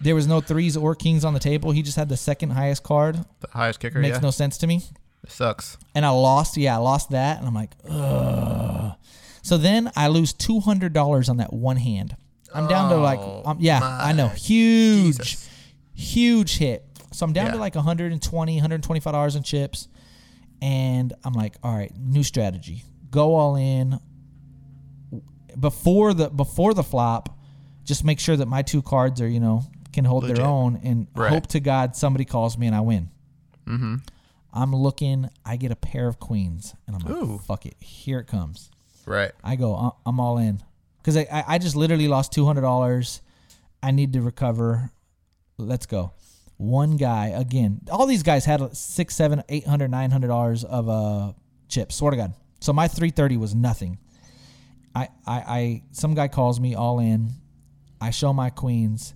there 0.00 0.14
was 0.14 0.26
no 0.28 0.40
threes 0.40 0.76
or 0.76 0.94
kings 0.94 1.24
on 1.24 1.34
the 1.34 1.40
table. 1.40 1.72
He 1.72 1.82
just 1.82 1.96
had 1.96 2.08
the 2.08 2.16
second 2.16 2.50
highest 2.50 2.82
card. 2.84 3.24
the 3.40 3.48
highest 3.52 3.80
kicker. 3.80 3.98
Makes 3.98 4.16
yeah, 4.18 4.20
no 4.22 4.30
sense 4.30 4.56
to 4.58 4.66
me. 4.66 4.82
it 5.24 5.30
sucks. 5.30 5.76
and 5.94 6.06
I 6.06 6.10
lost. 6.10 6.56
Yeah, 6.56 6.76
I 6.76 6.78
lost 6.78 7.10
that, 7.10 7.38
and 7.38 7.46
I'm 7.48 7.54
like, 7.54 7.72
ugh. 7.88 8.94
So 9.42 9.58
then 9.58 9.90
I 9.96 10.06
lose 10.08 10.32
two 10.32 10.60
hundred 10.60 10.92
dollars 10.92 11.28
on 11.28 11.36
that 11.38 11.52
one 11.52 11.76
hand. 11.78 12.16
I'm 12.54 12.68
down 12.68 12.90
to 12.90 12.96
like, 12.96 13.18
Oh, 13.20 13.42
um, 13.46 13.56
yeah, 13.60 13.80
my 13.80 13.86
I 14.08 14.12
know, 14.12 14.28
huge, 14.28 15.16
Jesus. 15.18 15.48
huge 15.94 16.56
hit. 16.58 16.84
So 17.12 17.24
I'm 17.26 17.32
down 17.32 17.50
to 17.52 17.58
like 17.58 17.74
120, 17.74 18.54
125 18.56 19.12
dollars 19.12 19.36
in 19.36 19.42
chips, 19.42 19.88
and 20.62 21.12
I'm 21.24 21.32
like, 21.34 21.56
all 21.62 21.74
right, 21.76 21.92
new 21.98 22.22
strategy, 22.22 22.84
go 23.10 23.34
all 23.34 23.56
in. 23.56 23.98
Before 25.58 26.14
the 26.14 26.30
before 26.30 26.72
the 26.72 26.82
flop, 26.82 27.38
just 27.84 28.04
make 28.04 28.18
sure 28.18 28.36
that 28.36 28.46
my 28.46 28.62
two 28.62 28.80
cards 28.80 29.20
are 29.20 29.28
you 29.28 29.38
know 29.40 29.64
can 29.92 30.06
hold 30.06 30.22
Legit. 30.22 30.36
their 30.38 30.46
own, 30.46 30.80
and 30.82 31.06
Right. 31.14 31.28
hope 31.30 31.46
to 31.48 31.60
God 31.60 31.94
somebody 31.94 32.24
calls 32.24 32.56
me 32.56 32.66
and 32.66 32.74
I 32.74 32.80
win. 32.80 33.10
Mm-hmm. 33.66 33.96
I'm 34.54 34.74
looking. 34.74 35.28
I 35.44 35.56
get 35.56 35.70
a 35.70 35.76
pair 35.76 36.08
of 36.08 36.18
queens, 36.18 36.74
and 36.86 36.96
I'm 36.96 37.02
like, 37.02 37.22
Ooh. 37.22 37.38
"Fuck 37.38 37.66
it, 37.66 37.76
here 37.80 38.18
it 38.18 38.26
comes." 38.26 38.70
Right. 39.04 39.32
I 39.44 39.56
go. 39.56 39.74
"I- 39.76 39.90
I'm 40.06 40.18
all 40.18 40.38
in 40.38 40.62
because 41.02 41.16
I, 41.16 41.44
I 41.48 41.58
just 41.58 41.74
literally 41.74 42.06
lost 42.06 42.32
two 42.32 42.46
hundred 42.46 42.60
dollars. 42.60 43.20
I 43.82 43.90
need 43.90 44.12
to 44.12 44.22
recover. 44.22 44.92
Let's 45.58 45.86
go. 45.86 46.12
One 46.56 46.96
guy 46.96 47.28
again. 47.28 47.80
All 47.90 48.06
these 48.06 48.22
guys 48.22 48.44
had 48.44 48.76
six, 48.76 49.16
seven, 49.16 49.42
eight 49.48 49.66
hundred, 49.66 49.90
nine 49.90 50.12
hundred 50.12 50.28
dollars 50.28 50.62
of 50.62 50.88
uh 50.88 51.32
chips. 51.68 51.96
Swear 51.96 52.12
to 52.12 52.16
God. 52.16 52.34
So 52.60 52.72
my 52.72 52.86
three 52.86 53.10
thirty 53.10 53.36
was 53.36 53.54
nothing. 53.54 53.98
I, 54.94 55.08
I 55.26 55.36
I 55.36 55.82
some 55.90 56.14
guy 56.14 56.28
calls 56.28 56.60
me 56.60 56.74
all 56.74 57.00
in. 57.00 57.30
I 58.00 58.10
show 58.10 58.32
my 58.32 58.50
queens. 58.50 59.14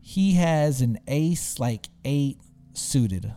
He 0.00 0.34
has 0.34 0.80
an 0.80 0.98
ace 1.06 1.58
like 1.58 1.86
eight 2.04 2.38
suited. 2.72 3.32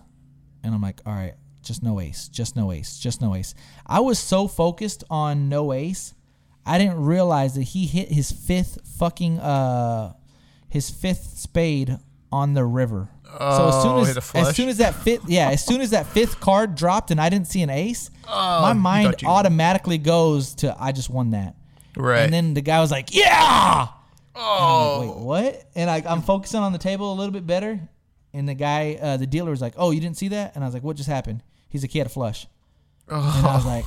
And 0.64 0.76
I'm 0.76 0.82
like, 0.82 1.02
all 1.06 1.14
right, 1.14 1.36
just 1.62 1.84
no 1.84 2.00
ace, 2.00 2.28
just 2.28 2.56
no 2.56 2.72
ace, 2.72 3.00
just 3.00 3.22
no 3.22 3.34
ace. 3.36 3.54
I 3.86 4.00
was 4.00 4.20
so 4.20 4.48
focused 4.48 5.04
on 5.10 5.50
no 5.50 5.72
ace, 5.72 6.14
I 6.70 6.78
didn't 6.78 7.04
realize 7.04 7.56
that 7.56 7.64
he 7.64 7.86
hit 7.88 8.10
his 8.12 8.32
fifth 8.32 8.80
fucking 8.98 9.40
uh 9.40 10.14
his 10.70 10.90
fifth 10.90 11.38
spade 11.38 11.98
on 12.32 12.54
the 12.54 12.64
river. 12.64 13.10
so 13.26 13.68
as 13.70 13.82
soon 13.82 13.92
Oh, 13.92 14.02
as 14.02 14.18
as 14.36 14.56
soon 14.56 14.70
as 14.70 14.78
that 14.78 14.94
fifth 14.96 15.24
yeah, 15.28 15.50
as 15.50 15.66
soon 15.66 15.82
as 15.82 15.90
that 15.92 16.06
fifth 16.08 16.40
card 16.40 16.76
dropped 16.76 17.10
and 17.12 17.20
I 17.20 17.30
didn't 17.30 17.48
see 17.48 17.62
an 17.64 17.70
ace, 17.70 18.10
my 18.28 18.74
mind 18.74 19.06
thought 19.08 19.22
you- 19.24 19.28
automatically 19.28 19.98
goes 19.98 20.54
to 20.56 20.76
I 20.80 20.92
just 20.92 21.10
won 21.10 21.32
that. 21.32 21.56
Right. 21.96 22.22
And 22.22 22.32
then 22.34 22.54
the 22.54 22.62
guy 22.62 22.80
was 22.80 22.92
like, 22.92 23.14
"Yeah." 23.14 23.88
oh, 24.36 25.02
Wait, 25.02 25.16
what? 25.18 25.64
And 25.76 25.90
I, 25.90 26.04
I'm 26.08 26.22
focusing 26.22 26.60
on 26.62 26.72
the 26.72 26.78
table 26.78 27.12
a 27.12 27.16
little 27.16 27.34
bit 27.34 27.46
better. 27.48 27.80
And 28.32 28.48
the 28.48 28.54
guy, 28.54 28.98
uh, 29.02 29.18
the 29.18 29.26
dealer 29.28 29.50
was 29.50 29.60
like, 29.62 29.74
"Oh, 29.76 29.90
you 29.92 30.00
didn't 30.00 30.18
see 30.18 30.28
that?" 30.30 30.54
And 30.56 30.64
I 30.64 30.68
was 30.68 30.74
like, 30.76 30.84
"What 30.84 30.96
just 30.98 31.10
happened?" 31.10 31.42
He's 31.68 31.82
like, 31.84 31.90
"He 31.92 31.98
had 31.98 32.06
a 32.06 32.12
flush." 32.12 32.46
And 33.08 33.18
I 33.18 33.56
was 33.56 33.66
like, 33.66 33.86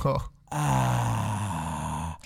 ah, 0.51 1.52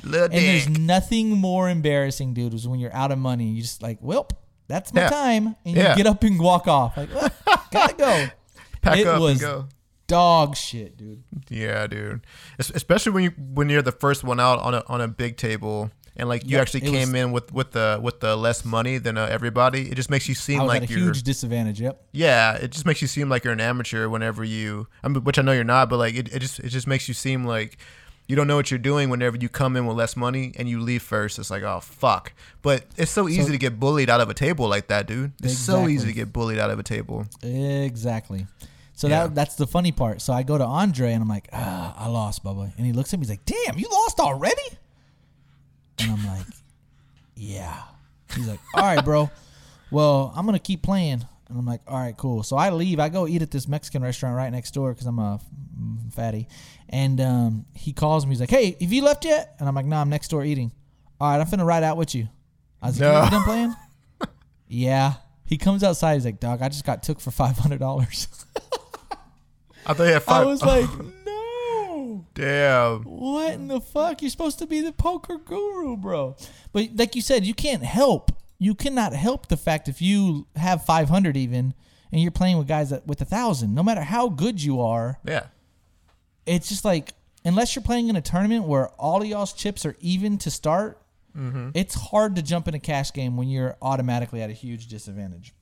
little 0.08 0.26
And 0.26 0.34
there's 0.34 0.70
nothing 0.70 1.30
more 1.32 1.70
embarrassing, 1.70 2.34
dude, 2.34 2.54
is 2.54 2.68
when 2.68 2.80
you're 2.80 2.94
out 2.96 3.12
of 3.12 3.18
money. 3.20 3.50
You 3.52 3.62
just 3.62 3.82
like, 3.82 4.02
"Welp, 4.02 4.32
that's 4.68 4.94
my 4.94 5.02
Yeah. 5.02 5.10
time," 5.10 5.56
and 5.66 5.76
Yeah. 5.76 5.92
you 5.92 5.98
get 5.98 6.08
up 6.08 6.24
and 6.24 6.40
walk 6.40 6.68
off. 6.68 6.98
Like, 6.98 7.14
well, 7.14 7.30
gotta 7.72 7.94
go. 7.96 8.26
Pack 8.82 9.00
it 9.00 9.08
up 9.08 9.20
was 9.20 9.32
and 9.34 9.42
go. 9.42 9.68
dog 10.08 10.56
shit, 10.56 10.96
dude. 10.98 11.24
Yeah, 11.50 11.88
dude. 11.88 12.22
Especially 12.60 13.12
when 13.12 13.24
you 13.24 13.32
when 13.38 13.70
you're 13.70 13.82
the 13.82 13.92
first 13.92 14.24
one 14.24 14.40
out 14.40 14.60
on 14.60 14.74
a 14.74 14.84
on 14.88 15.02
a 15.02 15.08
big 15.08 15.36
table 15.38 15.92
and 16.16 16.28
like 16.30 16.44
you 16.46 16.52
Yep, 16.52 16.62
actually 16.62 16.82
came 16.82 17.12
was- 17.12 17.22
in 17.22 17.32
with 17.32 17.54
with 17.54 17.72
the 17.72 18.00
with 18.02 18.22
the 18.22 18.36
less 18.36 18.64
money 18.66 18.98
than 18.98 19.18
uh, 19.18 19.26
everybody. 19.30 19.90
It 19.92 19.96
just 19.96 20.10
makes 20.10 20.28
you 20.30 20.36
seem 20.36 20.62
like 20.64 20.90
you're 20.90 21.00
huge 21.00 21.24
disadvantage. 21.24 21.80
Yep. 21.82 22.02
yeah. 22.14 22.54
It 22.56 22.72
just 22.72 22.86
makes 22.86 23.02
you 23.02 23.08
seem 23.08 23.30
like 23.30 23.44
you're 23.44 23.54
an 23.54 23.60
amateur 23.60 24.08
whenever 24.08 24.44
you. 24.44 24.88
I 25.04 25.10
mean, 25.10 25.24
which 25.24 25.38
I 25.38 25.42
know 25.42 25.52
you're 25.52 25.64
not, 25.64 25.90
but 25.90 25.98
like 25.98 26.16
it, 26.16 26.34
it 26.34 26.40
just 26.40 26.60
it 26.60 26.70
just 26.70 26.88
makes 26.88 27.08
you 27.08 27.14
seem 27.14 27.44
like. 27.46 27.78
You 28.28 28.36
don't 28.36 28.48
know 28.48 28.58
what 28.58 28.70
you're 28.72 28.78
doing 28.78 29.10
whenever 29.10 29.38
you 29.38 29.48
come 29.48 29.78
in 29.78 29.86
with 29.86 29.96
less 29.96 30.18
money 30.18 30.52
and 30.58 30.68
you 30.68 30.82
leave 30.82 31.02
first. 31.02 31.40
It's 31.40 31.50
like, 31.50 31.64
oh 31.64 31.80
fuck! 31.80 32.34
But 32.62 32.84
it's 32.98 33.12
so 33.12 33.30
easy 33.30 33.52
to 33.52 33.58
get 33.58 33.80
bullied 33.80 34.10
out 34.10 34.20
of 34.20 34.30
a 34.30 34.34
table 34.34 34.68
like 34.68 34.88
that, 34.88 35.08
dude. 35.08 35.32
It's 35.42 35.58
so 35.58 35.88
easy 35.88 36.08
to 36.08 36.14
get 36.14 36.34
bullied 36.34 36.60
out 36.60 36.70
of 36.70 36.78
a 36.78 36.84
table. 36.84 37.26
Exactly. 37.42 38.46
So 38.94 39.08
Yeah. 39.08 39.28
that 39.28 39.36
that's 39.36 39.56
the 39.56 39.68
funny 39.68 39.92
part. 39.94 40.22
So 40.22 40.34
I 40.34 40.44
go 40.44 40.58
to 40.58 40.66
Andre 40.66 41.14
and 41.14 41.22
I'm 41.22 41.30
like, 41.30 41.48
ah, 41.54 41.96
I 41.98 42.10
lost, 42.10 42.44
Bubba. 42.44 42.74
And 42.78 42.86
he 42.86 42.92
looks 42.94 43.14
at 43.14 43.20
me, 43.20 43.26
he's 43.26 43.30
like, 43.30 43.46
damn, 43.46 43.78
you 43.78 43.88
lost 43.90 44.20
already? 44.20 44.62
And 46.00 46.12
I'm 46.12 46.26
like, 46.26 46.46
yeah. 47.36 47.84
He's 48.36 48.48
like, 48.48 48.60
all 48.74 48.84
right, 48.84 49.04
bro. 49.06 49.30
Well, 49.90 50.34
I'm 50.36 50.46
gonna 50.46 50.60
keep 50.60 50.82
playing. 50.82 51.24
And 51.50 51.58
I'm 51.58 51.66
like, 51.66 51.82
all 51.88 51.98
right, 51.98 52.18
cool. 52.18 52.44
So 52.44 52.58
I 52.58 52.72
leave. 52.72 53.00
I 53.00 53.08
go 53.08 53.26
eat 53.26 53.42
at 53.42 53.52
this 53.52 53.70
Mexican 53.70 54.02
restaurant 54.04 54.36
right 54.36 54.52
next 54.52 54.72
door 54.74 54.92
because 54.92 55.08
I'm 55.08 55.20
a 55.20 55.40
mm, 55.80 56.12
fatty. 56.12 56.48
And 56.90 57.20
um, 57.20 57.66
he 57.74 57.92
calls 57.94 58.26
me. 58.26 58.32
He's 58.32 58.40
like, 58.40 58.50
hey, 58.50 58.78
have 58.80 58.94
you 58.94 59.04
left 59.04 59.26
yet? 59.26 59.56
And 59.60 59.68
I'm 59.68 59.76
like, 59.76 59.86
no, 59.86 59.98
I'm 59.98 60.10
next 60.10 60.30
door 60.30 60.44
eating. 60.46 60.72
All 61.20 61.30
right, 61.32 61.40
I'm 61.42 61.48
finna 61.48 61.66
ride 61.66 61.84
out 61.84 61.98
with 61.98 62.16
you. 62.16 62.30
I 62.82 62.88
was 62.88 63.00
like, 63.00 63.12
No. 63.12 63.24
you 63.26 63.30
done 63.32 63.44
playing? 63.44 63.76
yeah. 64.68 65.14
He 65.46 65.58
comes 65.58 65.84
outside. 65.84 66.16
He's 66.16 66.26
like, 66.26 66.40
dog, 66.40 66.62
I 66.62 66.70
just 66.70 66.86
got 66.86 67.04
took 67.04 67.20
for 67.20 67.32
five 67.32 67.58
hundred 67.58 67.80
dollars. 67.80 68.28
I 69.86 69.94
thought 69.94 70.04
you 70.04 70.14
had 70.14 70.24
five. 70.24 70.42
I 70.42 70.46
was 70.46 70.62
like, 70.62 70.90
no. 71.26 72.26
damn. 72.34 73.04
What 73.04 73.54
in 73.54 73.68
the 73.70 73.80
fuck? 73.82 74.22
You're 74.22 74.30
supposed 74.32 74.60
to 74.60 74.68
be 74.68 74.82
the 74.82 74.92
poker 74.92 75.38
guru, 75.38 75.96
bro. 75.98 76.36
But 76.74 76.90
like 76.96 77.16
you 77.16 77.22
said, 77.22 77.46
you 77.46 77.54
can't 77.54 77.84
help. 77.84 78.32
You 78.60 78.76
cannot 78.76 79.14
help 79.14 79.48
the 79.48 79.58
fact 79.58 79.88
if 79.88 80.02
you 80.02 80.48
have 80.56 80.84
500 80.84 81.38
even 81.38 81.74
and 82.12 82.22
you're 82.22 82.32
playing 82.32 82.58
with 82.58 82.68
guys 82.68 82.90
that 82.90 83.06
with 83.08 83.22
a 83.22 83.26
thousand. 83.26 83.74
No 83.76 83.84
matter 83.84 84.02
how 84.02 84.30
good 84.30 84.62
you 84.62 84.82
are, 84.82 85.20
Yeah. 85.26 85.46
It's 86.48 86.70
just 86.70 86.84
like 86.86 87.14
unless 87.46 87.76
you're 87.76 87.84
playing 87.84 88.08
in 88.10 88.16
a 88.16 88.22
tournament 88.22 88.66
where 88.66 88.88
all 89.00 89.22
of 89.22 89.28
y'all's 89.28 89.54
chips 89.54 89.86
are 89.86 89.96
even 90.00 90.38
to 90.40 90.50
start, 90.52 91.00
Mm-hmm. 91.38 91.70
it's 91.76 91.94
hard 91.94 92.36
to 92.38 92.42
jump 92.42 92.68
in 92.68 92.74
a 92.74 92.80
cash 92.80 93.14
game 93.14 93.38
when 93.38 93.48
you're 93.48 93.78
automatically 93.80 94.42
at 94.42 94.50
a 94.50 94.54
huge 94.54 94.88
disadvantage. 94.88 95.54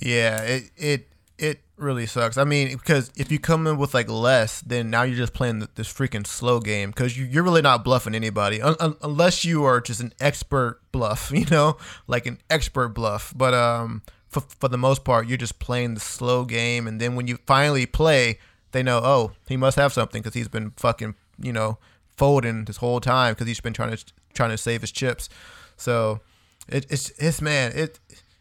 Yeah, 0.00 0.42
it 0.42 0.70
it 0.76 1.08
it 1.38 1.60
really 1.76 2.04
sucks. 2.06 2.36
I 2.36 2.44
mean, 2.44 2.72
because 2.76 3.10
if 3.16 3.32
you 3.32 3.38
come 3.38 3.66
in 3.66 3.78
with 3.78 3.94
like 3.94 4.08
less, 4.10 4.60
then 4.60 4.90
now 4.90 5.02
you're 5.02 5.16
just 5.16 5.32
playing 5.32 5.66
this 5.76 5.90
freaking 5.92 6.26
slow 6.26 6.60
game 6.60 6.90
because 6.90 7.16
you, 7.16 7.24
you're 7.24 7.42
really 7.42 7.62
not 7.62 7.84
bluffing 7.84 8.14
anybody 8.14 8.60
un- 8.60 8.76
un- 8.80 8.96
unless 9.02 9.44
you 9.44 9.64
are 9.64 9.80
just 9.80 10.00
an 10.00 10.12
expert 10.20 10.80
bluff, 10.92 11.30
you 11.34 11.46
know, 11.46 11.78
like 12.06 12.26
an 12.26 12.38
expert 12.50 12.90
bluff. 12.90 13.32
But 13.34 13.54
um, 13.54 14.02
for 14.28 14.40
for 14.42 14.68
the 14.68 14.78
most 14.78 15.04
part, 15.04 15.26
you're 15.26 15.38
just 15.38 15.58
playing 15.58 15.94
the 15.94 16.00
slow 16.00 16.44
game, 16.44 16.86
and 16.86 17.00
then 17.00 17.14
when 17.14 17.26
you 17.28 17.38
finally 17.46 17.86
play, 17.86 18.38
they 18.72 18.82
know, 18.82 19.00
oh, 19.02 19.32
he 19.48 19.56
must 19.56 19.76
have 19.76 19.92
something 19.92 20.20
because 20.22 20.34
he's 20.34 20.48
been 20.48 20.70
fucking, 20.76 21.14
you 21.40 21.52
know, 21.52 21.78
folding 22.16 22.64
this 22.64 22.78
whole 22.78 23.00
time 23.00 23.34
because 23.34 23.46
he's 23.46 23.60
been 23.60 23.72
trying 23.72 23.94
to 23.96 24.04
trying 24.34 24.50
to 24.50 24.58
save 24.58 24.80
his 24.82 24.90
chips. 24.92 25.28
So 25.76 26.20
it, 26.68 26.86
it's 26.90 27.10
it's 27.18 27.40
man 27.40 27.72
it, 27.74 27.98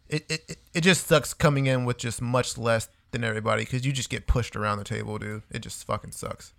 it 0.10 0.26
it 0.30 0.58
it- 0.74 0.82
just 0.82 1.08
sucks 1.08 1.34
coming 1.34 1.68
in 1.68 1.86
with 1.86 1.98
just 1.98 2.22
much 2.22 2.58
less 2.58 2.88
than 3.12 3.24
everybody 3.24 3.64
because 3.64 3.86
you 3.86 3.92
just 3.94 4.10
get 4.10 4.28
pushed 4.28 4.56
around 4.56 4.78
the 4.78 4.84
table, 4.84 5.18
dude. 5.18 5.44
It 5.52 5.60
just 5.60 5.86
fucking 5.86 6.12
sucks. 6.12 6.54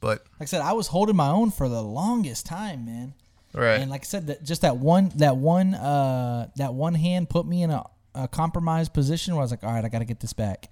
But 0.00 0.24
Like 0.38 0.42
I 0.42 0.44
said, 0.46 0.60
I 0.62 0.72
was 0.72 0.88
holding 0.88 1.16
my 1.16 1.28
own 1.30 1.50
for 1.50 1.68
the 1.68 1.80
longest 1.82 2.44
time, 2.44 2.84
man. 2.84 3.14
right, 3.54 3.80
And 3.80 3.90
like 3.90 4.02
I 4.02 4.04
said, 4.04 4.26
that 4.26 4.42
just 4.44 4.62
that 4.62 4.76
one 4.78 5.10
that 5.16 5.36
one 5.36 5.74
uh 5.74 6.48
that 6.56 6.74
one 6.74 6.94
hand 6.94 7.30
put 7.30 7.46
me 7.46 7.62
in 7.62 7.70
a 7.70 7.84
a 8.14 8.28
compromised 8.28 8.92
position 8.92 9.34
where 9.34 9.40
I 9.40 9.44
was 9.44 9.50
like, 9.52 9.64
all 9.64 9.72
right, 9.72 9.84
I 9.84 9.88
got 9.88 10.00
to 10.00 10.04
get 10.04 10.20
this 10.20 10.34
back. 10.34 10.68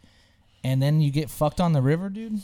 And 0.63 0.83
then 0.83 1.01
you 1.01 1.11
get 1.11 1.31
fucked 1.31 1.61
on 1.61 1.73
the 1.73 1.83
river, 1.83 2.09
dude. 2.09 2.41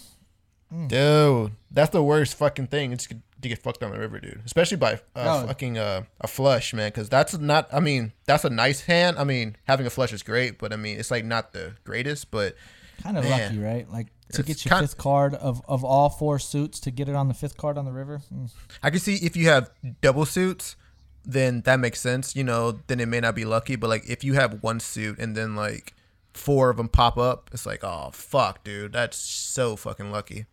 Dude, 0.89 1.53
that's 1.71 1.91
the 1.91 2.03
worst 2.03 2.35
fucking 2.35 2.67
thing. 2.69 2.93
It's 2.93 3.07
to 3.07 3.49
get 3.49 3.59
fucked 3.59 3.83
on 3.83 3.93
the 3.93 3.99
river, 3.99 4.19
dude. 4.19 4.43
Especially 4.45 4.77
by 4.77 5.01
uh, 5.14 5.47
fucking 5.47 5.79
uh, 5.79 6.03
a 6.21 6.27
flush, 6.27 6.75
man. 6.75 6.89
Because 6.89 7.09
that's 7.09 7.39
not. 7.39 7.69
I 7.73 7.81
mean, 7.81 8.12
that's 8.27 8.45
a 8.45 8.51
nice 8.51 8.81
hand. 8.81 9.19
I 9.19 9.25
mean, 9.25 9.57
having 9.69 9.87
a 9.87 9.91
flush 9.91 10.12
is 10.12 10.23
great, 10.23 10.59
but 10.59 10.73
I 10.73 10.77
mean, 10.77 10.99
it's 10.99 11.11
like 11.11 11.25
not 11.25 11.53
the 11.53 11.75
greatest. 11.85 12.31
But 12.31 12.57
Kind 13.03 13.19
of 13.19 13.25
Man. 13.25 13.41
lucky, 13.41 13.59
right? 13.59 13.91
Like 13.91 14.09
to 14.33 14.43
get 14.43 14.64
your 14.64 14.79
fifth 14.79 14.99
card 14.99 15.35
of, 15.35 15.62
of 15.69 15.85
all 15.85 16.09
four 16.09 16.39
suits 16.39 16.81
to 16.81 16.91
get 16.91 17.09
it 17.09 17.14
on 17.14 17.29
the 17.29 17.35
fifth 17.35 17.57
card 17.57 17.79
on 17.79 17.85
the 17.85 17.93
river. 17.93 18.21
Mm. 18.35 18.51
I 18.83 18.91
can 18.91 18.99
see 18.99 19.17
if 19.17 19.37
you 19.37 19.49
have 19.49 19.71
double 20.01 20.27
suits, 20.27 20.77
then 21.25 21.61
that 21.62 21.79
makes 21.79 22.01
sense. 22.01 22.35
You 22.35 22.45
know, 22.45 22.81
then 22.87 23.01
it 23.01 23.07
may 23.07 23.21
not 23.21 23.35
be 23.35 23.45
lucky. 23.45 23.77
But 23.77 23.89
like 23.89 24.09
if 24.09 24.25
you 24.25 24.35
have 24.35 24.62
one 24.62 24.81
suit 24.81 25.19
and 25.19 25.37
then 25.37 25.55
like 25.55 25.95
four 26.37 26.70
of 26.70 26.76
them 26.76 26.89
pop 26.89 27.16
up, 27.16 27.51
it's 27.53 27.66
like, 27.66 27.82
oh 27.82 28.11
fuck, 28.12 28.62
dude, 28.64 28.93
that's 28.93 29.16
so 29.16 29.76
fucking 29.76 30.11
lucky. 30.11 30.47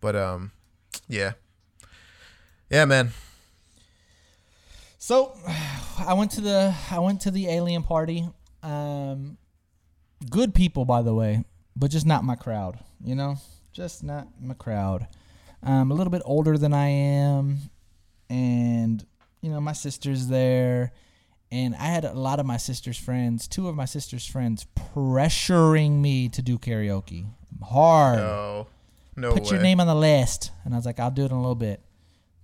But 0.00 0.16
um, 0.16 0.52
yeah, 1.08 1.32
yeah, 2.70 2.84
man. 2.84 3.10
So, 4.98 5.36
I 5.98 6.14
went 6.14 6.30
to 6.32 6.40
the 6.40 6.74
I 6.90 6.98
went 6.98 7.20
to 7.22 7.30
the 7.30 7.48
alien 7.48 7.82
party. 7.82 8.28
Um, 8.62 9.36
good 10.30 10.54
people, 10.54 10.84
by 10.84 11.02
the 11.02 11.14
way, 11.14 11.44
but 11.76 11.90
just 11.90 12.06
not 12.06 12.24
my 12.24 12.36
crowd. 12.36 12.78
You 13.04 13.14
know, 13.14 13.36
just 13.72 14.02
not 14.02 14.28
my 14.40 14.54
crowd. 14.54 15.06
Um, 15.62 15.90
a 15.90 15.94
little 15.94 16.10
bit 16.10 16.22
older 16.24 16.58
than 16.58 16.74
I 16.74 16.88
am, 16.88 17.58
and 18.28 19.04
you 19.40 19.50
know 19.50 19.60
my 19.60 19.72
sister's 19.72 20.28
there, 20.28 20.92
and 21.52 21.74
I 21.74 21.86
had 21.86 22.04
a 22.04 22.12
lot 22.12 22.40
of 22.40 22.46
my 22.46 22.56
sister's 22.56 22.98
friends, 22.98 23.46
two 23.48 23.68
of 23.68 23.76
my 23.76 23.84
sister's 23.84 24.26
friends, 24.26 24.66
pressuring 24.76 26.00
me 26.00 26.28
to 26.30 26.42
do 26.42 26.58
karaoke 26.58 27.26
hard 27.62 28.18
No, 28.18 28.66
no 29.16 29.32
put 29.32 29.44
way. 29.44 29.50
your 29.50 29.60
name 29.62 29.80
on 29.80 29.86
the 29.86 29.94
list. 29.94 30.50
And 30.64 30.74
I 30.74 30.76
was 30.76 30.84
like, 30.86 30.98
I'll 31.00 31.10
do 31.10 31.22
it 31.22 31.30
in 31.30 31.36
a 31.36 31.40
little 31.40 31.54
bit. 31.54 31.80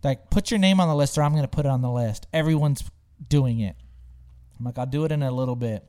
Like, 0.03 0.30
put 0.30 0.51
your 0.51 0.59
name 0.61 0.80
on 0.80 0.88
the 0.88 0.94
list 0.94 1.18
or 1.18 1.22
I'm 1.22 1.32
going 1.32 1.42
to 1.42 1.48
put 1.48 1.66
it 1.66 1.68
on 1.68 1.82
the 1.82 1.90
list. 1.90 2.26
Everyone's 2.32 2.82
doing 3.28 3.61
it. 3.61 3.76
I'm 4.59 4.64
like, 4.64 4.78
I'll 4.78 4.86
do 4.86 5.05
it 5.05 5.12
in 5.12 5.22
a 5.22 5.30
little 5.30 5.57
bit. 5.57 5.84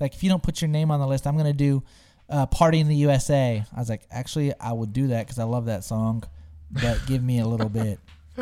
Like, 0.00 0.14
if 0.14 0.22
you 0.22 0.28
don't 0.28 0.42
put 0.42 0.60
your 0.60 0.68
name 0.68 0.90
on 0.90 1.00
the 1.00 1.06
list, 1.06 1.26
I'm 1.26 1.34
going 1.34 1.46
to 1.46 1.52
do 1.52 1.82
uh, 2.28 2.46
Party 2.46 2.80
in 2.80 2.88
the 2.88 2.96
USA. 2.96 3.64
I 3.74 3.78
was 3.78 3.88
like, 3.88 4.02
actually, 4.10 4.52
I 4.60 4.72
would 4.72 4.92
do 4.92 5.06
that 5.08 5.24
because 5.26 5.38
I 5.38 5.44
love 5.44 5.66
that 5.66 5.84
song, 5.84 6.24
but 6.70 7.00
give 7.06 7.22
me 7.22 7.38
a 7.40 7.46
little 7.46 7.68
bit. 7.68 7.98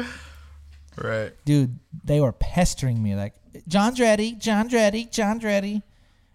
right. 0.96 1.32
Dude, 1.44 1.78
they 2.04 2.20
were 2.20 2.32
pestering 2.32 3.02
me. 3.02 3.14
Like, 3.14 3.34
John 3.68 3.94
ready, 3.94 4.32
John 4.32 4.68
ready, 4.68 5.04
John 5.06 5.38
ready. 5.38 5.82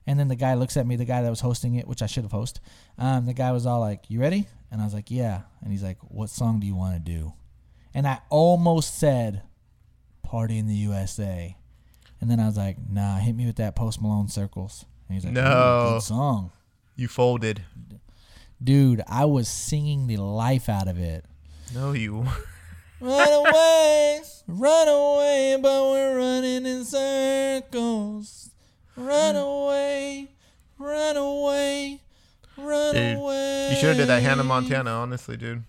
And 0.05 0.17
then 0.19 0.29
the 0.29 0.35
guy 0.35 0.53
looks 0.53 0.77
at 0.77 0.87
me, 0.87 0.95
the 0.95 1.05
guy 1.05 1.21
that 1.21 1.29
was 1.29 1.41
hosting 1.41 1.75
it, 1.75 1.87
which 1.87 2.01
I 2.01 2.05
should 2.05 2.23
have 2.23 2.31
hosted. 2.31 2.59
Um, 2.97 3.25
the 3.25 3.33
guy 3.33 3.51
was 3.51 3.65
all 3.65 3.81
like, 3.81 4.09
"You 4.09 4.21
ready?" 4.21 4.47
And 4.71 4.79
I 4.81 4.85
was 4.85 4.93
like, 4.93 5.11
"Yeah." 5.11 5.41
And 5.61 5.71
he's 5.71 5.83
like, 5.83 5.97
"What 6.01 6.29
song 6.29 6.59
do 6.61 6.67
you 6.67 6.75
want 6.75 6.93
to 6.95 6.99
do?" 6.99 7.33
And 7.93 8.07
I 8.07 8.19
almost 8.29 8.97
said, 8.97 9.41
"Party 10.23 10.57
in 10.57 10.67
the 10.67 10.75
USA." 10.75 11.57
And 12.21 12.31
then 12.31 12.39
I 12.39 12.45
was 12.45 12.55
like, 12.55 12.77
"Nah, 12.89 13.17
hit 13.17 13.35
me 13.35 13.45
with 13.45 13.57
that 13.57 13.75
Post 13.75 14.01
Malone 14.01 14.29
Circles." 14.29 14.85
And 15.09 15.15
he's 15.15 15.25
like, 15.25 15.33
No. 15.33 15.91
good 15.95 16.03
song." 16.03 16.51
You 16.95 17.07
folded. 17.09 17.63
Dude, 18.63 19.03
I 19.07 19.25
was 19.25 19.47
singing 19.49 20.07
the 20.07 20.17
life 20.17 20.69
out 20.69 20.87
of 20.87 20.97
it. 20.97 21.25
No, 21.73 21.91
you. 21.91 22.25
Run 22.99 23.47
away, 23.47 24.21
run 24.47 24.87
away, 24.87 25.57
but 25.61 25.83
we're 25.83 26.17
running 26.17 26.65
in 26.65 26.83
circles. 26.85 28.49
Run 28.95 29.35
away, 29.35 30.29
run 30.79 31.15
away, 31.17 32.01
run 32.57 32.95
Dude, 32.95 33.17
away. 33.17 33.69
You 33.71 33.75
should 33.75 33.89
have 33.89 33.97
did 33.97 34.07
that 34.07 34.23
Hannah 34.23 34.43
Montana, 34.43 34.89
honestly, 34.91 35.37
dude. 35.37 35.63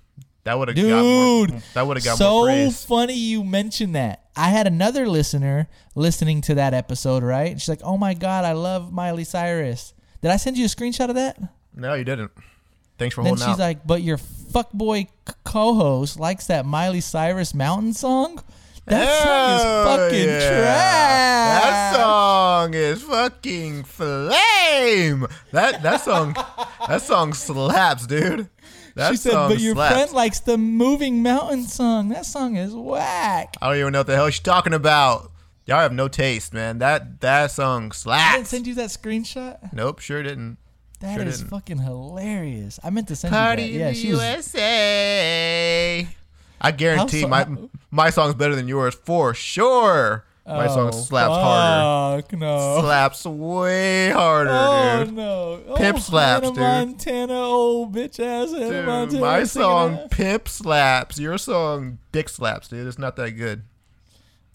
That 0.45 0.59
would 0.59 0.69
have 0.69 0.77
got 0.77 1.03
more. 1.03 1.47
Dude, 1.49 1.63
That 1.75 1.87
would 1.87 1.99
have 1.99 2.05
got 2.05 2.13
more 2.13 2.17
so 2.17 2.45
praise. 2.47 2.85
funny 2.85 3.13
you 3.15 3.45
mentioned 3.45 3.95
that. 3.95 4.25
I 4.35 4.49
had 4.49 4.67
another 4.67 5.07
listener 5.07 5.69
listening 5.95 6.41
to 6.43 6.55
that 6.55 6.73
episode, 6.73 7.23
right? 7.23 7.61
She's 7.61 7.69
like, 7.69 7.83
"Oh 7.85 7.99
my 7.99 8.15
god, 8.15 8.47
I 8.47 8.53
love 8.53 8.91
Miley 8.91 9.25
Cyrus." 9.25 9.93
Did 10.23 10.31
I 10.31 10.37
send 10.39 10.57
you 10.57 10.65
a 10.65 10.69
screenshot 10.69 11.11
of 11.11 11.17
that? 11.17 11.39
No, 11.75 11.93
you 11.93 12.05
didn't. 12.05 12.31
Thanks 12.99 13.15
for 13.15 13.23
then 13.23 13.31
holding 13.31 13.47
she's 13.47 13.55
out. 13.55 13.59
like, 13.59 13.87
"But 13.87 14.03
your 14.03 14.19
fuckboy 14.19 15.09
co-host 15.45 16.19
likes 16.19 16.47
that 16.49 16.67
Miley 16.67 17.01
Cyrus 17.01 17.55
Mountain 17.55 17.95
song." 17.95 18.43
That 18.87 19.23
song 19.23 19.55
is 19.55 20.13
fucking 20.13 20.29
yeah. 20.29 20.49
trash. 20.49 21.63
That 21.63 21.97
song 21.97 22.75
is 22.75 23.03
fucking 23.03 23.85
flame. 23.85 25.27
That 25.53 25.83
that 25.83 26.01
song 26.01 26.35
that 26.87 27.03
song 27.03 27.35
slaps, 27.35 28.07
dude. 28.07 28.49
That 28.95 29.11
she 29.11 29.17
said, 29.17 29.35
"But 29.35 29.61
your 29.61 29.75
slaps. 29.75 29.95
friend 29.95 30.13
likes 30.13 30.41
the 30.41 30.59
Moving 30.59 31.23
Mountain 31.23 31.65
song. 31.65 32.09
That 32.09 32.27
song 32.27 32.57
is 32.57 32.75
whack." 32.75 33.57
I 33.61 33.69
don't 33.69 33.79
even 33.79 33.93
know 33.93 34.01
what 34.01 34.07
the 34.07 34.17
hell 34.17 34.31
she's 34.31 34.41
talking 34.41 34.75
about. 34.75 35.31
Y'all 35.67 35.81
have 35.81 35.93
no 35.93 36.09
taste, 36.09 36.55
man. 36.55 36.79
That 36.79 37.21
that 37.21 37.51
song 37.51 37.93
I 38.07 38.37
didn't 38.37 38.49
send 38.49 38.67
you 38.67 38.75
that 38.77 38.89
screenshot. 38.89 39.71
Nope, 39.73 39.99
sure 40.01 40.23
didn't. 40.23 40.57
That 41.01 41.21
is 41.21 41.37
Sure 41.37 41.45
didn't. 41.45 41.51
fucking 41.51 41.79
hilarious. 41.79 42.81
I 42.83 42.91
meant 42.91 43.09
to 43.09 43.17
send 43.17 43.33
Party 43.33 43.63
you 43.65 43.73
in 43.75 43.79
that. 43.79 43.85
Yeah, 43.85 43.91
the 43.91 43.95
she 43.95 44.11
was. 44.13 44.21
USA. 44.21 46.09
I 46.61 46.71
guarantee 46.73 47.19
How 47.21 47.27
so- 47.27 47.29
my 47.29 47.45
how- 47.45 47.71
my 47.91 48.11
song's 48.11 48.35
better 48.35 48.55
than 48.57 48.69
yours 48.69 48.95
for 48.95 49.33
sure. 49.35 50.25
My 50.47 50.67
oh, 50.67 50.75
song 50.75 50.89
Oh, 50.89 50.91
slaps 50.93 51.35
harder. 51.35 52.23
Fuck 52.23 52.33
no. 52.39 52.81
Slaps 52.81 53.25
way 53.27 54.09
harder, 54.11 54.51
Oh 54.51 55.05
dude. 55.05 55.15
no! 55.15 55.61
Pimp 55.77 55.99
oh, 55.99 56.01
slaps, 56.01 56.45
Hannah 56.47 56.55
dude. 56.55 56.89
Montana, 56.89 57.35
old 57.35 57.95
bitch 57.95 58.19
ass 58.19 58.51
Hannah 58.53 58.71
Dude, 58.71 58.87
Montana. 58.87 59.21
my 59.21 59.45
singing 59.45 59.47
song 59.69 59.93
that. 59.97 60.11
pimp 60.11 60.49
slaps. 60.49 61.19
Your 61.21 61.37
song 61.37 61.99
dick 62.13 62.31
slaps, 62.31 62.69
dude. 62.69 62.87
It's 62.87 62.99
not 62.99 63.17
that 63.17 63.33
good. 63.33 63.63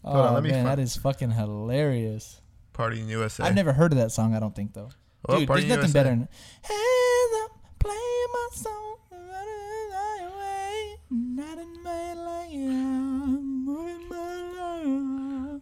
Oh 0.03 0.13
Hold 0.13 0.25
on, 0.25 0.31
oh, 0.31 0.33
let 0.33 0.43
me 0.43 0.49
man, 0.49 0.65
find- 0.65 0.77
that 0.79 0.81
is 0.81 0.97
fucking 0.97 1.31
hilarious. 1.31 2.41
Party 2.73 2.99
in 2.99 3.07
USA. 3.09 3.43
I've 3.43 3.53
never 3.53 3.73
heard 3.73 3.91
of 3.91 3.99
that 3.99 4.11
song. 4.11 4.35
I 4.35 4.39
don't 4.39 4.55
think 4.55 4.73
though. 4.73 4.89
Well, 5.27 5.39
Dude, 5.39 5.47
Party 5.47 5.61
there's 5.63 5.69
nothing 5.77 5.83
USA. 5.89 5.99
better. 6.03 6.09
Than, 6.09 6.27
up, 7.43 7.51
playing 7.79 8.27
my 8.33 8.47
song. 8.53 8.97
not 11.11 11.57
in 11.57 11.83
my 11.83 12.13
lane, 12.13 13.63
moving 13.65 14.09
my 14.09 14.41
life. 15.55 15.61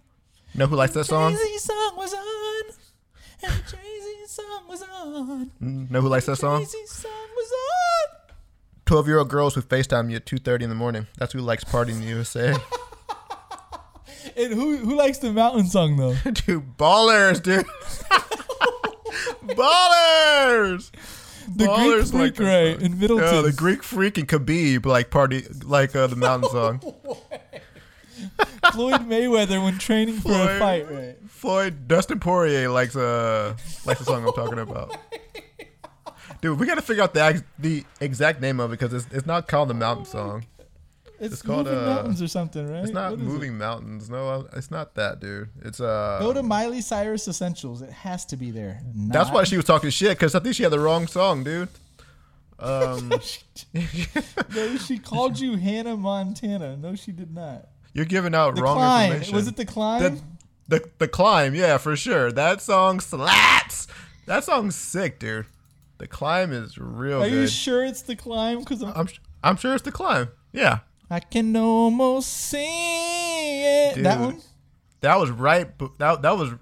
know 0.55 0.67
who 0.67 0.75
likes 0.75 0.93
that 0.93 1.05
song? 1.05 1.33
Jay-Z 1.33 1.57
song 1.59 1.93
was 1.97 2.13
on, 2.13 2.63
and 3.43 3.63
Jay-Z 3.67 4.25
song 4.27 4.63
was 4.67 4.81
on. 4.81 5.51
Mm, 5.61 5.91
know 5.91 6.01
who 6.01 6.07
likes 6.07 6.25
that 6.25 6.37
song? 6.37 6.61
Jay-Z 6.61 6.85
song 6.87 7.27
was 7.35 7.51
on. 7.51 8.33
Twelve 8.85 9.07
year 9.07 9.19
old 9.19 9.29
girls 9.29 9.53
who 9.55 9.61
FaceTime 9.61 10.09
you 10.09 10.15
at 10.17 10.25
two 10.25 10.37
thirty 10.37 10.63
in 10.63 10.69
the 10.69 10.75
morning. 10.75 11.07
That's 11.17 11.33
who 11.33 11.39
likes 11.39 11.63
partying 11.63 11.93
in 11.95 11.99
the 12.01 12.07
USA. 12.07 12.55
And 14.37 14.53
who 14.53 14.77
who 14.77 14.95
likes 14.95 15.17
the 15.17 15.31
mountain 15.33 15.65
song 15.67 15.97
though? 15.97 16.13
dude, 16.31 16.77
ballers, 16.77 17.41
dude. 17.43 17.65
ballers. 19.55 20.91
The 21.47 21.65
Greek 21.65 21.69
Ballers 21.69 22.13
like 22.13 22.35
freak, 22.35 22.47
right? 22.47 22.81
In 22.81 22.99
Middleton. 22.99 23.25
Yeah, 23.33 23.41
the 23.41 23.51
Greek 23.51 23.83
freak 23.83 24.17
and 24.17 24.27
Khabib 24.27 24.85
like 24.85 25.09
party 25.09 25.45
like 25.63 25.95
uh, 25.95 26.07
the 26.07 26.15
mountain 26.15 26.49
song. 26.51 26.79
Floyd 28.71 29.01
Mayweather 29.07 29.63
when 29.63 29.77
training 29.77 30.17
for 30.17 30.31
a 30.31 30.59
fight, 30.59 30.89
right? 30.89 31.17
Floyd 31.27 31.87
Dustin 31.87 32.19
Poirier 32.19 32.69
likes 32.69 32.95
uh 32.95 33.55
likes 33.85 33.99
the 33.99 34.05
song 34.05 34.25
I'm 34.25 34.33
talking 34.33 34.59
about. 34.59 34.95
Dude, 36.41 36.59
we 36.59 36.67
gotta 36.67 36.81
figure 36.81 37.03
out 37.03 37.13
the 37.13 37.43
the 37.59 37.83
exact 37.99 38.41
name 38.41 38.59
of 38.59 38.71
it 38.71 38.79
because 38.79 38.93
it's, 38.93 39.13
it's 39.13 39.25
not 39.25 39.47
called 39.47 39.69
the 39.69 39.73
mountain 39.73 40.05
song. 40.05 40.45
It's, 41.23 41.33
It's 41.35 41.41
called, 41.43 41.67
moving 41.67 41.79
uh, 41.83 41.85
mountains 41.85 42.21
or 42.21 42.27
something, 42.27 42.67
right? 42.67 42.81
It's 42.83 42.91
not 42.91 43.13
is 43.13 43.19
it? 43.19 43.23
moving 43.23 43.57
mountains. 43.57 44.09
No, 44.09 44.47
it's 44.53 44.71
not 44.71 44.95
that, 44.95 45.19
dude. 45.19 45.49
It's 45.63 45.79
uh. 45.79 46.17
Go 46.19 46.33
to 46.33 46.41
Miley 46.41 46.81
Cyrus 46.81 47.27
Essentials. 47.27 47.81
It 47.83 47.91
has 47.91 48.25
to 48.25 48.37
be 48.37 48.49
there. 48.49 48.81
that's 48.95 49.29
why 49.29 49.43
she 49.43 49.55
was 49.55 49.65
talking 49.65 49.91
shit 49.91 50.17
because 50.17 50.33
I 50.33 50.39
think 50.39 50.55
she 50.55 50.63
had 50.63 50.71
the 50.71 50.79
wrong 50.79 51.05
song, 51.07 51.43
dude. 51.43 51.69
Um, 52.59 53.11
No, 54.55 54.77
she 54.77 54.97
called 54.97 55.39
you 55.39 55.55
Hannah 55.57 55.97
Montana. 55.97 56.75
No, 56.77 56.95
she 56.95 57.11
did 57.11 57.33
not. 57.33 57.67
you're 57.93 58.05
giving 58.05 58.33
out 58.35 58.55
The 58.55 58.63
wrong 58.63 58.77
climb. 58.77 59.11
information. 59.11 59.35
Was 59.35 59.47
it 59.47 59.57
the 59.57 59.65
climb? 59.65 60.01
the, 60.67 60.79
the 60.79 60.89
the 60.99 61.07
climb? 61.07 61.53
Yeah, 61.55 61.77
for 61.77 61.95
sure. 61.95 62.31
That 62.31 62.61
song 62.61 62.99
slaps. 62.99 63.87
That 64.25 64.43
song's 64.43 64.75
sick, 64.75 65.19
dude. 65.19 65.45
The 65.97 66.07
climb 66.07 66.51
is 66.51 66.77
real 66.79 67.21
Are 67.21 67.29
good. 67.29 67.41
you 67.41 67.47
sure 67.47 67.85
it's 67.85 68.01
the 68.01 68.15
climb? 68.15 68.59
Because 68.59 68.81
I'm 68.81 69.07
I'm 69.43 69.57
sure 69.57 69.73
it's 69.75 69.83
the 69.83 69.91
climb. 69.91 70.29
Yeah, 70.51 70.79
I 71.11 71.19
can 71.19 71.55
almost 71.57 72.29
see 72.31 73.65
it. 73.65 74.01
That 74.01 74.19
one. 74.19 74.41
that 75.01 75.19
was 75.19 75.29
right. 75.29 75.67
That 75.99 76.21
that 76.21 76.37
was. 76.37 76.53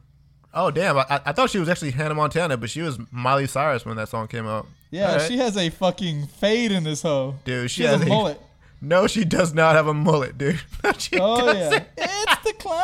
Oh 0.52 0.72
damn! 0.72 0.98
I, 0.98 1.22
I 1.24 1.32
thought 1.34 1.52
she 1.52 1.60
was 1.60 1.70
actually 1.70 1.92
Hannah 1.92 2.16
Montana, 2.16 2.58
but 2.58 2.72
she 2.72 2.82
was 2.82 2.98
Miley 3.12 3.46
Cyrus 3.46 3.86
when 3.86 3.96
that 3.98 4.10
song 4.10 4.28
came 4.28 4.48
out. 4.48 4.66
Yeah, 4.90 5.12
Alright. 5.12 5.28
she 5.28 5.38
has 5.38 5.56
a 5.56 5.70
fucking 5.70 6.26
fade 6.26 6.72
in 6.72 6.84
this 6.84 7.04
hoe. 7.04 7.36
Dude, 7.46 7.70
she 7.70 7.84
she 7.84 7.88
has 7.88 8.00
has 8.00 8.08
a 8.08 8.10
mullet. 8.10 8.42
No, 8.82 9.08
she 9.08 9.26
does 9.26 9.54
not 9.54 9.76
have 9.76 9.88
a 9.88 9.94
mullet, 9.94 10.38
dude. 10.38 10.60
she 10.98 11.20
Oh 11.20 11.54
doesn't. 11.54 11.86
yeah, 11.98 12.08
it's 12.32 12.44
the 12.44 12.54
climb. 12.60 12.80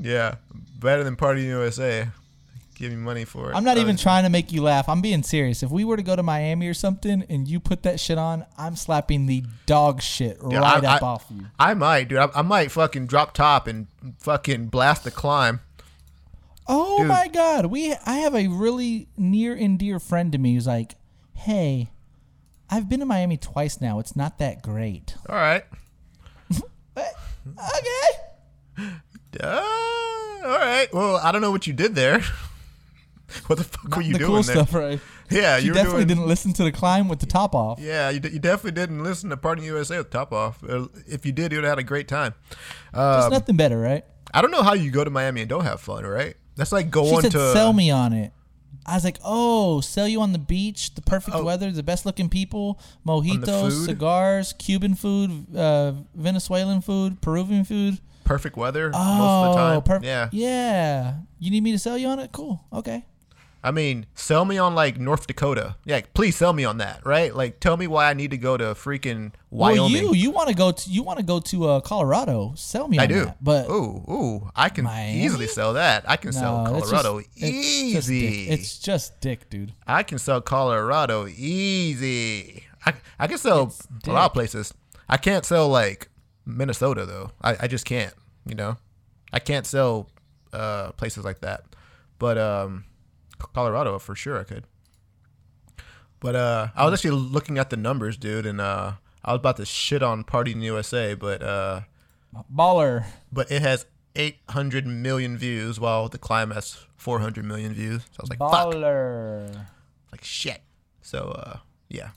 Yeah, 0.00 0.36
better 0.80 1.04
than 1.04 1.14
Party 1.14 1.42
USA. 1.42 2.08
Give 2.80 2.90
me 2.90 2.96
money 2.96 3.24
for 3.24 3.52
it. 3.52 3.54
I'm 3.54 3.62
not 3.62 3.76
even 3.76 3.90
Obviously. 3.90 4.02
trying 4.02 4.24
to 4.24 4.30
make 4.30 4.50
you 4.52 4.62
laugh. 4.62 4.88
I'm 4.88 5.00
being 5.02 5.22
serious. 5.22 5.62
If 5.62 5.70
we 5.70 5.84
were 5.84 5.96
to 5.96 6.02
go 6.02 6.16
to 6.16 6.22
Miami 6.22 6.66
or 6.66 6.74
something 6.74 7.24
and 7.28 7.46
you 7.46 7.60
put 7.60 7.82
that 7.84 8.00
shit 8.00 8.18
on, 8.18 8.44
I'm 8.58 8.74
slapping 8.74 9.26
the 9.26 9.44
dog 9.66 10.00
shit 10.02 10.38
right 10.40 10.56
I- 10.84 10.96
up 10.96 11.02
I- 11.02 11.06
off 11.06 11.26
you. 11.30 11.46
I 11.58 11.74
might, 11.74 12.08
dude. 12.08 12.18
I, 12.18 12.28
I 12.34 12.42
might 12.42 12.70
fucking 12.72 13.06
drop 13.06 13.34
top 13.34 13.66
and 13.66 13.86
fucking 14.18 14.66
blast 14.68 15.04
the 15.04 15.10
climb. 15.10 15.60
Oh 16.66 16.98
Dude. 16.98 17.08
my 17.08 17.26
god, 17.28 17.66
we 17.66 17.94
I 18.06 18.16
have 18.18 18.34
a 18.34 18.46
really 18.48 19.08
near 19.16 19.54
and 19.54 19.76
dear 19.78 19.98
friend 19.98 20.30
to 20.32 20.38
me 20.38 20.54
who's 20.54 20.68
like, 20.68 20.94
"Hey, 21.34 21.90
I've 22.70 22.88
been 22.88 23.00
to 23.00 23.06
Miami 23.06 23.36
twice 23.38 23.80
now. 23.80 23.98
It's 23.98 24.14
not 24.14 24.38
that 24.38 24.62
great." 24.62 25.16
All 25.28 25.36
right. 25.36 25.64
Okay. 27.46 28.90
Uh, 29.40 29.62
all 30.44 30.58
right. 30.58 30.88
Well, 30.92 31.16
I 31.16 31.30
don't 31.30 31.40
know 31.40 31.52
what 31.52 31.66
you 31.68 31.72
did 31.72 31.94
there. 31.94 32.20
what 33.46 33.58
the 33.58 33.64
fuck 33.64 33.96
were 33.96 34.02
you 34.02 34.12
the 34.14 34.18
doing 34.18 34.30
cool 34.30 34.42
there? 34.42 34.56
stuff, 34.56 34.74
right? 34.74 35.00
Yeah, 35.30 35.58
You 35.58 35.72
definitely 35.72 36.04
doing. 36.04 36.18
didn't 36.18 36.26
listen 36.26 36.52
to 36.54 36.64
the 36.64 36.72
climb 36.72 37.08
with 37.08 37.20
the 37.20 37.26
top 37.26 37.54
off. 37.54 37.78
Yeah, 37.80 38.10
you, 38.10 38.18
d- 38.20 38.30
you 38.30 38.38
definitely 38.40 38.72
didn't 38.72 39.02
listen 39.04 39.30
to 39.30 39.36
Party 39.36 39.62
USA 39.62 39.98
with 39.98 40.10
the 40.10 40.18
top 40.18 40.32
off. 40.32 40.62
Uh, 40.64 40.88
If 41.06 41.24
you 41.24 41.32
did, 41.32 41.52
you 41.52 41.58
would 41.58 41.64
have 41.64 41.72
had 41.72 41.78
a 41.78 41.84
great 41.84 42.08
time. 42.08 42.34
There's 42.92 43.24
Um, 43.26 43.30
nothing 43.32 43.56
better, 43.56 43.78
right? 43.78 44.04
I 44.34 44.42
don't 44.42 44.50
know 44.50 44.62
how 44.62 44.74
you 44.74 44.90
go 44.90 45.04
to 45.04 45.10
Miami 45.10 45.42
and 45.42 45.48
don't 45.50 45.64
have 45.64 45.80
fun, 45.80 46.04
right? 46.04 46.34
That's 46.56 46.72
like 46.72 46.86
She 46.86 46.90
going 46.90 47.22
said, 47.22 47.32
to 47.32 47.52
"Sell 47.52 47.72
me 47.72 47.90
on 47.90 48.12
it." 48.12 48.32
I 48.86 48.94
was 48.94 49.04
like, 49.04 49.18
"Oh, 49.24 49.80
sell 49.80 50.08
you 50.08 50.20
on 50.20 50.32
the 50.32 50.38
beach, 50.38 50.94
the 50.94 51.02
perfect 51.02 51.36
Oh. 51.36 51.44
weather, 51.44 51.70
the 51.70 51.82
best 51.82 52.06
looking 52.06 52.28
people, 52.28 52.80
mojitos, 53.06 53.84
cigars, 53.86 54.52
Cuban 54.54 54.94
food, 54.94 55.54
uh, 55.56 55.92
Venezuelan 56.14 56.80
food, 56.80 57.20
Peruvian 57.20 57.64
food." 57.64 57.98
perfect 58.24 58.56
weather 58.56 58.92
Oh, 58.94 59.18
most 59.18 59.48
of 59.48 59.54
the 59.54 59.58
time. 59.60 59.82
perfect. 59.82 60.04
yeah. 60.06 60.28
yeah. 60.30 61.14
You 61.40 61.50
need 61.50 61.62
me 61.64 61.72
to 61.72 61.78
sell 61.80 61.98
you 61.98 62.06
on 62.06 62.20
it? 62.20 62.30
Cool. 62.30 62.64
Okay. 62.72 63.04
I 63.62 63.72
mean, 63.72 64.06
sell 64.14 64.44
me 64.44 64.56
on 64.56 64.74
like 64.74 64.98
North 64.98 65.26
Dakota. 65.26 65.76
Yeah, 65.84 66.00
please 66.14 66.34
sell 66.34 66.52
me 66.52 66.64
on 66.64 66.78
that, 66.78 67.04
right? 67.04 67.34
Like, 67.34 67.60
tell 67.60 67.76
me 67.76 67.86
why 67.86 68.08
I 68.08 68.14
need 68.14 68.30
to 68.30 68.38
go 68.38 68.56
to 68.56 68.64
freaking 68.74 69.32
Wyoming. 69.50 69.80
Well, 69.80 69.90
you 69.90 70.14
you 70.14 70.30
want 70.30 70.48
to 70.48 70.54
go 70.54 70.72
to 70.72 70.90
you 70.90 71.02
want 71.02 71.18
to 71.18 71.24
go 71.24 71.40
to 71.40 71.68
uh, 71.68 71.80
Colorado? 71.80 72.54
Sell 72.56 72.88
me 72.88 72.98
on 72.98 73.04
I 73.04 73.06
do. 73.06 73.24
that. 73.26 73.44
But 73.44 73.68
ooh, 73.68 74.02
ooh, 74.08 74.50
I 74.56 74.70
can 74.70 74.84
Miami? 74.84 75.22
easily 75.22 75.46
sell 75.46 75.74
that. 75.74 76.08
I 76.08 76.16
can 76.16 76.32
sell 76.32 76.64
no, 76.64 76.76
it's 76.76 76.90
Colorado 76.90 77.18
it's 77.18 77.28
just 77.34 78.10
easy. 78.10 78.48
It's 78.48 78.78
just 78.78 79.20
dick, 79.20 79.50
dude. 79.50 79.74
I 79.86 80.04
can 80.04 80.18
sell 80.18 80.40
Colorado 80.40 81.26
easy. 81.26 82.64
I, 82.86 82.94
I 83.18 83.26
can 83.26 83.36
sell 83.36 83.74
a 84.06 84.10
lot 84.10 84.26
of 84.26 84.32
places. 84.32 84.72
I 85.06 85.18
can't 85.18 85.44
sell 85.44 85.68
like 85.68 86.08
Minnesota 86.46 87.04
though. 87.04 87.32
I, 87.42 87.56
I 87.60 87.66
just 87.66 87.84
can't. 87.84 88.14
You 88.46 88.54
know, 88.54 88.78
I 89.34 89.38
can't 89.38 89.66
sell 89.66 90.08
uh, 90.52 90.92
places 90.92 91.24
like 91.24 91.40
that. 91.40 91.64
But 92.18 92.38
um, 92.38 92.84
Colorado 93.54 93.98
for 93.98 94.14
sure 94.14 94.38
I 94.38 94.44
could. 94.44 94.64
But 96.20 96.36
uh, 96.36 96.68
I 96.76 96.84
was 96.84 96.94
actually 96.94 97.18
looking 97.18 97.58
at 97.58 97.70
the 97.70 97.76
numbers, 97.76 98.16
dude, 98.16 98.44
and 98.46 98.60
uh, 98.60 98.92
I 99.24 99.32
was 99.32 99.38
about 99.38 99.56
to 99.56 99.64
shit 99.64 100.02
on 100.02 100.22
Party 100.24 100.52
in 100.52 100.58
the 100.60 100.66
USA, 100.66 101.14
but 101.14 101.42
uh, 101.42 101.80
Baller. 102.54 103.06
but 103.32 103.50
it 103.50 103.62
has 103.62 103.86
800 104.16 104.86
million 104.86 105.38
views, 105.38 105.80
while 105.80 106.08
the 106.08 106.18
climb 106.18 106.50
has 106.50 106.76
400 106.96 107.44
million 107.44 107.72
views. 107.72 108.02
So 108.02 108.18
I 108.18 108.22
was 108.22 108.30
like, 108.30 108.38
fuck 108.38 108.50
Baller. 108.74 109.66
like 110.12 110.22
shit. 110.22 110.60
So 111.00 111.30
uh 111.38 111.58
yeah. 111.88 112.10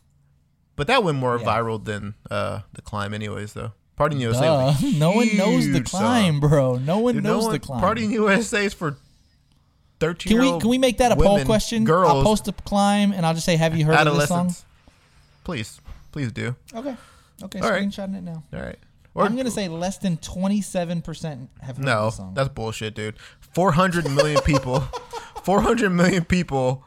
But 0.76 0.88
that 0.88 1.04
went 1.04 1.18
more 1.18 1.38
Yeah. 1.40 1.46
viral 1.46 1.84
than 1.84 2.16
uh 2.30 2.62
the 2.74 2.82
climb 2.82 3.14
anyways 3.14 3.54
though. 3.54 3.72
Party 3.96 4.16
in 4.16 4.22
USA 4.22 4.50
was 4.50 4.84
a 4.84 4.98
No 4.98 5.12
one 5.12 5.38
knows 5.38 5.68
the 5.68 5.74
huge 5.78 5.88
song. 5.88 6.02
climb, 6.02 6.40
bro. 6.42 6.76
No 6.78 6.98
one 7.00 7.14
Dude, 7.16 7.24
knows 7.24 7.46
no 7.46 7.52
the 7.54 7.60
climb. 7.60 7.80
Party 7.80 8.04
in 8.06 8.12
USA 8.12 8.66
is 8.66 8.74
for 8.74 8.98
13 10.04 10.38
can 10.38 10.42
we 10.42 10.60
can 10.60 10.70
we 10.70 10.78
make 10.78 10.98
that 10.98 11.12
a 11.12 11.16
poll 11.16 11.44
question? 11.46 11.86
Girls, 11.86 12.10
I'll 12.10 12.24
post 12.24 12.48
a 12.50 12.52
climb 12.52 13.14
and 13.14 13.26
I'll 13.26 13.34
just 13.34 13.46
say, 13.46 13.56
"Have 13.56 13.78
you 13.78 13.86
heard 13.86 14.06
of 14.06 14.18
this 14.18 14.28
song?" 14.28 14.54
Please, 15.46 15.80
please 16.12 16.32
do. 16.32 16.56
Okay. 16.74 16.96
Okay. 17.42 17.60
All 17.60 17.70
right. 17.70 17.84
Screenshotting 17.84 18.18
it 18.18 18.24
now. 18.24 18.44
All 18.54 18.62
right. 18.62 18.80
Or 19.16 19.24
I'm 19.24 19.36
gonna 19.38 19.52
say 19.52 19.70
less 19.70 19.98
than 19.98 20.18
27 20.18 21.02
percent 21.02 21.50
have 21.62 21.78
heard 21.78 21.86
no, 21.86 22.06
this 22.06 22.18
song. 22.18 22.34
that's 22.34 22.50
bullshit, 22.50 22.96
dude. 22.96 23.16
400 23.54 24.10
million 24.12 24.42
people. 24.46 24.82
400 25.44 25.90
million 25.90 26.26
people. 26.26 26.84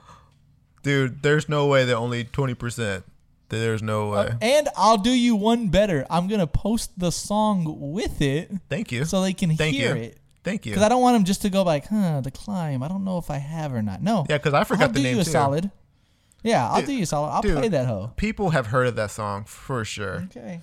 Dude, 0.83 1.23
there's 1.23 1.49
no 1.49 1.67
way 1.67 1.85
that 1.85 1.97
only 1.97 2.25
20%. 2.25 3.03
There's 3.49 3.83
no 3.83 4.13
uh, 4.13 4.25
way. 4.25 4.35
and 4.41 4.69
I'll 4.77 4.99
do 4.99 5.11
you 5.11 5.37
one 5.37 5.69
better. 5.69 6.07
I'm 6.11 6.29
gonna 6.29 6.47
post 6.47 6.99
the 6.99 7.11
song 7.11 7.93
with 7.93 8.21
it 8.21 8.51
Thank 8.69 8.93
you. 8.93 9.05
so 9.05 9.23
they 9.23 9.33
can 9.33 9.57
Thank 9.57 9.75
hear 9.75 9.97
you. 9.97 10.03
it. 10.03 10.19
Thank 10.47 10.65
you. 10.65 10.71
Because 10.71 10.85
I 10.85 10.89
don't 10.89 11.03
want 11.03 11.17
them 11.17 11.25
just 11.25 11.43
to 11.43 11.51
go 11.51 11.65
like, 11.65 11.87
huh, 11.89 12.21
the 12.21 12.31
climb. 12.31 12.81
I 12.81 12.87
don't 12.87 13.05
know 13.05 13.19
if 13.19 13.31
I 13.33 13.39
have 13.39 13.75
or 13.75 13.83
not. 13.83 14.01
No. 14.01 14.25
Yeah, 14.31 14.39
because 14.39 14.55
I 14.55 14.63
forgot 14.63 14.85
I'll 14.85 14.89
the 14.91 15.03
do 15.03 15.09
you 15.09 15.19
a 15.19 15.25
solid. 15.25 15.73
Yeah, 16.45 16.69
I'll 16.71 16.77
Dude, 16.77 16.87
do 16.87 16.93
you 16.93 17.03
a 17.03 17.07
solid. 17.07 17.31
I'll 17.31 17.43
dude. 17.43 17.59
play 17.59 17.67
that 17.67 17.89
hoe. 17.89 18.13
People 18.15 18.51
have 18.51 18.69
heard 18.69 18.87
of 18.87 18.95
that 18.95 19.11
song 19.11 19.43
for 19.43 19.85
sure. 19.85 20.29
Okay. 20.31 20.61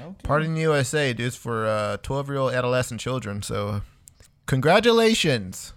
Okay. 0.00 0.14
Party 0.22 0.46
in 0.46 0.54
the 0.54 0.62
USA, 0.62 1.12
dude, 1.12 1.26
is 1.26 1.36
for 1.36 1.66
uh, 1.66 1.98
12 1.98 2.28
year 2.28 2.38
old 2.38 2.54
adolescent 2.54 3.02
children. 3.02 3.42
So, 3.42 3.82
congratulations. 4.46 5.74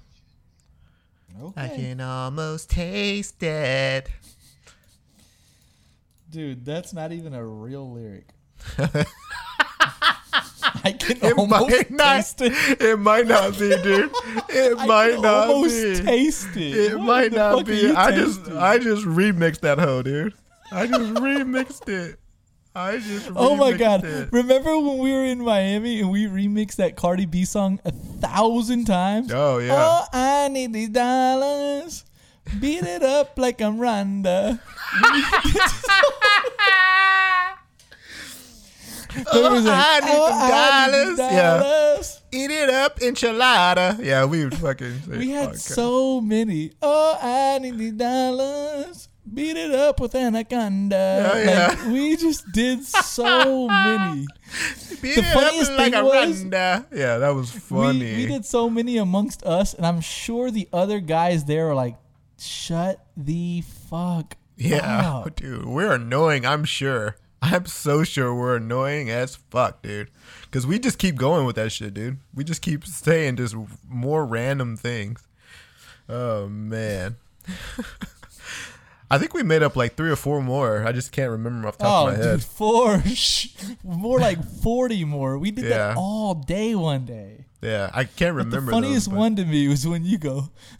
Okay. 1.37 1.61
I 1.61 1.67
can 1.67 1.99
almost 1.99 2.69
taste 2.69 3.43
it. 3.43 4.09
Dude, 6.29 6.63
that's 6.63 6.93
not 6.93 7.11
even 7.11 7.33
a 7.33 7.45
real 7.45 7.91
lyric. 7.91 8.29
I 10.83 10.91
can 10.93 11.17
It 11.17 11.37
almost 11.37 11.69
might 11.69 11.91
not. 11.91 12.15
taste 12.15 12.41
it. 12.41 12.81
It 12.81 12.99
might 12.99 13.27
not 13.27 13.57
be, 13.57 13.69
dude. 13.81 14.11
It 14.49 14.77
I 14.77 14.85
might 14.85 15.11
can 15.13 15.21
not 15.21 15.47
almost 15.47 15.81
be. 15.81 15.95
taste 16.05 16.55
it. 16.57 16.75
It 16.91 16.97
What 16.97 17.05
might 17.05 17.31
not 17.31 17.65
be. 17.65 17.91
I 17.91 18.11
just. 18.11 18.49
I 18.51 18.77
just 18.79 19.05
remixed 19.05 19.61
that 19.61 19.79
hoe, 19.79 20.01
dude. 20.03 20.33
I 20.71 20.87
just 20.87 21.13
remixed 21.15 21.87
it. 21.89 22.19
I 22.75 22.97
just. 22.99 23.31
Oh 23.35 23.55
my 23.55 23.73
god! 23.73 24.03
it. 24.05 24.29
Remember 24.31 24.77
when 24.79 24.97
we 24.97 25.11
were 25.11 25.25
in 25.25 25.43
Miami 25.43 25.99
and 26.01 26.09
we 26.11 26.25
remixed 26.25 26.75
that 26.77 26.95
Cardi 26.95 27.25
B 27.25 27.43
song 27.45 27.79
a 27.83 27.91
thousand 27.91 28.85
times? 28.85 29.31
Oh, 29.33 29.57
yeah. 29.57 29.73
Oh, 29.75 30.05
I 30.13 30.47
need 30.47 30.71
these 30.73 30.89
dollars. 30.89 32.05
Beat 32.59 32.83
it 32.83 33.03
up 33.03 33.37
like 33.37 33.61
I'm 33.61 33.77
Rhonda. 33.77 34.59
Oh, 39.33 39.45
I 39.67 39.99
need 39.99 40.09
"Oh, 40.13 40.27
them 40.27 40.51
I 40.53 40.87
need 40.91 41.09
these 41.09 41.17
dollars." 41.17 42.21
Yeah. 42.33 42.39
Eat 42.43 42.51
it 42.51 42.69
up, 42.69 42.99
enchilada. 42.99 44.03
Yeah, 44.03 44.25
we 44.25 44.43
would 44.45 44.55
fucking. 44.57 45.01
Say, 45.01 45.17
We 45.17 45.29
had 45.31 45.49
fuck. 45.49 45.57
so 45.57 46.21
many. 46.21 46.71
Oh, 46.81 47.17
I 47.21 47.59
need 47.59 47.77
the 47.77 47.91
dollars. 47.91 49.07
Beat 49.33 49.55
it 49.57 49.71
up 49.71 49.99
with 49.99 50.15
anaconda. 50.15 51.31
Oh, 51.33 51.37
yeah. 51.37 51.67
Like, 51.67 51.85
we 51.87 52.15
just 52.17 52.51
did 52.53 52.83
so 52.83 53.67
many. 53.67 54.25
Beat 55.01 55.15
The 55.15 55.21
it 55.21 55.33
funniest 55.33 55.71
up 55.71 55.77
like 55.77 55.91
thing 55.93 56.01
a 56.01 56.05
was- 56.05 56.43
Rhonda. 56.43 56.85
Yeah, 56.91 57.17
that 57.19 57.29
was 57.35 57.51
funny. 57.51 58.15
we 58.15 58.25
did 58.27 58.45
so 58.45 58.69
many 58.69 58.97
amongst 58.97 59.43
us, 59.43 59.73
and 59.73 59.85
I'm 59.85 60.01
sure 60.01 60.51
the 60.51 60.67
other 60.73 60.99
guys 60.99 61.45
there 61.45 61.67
were 61.67 61.75
like, 61.75 61.97
"Shut 62.39 63.05
the 63.15 63.61
fuck 63.89 64.37
Yeah, 64.57 65.11
up." 65.19 65.35
dude, 65.35 65.65
we're 65.65 65.93
annoying. 65.93 66.45
I'm 66.45 66.63
sure. 66.65 67.15
I'm 67.41 67.65
so 67.65 68.03
sure 68.03 68.33
we're 68.35 68.57
annoying 68.57 69.09
as 69.09 69.35
fuck, 69.35 69.81
dude. 69.81 70.09
Because 70.43 70.67
we 70.67 70.77
just 70.79 70.99
keep 70.99 71.15
going 71.15 71.45
with 71.45 71.55
that 71.55 71.71
shit, 71.71 71.93
dude. 71.93 72.19
We 72.35 72.43
just 72.43 72.61
keep 72.61 72.85
saying 72.85 73.37
just 73.37 73.55
more 73.89 74.25
random 74.25 74.77
things. 74.77 75.27
Oh 76.07 76.47
man. 76.47 77.15
I 79.09 79.17
think 79.17 79.33
we 79.33 79.43
made 79.43 79.61
up 79.61 79.75
like 79.75 79.95
three 79.95 80.09
or 80.09 80.15
four 80.15 80.41
more. 80.41 80.85
I 80.87 80.93
just 80.93 81.11
can't 81.11 81.31
remember 81.31 81.67
off 81.67 81.77
the 81.77 81.83
top 81.83 82.05
Oh, 82.05 82.07
of 82.11 82.17
my 82.17 82.23
head. 82.23 82.31
dude, 82.39 82.43
four, 82.43 83.01
sh- 83.07 83.49
more 83.83 84.19
like 84.19 84.41
forty 84.61 85.03
more. 85.03 85.37
We 85.37 85.51
did 85.51 85.65
Yeah. 85.65 85.69
that 85.89 85.97
all 85.97 86.33
day 86.35 86.75
one 86.75 87.05
day. 87.05 87.45
Yeah, 87.61 87.89
I 87.93 88.05
can't 88.05 88.35
But 88.37 88.45
remember. 88.45 88.61
the 88.67 88.71
funniest 88.71 89.07
those, 89.07 89.13
but- 89.13 89.19
one 89.19 89.35
to 89.35 89.45
me 89.45 89.67
was 89.67 89.85
when 89.85 90.05
you 90.05 90.17
go. 90.17 90.49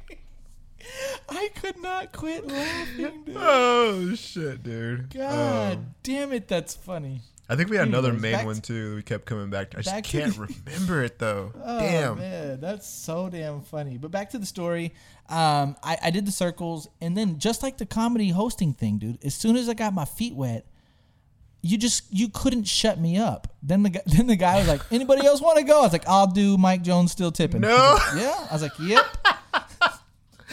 I 1.29 1.49
could 1.55 1.81
not 1.81 2.11
quit 2.13 2.47
laughing, 2.47 3.23
dude. 3.25 3.35
Oh 3.37 4.15
shit, 4.15 4.63
dude. 4.63 5.13
God 5.13 5.77
Um, 5.77 5.85
damn 6.03 6.31
it, 6.31 6.47
that's 6.47 6.75
funny. 6.75 7.21
I 7.49 7.55
think 7.55 7.69
we 7.69 7.77
had 7.77 7.87
another 7.87 8.09
Anyways, 8.09 8.21
main 8.37 8.45
one 8.45 8.61
too. 8.61 8.89
that 8.91 8.95
We 8.97 9.03
kept 9.03 9.25
coming 9.25 9.49
back. 9.49 9.71
to. 9.71 9.77
I 9.79 9.81
just 9.81 10.03
can't 10.05 10.33
the- 10.35 10.47
remember 10.65 11.03
it 11.03 11.19
though. 11.19 11.51
Oh, 11.63 11.79
Damn. 11.79 12.17
man, 12.17 12.59
that's 12.61 12.87
so 12.87 13.29
damn 13.29 13.61
funny. 13.61 13.97
But 13.97 14.11
back 14.11 14.29
to 14.31 14.37
the 14.39 14.45
story. 14.45 14.93
Um, 15.29 15.75
I, 15.83 15.97
I 16.03 16.11
did 16.11 16.25
the 16.25 16.31
circles, 16.31 16.87
and 17.01 17.17
then 17.17 17.39
just 17.39 17.63
like 17.63 17.77
the 17.77 17.85
comedy 17.85 18.29
hosting 18.29 18.73
thing, 18.73 18.97
dude. 18.97 19.23
As 19.25 19.33
soon 19.35 19.55
as 19.57 19.67
I 19.69 19.73
got 19.73 19.93
my 19.93 20.05
feet 20.05 20.35
wet, 20.35 20.65
you 21.61 21.77
just 21.77 22.03
you 22.11 22.29
couldn't 22.29 22.65
shut 22.65 22.99
me 22.99 23.17
up. 23.17 23.47
Then 23.61 23.83
the 23.83 23.89
guy, 23.89 24.01
then 24.05 24.27
the 24.27 24.35
guy 24.35 24.59
was 24.59 24.67
like, 24.67 24.81
"Anybody 24.91 25.25
else 25.25 25.41
want 25.41 25.57
to 25.57 25.63
go?" 25.63 25.79
I 25.79 25.83
was 25.83 25.93
like, 25.93 26.07
"I'll 26.07 26.27
do 26.27 26.57
Mike 26.57 26.81
Jones 26.83 27.11
still 27.11 27.31
tipping." 27.31 27.61
No. 27.61 27.97
Like, 28.13 28.21
yeah. 28.21 28.47
I 28.49 28.53
was 28.53 28.61
like, 28.61 28.79
"Yep." 28.79 29.05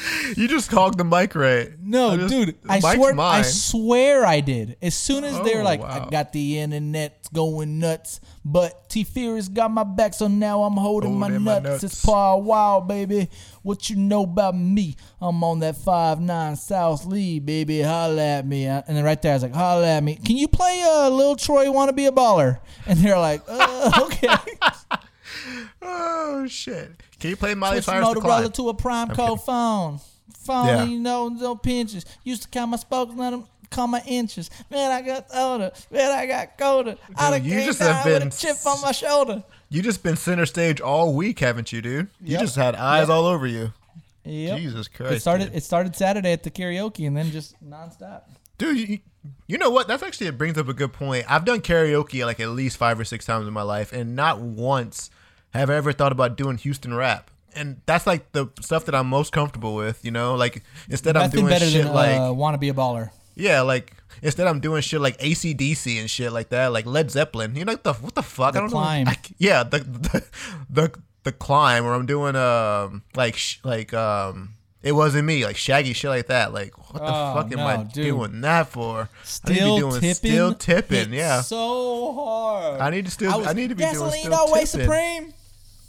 You 0.36 0.48
just 0.48 0.70
hogged 0.70 0.98
the 0.98 1.04
mic 1.04 1.34
right. 1.34 1.70
No, 1.80 2.16
just- 2.16 2.28
dude, 2.34 2.56
I 2.68 2.80
swear, 2.80 3.18
I 3.20 3.42
swear 3.42 4.24
I 4.26 4.40
did. 4.40 4.76
As 4.82 4.94
soon 4.94 5.22
as 5.24 5.34
they 5.42 5.54
were 5.54 5.60
Oh, 5.60 5.64
like, 5.64 5.80
wow. 5.80 6.06
I 6.06 6.10
got 6.10 6.32
the 6.32 6.58
internet 6.58 7.28
going 7.32 7.78
nuts, 7.78 8.20
but 8.44 8.88
T 8.88 9.04
Farris 9.04 9.48
got 9.48 9.70
my 9.70 9.84
back, 9.84 10.14
so 10.14 10.26
now 10.28 10.62
I'm 10.64 10.76
holding, 10.76 11.18
my, 11.18 11.26
Holding 11.28 11.42
my 11.42 11.54
nuts. 11.60 11.64
nuts. 11.64 11.84
It's 11.84 12.04
Paul 12.04 12.42
Wall, 12.42 12.80
baby. 12.80 13.28
What 13.62 13.88
you 13.90 13.96
know 13.96 14.24
about 14.24 14.56
me? 14.56 14.96
I'm 15.20 15.42
on 15.44 15.60
that 15.60 15.76
five 15.76 16.20
nine 16.20 16.56
South 16.56 17.06
Lee, 17.06 17.38
baby. 17.38 17.80
Holla 17.82 18.22
at 18.22 18.46
me. 18.46 18.66
And 18.66 18.84
then 18.88 19.04
right 19.04 19.20
there, 19.22 19.32
I 19.32 19.36
was 19.36 19.42
like, 19.42 19.54
holla 19.54 19.86
at 19.86 20.02
me. 20.02 20.16
Can 20.16 20.36
you 20.36 20.48
play 20.48 20.82
uh, 20.86 21.08
Lil 21.10 21.36
Troy 21.36 21.70
Wanna 21.70 21.92
Be 21.92 22.06
a 22.06 22.12
Baller? 22.12 22.58
And 22.86 22.98
they're 22.98 23.18
like, 23.18 23.42
uh, 23.48 23.90
okay. 24.02 24.28
Oh 25.82 26.46
shit! 26.48 26.92
Can 27.20 27.30
you 27.30 27.36
play 27.36 27.54
Miley 27.54 27.76
Switch 27.76 27.84
Cyrus 27.86 28.08
to 28.10 28.14
Motorola 28.16 28.22
Climb? 28.22 28.52
to 28.52 28.68
a 28.70 28.74
prime 28.74 29.08
code 29.10 29.42
phone. 29.42 30.00
Phone, 30.44 30.66
Yeah. 30.66 30.84
you 30.84 30.98
know, 30.98 31.28
no 31.28 31.56
pinches. 31.56 32.04
Used 32.22 32.42
to 32.42 32.48
count 32.48 32.70
my 32.70 32.76
spokes, 32.76 33.14
let 33.16 33.30
them 33.30 33.46
count 33.70 33.90
my 33.92 34.02
inches. 34.06 34.50
Man, 34.70 34.90
I 34.92 35.00
got 35.02 35.26
older. 35.34 35.72
Man, 35.90 36.10
I 36.10 36.26
got 36.26 36.58
colder. 36.58 36.96
I 37.16 37.30
done 37.30 37.42
Dude, 37.42 37.52
you 37.52 37.64
just 37.64 37.78
have 37.80 38.04
with 38.04 38.18
been 38.20 38.28
a 38.28 38.30
chip 38.30 38.56
on 38.66 38.80
my 38.82 38.92
shoulder. 38.92 39.42
You 39.70 39.80
just 39.82 40.02
been 40.02 40.16
center 40.16 40.46
stage 40.46 40.80
all 40.80 41.14
week, 41.14 41.38
haven't 41.40 41.72
you, 41.72 41.80
dude? 41.82 42.08
You 42.22 42.38
just 42.38 42.56
had 42.56 42.74
eyes 42.74 43.08
all 43.08 43.26
over 43.26 43.46
you. 43.46 43.72
Yep. 44.24 44.58
Jesus 44.58 44.88
Christ! 44.88 45.12
It 45.14 45.20
started. 45.20 45.44
dude. 45.48 45.56
It 45.56 45.62
started 45.64 45.96
Saturday 45.96 46.32
at 46.32 46.42
the 46.42 46.50
karaoke, 46.50 47.06
and 47.06 47.14
then 47.16 47.30
just 47.30 47.56
nonstop. 47.62 48.22
dude. 48.56 48.88
You, 48.88 48.98
you 49.46 49.58
know 49.58 49.70
what? 49.70 49.86
That's 49.88 50.02
actually 50.02 50.26
it 50.28 50.38
brings 50.38 50.56
up 50.58 50.68
a 50.68 50.74
good 50.74 50.92
point. 50.94 51.24
I've 51.30 51.44
done 51.44 51.60
karaoke 51.60 52.24
like 52.24 52.40
at 52.40 52.48
least 52.50 52.76
five 52.78 52.98
or 53.00 53.04
six 53.04 53.24
times 53.26 53.46
in 53.46 53.52
my 53.52 53.62
life, 53.62 53.92
and 53.92 54.14
not 54.16 54.40
once 54.40 55.10
have 55.58 55.70
I 55.70 55.74
ever 55.76 55.92
thought 55.92 56.12
about 56.12 56.36
doing 56.36 56.56
Houston 56.58 56.94
rap. 56.94 57.30
And 57.56 57.80
that's 57.86 58.06
like 58.06 58.32
the 58.32 58.48
stuff 58.60 58.84
that 58.86 58.94
I'm 58.96 59.06
most 59.08 59.32
comfortable 59.32 59.74
with. 59.76 60.04
You 60.04 60.10
know, 60.10 60.34
like 60.34 60.62
instead 60.90 61.16
I'm 61.16 61.30
doing 61.30 61.46
better 61.46 61.66
shit 61.66 61.84
than 61.84 61.94
like 61.94 62.18
uh, 62.20 62.32
"Wanna 62.32 62.58
Be 62.58 62.68
a 62.68 62.74
Baller." 62.74 63.10
Yeah, 63.36 63.60
like 63.60 63.96
instead 64.22 64.46
I'm 64.48 64.58
doing 64.60 64.82
shit 64.82 65.00
like 65.00 65.18
ACDC 65.18 66.00
and 66.00 66.10
shit 66.10 66.32
like 66.32 66.48
that, 66.48 66.72
like 66.72 66.84
Led 66.86 67.10
Zeppelin. 67.12 67.54
You 67.54 67.64
know 67.64 67.72
what 67.74 67.84
the 67.84 67.92
what 67.94 68.14
the 68.16 68.22
fuck? 68.24 68.54
The 68.54 68.58
I 68.58 68.60
don't 68.62 68.70
Climb. 68.70 69.04
know. 69.04 69.10
I 69.12 69.16
yeah, 69.38 69.62
the, 69.62 69.78
the 69.78 70.24
the 70.68 70.98
the 71.22 71.30
climb, 71.32 71.84
or 71.84 71.94
I'm 71.94 72.06
doing 72.06 72.34
um 72.34 73.02
like 73.14 73.36
sh- 73.36 73.58
like 73.62 73.94
um 73.94 74.50
it 74.82 74.92
wasn't 74.92 75.24
me, 75.24 75.44
like 75.46 75.56
Shaggy 75.56 75.92
shit 75.92 76.10
like 76.10 76.26
that. 76.26 76.52
Like 76.52 76.76
what 76.92 77.02
the 77.04 77.08
Oh, 77.08 77.34
fuck 77.34 77.52
am 77.52 77.58
no, 77.58 77.66
I 77.66 77.76
dude. 77.84 77.92
doing 78.04 78.40
that 78.40 78.66
for? 78.68 78.98
I 78.98 79.02
need 79.02 79.08
to 79.14 79.26
Still 79.28 79.74
be 79.76 79.80
doing 79.80 79.92
tipping. 80.00 80.14
still 80.14 80.54
tipping. 80.54 81.12
Yeah, 81.12 81.40
So 81.42 82.12
hard. 82.14 82.80
I 82.80 82.90
need 82.90 83.04
to 83.04 83.10
still- 83.12 83.38
was 83.38 83.46
I 83.46 83.52
need 83.52 83.68
to 83.68 83.76
be 83.76 83.82
doing 83.84 83.92
gasoline 83.94 84.20
still 84.22 84.34
always 84.34 84.72
tipping. 84.72 84.86
supreme. 84.86 85.34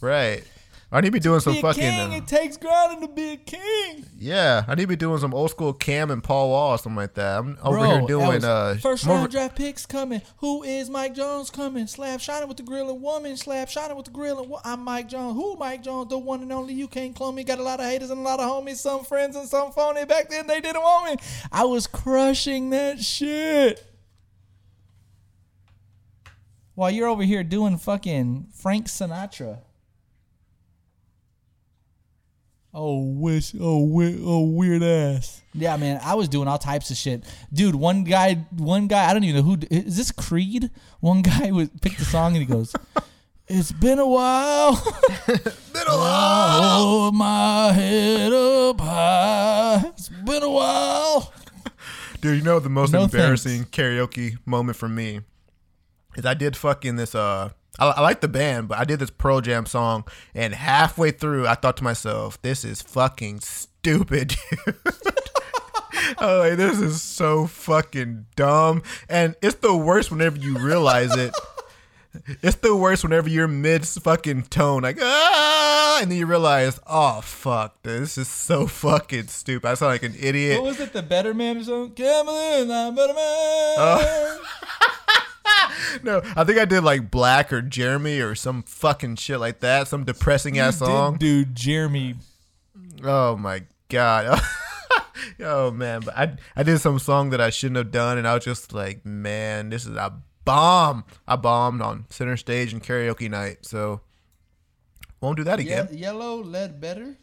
Right. 0.06 0.44
I 0.92 1.02
need 1.02 1.08
to 1.08 1.12
be 1.12 1.20
doing 1.20 1.40
some 1.40 1.54
Be 1.54 1.62
fucking 1.62 1.82
king. 1.82 2.14
uh, 2.14 2.16
it 2.18 2.28
takes 2.28 2.58
grinding 2.58 3.02
to 3.02 3.08
be 3.14 3.32
a 3.32 3.38
king. 3.38 4.06
yeah. 4.20 4.64
I 4.68 4.76
need 4.76 4.84
to 4.84 4.88
be 4.88 4.96
doing 4.96 5.18
some 5.20 5.34
old 5.34 5.50
school 5.50 5.74
Cham 5.74 6.12
and 6.12 6.24
Paul 6.24 6.50
Wall 6.50 6.74
or 6.74 6.78
something 6.78 6.96
like 6.96 7.16
that. 7.16 7.40
I'm 7.40 7.58
over 7.64 7.78
Bro, 7.80 7.90
here 7.98 8.08
doing 8.08 8.44
uh 8.46 8.76
first 8.80 9.04
round 9.06 9.32
draft 9.32 9.56
picks 9.58 9.86
coming. 9.88 10.22
Who 10.38 10.62
is 10.62 10.90
Mike 10.92 11.16
Jones 11.16 11.50
coming? 11.50 11.88
Slab 11.88 12.22
shining 12.22 12.48
with 12.48 12.58
the 12.58 12.64
grill 12.64 12.92
and 12.92 13.02
woman. 13.02 13.36
Slab 13.36 13.68
shining 13.68 13.98
with 13.98 14.06
the 14.06 14.12
grill 14.12 14.40
and 14.40 14.48
wo- 14.50 14.62
I'm 14.64 14.82
Mike 14.84 15.10
Jones. 15.10 15.36
Who 15.36 15.56
Mike 15.58 15.82
Jones? 15.84 16.10
The 16.10 16.20
one 16.20 16.44
and 16.44 16.52
only. 16.54 16.76
You 16.76 16.88
can't 16.88 17.16
clone 17.16 17.34
me. 17.34 17.44
Got 17.44 17.58
a 17.60 17.64
lot 17.64 17.80
of 17.80 17.88
haters 17.88 18.12
and 18.12 18.20
a 18.20 18.24
lot 18.24 18.40
of 18.40 18.46
homies. 18.50 18.76
Some 18.76 19.04
friends 19.04 19.36
and 19.36 19.50
some 19.50 19.72
phony. 19.72 20.06
Back 20.06 20.30
then 20.30 20.46
they 20.46 20.62
didn't 20.62 20.84
want 20.84 21.20
me. 21.20 21.26
I 21.52 21.64
was 21.66 21.88
crushing 21.88 22.70
that 22.70 23.00
shit. 23.02 23.84
While 26.76 26.92
you're 26.92 27.08
over 27.08 27.24
here 27.24 27.44
doing 27.44 27.78
fucking 27.78 28.50
Frank 28.54 28.86
Sinatra. 28.88 29.60
Oh, 32.78 33.00
wish, 33.06 33.54
oh, 33.58 33.86
we- 33.86 34.22
oh, 34.22 34.42
weird 34.42 34.84
ass. 34.84 35.42
Yeah, 35.54 35.78
man, 35.78 36.02
I 36.04 36.16
was 36.16 36.28
doing 36.28 36.50
all 36.50 36.58
types 36.58 36.92
of 36.92 36.98
shit, 36.98 37.24
dude. 37.54 37.74
One 37.76 38.04
guy, 38.04 38.34
one 38.58 38.88
guy, 38.88 39.10
I 39.10 39.14
don't 39.14 39.24
even 39.24 39.38
know 39.38 39.44
who 39.50 39.58
is 39.72 39.96
this. 39.96 40.12
Creed. 40.12 40.70
One 41.00 41.22
guy 41.22 41.52
was 41.52 41.70
picked 41.82 42.00
the 42.00 42.04
song 42.06 42.34
and 42.36 42.42
he 42.42 42.46
goes, 42.46 42.76
"It's 43.48 43.72
been 43.72 43.98
a 44.00 44.06
while, 44.08 44.74
Been 45.28 45.88
a 45.88 45.98
while. 45.98 46.62
hold 46.80 47.16
my 47.16 47.72
head 47.72 48.34
up 48.34 48.82
high. 48.82 49.84
It's 49.96 50.10
been 50.10 50.44
a 50.44 50.50
while." 50.50 51.32
Dude, 52.20 52.40
you 52.40 52.44
know 52.44 52.60
the 52.60 52.68
most 52.70 52.92
No 52.92 53.04
embarrassing 53.04 53.66
karaoke 53.66 54.38
moment 54.46 54.78
for 54.78 54.90
me 54.90 55.22
is 56.18 56.26
I 56.26 56.34
did 56.34 56.58
fucking 56.58 56.98
this. 56.98 57.16
Uh, 57.16 57.52
I, 57.80 57.88
I 57.88 58.02
like 58.02 58.22
the 58.22 58.28
band, 58.28 58.68
but 58.68 58.78
I 58.78 58.84
did 58.84 59.00
this 59.00 59.10
Pearl 59.10 59.42
Jam 59.42 59.66
song, 59.66 60.06
and 60.34 60.54
halfway 60.54 61.12
through, 61.12 61.48
I 61.48 61.56
thought 61.56 61.78
to 61.78 61.84
myself, 61.84 62.42
"This 62.42 62.64
is 62.64 62.82
fucking 62.82 63.42
stupid." 63.42 64.36
dude." 64.66 64.76
Oh, 66.20 66.40
like, 66.40 66.58
this 66.58 66.80
is 66.80 67.02
so 67.02 67.48
fucking 67.48 68.28
dumb, 68.36 68.84
and 69.10 69.36
it's 69.42 69.56
the 69.56 69.76
worst 69.76 70.12
whenever 70.12 70.38
you 70.38 70.58
realize 70.58 71.16
it. 71.16 71.34
It's 72.42 72.56
the 72.58 72.76
worst 72.76 73.04
whenever 73.04 73.28
you're 73.28 73.48
mid 73.48 73.86
fucking 73.86 74.44
tone, 74.44 74.84
like 74.84 74.98
ah, 75.02 76.00
and 76.02 76.10
then 76.10 76.18
you 76.18 76.26
realize, 76.26 76.80
oh 76.88 77.22
fuck, 77.22 77.82
this 77.84 78.18
is 78.18 78.28
so 78.28 78.68
fucking 78.68 79.28
stupid. 79.28 79.68
I 79.68 79.74
sound 79.74 79.92
like 79.92 80.04
an 80.04 80.16
idiot. 80.20 80.62
What 80.62 80.70
was 80.70 80.80
it? 80.80 80.94
The 80.94 81.04
Better 81.04 81.34
Man 81.34 81.58
or 81.58 81.64
something? 81.64 81.94
Come 82.06 82.30
in, 82.30 82.72
I'm 82.72 82.96
Better 82.96 83.14
Man. 83.14 83.76
Oh. 83.78 84.42
No, 86.04 86.22
I 86.36 86.44
think 86.44 86.58
I 86.60 86.66
did 86.66 86.84
like 86.84 87.10
Black 87.10 87.54
or 87.54 87.62
Jeremy 87.62 88.20
or 88.20 88.36
some 88.36 88.64
fucking 88.64 89.16
shit 89.16 89.40
like 89.40 89.60
that. 89.62 89.88
Some 89.88 90.04
depressing 90.04 90.60
ass 90.60 90.80
Did 90.80 90.86
song. 90.86 91.18
dude. 91.18 91.56
Jeremy. 91.56 92.16
Oh 93.04 93.36
my 93.38 93.64
god. 93.90 94.40
oh 95.40 95.72
man, 95.72 96.02
but 96.02 96.18
I 96.18 96.36
I 96.56 96.64
did 96.64 96.80
some 96.80 97.00
song 97.00 97.30
that 97.30 97.40
I 97.42 97.50
shouldn't 97.50 97.78
have 97.78 97.92
done, 97.92 98.18
and 98.18 98.28
I 98.28 98.34
was 98.36 98.44
just 98.44 98.74
like, 98.74 99.06
man, 99.06 99.70
this 99.70 99.86
is 99.86 99.96
a 99.96 100.14
bomb. 100.44 101.06
I 101.28 101.36
bombed 101.36 101.82
on 101.82 102.06
center 102.10 102.36
stage 102.38 102.74
and 102.74 102.84
karaoke 102.84 103.30
night, 103.30 103.60
so 103.66 104.02
won't 105.22 105.38
do 105.38 105.44
that 105.46 105.64
Yeah, 105.64 105.82
again. 105.84 105.98
Yellow 105.98 106.44
Ledbetter. 106.44 107.16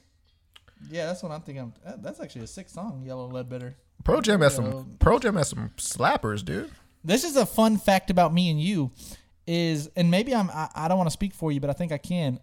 Yeah, 0.90 1.07
that's 1.07 1.23
what 1.23 1.31
I'm 1.32 1.43
thinking. 1.43 1.73
That's 1.99 2.20
actually 2.20 2.44
a 2.44 2.49
sick 2.49 2.69
song, 2.69 3.03
Yellow 3.05 3.28
Ledbetter. 3.28 3.77
Pearl 4.05 4.20
Jam 4.20 4.40
has 4.40 4.55
some 4.57 4.97
Pearl 4.99 5.19
Jam 5.19 5.36
has 5.36 5.49
some 5.51 5.70
slappers, 5.77 6.44
dude. 6.44 6.70
This 7.05 7.24
is 7.24 7.37
a 7.37 7.47
fun 7.47 7.79
fact 7.79 8.11
about 8.11 8.33
me 8.33 8.51
and 8.51 8.61
you, 8.61 8.91
is 9.47 9.91
and 9.97 10.11
maybe 10.11 10.35
I'm 10.35 10.51
I, 10.51 10.69
I 10.74 10.89
don't 10.89 10.99
want 10.99 11.09
to 11.09 11.12
speak 11.12 11.35
for 11.35 11.51
you, 11.51 11.61
but 11.61 11.70
I 11.70 11.73
think 11.73 11.93
I 11.93 11.99
can. 11.99 12.39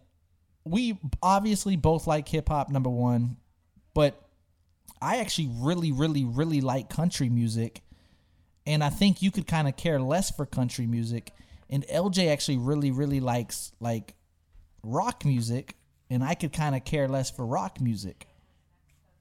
We 0.66 0.98
obviously 1.24 1.76
both 1.76 2.08
like 2.08 2.28
hip 2.28 2.50
hop, 2.50 2.70
number 2.70 2.90
one, 2.90 3.38
but 3.94 4.22
I 5.02 5.18
actually 5.18 5.50
really, 5.52 5.92
really, 5.92 6.26
really 6.26 6.62
like 6.62 6.90
country 6.90 7.30
music, 7.30 7.82
and 8.66 8.84
I 8.84 8.90
think 8.90 9.22
you 9.22 9.32
could 9.32 9.48
kind 9.48 9.68
of 9.68 9.78
care 9.78 10.00
less 10.00 10.30
for 10.30 10.46
country 10.46 10.86
music, 10.86 11.32
and 11.70 11.86
LJ 11.88 12.32
actually 12.32 12.58
really, 12.58 12.92
really 12.92 13.22
likes 13.22 13.72
like 13.80 14.16
rock 14.84 15.24
music, 15.26 15.76
and 16.10 16.24
I 16.24 16.34
could 16.34 16.52
kind 16.52 16.76
of 16.76 16.84
care 16.84 17.08
less 17.08 17.32
for 17.32 17.46
rock 17.46 17.80
music. 17.80 18.28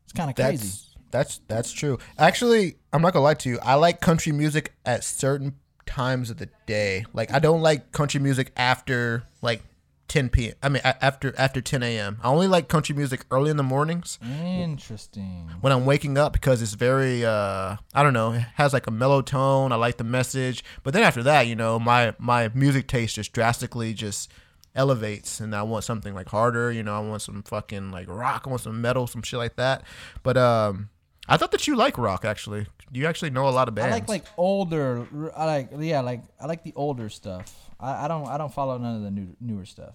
It's 0.05 0.12
kind 0.12 0.31
of 0.31 0.36
crazy. 0.36 0.66
That's 1.10 1.40
that's 1.48 1.72
true. 1.72 1.98
Actually, 2.18 2.76
I'm 2.93 3.02
not 3.02 3.12
gonna 3.12 3.24
lie 3.24 3.35
to 3.35 3.48
you. 3.48 3.59
I 3.62 3.74
like 3.74 4.01
country 4.01 4.32
music 4.32 4.74
at 4.85 5.05
certain 5.05 5.55
times 5.86 6.30
of 6.30 6.36
the 6.36 6.48
day. 6.66 7.05
Like 7.12 7.32
I 7.32 7.39
don't 7.39 7.62
like 7.62 7.93
country 7.93 8.20
music 8.20 8.52
after 8.56 9.24
like 9.43 9.62
10 10.09 10.30
p.m. 10.30 10.55
I 10.62 10.68
mean 10.68 10.82
after 10.85 11.35
after 11.39 11.60
10 11.60 11.82
a.m. 11.82 12.18
I 12.22 12.28
only 12.28 12.47
like 12.47 12.68
country 12.68 12.94
music 12.94 13.24
early 13.30 13.51
in 13.51 13.56
the 13.56 13.62
mornings 13.62 14.18
Interesting. 14.22 15.51
when 15.60 15.72
I'm 15.72 15.85
waking 15.85 16.16
up 16.16 16.32
because 16.32 16.62
it's 16.62 16.74
very 16.74 17.24
uh 17.24 17.76
I 17.94 18.02
don't 18.02 18.14
know, 18.14 18.32
it 18.32 18.44
has 18.55 18.72
like 18.72 18.86
a 18.86 18.90
mellow 18.90 19.22
tone. 19.22 19.72
I 19.72 19.76
like 19.76 19.97
the 19.98 20.05
message. 20.05 20.64
But 20.82 20.94
then 20.94 21.02
after 21.02 21.22
that, 21.24 21.47
you 21.47 21.56
know, 21.56 21.78
my 21.78 22.14
my 22.18 22.51
music 22.55 22.89
taste 22.89 23.16
just 23.16 23.32
drastically 23.32 23.93
just 23.94 24.30
elevates 24.74 25.40
and 25.40 25.55
I 25.55 25.62
want 25.62 25.85
something 25.85 26.14
like 26.14 26.28
harder, 26.28 26.70
you 26.72 26.82
know, 26.82 26.97
I 26.97 27.01
want 27.01 27.22
some 27.22 27.43
fucking 27.43 27.90
like 27.90 28.09
rock, 28.09 28.44
I 28.47 28.51
want 28.51 28.62
some 28.62 28.80
metal, 28.80 29.06
some 29.06 29.22
shit 29.22 29.39
like 29.39 29.56
that. 29.56 29.82
But 30.22 30.36
um 30.36 30.89
I 31.28 31.36
thought 31.36 31.50
that 31.52 31.66
you 31.66 31.76
like 31.76 31.98
rock 31.98 32.24
actually. 32.24 32.66
You 32.90 33.06
actually 33.06 33.30
know 33.30 33.48
a 33.48 33.50
lot 33.50 33.68
of 33.68 33.74
bands. 33.74 33.92
I 33.94 33.98
like 33.98 34.09
like 34.09 34.24
older. 34.36 35.06
I 35.36 35.44
like 35.44 35.70
yeah, 35.78 36.00
like 36.00 36.22
I 36.40 36.46
like 36.46 36.62
the 36.64 36.72
older 36.74 37.09
stuff. 37.09 37.55
I, 37.78 38.05
I 38.05 38.09
don't 38.09 38.26
I 38.26 38.38
don't 38.38 38.52
follow 38.52 38.78
none 38.78 38.96
of 38.96 39.02
the 39.02 39.10
new, 39.10 39.28
newer 39.40 39.66
stuff. 39.66 39.94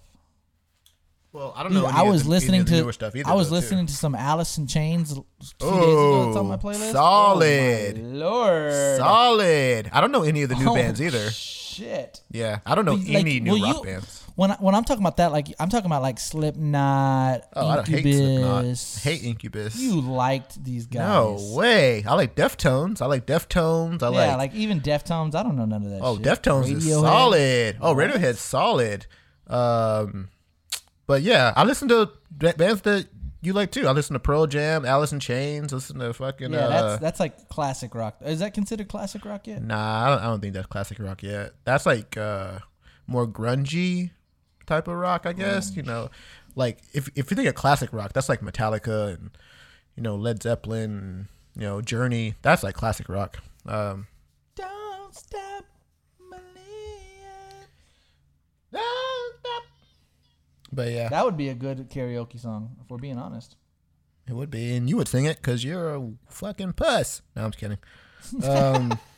well, 1.32 1.52
I 1.56 1.64
don't 1.64 1.72
Dude, 1.72 1.82
know. 1.82 1.88
any 1.88 1.98
I 1.98 2.02
of 2.02 2.08
was 2.08 2.22
the- 2.22 2.26
any 2.28 2.30
listening 2.36 2.60
of 2.60 2.66
the 2.66 2.76
to 2.76 2.82
newer 2.82 2.92
stuff 2.92 3.16
either, 3.16 3.28
I 3.28 3.34
was 3.34 3.48
though, 3.50 3.56
too. 3.56 3.60
listening 3.62 3.86
to 3.86 3.92
some 3.92 4.14
Alice 4.14 4.56
in 4.58 4.66
Chains 4.68 5.12
two 5.12 5.20
days 5.58 5.60
ago. 5.60 6.28
It's 6.28 6.36
on 6.36 6.46
my 6.46 6.54
Oh, 6.54 6.58
playlist. 6.58 6.92
solid. 6.92 7.98
Oh, 7.98 8.02
my 8.02 8.08
lord. 8.16 8.96
Solid. 8.98 9.90
I 9.92 10.00
don't 10.00 10.12
know 10.12 10.22
any 10.22 10.42
of 10.44 10.48
the 10.50 10.54
new 10.54 10.70
Oh, 10.70 10.74
bands 10.74 11.02
either. 11.02 11.30
Shit. 11.30 12.20
Yeah, 12.30 12.60
I 12.64 12.76
don't 12.76 12.84
know 12.84 12.94
Like, 12.94 13.08
any 13.10 13.40
new 13.40 13.60
rock 13.60 13.78
you- 13.78 13.82
bands. 13.82 14.23
When 14.36 14.50
I, 14.50 14.56
when 14.56 14.74
I'm 14.74 14.82
talking 14.82 15.02
about 15.02 15.18
that, 15.18 15.30
like 15.30 15.46
I'm 15.60 15.68
talking 15.68 15.86
about 15.86 16.02
like 16.02 16.18
Slipknot, 16.18 17.42
Oh, 17.54 17.68
I 17.68 17.76
don't 17.76 17.86
hate 17.88 18.02
Slipknot. 18.02 18.64
Incubus. 18.64 19.02
Hate 19.04 19.22
Incubus. 19.22 19.78
You 19.78 20.00
liked 20.00 20.62
these 20.64 20.86
guys? 20.86 21.08
No 21.08 21.54
way. 21.56 22.02
I 22.04 22.14
like 22.14 22.34
Deftones. 22.34 23.00
I 23.00 23.06
like 23.06 23.26
Deftones. 23.26 24.02
I 24.02 24.10
Yeah, 24.10 24.30
like. 24.34 24.52
like, 24.52 24.54
even 24.54 24.80
Deftones. 24.80 25.34
I 25.36 25.42
don't 25.44 25.56
know 25.56 25.64
none 25.66 25.84
of 25.84 25.90
that. 25.90 26.00
oh, 26.02 26.16
shit. 26.16 26.24
Deftones 26.24 26.70
is 26.72 26.90
solid. 26.90 27.76
Oh, 27.80 27.94
Radiohead's 27.94 28.40
solid. 28.40 29.06
Um, 29.46 30.30
but 31.06 31.22
yeah, 31.22 31.52
I 31.54 31.64
listen 31.64 31.88
to 31.88 32.10
bands 32.32 32.80
that 32.82 33.06
you 33.42 33.52
like 33.52 33.70
too. 33.70 33.86
I 33.86 33.92
listen 33.92 34.14
to 34.14 34.20
Pearl 34.20 34.46
Jam, 34.46 34.84
Alice 34.84 35.12
in 35.12 35.20
Chains. 35.20 35.72
Listen 35.72 35.98
to 36.00 36.12
fucking. 36.12 36.52
Yeah, 36.52 36.58
uh, 36.60 36.68
that's 36.70 37.02
that's 37.02 37.20
like 37.20 37.48
classic 37.50 37.94
rock. 37.94 38.16
Is 38.24 38.40
that 38.40 38.54
considered 38.54 38.88
classic 38.88 39.24
rock 39.24 39.46
yet? 39.46 39.62
Nah, 39.62 40.06
I 40.06 40.08
don't, 40.10 40.18
I 40.18 40.24
don't 40.24 40.40
think 40.40 40.54
that's 40.54 40.66
classic 40.66 40.98
rock 40.98 41.22
yet. 41.22 41.52
That's 41.64 41.84
like 41.86 42.16
uh, 42.16 42.60
more 43.06 43.26
grungy 43.28 44.10
type 44.66 44.88
of 44.88 44.94
rock, 44.96 45.26
I 45.26 45.32
guess. 45.32 45.76
You 45.76 45.82
know, 45.82 46.10
like 46.54 46.78
if 46.92 47.08
if 47.14 47.30
you 47.30 47.36
think 47.36 47.48
of 47.48 47.54
classic 47.54 47.92
rock, 47.92 48.12
that's 48.12 48.28
like 48.28 48.40
Metallica 48.40 49.14
and 49.14 49.30
you 49.96 50.02
know 50.02 50.16
Led 50.16 50.42
Zeppelin, 50.42 50.90
and, 50.98 51.26
you 51.56 51.62
know 51.68 51.80
Journey. 51.80 52.34
That's 52.42 52.62
like 52.62 52.74
classic 52.74 53.08
rock. 53.08 53.38
Um, 53.66 54.06
Don't 54.56 55.14
stop 55.14 55.64
believing. 56.18 56.44
but 60.72 60.90
yeah, 60.90 61.08
That 61.08 61.24
would 61.24 61.36
be 61.36 61.48
a 61.48 61.54
good 61.54 61.88
karaoke 61.90 62.38
song, 62.40 62.76
if 62.82 62.90
we're 62.90 62.98
being 62.98 63.18
honest. 63.18 63.56
it 64.28 64.32
would 64.34 64.50
be, 64.50 64.74
and 64.76 64.88
you 64.88 64.96
would 64.96 65.08
sing 65.08 65.24
it 65.24 65.36
because 65.36 65.62
you're 65.64 65.94
a 65.94 66.10
fucking 66.28 66.72
puss. 66.74 67.22
No, 67.36 67.44
I'm 67.44 67.52
just 67.52 67.60
kidding. 67.60 67.78
Um, 68.42 68.98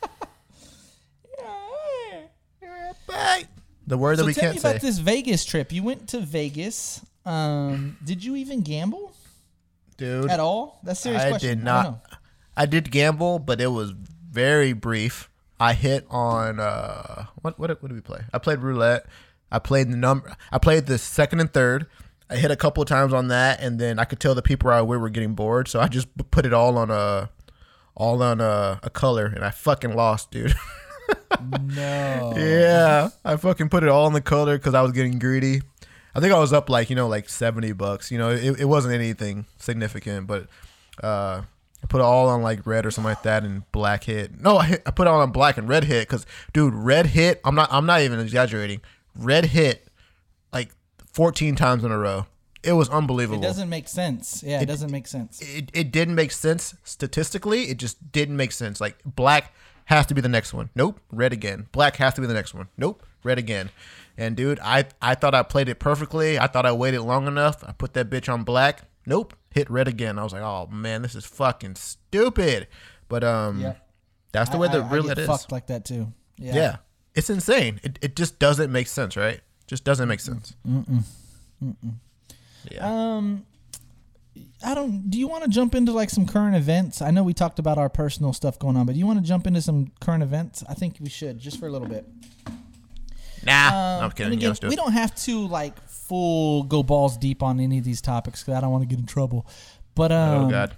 Bye. 3.07 3.45
The 3.87 3.97
word 3.99 4.17
that 4.19 4.23
So 4.23 4.27
we 4.27 4.35
tell 4.35 4.43
can't 4.45 4.55
me 4.57 4.61
say. 4.61 4.71
about 4.71 4.81
this 4.83 4.99
Vegas 4.99 5.45
trip. 5.45 5.73
You 5.73 5.83
went 5.83 6.09
to 6.09 6.21
Vegas. 6.21 7.01
Um, 7.25 7.97
did 8.05 8.25
you 8.25 8.37
even 8.37 8.61
gamble 8.63 9.13
Dude, 9.97 10.31
at 10.31 10.41
all? 10.41 10.81
That's 10.85 11.01
a 11.01 11.03
serious 11.03 11.23
I 11.23 11.29
question. 11.31 11.59
did 11.59 11.61
I 11.61 11.65
not. 11.65 11.85
know. 11.85 12.01
I 12.57 12.67
did 12.67 12.91
gamble, 12.91 13.39
but 13.39 13.61
it 13.61 13.69
was 13.69 13.93
very 14.31 14.73
brief. 14.73 15.29
I 15.59 15.73
hit 15.73 16.07
on 16.11 16.61
uh 16.61 17.27
what 17.43 17.59
what 17.59 17.71
what 17.83 17.89
did 17.89 17.95
we 17.95 18.01
play? 18.03 18.21
I 18.33 18.39
played 18.39 18.59
roulette. 18.61 19.07
I 19.51 19.59
played 19.59 19.91
the 19.91 19.97
number. 19.97 20.37
I 20.53 20.59
played 20.59 20.87
the 20.87 20.99
second 20.99 21.41
and 21.41 21.53
third. 21.53 21.87
I 22.29 22.37
hit 22.37 22.51
a 22.51 22.57
couple 22.57 22.83
of 22.83 22.89
times 22.89 23.13
on 23.13 23.29
that, 23.29 23.61
and 23.63 23.79
then 23.79 23.99
I 23.99 24.05
could 24.05 24.19
tell 24.21 24.35
the 24.35 24.43
people 24.43 24.69
I 24.71 24.83
were 24.83 24.99
were 24.99 25.09
getting 25.11 25.35
bored, 25.35 25.69
so 25.69 25.81
I 25.81 25.87
just 25.89 26.09
put 26.31 26.45
it 26.45 26.53
all 26.53 26.77
on 26.77 26.91
a 26.91 27.31
all 27.95 28.23
on 28.23 28.41
a, 28.41 28.81
a 28.83 28.91
color, 28.91 29.27
and 29.27 29.45
I 29.45 29.51
fucking 29.51 29.95
lost, 29.95 30.31
dude. 30.31 30.55
No. 31.51 32.35
yeah, 32.37 33.11
I 33.25 33.37
fucking 33.37 33.69
put 33.69 33.83
it 33.83 33.89
all 33.89 34.07
in 34.07 34.13
the 34.13 34.21
color 34.21 34.59
because 34.59 34.75
I 34.75 34.83
was 34.83 34.93
getting 34.93 35.19
greedy. 35.19 35.63
I 36.15 36.21
think 36.21 36.33
I 36.33 36.39
was 36.39 36.53
up 36.53 36.71
like 36.71 36.89
you 36.91 36.97
know 36.97 37.09
like 37.09 37.29
seventy 37.29 37.73
bucks. 37.73 38.11
You 38.11 38.19
know, 38.19 38.31
it, 38.31 38.61
it 38.61 38.65
wasn't 38.65 38.95
anything 38.95 39.47
significant, 39.59 40.27
but 40.27 40.49
uh, 41.03 41.43
I 41.83 41.87
put 41.89 42.01
it 42.01 42.05
all 42.05 42.29
on 42.29 42.43
like 42.43 42.67
red 42.67 42.87
or 42.87 42.91
something 42.91 43.11
like 43.11 43.23
that, 43.23 43.45
and 43.45 43.71
black 43.71 44.05
hit. 44.05 44.41
No, 44.41 44.57
I, 44.57 44.67
hit, 44.67 44.83
I 44.87 44.91
put 44.91 45.07
it 45.07 45.11
all 45.11 45.21
on 45.21 45.31
black 45.31 45.59
and 45.59 45.69
red 45.69 45.85
hit 45.85 46.09
because 46.09 46.27
dude, 46.53 46.75
red 46.75 47.07
hit. 47.07 47.41
I'm 47.45 47.55
not 47.55 47.69
I'm 47.71 47.87
not 47.87 48.01
even 48.01 48.19
exaggerating. 48.19 48.81
Red 49.15 49.47
hit 49.47 49.87
like 50.53 50.71
fourteen 51.13 51.55
times 51.55 51.85
in 51.85 51.93
a 51.93 51.99
row. 51.99 52.27
It 52.63 52.73
was 52.73 52.89
unbelievable. 52.89 53.45
It 53.45 53.47
doesn't 53.47 53.69
make 53.69 53.87
sense. 53.87 54.43
Yeah, 54.45 54.61
it, 54.61 54.67
doesn't 54.67 54.91
make 54.91 55.07
sense. 55.07 55.41
it, 55.41 55.71
it 55.73 55.93
didn't 55.93 56.17
make 56.17 56.33
sense 56.33 56.75
statistically. 56.83 57.65
It 57.65 57.77
just 57.77 58.11
didn't 58.11 58.37
make 58.37 58.51
sense. 58.51 58.81
Like 58.81 58.97
black 59.05 59.55
has 59.87 60.07
to 60.07 60.15
be 60.15 60.21
the 60.21 60.29
next 60.29 60.53
one. 60.55 60.71
Nope. 60.77 61.01
Red 61.11 61.33
again. 61.33 61.67
Black 61.73 61.97
has 61.97 62.15
to 62.15 62.21
be 62.21 62.27
the 62.29 62.35
next 62.35 62.55
one. 62.55 62.69
Nope. 62.77 63.03
Red 63.25 63.39
again. 63.39 63.71
And 64.17 64.37
dude, 64.37 64.61
I 64.63 64.85
I 65.03 65.15
thought 65.17 65.35
I 65.35 65.43
played 65.43 65.69
it 65.69 65.79
perfectly. 65.81 66.39
I 66.39 66.47
thought 66.47 66.65
I 66.67 66.73
waited 66.73 67.01
long 67.03 67.27
enough. 67.27 67.65
I 67.65 67.73
put 67.73 67.95
that 67.95 68.09
bitch 68.09 68.33
on 68.33 68.45
black. 68.45 68.83
Nope. 69.07 69.35
Hit 69.53 69.69
red 69.71 69.89
again. 69.89 70.19
I 70.19 70.23
was 70.25 70.33
like, 70.33 70.43
oh 70.43 70.67
man, 70.71 71.03
this 71.03 71.15
is 71.15 71.25
fucking 71.25 71.75
stupid. 71.77 72.69
But 73.09 73.25
um, 73.25 73.61
Yeah. 73.61 73.75
that's 74.33 74.51
the 74.51 74.57
I- 74.57 74.61
way 74.61 74.69
the 74.69 74.79
I- 74.83 74.87
I 74.89 74.91
roulette 74.93 75.17
get 75.17 75.23
is. 75.23 75.27
fucked 75.29 75.51
like 75.53 75.67
that 75.69 75.85
too. 75.85 76.13
Yeah. 76.39 76.55
Yeah. 76.55 76.77
It's 77.15 77.31
insane. 77.31 77.81
It 77.83 77.99
it 78.03 78.17
just 78.17 78.39
doesn't 78.39 78.71
make 78.71 78.87
sense, 78.89 79.17
right? 79.17 79.41
Just 79.67 79.85
doesn't 79.85 80.09
make 80.09 80.21
sense. 80.21 80.55
Mm-mm. 80.69 81.03
Mm-mm. 81.65 81.95
Yeah. 82.71 82.87
Um, 83.17 83.47
I 84.65 84.75
don't. 84.75 85.11
Do 85.11 85.19
you 85.19 85.29
want 85.29 85.45
to 85.45 85.51
jump 85.51 85.75
into 85.75 85.93
like 85.93 86.11
some 86.11 86.27
current 86.27 86.57
events? 86.57 87.03
I 87.03 87.11
know 87.11 87.23
we 87.23 87.35
talked 87.35 87.59
about 87.59 87.79
our 87.79 87.89
personal 87.89 88.33
stuff 88.33 88.59
going 88.59 88.77
on, 88.77 88.87
but 88.87 88.93
do 88.95 88.99
you 88.99 89.07
want 89.07 89.19
to 89.21 89.25
jump 89.25 89.47
into 89.47 89.61
some 89.61 89.93
current 90.01 90.23
events? 90.23 90.65
I 90.69 90.75
think 90.75 90.97
we 91.01 91.09
should 91.09 91.39
just 91.39 91.59
for 91.61 91.67
a 91.67 91.71
little 91.71 91.89
bit. 91.89 92.07
nah. 93.45 93.69
Um, 93.99 94.05
I'm 94.05 94.11
kidding. 94.13 94.33
Again, 94.33 94.55
do 94.61 94.69
we 94.69 94.77
don't 94.77 94.93
have 94.93 95.15
to 95.25 95.47
like 95.47 95.81
full 95.89 96.63
go 96.65 96.83
balls 96.83 97.17
deep 97.17 97.43
on 97.43 97.61
any 97.61 97.79
of 97.79 97.85
these 97.85 98.01
topics 98.01 98.43
because 98.43 98.55
I 98.57 98.61
don't 98.61 98.71
want 98.71 98.83
to 98.83 98.89
get 98.89 98.99
in 98.99 99.07
trouble. 99.07 99.47
But 99.95 100.13
um, 100.13 100.45
Oh 100.47 100.51
god. 100.51 100.77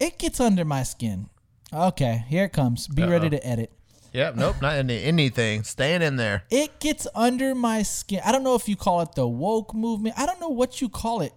it 0.00 0.18
gets 0.18 0.40
under 0.40 0.64
my 0.64 0.82
skin. 0.82 1.28
Okay, 1.72 2.24
here 2.28 2.44
it 2.44 2.52
comes. 2.52 2.86
Be 2.86 3.02
ready 3.04 3.28
to 3.30 3.44
edit. 3.46 3.72
Yep. 4.12 4.36
Nope. 4.36 4.56
Not 4.62 4.74
any, 4.74 5.02
anything. 5.02 5.64
Staying 5.64 6.00
in 6.02 6.14
there. 6.14 6.44
It 6.48 6.78
gets 6.78 7.08
under 7.16 7.52
my 7.52 7.82
skin. 7.82 8.20
I 8.24 8.30
don't 8.30 8.44
know 8.44 8.54
if 8.54 8.68
you 8.68 8.76
call 8.76 9.00
it 9.00 9.16
the 9.16 9.26
woke 9.26 9.74
movement. 9.74 10.14
I 10.16 10.24
don't 10.24 10.38
know 10.40 10.50
what 10.50 10.80
you 10.80 10.88
call 10.88 11.20
it. 11.20 11.32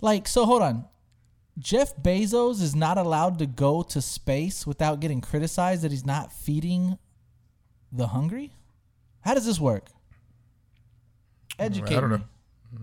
Like, 0.00 0.28
so 0.28 0.44
hold 0.44 0.62
on. 0.62 0.84
Jeff 1.58 1.96
Bezos 1.96 2.60
is 2.60 2.74
not 2.76 2.98
allowed 2.98 3.38
to 3.38 3.46
go 3.46 3.82
to 3.82 4.02
space 4.02 4.66
without 4.66 5.00
getting 5.00 5.20
criticized 5.22 5.82
that 5.82 5.90
he's 5.90 6.04
not 6.04 6.32
feeding 6.32 6.98
the 7.90 8.08
hungry? 8.08 8.52
How 9.22 9.32
does 9.34 9.46
this 9.46 9.58
work? 9.58 9.88
Educate 11.58 11.96
I 11.96 12.00
don't 12.00 12.10
me. 12.10 12.16
know. 12.18 12.24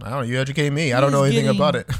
I 0.04 0.10
don't 0.10 0.20
know. 0.22 0.26
You 0.26 0.40
educate 0.40 0.72
me. 0.72 0.92
I 0.92 1.00
don't 1.00 1.12
know 1.12 1.24
anything 1.24 1.46
getting- 1.46 1.60
about 1.60 1.76
it. 1.76 1.90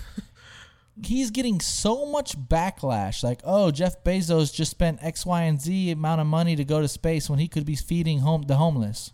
He's 1.04 1.32
getting 1.32 1.60
so 1.60 2.06
much 2.06 2.38
backlash. 2.38 3.24
Like, 3.24 3.42
oh, 3.44 3.72
Jeff 3.72 4.04
Bezos 4.04 4.54
just 4.54 4.70
spent 4.70 5.00
X, 5.04 5.26
Y, 5.26 5.42
and 5.42 5.60
Z 5.60 5.90
amount 5.90 6.22
of 6.22 6.28
money 6.28 6.56
to 6.56 6.64
go 6.64 6.82
to 6.82 6.88
space 6.88 7.28
when 7.32 7.40
he 7.40 7.48
could 7.48 7.66
be 7.66 7.76
feeding 7.76 8.20
home 8.20 8.44
the 8.44 8.58
homeless. 8.58 9.12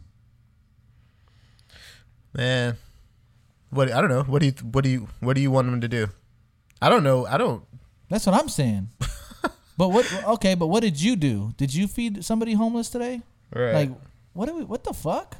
Man, 2.33 2.75
what 3.69 3.91
I 3.91 4.01
don't 4.01 4.09
know. 4.09 4.23
What 4.23 4.41
do 4.41 4.47
you 4.47 4.53
what 4.71 4.83
do 4.83 4.89
you 4.89 5.07
what 5.19 5.35
do 5.35 5.41
you 5.41 5.51
want 5.51 5.67
him 5.67 5.81
to 5.81 5.87
do? 5.87 6.07
I 6.81 6.89
don't 6.89 7.03
know. 7.03 7.25
I 7.25 7.37
don't. 7.37 7.63
That's 8.09 8.25
what 8.25 8.35
I'm 8.35 8.49
saying. 8.49 8.89
but 9.77 9.89
what? 9.89 10.23
Okay, 10.25 10.55
but 10.55 10.67
what 10.67 10.81
did 10.81 11.01
you 11.01 11.15
do? 11.15 11.53
Did 11.57 11.73
you 11.73 11.87
feed 11.87 12.23
somebody 12.23 12.53
homeless 12.53 12.89
today? 12.89 13.21
Right. 13.53 13.73
Like, 13.73 13.91
what? 14.33 14.47
Do 14.47 14.55
we, 14.55 14.63
what 14.63 14.83
the 14.83 14.93
fuck? 14.93 15.37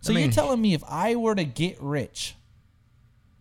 So 0.00 0.12
I 0.12 0.18
you're 0.18 0.32
telling 0.32 0.60
me 0.60 0.74
if 0.74 0.82
I 0.88 1.14
were 1.14 1.34
to 1.34 1.44
get 1.44 1.80
rich, 1.80 2.34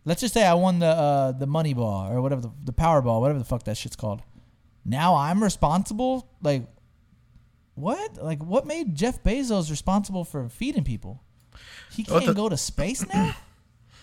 let's 0.06 0.22
just 0.22 0.34
say 0.34 0.46
I 0.46 0.54
won 0.54 0.80
the 0.80 0.86
uh, 0.88 1.32
the 1.32 1.48
money 1.48 1.74
ball 1.74 2.12
or 2.12 2.22
whatever 2.22 2.42
the, 2.42 2.52
the 2.64 2.74
power 2.74 3.02
ball, 3.02 3.20
whatever 3.22 3.40
the 3.40 3.46
fuck 3.46 3.64
that 3.64 3.78
shit's 3.78 3.96
called. 3.96 4.22
Now 4.86 5.16
I'm 5.16 5.44
responsible. 5.44 6.28
Like, 6.42 6.64
what? 7.76 8.22
Like, 8.22 8.44
what 8.44 8.66
made 8.66 8.96
Jeff 8.96 9.24
Bezos 9.24 9.70
responsible 9.70 10.24
for 10.24 10.48
feeding 10.50 10.84
people? 10.84 11.22
He 11.92 12.04
can't 12.04 12.26
the- 12.26 12.34
go 12.34 12.48
to 12.48 12.58
space 12.58 13.06
now. 13.12 13.36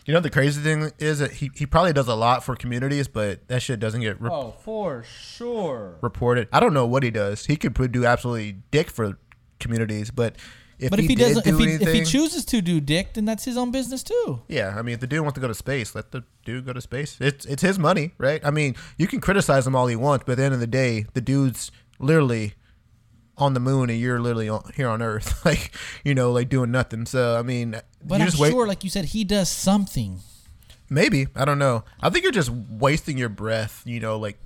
You 0.09 0.15
know 0.15 0.21
the 0.21 0.31
crazy 0.31 0.63
thing 0.63 0.91
is 0.99 1.19
that 1.19 1.33
he, 1.33 1.51
he 1.55 1.67
probably 1.67 1.93
does 1.93 2.09
a 2.09 2.15
lot 2.15 2.43
for 2.43 2.57
communities, 2.57 3.09
but 3.09 3.47
that 3.49 3.61
shit 3.61 3.79
doesn't 3.79 4.01
get 4.01 4.19
re- 4.19 4.31
oh, 4.33 4.55
for 4.65 5.03
sure. 5.03 5.99
reported. 6.01 6.49
I 6.51 6.61
don't 6.61 6.73
know 6.73 6.87
what 6.87 7.03
he 7.03 7.11
does. 7.11 7.45
He 7.45 7.57
could 7.57 7.75
do 7.93 8.07
absolutely 8.07 8.57
dick 8.71 8.89
for 8.89 9.19
communities, 9.61 10.11
but 10.11 10.37
if 10.79 10.89
But 10.89 11.01
he, 11.01 11.05
if 11.05 11.11
he 11.11 11.15
doesn't, 11.15 11.45
do 11.45 11.51
if 11.51 11.59
he 11.59 11.65
anything, 11.65 11.89
if 11.89 11.93
he 11.93 12.05
chooses 12.05 12.47
to 12.47 12.63
do 12.63 12.81
dick, 12.81 13.13
then 13.13 13.27
that's 13.27 13.45
his 13.45 13.59
own 13.59 13.71
business 13.71 14.03
too. 14.03 14.41
yeah, 14.49 14.75
I 14.79 14.81
mean, 14.81 14.95
if 14.95 15.01
the 15.01 15.07
dude 15.07 15.21
wants 15.21 15.35
to 15.35 15.43
go 15.43 15.49
to 15.49 15.55
space, 15.55 15.95
let 15.95 16.11
the 16.11 16.25
dude 16.43 16.65
go 16.65 16.73
to 16.73 16.81
space. 16.81 17.19
It's 17.21 17.45
it's 17.45 17.61
his 17.61 17.79
money, 17.79 18.15
right? 18.17 18.41
I 18.43 18.51
mean, 18.51 18.77
you 18.97 19.09
can 19.09 19.21
criticize 19.21 19.67
him 19.67 19.77
all 19.77 19.89
he 19.89 19.97
wants, 19.97 20.25
but 20.25 20.33
at 20.33 20.39
the 20.39 20.45
end 20.45 20.55
of 20.55 20.61
the 20.61 20.67
day, 20.67 21.05
the 21.13 21.21
dude's 21.21 21.71
literally 21.99 22.55
on 23.39 23.55
the 23.55 23.61
moon 23.61 23.91
and 23.91 23.99
you're 23.99 24.21
literally 24.21 24.49
on, 24.49 24.71
here 24.75 24.89
on 24.89 25.01
Earth, 25.01 25.43
like 25.45 25.73
you 26.05 26.15
know, 26.15 26.33
like 26.33 26.49
doing 26.49 26.71
nothing. 26.71 27.07
So 27.07 27.39
I 27.39 27.43
mean, 27.43 27.81
But 28.05 28.21
I'm 28.21 28.31
sure, 28.31 28.67
like 28.67 28.85
you 28.85 28.91
said, 28.91 29.07
he 29.07 29.25
does 29.25 29.49
something. 29.49 30.21
Maybe 30.91 31.27
I 31.35 31.45
don't 31.45 31.59
know. 31.59 31.85
I 32.01 32.11
think 32.11 32.25
you're 32.25 32.33
just 32.33 32.51
wasting 32.51 33.19
your 33.19 33.29
breath. 33.29 33.83
You 33.85 34.01
know, 34.01 34.19
like 34.19 34.39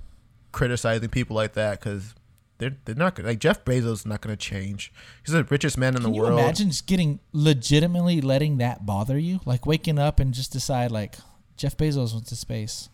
criticizing 0.51 1.09
people 1.09 1.35
like 1.35 1.53
that 1.53 1.79
because 1.79 2.13
they're 2.57 2.77
they're 2.85 2.95
not 2.95 3.21
like 3.23 3.39
Jeff 3.39 3.65
Bezos 3.65 3.93
is 3.93 4.05
not 4.05 4.21
going 4.21 4.35
to 4.35 4.41
change. 4.41 4.93
He's 5.25 5.33
the 5.33 5.43
richest 5.43 5.77
man 5.77 5.95
in 5.95 6.03
the 6.03 6.09
world. 6.09 6.15
Can 6.15 6.23
the 6.23 6.29
you 6.29 6.35
world. 6.35 6.39
imagine 6.39 6.69
just 6.69 6.87
getting 6.87 7.19
legitimately 7.31 8.21
letting 8.21 8.57
that 8.57 8.85
bother 8.85 9.17
you? 9.17 9.39
Like 9.45 9.65
waking 9.65 9.99
up 9.99 10.19
and 10.19 10.33
just 10.33 10.51
decide, 10.51 10.91
like 10.91 11.15
Jeff 11.57 11.75
Bezos 11.77 12.13
went 12.13 12.27
to 12.27 12.35
space. 12.35 12.89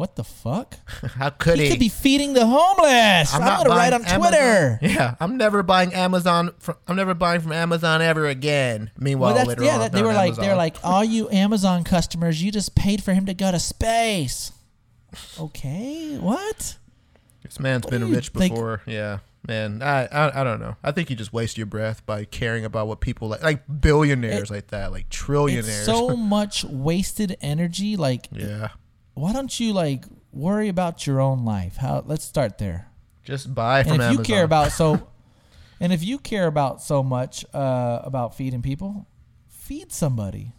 What 0.00 0.16
the 0.16 0.24
fuck? 0.24 0.76
How 1.16 1.28
could 1.28 1.58
he 1.58 1.64
he? 1.64 1.70
could 1.72 1.78
be 1.78 1.90
feeding 1.90 2.32
the 2.32 2.46
homeless. 2.46 3.34
I'm, 3.34 3.40
gonna 3.42 3.68
write 3.68 3.92
on 3.92 4.02
buying 4.02 4.18
Twitter. 4.18 4.78
Yeah, 4.80 5.14
I'm 5.20 5.36
never 5.36 5.62
buying 5.62 5.92
Amazon. 5.92 6.54
From, 6.58 6.76
I'm 6.88 6.96
never 6.96 7.12
buying 7.12 7.42
from 7.42 7.52
Amazon 7.52 8.00
ever 8.00 8.24
again. 8.26 8.90
Meanwhile, 8.98 9.34
Well, 9.34 9.44
later 9.44 9.62
yeah. 9.62 9.74
on, 9.74 9.80
That, 9.80 9.92
they 9.92 10.02
were 10.02 10.14
like, 10.14 10.36
they 10.36 10.48
were 10.48 10.54
like, 10.54 10.76
all 10.82 11.04
you 11.04 11.28
Amazon 11.28 11.84
customers, 11.84 12.42
you 12.42 12.50
just 12.50 12.74
paid 12.74 13.02
for 13.02 13.12
him 13.12 13.26
to 13.26 13.34
go 13.34 13.50
to 13.50 13.58
space. 13.58 14.52
Okay, 15.38 16.16
what? 16.16 16.78
this 17.42 17.60
man's 17.60 17.84
what 17.84 17.90
been 17.90 18.10
rich 18.10 18.30
think- 18.30 18.54
before. 18.54 18.80
Yeah, 18.86 19.18
man. 19.46 19.82
I, 19.82 20.06
I 20.06 20.40
I 20.40 20.44
don't 20.44 20.60
know. 20.60 20.76
I 20.82 20.92
think 20.92 21.10
you 21.10 21.16
just 21.16 21.34
waste 21.34 21.58
your 21.58 21.66
breath 21.66 22.06
by 22.06 22.24
caring 22.24 22.64
about 22.64 22.86
what 22.86 23.00
people 23.00 23.28
like, 23.28 23.42
like 23.42 23.64
billionaires 23.82 24.50
like 24.50 24.68
that, 24.68 24.92
like 24.92 25.10
trillionaires. 25.10 25.58
It's 25.58 25.84
so 25.84 26.16
much 26.16 26.64
wasted 26.64 27.36
energy. 27.42 27.98
Like, 27.98 28.28
yeah, 28.32 28.68
why 29.14 29.32
don't 29.32 29.58
you 29.60 29.72
like 29.72 30.04
worry 30.32 30.68
about 30.68 31.06
your 31.06 31.20
own 31.20 31.44
life? 31.44 31.76
How? 31.76 32.02
Let's 32.06 32.24
start 32.24 32.58
there. 32.58 32.88
just 33.24 33.54
buy 33.54 33.82
from 33.82 33.92
and 33.92 34.02
if 34.02 34.06
Amazon. 34.06 34.24
you 34.24 34.34
care 34.34 34.44
about 34.44 34.72
so 34.72 35.08
and 35.80 35.92
if 35.92 36.04
you 36.04 36.18
care 36.18 36.46
about 36.46 36.82
so 36.82 37.02
much 37.02 37.44
uh, 37.54 38.00
about 38.02 38.34
feeding 38.34 38.62
people 38.62 39.06
feed 39.48 39.92
somebody 39.92 40.52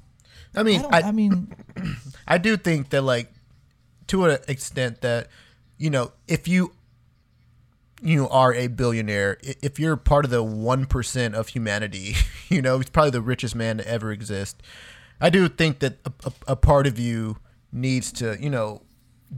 I 0.55 0.63
mean, 0.63 0.85
I, 0.91 0.99
I, 0.99 1.01
I, 1.07 1.11
mean 1.11 1.53
I 2.27 2.37
do 2.37 2.57
think 2.57 2.89
that 2.89 3.01
like 3.01 3.31
to 4.07 4.25
an 4.25 4.39
extent 4.47 5.01
that 5.01 5.27
you 5.77 5.89
know 5.89 6.11
if 6.27 6.47
you 6.47 6.73
you 8.01 8.27
are 8.29 8.53
a 8.53 8.67
billionaire 8.67 9.37
if 9.41 9.79
you're 9.79 9.95
part 9.95 10.25
of 10.25 10.31
the 10.31 10.43
1% 10.43 11.33
of 11.33 11.47
humanity 11.49 12.15
you 12.49 12.61
know 12.61 12.77
he's 12.77 12.89
probably 12.89 13.11
the 13.11 13.21
richest 13.21 13.55
man 13.55 13.77
to 13.77 13.87
ever 13.87 14.11
exist 14.11 14.61
i 15.19 15.29
do 15.29 15.47
think 15.47 15.79
that 15.79 15.99
a, 16.05 16.11
a, 16.25 16.31
a 16.47 16.55
part 16.55 16.87
of 16.87 16.99
you 16.99 17.37
needs 17.71 18.11
to 18.11 18.37
you 18.39 18.49
know 18.49 18.81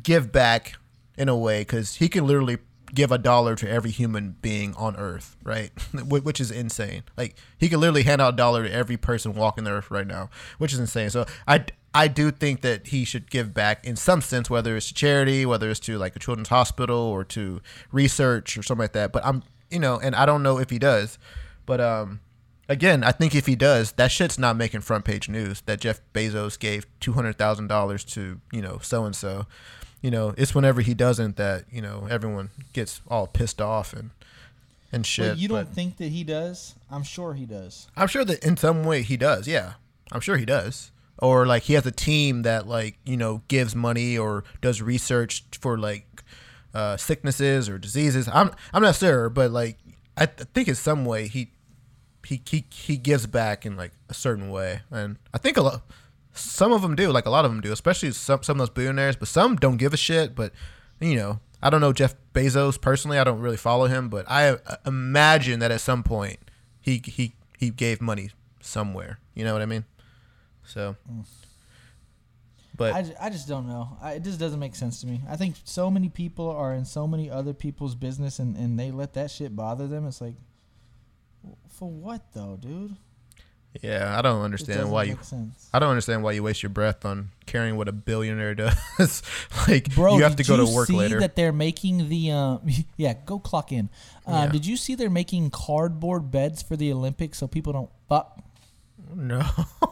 give 0.01 0.31
back 0.31 0.73
in 1.17 1.29
a 1.29 1.37
way 1.37 1.61
because 1.61 1.95
he 1.95 2.09
can 2.09 2.25
literally 2.25 2.57
give 2.93 3.11
a 3.11 3.17
dollar 3.17 3.55
to 3.55 3.69
every 3.69 3.89
human 3.89 4.35
being 4.41 4.73
on 4.75 4.95
earth 4.95 5.35
right? 5.43 5.71
Which 6.07 6.39
is 6.39 6.51
insane. 6.51 7.03
Like 7.17 7.35
he 7.57 7.69
can 7.69 7.79
literally 7.79 8.03
hand 8.03 8.21
out 8.21 8.33
a 8.33 8.37
dollar 8.37 8.63
to 8.63 8.71
every 8.71 8.97
person 8.97 9.33
walking 9.33 9.63
the 9.63 9.71
earth 9.71 9.89
right 9.89 10.07
now 10.07 10.29
which 10.57 10.73
is 10.73 10.79
insane. 10.79 11.09
So 11.09 11.25
i 11.47 11.65
i 11.93 12.07
do 12.07 12.31
think 12.31 12.61
that 12.61 12.87
he 12.87 13.05
should 13.05 13.29
give 13.29 13.53
back 13.53 13.85
in 13.85 13.95
some 13.95 14.21
sense 14.21 14.49
whether 14.49 14.75
it's 14.75 14.87
to 14.87 14.93
charity 14.93 15.45
whether 15.45 15.69
it's 15.69 15.79
to 15.81 15.97
like 15.97 16.15
a 16.15 16.19
children's 16.19 16.49
hospital 16.49 16.97
or 16.97 17.23
to 17.23 17.61
research 17.91 18.57
or 18.57 18.63
something 18.63 18.83
like 18.83 18.93
that. 18.93 19.11
But 19.11 19.25
i'm 19.25 19.43
you 19.69 19.79
know 19.79 19.99
and 19.99 20.15
i 20.15 20.25
don't 20.25 20.43
know 20.43 20.59
if 20.59 20.69
he 20.69 20.79
does 20.79 21.17
but 21.65 21.81
um 21.81 22.19
again, 22.69 23.03
I 23.03 23.11
think 23.11 23.35
if 23.35 23.45
he 23.45 23.55
does, 23.55 23.93
that 23.93 24.11
shit's 24.11 24.39
not 24.39 24.55
making 24.55 24.81
front 24.81 25.05
page 25.05 25.29
news. 25.29 25.61
That 25.61 25.79
Jeff 25.79 26.01
Bezos 26.13 26.57
gave 26.57 26.85
two 26.99 27.13
hundred 27.13 27.37
thousand 27.37 27.67
dollars 27.67 28.03
to 28.05 28.39
you 28.51 28.61
know 28.61 28.79
so 28.81 29.05
and 29.05 29.15
so. 29.15 29.45
You 30.01 30.11
know, 30.11 30.33
it's 30.37 30.53
whenever 30.53 30.81
he 30.81 30.93
doesn't 30.93 31.37
that 31.37 31.65
you 31.71 31.81
know 31.81 32.07
everyone 32.09 32.49
gets 32.73 33.01
all 33.07 33.27
pissed 33.27 33.61
off 33.61 33.93
and 33.93 34.09
and 34.91 35.05
shit. 35.05 35.27
Well, 35.29 35.37
you 35.37 35.47
don't 35.47 35.65
but 35.65 35.73
think 35.73 35.97
that 35.97 36.09
he 36.09 36.23
does? 36.23 36.75
I'm 36.91 37.03
sure 37.03 37.33
he 37.33 37.45
does. 37.45 37.87
I'm 37.95 38.07
sure 38.07 38.25
that 38.25 38.43
in 38.43 38.57
some 38.57 38.83
way 38.83 39.01
he 39.01 39.17
does. 39.17 39.47
Yeah, 39.47 39.73
I'm 40.11 40.21
sure 40.21 40.37
he 40.37 40.45
does. 40.45 40.91
Or 41.19 41.45
like 41.45 41.63
he 41.63 41.73
has 41.73 41.85
a 41.85 41.91
team 41.91 42.41
that 42.41 42.67
like 42.67 42.97
you 43.05 43.17
know 43.17 43.43
gives 43.47 43.75
money 43.75 44.17
or 44.17 44.43
does 44.61 44.81
research 44.81 45.45
for 45.59 45.77
like 45.77 46.23
uh, 46.73 46.97
sicknesses 46.97 47.69
or 47.69 47.77
diseases. 47.77 48.27
I'm 48.27 48.51
I'm 48.73 48.83
not 48.83 48.95
sure, 48.95 49.29
but 49.29 49.51
like 49.51 49.77
I 50.17 50.25
th- 50.25 50.49
think 50.53 50.67
in 50.67 50.75
some 50.75 51.05
way 51.05 51.27
he 51.27 51.52
he 52.25 52.41
he 52.45 52.65
he 52.71 52.97
gives 52.97 53.27
back 53.27 53.65
in 53.65 53.75
like 53.75 53.91
a 54.09 54.13
certain 54.13 54.49
way, 54.49 54.81
and 54.91 55.17
I 55.33 55.37
think 55.37 55.57
a 55.57 55.61
lot. 55.61 55.81
Some 56.35 56.71
of 56.71 56.81
them 56.81 56.95
do, 56.95 57.11
like 57.11 57.27
a 57.27 57.29
lot 57.29 57.45
of 57.45 57.51
them 57.51 57.61
do, 57.61 57.71
especially 57.71 58.11
some 58.11 58.41
some 58.41 58.55
of 58.55 58.59
those 58.59 58.69
billionaires. 58.69 59.15
But 59.15 59.27
some 59.27 59.55
don't 59.55 59.77
give 59.77 59.93
a 59.93 59.97
shit. 59.97 60.35
But 60.35 60.51
you 60.99 61.15
know, 61.15 61.39
I 61.61 61.69
don't 61.69 61.81
know 61.81 61.93
Jeff 61.93 62.15
Bezos 62.33 62.79
personally. 62.81 63.19
I 63.19 63.23
don't 63.23 63.39
really 63.39 63.57
follow 63.57 63.85
him, 63.85 64.09
but 64.09 64.25
I 64.29 64.49
uh, 64.49 64.77
imagine 64.85 65.59
that 65.59 65.71
at 65.71 65.81
some 65.81 66.01
point 66.01 66.39
he 66.81 67.01
he 67.05 67.35
he 67.59 67.69
gave 67.69 68.01
money 68.01 68.31
somewhere. 68.61 69.19
You 69.35 69.43
know 69.43 69.53
what 69.53 69.61
I 69.61 69.65
mean? 69.65 69.85
So, 70.65 70.95
but 72.75 72.93
I, 72.93 73.05
I 73.19 73.29
just 73.29 73.47
don't 73.47 73.67
know. 73.67 73.97
I, 74.01 74.13
it 74.13 74.23
just 74.23 74.39
doesn't 74.39 74.59
make 74.59 74.75
sense 74.75 75.01
to 75.01 75.07
me. 75.07 75.21
I 75.29 75.35
think 75.35 75.55
so 75.63 75.91
many 75.91 76.09
people 76.09 76.49
are 76.49 76.73
in 76.73 76.85
so 76.85 77.07
many 77.07 77.29
other 77.29 77.53
people's 77.53 77.95
business 77.95 78.39
and, 78.39 78.55
and 78.55 78.79
they 78.79 78.91
let 78.91 79.13
that 79.13 79.29
shit 79.29 79.55
bother 79.55 79.87
them. 79.87 80.07
It's 80.07 80.21
like, 80.21 80.35
for 81.69 81.89
what 81.89 82.21
though, 82.33 82.57
dude? 82.61 82.95
yeah, 83.81 84.17
I 84.17 84.21
don't 84.21 84.43
understand 84.43 84.91
why 84.91 85.03
you. 85.03 85.15
make 85.15 85.23
sense. 85.23 85.67
I 85.73 85.79
don't 85.79 85.89
understand 85.89 86.21
why 86.23 86.33
you 86.33 86.43
waste 86.43 86.61
your 86.61 86.69
breath 86.69 87.05
on 87.05 87.29
caring 87.47 87.75
what 87.75 87.87
a 87.87 87.91
billionaire 87.91 88.53
does. 88.99 89.23
like 89.67 89.93
Bro, 89.95 90.17
you 90.17 90.23
have 90.23 90.35
to 90.35 90.43
go 90.43 90.57
to 90.63 90.71
work 90.71 90.87
see 90.87 90.95
later. 90.95 91.19
that 91.21 91.35
they're 91.35 91.51
making 91.51 92.07
the 92.09 92.31
um, 92.31 92.61
yeah, 92.97 93.13
go 93.25 93.39
clock 93.39 93.71
in. 93.71 93.89
Um, 94.27 94.33
Yeah. 94.35 94.47
Did 94.51 94.65
you 94.67 94.77
see 94.77 94.93
they're 94.95 95.09
making 95.09 95.49
cardboard 95.49 96.29
beds 96.29 96.61
for 96.61 96.75
the 96.75 96.91
Olympics 96.91 97.39
so 97.39 97.47
people 97.47 97.73
don't 97.73 97.89
fuck? 98.07 98.39
No. 99.15 99.41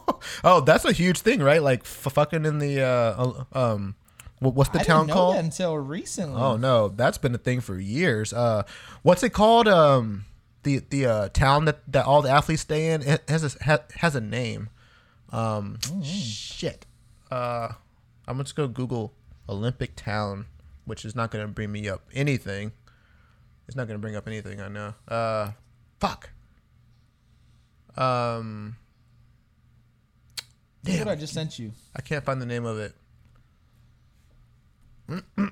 oh, 0.44 0.60
that's 0.60 0.84
a 0.84 0.92
huge 0.92 1.18
thing, 1.20 1.40
right? 1.42 1.62
Like 1.62 1.80
f- 1.80 2.12
fucking 2.12 2.44
in 2.44 2.58
the 2.58 2.82
uh 2.82 2.86
uh, 2.86 3.44
um 3.74 3.94
what, 4.38 4.54
what's 4.54 4.70
the 4.70 4.80
I 4.80 4.84
town 4.84 5.08
called? 5.08 5.36
that 5.36 5.44
until 5.44 5.76
recently. 5.76 6.40
Oh 6.40 6.56
no, 6.56 6.88
that's 6.88 7.18
been 7.18 7.34
a 7.34 7.38
thing 7.38 7.60
for 7.60 7.78
years. 7.78 8.32
Uh 8.32 8.62
what's 9.02 9.22
it 9.24 9.30
called? 9.30 9.66
Um 9.68 10.24
the 10.62 10.78
the 10.90 11.06
uh 11.06 11.28
town 11.30 11.64
that 11.64 11.80
that 11.90 12.06
all 12.06 12.22
the 12.22 12.30
athletes 12.30 12.62
stay 12.62 12.92
in 12.92 13.02
it 13.02 13.22
has 13.28 13.42
a 13.44 13.64
ha, 13.64 13.78
has 13.96 14.14
a 14.14 14.20
name. 14.20 14.68
Um 15.30 15.78
shit. 16.02 16.86
Uh 17.30 17.68
I'm 18.28 18.38
just 18.38 18.54
going 18.54 18.68
to 18.68 18.72
go 18.72 18.82
Google 18.82 19.12
Olympic 19.48 19.96
town, 19.96 20.46
which 20.84 21.04
is 21.04 21.16
not 21.16 21.30
going 21.30 21.44
to 21.44 21.52
bring 21.52 21.72
me 21.72 21.88
up 21.88 22.02
anything. 22.14 22.72
It's 23.66 23.76
not 23.76 23.88
going 23.88 23.98
to 23.98 24.00
bring 24.00 24.14
up 24.16 24.26
anything, 24.28 24.60
I 24.60 24.68
know. 24.68 24.94
Uh 25.08 25.52
fuck. 26.00 26.30
Um 27.96 28.76
Look 30.84 30.98
what. 30.98 31.08
I 31.08 31.14
just 31.14 31.32
sent 31.34 31.58
you. 31.58 31.72
I 31.94 32.02
can't 32.02 32.24
find 32.24 32.42
the 32.42 32.46
name 32.46 32.64
of 32.64 32.78
it. 32.78 32.94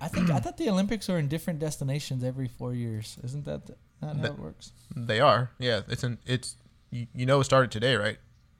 I 0.00 0.08
think 0.08 0.30
I 0.30 0.38
thought 0.38 0.56
the 0.56 0.68
Olympics 0.70 1.08
are 1.08 1.18
in 1.18 1.28
different 1.28 1.58
destinations 1.58 2.24
every 2.24 2.48
four 2.48 2.72
years. 2.74 3.18
Isn't 3.22 3.44
that 3.44 3.66
the, 3.66 3.76
not 4.02 4.16
how 4.16 4.22
That- 4.22 4.32
it 4.32 4.38
works? 4.38 4.72
They 4.94 5.20
are. 5.20 5.50
Yeah, 5.58 5.82
it's 5.88 6.02
an 6.02 6.18
it's 6.26 6.56
you, 6.90 7.06
you 7.14 7.26
know 7.26 7.40
it 7.40 7.44
started 7.44 7.70
today, 7.70 7.94
right? 7.96 8.18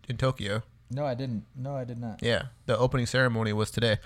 In 0.08 0.16
Tokyo. 0.16 0.62
No, 0.90 1.04
I 1.06 1.14
didn't. 1.14 1.44
No, 1.56 1.76
I 1.76 1.84
did 1.84 1.98
not. 1.98 2.20
Yeah, 2.22 2.44
the 2.66 2.76
opening 2.76 3.06
ceremony 3.06 3.52
was 3.52 3.70
today. 3.70 3.98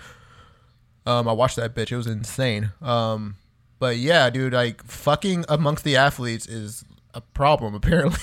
Um, 1.05 1.27
I 1.27 1.33
watched 1.33 1.55
that 1.57 1.75
bitch. 1.75 1.91
It 1.91 1.97
was 1.97 2.07
insane. 2.07 2.71
Um, 2.81 3.35
but 3.79 3.97
yeah, 3.97 4.29
dude, 4.29 4.53
like 4.53 4.83
fucking 4.83 5.45
amongst 5.49 5.83
the 5.83 5.95
athletes 5.95 6.47
is 6.47 6.83
a 7.13 7.21
problem 7.21 7.75
apparently, 7.81 8.19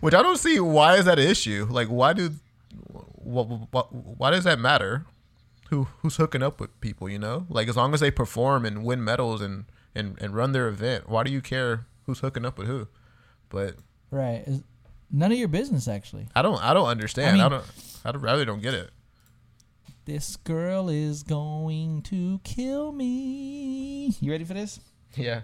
which 0.00 0.14
I 0.14 0.22
don't 0.22 0.38
see. 0.38 0.58
Why 0.60 0.96
is 0.96 1.04
that 1.04 1.18
an 1.18 1.26
issue? 1.28 1.66
Like, 1.70 1.88
why 1.88 2.12
do, 2.14 2.30
what, 2.90 3.44
what, 3.72 3.92
why 3.94 4.30
does 4.30 4.44
that 4.44 4.58
matter? 4.58 5.04
Who 5.70 5.88
who's 6.00 6.16
hooking 6.16 6.42
up 6.42 6.60
with 6.60 6.78
people? 6.80 7.08
You 7.08 7.18
know, 7.18 7.46
like 7.48 7.68
as 7.68 7.76
long 7.76 7.94
as 7.94 8.00
they 8.00 8.10
perform 8.10 8.64
and 8.66 8.84
win 8.84 9.02
medals 9.02 9.40
and 9.40 9.64
and 9.94 10.18
and 10.20 10.34
run 10.34 10.52
their 10.52 10.68
event, 10.68 11.08
why 11.08 11.22
do 11.24 11.30
you 11.32 11.40
care 11.40 11.86
who's 12.06 12.20
hooking 12.20 12.44
up 12.44 12.58
with 12.58 12.66
who? 12.68 12.88
But 13.48 13.76
Right. 14.10 14.44
Is- 14.46 14.62
None 15.14 15.30
of 15.30 15.36
your 15.38 15.48
business, 15.48 15.88
actually. 15.88 16.26
I 16.34 16.40
don't 16.42 16.62
I 16.62 16.72
don't 16.74 16.86
understand. 16.88 17.28
I, 17.28 17.32
mean- 17.32 17.50
don't 17.50 17.64
I 18.04 18.12
don't- 18.12 18.24
I 18.24 18.32
really 18.32 18.44
don't 18.44 18.62
get 18.62 18.74
it. 18.74 18.90
This 20.04 20.36
girl 20.36 20.88
is 20.88 21.22
going 21.22 22.02
to 22.02 22.40
kill 22.44 22.90
me. 22.92 24.08
You 24.20 24.32
ready 24.32 24.44
for 24.44 24.54
this? 24.54 24.80
Yeah. 25.16 25.42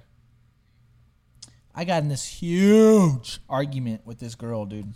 I 1.74 1.85
got 1.85 2.02
in 2.02 2.09
this 2.09 2.26
huge 2.26 3.39
argument 3.48 4.05
with 4.05 4.18
this 4.18 4.35
girl, 4.35 4.64
dude. 4.66 4.93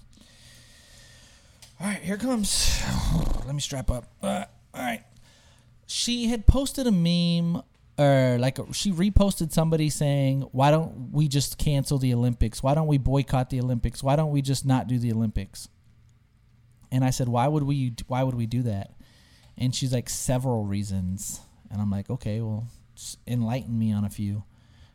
All 1.80 1.86
right, 1.86 2.02
here 2.02 2.16
comes. 2.16 2.82
Let 3.46 3.54
me 3.54 3.60
strap 3.60 3.90
up. 3.90 4.04
Uh, 4.22 4.46
all 4.74 4.80
right. 4.82 5.04
She 5.86 6.26
had 6.26 6.46
posted 6.46 6.86
a 6.86 6.90
meme, 6.90 7.62
or 7.98 8.38
like 8.40 8.58
she 8.72 8.92
reposted 8.92 9.52
somebody 9.52 9.90
saying, 9.90 10.42
"Why 10.52 10.70
don't 10.70 11.12
we 11.12 11.28
just 11.28 11.58
cancel 11.58 11.98
the 11.98 12.14
Olympics? 12.14 12.62
Why 12.62 12.74
don't 12.74 12.86
we 12.86 12.98
boycott 12.98 13.50
the 13.50 13.60
Olympics? 13.60 14.02
Why 14.02 14.16
don't 14.16 14.30
we 14.30 14.42
just 14.42 14.64
not 14.64 14.86
do 14.86 14.98
the 14.98 15.12
Olympics?" 15.12 15.68
And 16.90 17.04
I 17.04 17.10
said, 17.10 17.28
"Why 17.28 17.48
would 17.48 17.62
we? 17.62 17.94
Why 18.06 18.22
would 18.22 18.34
we 18.34 18.46
do 18.46 18.62
that?" 18.62 18.94
And 19.56 19.74
she's 19.74 19.92
like, 19.92 20.08
"Several 20.08 20.64
reasons." 20.64 21.40
And 21.70 21.80
I'm 21.80 21.90
like, 21.90 22.10
"Okay, 22.10 22.40
well, 22.40 22.68
enlighten 23.26 23.78
me 23.78 23.92
on 23.92 24.04
a 24.04 24.10
few." 24.10 24.44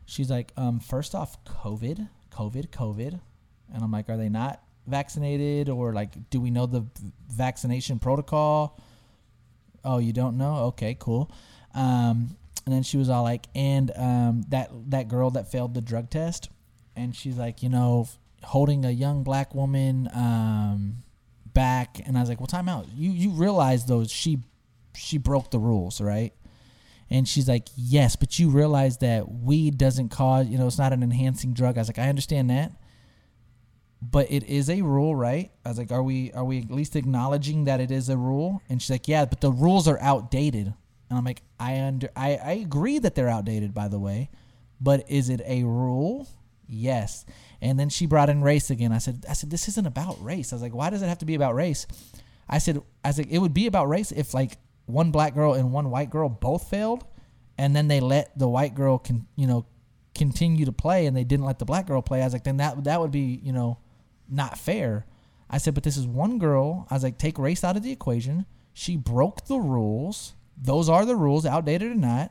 She's 0.08 0.30
like, 0.30 0.54
um, 0.56 0.80
first 0.80 1.14
off, 1.14 1.36
COVID, 1.44 2.08
COVID, 2.30 2.70
COVID. 2.70 3.20
And 3.74 3.82
I'm 3.82 3.92
like, 3.92 4.08
are 4.08 4.16
they 4.16 4.30
not 4.30 4.62
vaccinated 4.86 5.68
or 5.68 5.92
like, 5.92 6.30
do 6.30 6.40
we 6.40 6.50
know 6.50 6.64
the 6.64 6.86
vaccination 7.30 7.98
protocol? 7.98 8.80
Oh, 9.84 9.98
you 9.98 10.14
don't 10.14 10.38
know? 10.38 10.68
Okay, 10.68 10.96
cool. 10.98 11.30
Um, 11.74 12.37
and 12.68 12.74
then 12.74 12.82
she 12.82 12.98
was 12.98 13.08
all 13.08 13.22
like, 13.22 13.46
and 13.54 13.90
um, 13.96 14.42
that 14.48 14.68
that 14.90 15.08
girl 15.08 15.30
that 15.30 15.50
failed 15.50 15.72
the 15.72 15.80
drug 15.80 16.10
test, 16.10 16.50
and 16.94 17.16
she's 17.16 17.38
like, 17.38 17.62
you 17.62 17.70
know, 17.70 18.06
holding 18.42 18.84
a 18.84 18.90
young 18.90 19.22
black 19.22 19.54
woman 19.54 20.06
um, 20.14 20.96
back, 21.54 21.98
and 22.06 22.18
I 22.18 22.20
was 22.20 22.28
like, 22.28 22.40
well, 22.40 22.46
time 22.46 22.68
out. 22.68 22.84
You 22.94 23.10
you 23.10 23.30
realize 23.30 23.86
though 23.86 24.04
she 24.04 24.40
she 24.94 25.16
broke 25.16 25.50
the 25.50 25.58
rules, 25.58 25.98
right? 25.98 26.34
And 27.08 27.26
she's 27.26 27.48
like, 27.48 27.68
yes, 27.74 28.16
but 28.16 28.38
you 28.38 28.50
realize 28.50 28.98
that 28.98 29.32
weed 29.32 29.78
doesn't 29.78 30.10
cause, 30.10 30.46
you 30.46 30.58
know, 30.58 30.66
it's 30.66 30.76
not 30.76 30.92
an 30.92 31.02
enhancing 31.02 31.54
drug. 31.54 31.78
I 31.78 31.80
was 31.80 31.88
like, 31.88 31.98
I 31.98 32.10
understand 32.10 32.50
that, 32.50 32.72
but 34.02 34.30
it 34.30 34.44
is 34.44 34.68
a 34.68 34.82
rule, 34.82 35.16
right? 35.16 35.50
I 35.64 35.70
was 35.70 35.78
like, 35.78 35.90
are 35.90 36.02
we 36.02 36.32
are 36.32 36.44
we 36.44 36.58
at 36.58 36.70
least 36.70 36.96
acknowledging 36.96 37.64
that 37.64 37.80
it 37.80 37.90
is 37.90 38.10
a 38.10 38.18
rule? 38.18 38.60
And 38.68 38.82
she's 38.82 38.90
like, 38.90 39.08
yeah, 39.08 39.24
but 39.24 39.40
the 39.40 39.52
rules 39.52 39.88
are 39.88 39.98
outdated. 40.02 40.74
And 41.08 41.18
I'm 41.18 41.24
like, 41.24 41.42
I 41.58 41.80
under 41.80 42.10
I, 42.16 42.36
I 42.36 42.52
agree 42.52 42.98
that 42.98 43.14
they're 43.14 43.28
outdated, 43.28 43.74
by 43.74 43.88
the 43.88 43.98
way, 43.98 44.30
but 44.80 45.04
is 45.10 45.28
it 45.28 45.40
a 45.46 45.64
rule? 45.64 46.28
Yes. 46.66 47.24
And 47.60 47.80
then 47.80 47.88
she 47.88 48.06
brought 48.06 48.28
in 48.28 48.42
race 48.42 48.70
again. 48.70 48.92
I 48.92 48.98
said, 48.98 49.24
I 49.28 49.32
said, 49.32 49.50
this 49.50 49.68
isn't 49.68 49.86
about 49.86 50.22
race. 50.22 50.52
I 50.52 50.56
was 50.56 50.62
like, 50.62 50.74
why 50.74 50.90
does 50.90 51.02
it 51.02 51.08
have 51.08 51.18
to 51.18 51.24
be 51.24 51.34
about 51.34 51.54
race? 51.54 51.86
I 52.48 52.58
said, 52.58 52.82
I 53.04 53.10
like, 53.10 53.30
it 53.30 53.38
would 53.38 53.54
be 53.54 53.66
about 53.66 53.88
race 53.88 54.12
if 54.12 54.34
like 54.34 54.58
one 54.86 55.10
black 55.10 55.34
girl 55.34 55.54
and 55.54 55.72
one 55.72 55.90
white 55.90 56.10
girl 56.10 56.28
both 56.28 56.68
failed, 56.68 57.04
and 57.56 57.74
then 57.74 57.88
they 57.88 58.00
let 58.00 58.38
the 58.38 58.48
white 58.48 58.74
girl 58.74 58.98
can 58.98 59.26
you 59.36 59.46
know 59.46 59.66
continue 60.14 60.64
to 60.64 60.72
play, 60.72 61.06
and 61.06 61.16
they 61.16 61.24
didn't 61.24 61.46
let 61.46 61.58
the 61.58 61.64
black 61.64 61.86
girl 61.86 62.02
play. 62.02 62.22
I 62.22 62.24
was 62.24 62.32
like, 62.32 62.44
then 62.44 62.56
that 62.58 62.84
that 62.84 63.00
would 63.00 63.10
be 63.10 63.40
you 63.42 63.52
know 63.52 63.78
not 64.28 64.58
fair. 64.58 65.06
I 65.50 65.58
said, 65.58 65.74
but 65.74 65.82
this 65.82 65.96
is 65.96 66.06
one 66.06 66.38
girl. 66.38 66.86
I 66.90 66.94
was 66.94 67.02
like, 67.02 67.18
take 67.18 67.38
race 67.38 67.64
out 67.64 67.76
of 67.76 67.82
the 67.82 67.92
equation. 67.92 68.44
She 68.72 68.96
broke 68.96 69.46
the 69.46 69.58
rules. 69.58 70.34
Those 70.68 70.88
are 70.88 71.06
the 71.06 71.16
rules, 71.16 71.46
outdated 71.46 71.90
or 71.90 71.94
not. 71.94 72.30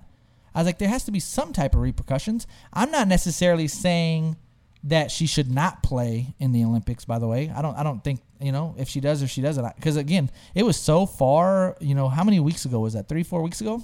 I 0.53 0.59
was 0.59 0.67
like, 0.67 0.77
there 0.77 0.89
has 0.89 1.03
to 1.05 1.11
be 1.11 1.19
some 1.19 1.53
type 1.53 1.73
of 1.73 1.81
repercussions. 1.81 2.45
I'm 2.71 2.91
not 2.91 3.07
necessarily 3.07 3.67
saying 3.67 4.37
that 4.83 5.09
she 5.09 5.25
should 5.25 5.51
not 5.51 5.81
play 5.81 6.35
in 6.39 6.51
the 6.51 6.63
Olympics. 6.63 7.03
By 7.03 7.17
the 7.19 7.27
way, 7.27 7.51
I 7.53 7.61
don't. 7.61 7.75
I 7.75 7.83
don't 7.83 8.03
think 8.03 8.21
you 8.39 8.51
know 8.51 8.75
if 8.77 8.87
she 8.87 8.99
does 8.99 9.23
or 9.23 9.27
she 9.27 9.41
doesn't. 9.41 9.75
Because 9.75 9.97
again, 9.97 10.29
it 10.53 10.63
was 10.63 10.77
so 10.77 11.05
far. 11.05 11.75
You 11.79 11.95
know, 11.95 12.09
how 12.09 12.23
many 12.23 12.39
weeks 12.39 12.65
ago 12.65 12.79
was 12.79 12.93
that? 12.93 13.09
Three, 13.09 13.23
four 13.23 13.41
weeks 13.41 13.59
ago. 13.59 13.83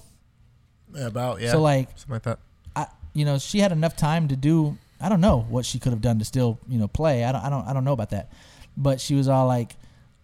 About 0.95 1.41
yeah. 1.41 1.51
So 1.51 1.61
like, 1.61 1.89
something 1.97 2.13
like 2.13 2.23
that. 2.23 2.39
I, 2.75 2.87
you 3.13 3.25
know, 3.25 3.39
she 3.39 3.59
had 3.59 3.71
enough 3.71 3.97
time 3.97 4.27
to 4.27 4.35
do. 4.35 4.77
I 5.01 5.09
don't 5.09 5.21
know 5.21 5.41
what 5.49 5.65
she 5.65 5.79
could 5.79 5.91
have 5.91 6.01
done 6.01 6.19
to 6.19 6.25
still, 6.25 6.59
you 6.67 6.77
know, 6.77 6.87
play. 6.87 7.23
I 7.23 7.31
don't, 7.31 7.43
I 7.43 7.49
don't, 7.49 7.67
I 7.67 7.73
don't 7.73 7.83
know 7.83 7.93
about 7.93 8.11
that. 8.11 8.31
But 8.77 9.01
she 9.01 9.15
was 9.15 9.27
all 9.27 9.47
like, 9.47 9.75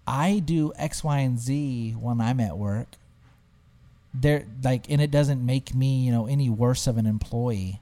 "I 0.07 0.39
do 0.39 0.72
X, 0.77 1.03
Y, 1.03 1.19
and 1.19 1.39
Z 1.39 1.95
when 1.99 2.22
I'm 2.22 2.39
at 2.39 2.57
work." 2.57 2.88
There, 4.14 4.45
like, 4.64 4.90
and 4.90 5.02
it 5.02 5.11
doesn't 5.11 5.45
make 5.45 5.76
me, 5.76 5.99
you 5.99 6.11
know, 6.11 6.26
any 6.26 6.49
worse 6.49 6.88
of 6.88 6.98
an 6.98 7.06
employee. 7.06 7.80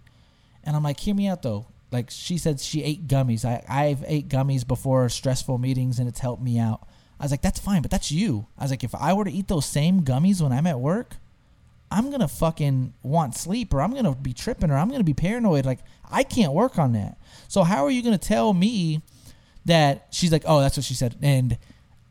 And 0.63 0.75
I'm 0.75 0.83
like, 0.83 0.99
hear 0.99 1.15
me 1.15 1.27
out 1.27 1.41
though. 1.41 1.67
Like 1.91 2.09
she 2.09 2.37
said, 2.37 2.59
she 2.59 2.83
ate 2.83 3.07
gummies. 3.07 3.45
I, 3.45 3.63
I've 3.69 4.03
ate 4.05 4.27
gummies 4.27 4.67
before 4.67 5.07
stressful 5.07 5.57
meetings, 5.57 5.99
and 5.99 6.07
it's 6.07 6.19
helped 6.19 6.43
me 6.43 6.59
out. 6.59 6.85
I 7.19 7.23
was 7.23 7.31
like, 7.31 7.41
that's 7.41 7.59
fine, 7.59 7.81
but 7.81 7.89
that's 7.89 8.11
you. 8.11 8.47
I 8.57 8.63
was 8.63 8.71
like, 8.71 8.83
if 8.83 8.93
I 8.93 9.13
were 9.13 9.23
to 9.23 9.31
eat 9.31 9.47
those 9.47 9.65
same 9.65 10.01
gummies 10.01 10.41
when 10.41 10.51
I'm 10.51 10.67
at 10.67 10.79
work, 10.79 11.15
I'm 11.89 12.11
gonna 12.11 12.27
fucking 12.27 12.93
want 13.01 13.35
sleep 13.35 13.73
or 13.73 13.81
I'm 13.81 13.93
gonna 13.93 14.13
be 14.13 14.33
tripping 14.33 14.69
or 14.69 14.77
I'm 14.77 14.89
gonna 14.89 15.03
be 15.03 15.13
paranoid. 15.13 15.65
Like 15.65 15.79
I 16.11 16.23
can't 16.23 16.51
work 16.51 16.77
on 16.77 16.91
that. 16.93 17.17
So 17.47 17.63
how 17.63 17.85
are 17.85 17.89
you 17.89 18.03
gonna 18.03 18.17
tell 18.17 18.53
me 18.53 19.01
that 19.65 20.07
she's 20.11 20.31
like, 20.31 20.43
oh, 20.45 20.59
that's 20.59 20.77
what 20.77 20.83
she 20.83 20.93
said, 20.93 21.15
and 21.21 21.57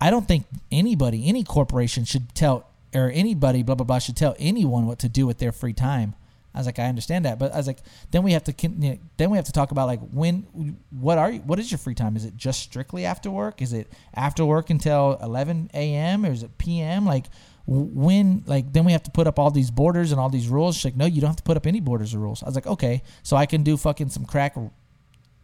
I 0.00 0.10
don't 0.10 0.26
think 0.26 0.46
anybody, 0.72 1.28
any 1.28 1.44
corporation 1.44 2.04
should 2.04 2.34
tell 2.34 2.68
or 2.94 3.10
anybody, 3.10 3.62
blah 3.62 3.74
blah 3.74 3.84
blah, 3.84 3.98
should 3.98 4.16
tell 4.16 4.34
anyone 4.38 4.86
what 4.86 4.98
to 5.00 5.08
do 5.08 5.26
with 5.26 5.38
their 5.38 5.52
free 5.52 5.72
time. 5.72 6.14
I 6.54 6.60
was 6.60 6.66
like, 6.66 6.78
I 6.78 6.86
understand 6.86 7.26
that, 7.26 7.38
but 7.38 7.52
I 7.52 7.58
was 7.58 7.66
like, 7.66 7.80
then 8.12 8.22
we 8.22 8.32
have 8.32 8.44
to 8.44 8.54
you 8.62 8.68
know, 8.70 8.98
then 9.18 9.28
we 9.28 9.36
have 9.36 9.44
to 9.44 9.52
talk 9.52 9.72
about 9.72 9.86
like 9.86 10.00
when, 10.10 10.78
what 10.88 11.18
are 11.18 11.30
you, 11.30 11.40
what 11.40 11.58
is 11.58 11.70
your 11.70 11.76
free 11.76 11.94
time? 11.94 12.16
Is 12.16 12.24
it 12.24 12.34
just 12.34 12.60
strictly 12.60 13.04
after 13.04 13.30
work? 13.30 13.60
Is 13.60 13.74
it 13.74 13.92
after 14.14 14.42
work 14.42 14.70
until 14.70 15.18
11 15.22 15.70
a.m. 15.74 16.24
or 16.24 16.30
is 16.30 16.42
it 16.42 16.56
p.m. 16.56 17.04
Like 17.04 17.26
when, 17.66 18.42
like 18.46 18.72
then 18.72 18.86
we 18.86 18.92
have 18.92 19.02
to 19.02 19.10
put 19.10 19.26
up 19.26 19.38
all 19.38 19.50
these 19.50 19.70
borders 19.70 20.12
and 20.12 20.20
all 20.20 20.30
these 20.30 20.48
rules. 20.48 20.76
She's 20.76 20.86
like, 20.86 20.96
no, 20.96 21.04
you 21.04 21.20
don't 21.20 21.28
have 21.28 21.36
to 21.36 21.42
put 21.42 21.58
up 21.58 21.66
any 21.66 21.80
borders 21.80 22.14
or 22.14 22.20
rules. 22.20 22.42
I 22.42 22.46
was 22.46 22.54
like, 22.54 22.66
okay, 22.66 23.02
so 23.22 23.36
I 23.36 23.44
can 23.44 23.62
do 23.62 23.76
fucking 23.76 24.08
some 24.08 24.24
crack 24.24 24.56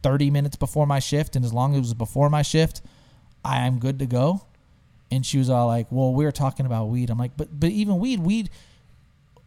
30 0.02 0.30
minutes 0.30 0.56
before 0.56 0.86
my 0.86 0.98
shift, 0.98 1.36
and 1.36 1.44
as 1.44 1.52
long 1.52 1.72
as 1.72 1.78
it 1.78 1.80
was 1.80 1.94
before 1.94 2.30
my 2.30 2.42
shift, 2.42 2.80
I 3.44 3.66
am 3.66 3.78
good 3.78 3.98
to 3.98 4.06
go. 4.06 4.46
And 5.12 5.26
she 5.26 5.36
was 5.36 5.50
all 5.50 5.66
like, 5.66 5.88
well, 5.90 6.14
we 6.14 6.24
are 6.24 6.32
talking 6.32 6.64
about 6.64 6.86
weed. 6.86 7.10
I'm 7.10 7.18
like, 7.18 7.36
but 7.36 7.48
but 7.60 7.68
even 7.68 7.98
weed, 7.98 8.20
weed 8.20 8.48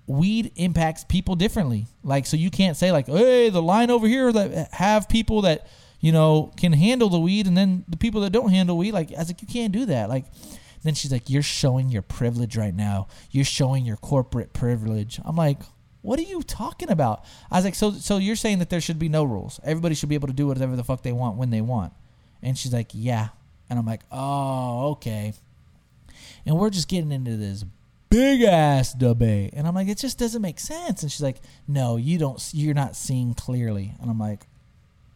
weed 0.05 0.51
impacts 0.55 1.03
people 1.03 1.35
differently. 1.35 1.87
Like, 2.03 2.27
so 2.27 2.37
you 2.37 2.51
can't 2.51 2.77
say 2.77 2.91
like, 2.91 3.07
hey, 3.07 3.49
the 3.49 3.63
line 3.63 3.89
over 3.89 4.07
here 4.07 4.31
that 4.31 4.71
have 4.73 5.09
people 5.09 5.41
that 5.41 5.65
you 5.99 6.11
know 6.11 6.53
can 6.55 6.71
handle 6.71 7.09
the 7.09 7.19
weed, 7.19 7.47
and 7.47 7.57
then 7.57 7.83
the 7.87 7.97
people 7.97 8.21
that 8.21 8.29
don't 8.29 8.51
handle 8.51 8.77
weed. 8.77 8.91
Like, 8.91 9.11
I 9.11 9.17
was 9.17 9.29
like, 9.29 9.41
you 9.41 9.47
can't 9.47 9.73
do 9.73 9.87
that. 9.87 10.07
Like, 10.07 10.25
then 10.83 10.93
she's 10.93 11.11
like, 11.11 11.31
you're 11.31 11.41
showing 11.41 11.89
your 11.89 12.03
privilege 12.03 12.55
right 12.55 12.75
now. 12.75 13.07
You're 13.31 13.43
showing 13.43 13.83
your 13.85 13.97
corporate 13.97 14.53
privilege. 14.53 15.19
I'm 15.25 15.35
like. 15.35 15.59
What 16.01 16.19
are 16.19 16.21
you 16.21 16.43
talking 16.43 16.91
about? 16.91 17.25
I 17.49 17.55
was 17.55 17.65
like, 17.65 17.73
so 17.73 17.89
so 17.89 18.17
you're 18.17 18.35
saying 18.35 18.59
that 18.59 18.69
there 18.69 18.79
should 18.79 18.99
be 18.99 19.09
no 19.09 19.23
rules. 19.23 19.59
Everybody 19.63 19.95
should 19.95 20.07
be 20.07 20.13
able 20.13 20.27
to 20.27 20.35
do 20.35 20.45
whatever 20.45 20.75
the 20.75 20.83
fuck 20.83 21.01
they 21.01 21.11
want 21.11 21.35
when 21.35 21.49
they 21.49 21.61
want. 21.61 21.93
And 22.43 22.55
she's 22.55 22.71
like, 22.71 22.91
yeah. 22.93 23.29
And 23.71 23.79
I'm 23.79 23.87
like, 23.87 24.01
oh, 24.11 24.91
okay. 24.91 25.33
And 26.45 26.57
we're 26.57 26.69
just 26.69 26.87
getting 26.87 27.11
into 27.11 27.37
this 27.37 27.65
big 28.15 28.43
ass 28.43 28.93
debate. 28.93 29.53
And 29.53 29.67
i'm 29.67 29.75
like 29.75 29.87
it 29.87 29.97
just 29.97 30.17
doesn't 30.17 30.41
make 30.41 30.59
sense. 30.59 31.03
And 31.03 31.11
she's 31.11 31.21
like 31.21 31.41
no 31.67 31.97
you 31.97 32.17
don't 32.17 32.41
you're 32.53 32.73
not 32.73 32.95
seeing 32.95 33.33
clearly. 33.33 33.93
And 33.99 34.09
i'm 34.09 34.19
like 34.19 34.47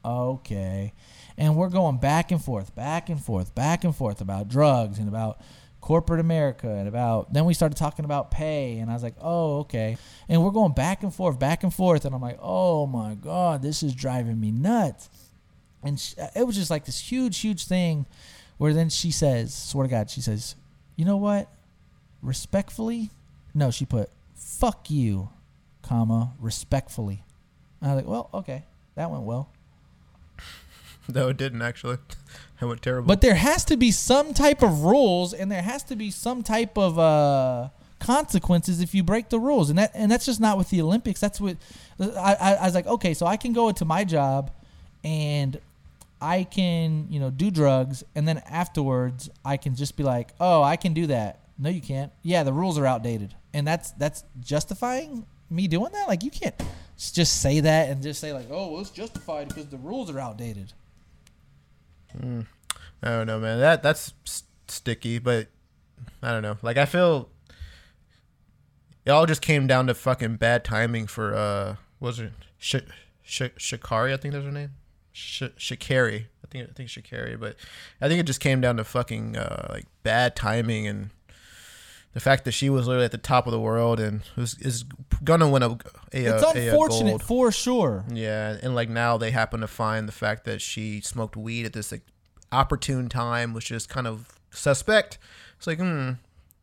okay. 0.03 0.93
And 1.37 1.55
we're 1.55 1.69
going 1.69 1.97
back 1.97 2.31
and 2.31 2.43
forth 2.43 2.75
back 2.75 3.09
and 3.09 3.23
forth 3.23 3.55
back 3.55 3.83
and 3.83 3.95
forth 3.95 4.21
about 4.21 4.47
drugs 4.49 4.99
and 4.99 5.07
about 5.07 5.39
corporate 5.81 6.19
america 6.19 6.69
and 6.69 6.89
about 6.89 7.31
then 7.31 7.45
we 7.45 7.53
started 7.53 7.77
talking 7.77 8.05
about 8.05 8.31
pay. 8.31 8.79
And 8.79 8.89
i 8.89 8.93
was 8.93 9.03
like 9.03 9.15
oh 9.21 9.59
okay. 9.59 9.97
And 10.27 10.43
we're 10.43 10.51
going 10.51 10.73
back 10.73 11.03
and 11.03 11.13
forth 11.13 11.39
back 11.39 11.63
and 11.63 11.73
forth. 11.73 12.05
And 12.05 12.13
i'm 12.13 12.21
like 12.21 12.39
oh 12.41 12.85
my 12.85 13.15
god 13.15 13.61
this 13.61 13.83
is 13.83 13.93
driving 13.93 14.39
me 14.39 14.51
nuts. 14.51 15.09
And 15.81 15.97
she, 15.97 16.15
it 16.35 16.45
was 16.45 16.57
just 16.57 16.69
like 16.69 16.85
this 16.85 16.99
huge 16.99 17.39
huge 17.39 17.65
thing 17.65 18.05
where 18.57 18.73
then 18.73 18.89
she 18.89 19.11
says 19.11 19.53
swear 19.55 19.87
to 19.87 19.89
god 19.89 20.09
she 20.09 20.19
says 20.19 20.55
you 20.99 21.05
know 21.05 21.15
what? 21.15 21.47
Respectfully? 22.21 23.09
No 23.53 23.71
she 23.71 23.85
put 23.85 24.09
fuck 24.35 24.91
you 24.91 25.29
comma 25.81 26.33
respectfully. 26.39 27.23
And 27.79 27.89
i 27.89 27.95
was 27.95 28.03
like 28.03 28.11
well 28.11 28.29
okay 28.33 28.65
that 28.95 29.09
went 29.09 29.23
well. 29.23 29.49
No, 31.11 31.29
it 31.29 31.37
didn't 31.37 31.61
actually. 31.61 31.97
It 32.61 32.65
went 32.65 32.81
terrible. 32.81 33.07
but 33.07 33.21
there 33.21 33.35
has 33.35 33.63
to 33.65 33.77
be 33.77 33.89
some 33.89 34.33
type 34.33 34.61
of 34.61 34.83
rules 34.83 35.33
and 35.33 35.49
there 35.49 35.61
has 35.61 35.81
to 35.85 35.95
be 35.95 36.11
some 36.11 36.43
type 36.43 36.77
of 36.77 36.99
uh 36.99 37.69
consequences 37.99 38.81
if 38.81 38.93
you 38.93 39.01
break 39.01 39.29
the 39.29 39.39
rules. 39.39 39.69
And 39.69 39.79
that 39.79 39.91
and 39.93 40.11
that's 40.11 40.25
just 40.25 40.41
not 40.41 40.57
with 40.57 40.69
the 40.69 40.81
olympics. 40.81 41.21
That's 41.21 41.39
what 41.39 41.55
I, 42.01 42.35
I, 42.35 42.53
I 42.55 42.65
was 42.65 42.75
like 42.75 42.87
okay 42.87 43.13
so 43.13 43.25
i 43.25 43.37
can 43.37 43.53
go 43.53 43.69
into 43.69 43.85
my 43.85 44.03
job 44.03 44.51
and 45.03 45.59
i 46.21 46.43
can 46.43 47.07
you 47.09 47.19
know 47.19 47.29
do 47.29 47.49
drugs 47.51 48.03
and 48.15 48.27
then 48.27 48.37
afterwards 48.49 49.29
i 49.45 49.55
can 49.57 49.75
just 49.75 49.95
be 49.97 50.03
like 50.03 50.31
oh 50.39 50.61
i 50.61 50.75
can 50.75 50.93
do 50.93 51.07
that 51.07 51.39
no 51.57 51.69
you 51.69 51.81
can't 51.81 52.11
yeah 52.23 52.43
the 52.43 52.53
rules 52.53 52.77
are 52.77 52.85
outdated 52.85 53.33
and 53.53 53.65
that's 53.67 53.91
that's 53.91 54.23
justifying 54.39 55.25
me 55.49 55.67
doing 55.67 55.91
that 55.93 56.07
like 56.07 56.23
you 56.23 56.31
can't 56.31 56.55
just 56.97 57.41
say 57.41 57.59
that 57.61 57.89
and 57.89 58.03
just 58.03 58.19
say 58.19 58.33
like 58.33 58.47
oh 58.51 58.71
well 58.71 58.81
it's 58.81 58.89
justified 58.89 59.47
because 59.47 59.67
the 59.67 59.77
rules 59.77 60.09
are 60.09 60.19
outdated 60.19 60.73
I 63.01 63.07
don't 63.07 63.27
know, 63.27 63.39
man. 63.39 63.59
That 63.59 63.83
that's 63.83 64.13
s- 64.25 64.43
sticky, 64.67 65.19
but 65.19 65.47
I 66.23 66.31
don't 66.31 66.41
know. 66.41 66.57
Like 66.61 66.77
I 66.77 66.85
feel 66.85 67.29
it 69.05 69.11
all 69.11 69.25
just 69.25 69.41
came 69.41 69.67
down 69.67 69.87
to 69.87 69.93
fucking 69.93 70.35
bad 70.37 70.63
timing 70.65 71.07
for 71.07 71.33
uh, 71.35 71.75
was 71.99 72.19
it 72.19 72.33
Sh- 72.57 72.75
Sh- 73.23 73.41
Sha'Carri? 73.57 74.13
I 74.13 74.17
think 74.17 74.33
that's 74.33 74.43
her 74.45 74.51
name. 74.51 74.71
Sh- 75.19 75.57
Sha'Carri. 75.57 76.25
I 76.43 76.47
think 76.49 76.69
I 76.69 76.73
think 76.73 76.89
Sha'Carri, 76.89 77.39
but 77.39 77.55
I 78.01 78.07
think 78.07 78.19
it 78.19 78.23
just 78.25 78.39
came 78.39 78.61
down 78.61 78.77
to 78.77 78.83
fucking 78.83 79.37
uh, 79.37 79.67
like 79.69 79.85
bad 80.03 80.35
timing 80.35 80.87
and 80.87 81.09
the 82.13 82.19
fact 82.19 82.43
that 82.45 82.53
she 82.53 82.69
was 82.69 82.87
literally 82.87 83.05
at 83.05 83.11
the 83.11 83.17
top 83.19 83.45
of 83.45 83.51
the 83.51 83.59
world 83.59 83.99
and 83.99 84.21
was 84.35 84.57
is 84.59 84.83
gonna 85.23 85.47
win 85.47 85.61
a 85.61 85.69
a, 85.69 85.77
it's 86.11 86.43
a, 86.43 86.57
a 86.57 86.67
unfortunate 86.69 87.09
gold. 87.11 87.23
for 87.23 87.51
sure 87.51 88.03
Yeah, 88.11 88.57
and 88.63 88.73
like 88.73 88.89
now 88.89 89.17
they 89.17 89.31
happen 89.31 89.59
to 89.61 89.67
find 89.67 90.07
the 90.07 90.11
fact 90.11 90.45
that 90.45 90.61
she 90.61 91.01
smoked 91.01 91.37
weed 91.37 91.65
at 91.65 91.73
this 91.73 91.91
like, 91.91 92.01
opportune 92.51 93.09
time, 93.09 93.53
which 93.53 93.69
is 93.71 93.85
kind 93.85 94.07
of 94.07 94.39
suspect. 94.49 95.19
It's 95.57 95.67
like, 95.67 95.77
hmm, 95.77 96.13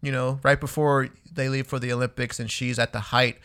you 0.03 0.11
know, 0.11 0.41
right 0.43 0.59
before 0.59 1.11
they 1.33 1.49
leave 1.49 1.66
for 1.66 1.78
the 1.78 1.93
Olympics, 1.93 2.41
and 2.41 2.51
she's 2.51 2.78
at 2.78 2.93
the 2.93 3.01
height, 3.01 3.39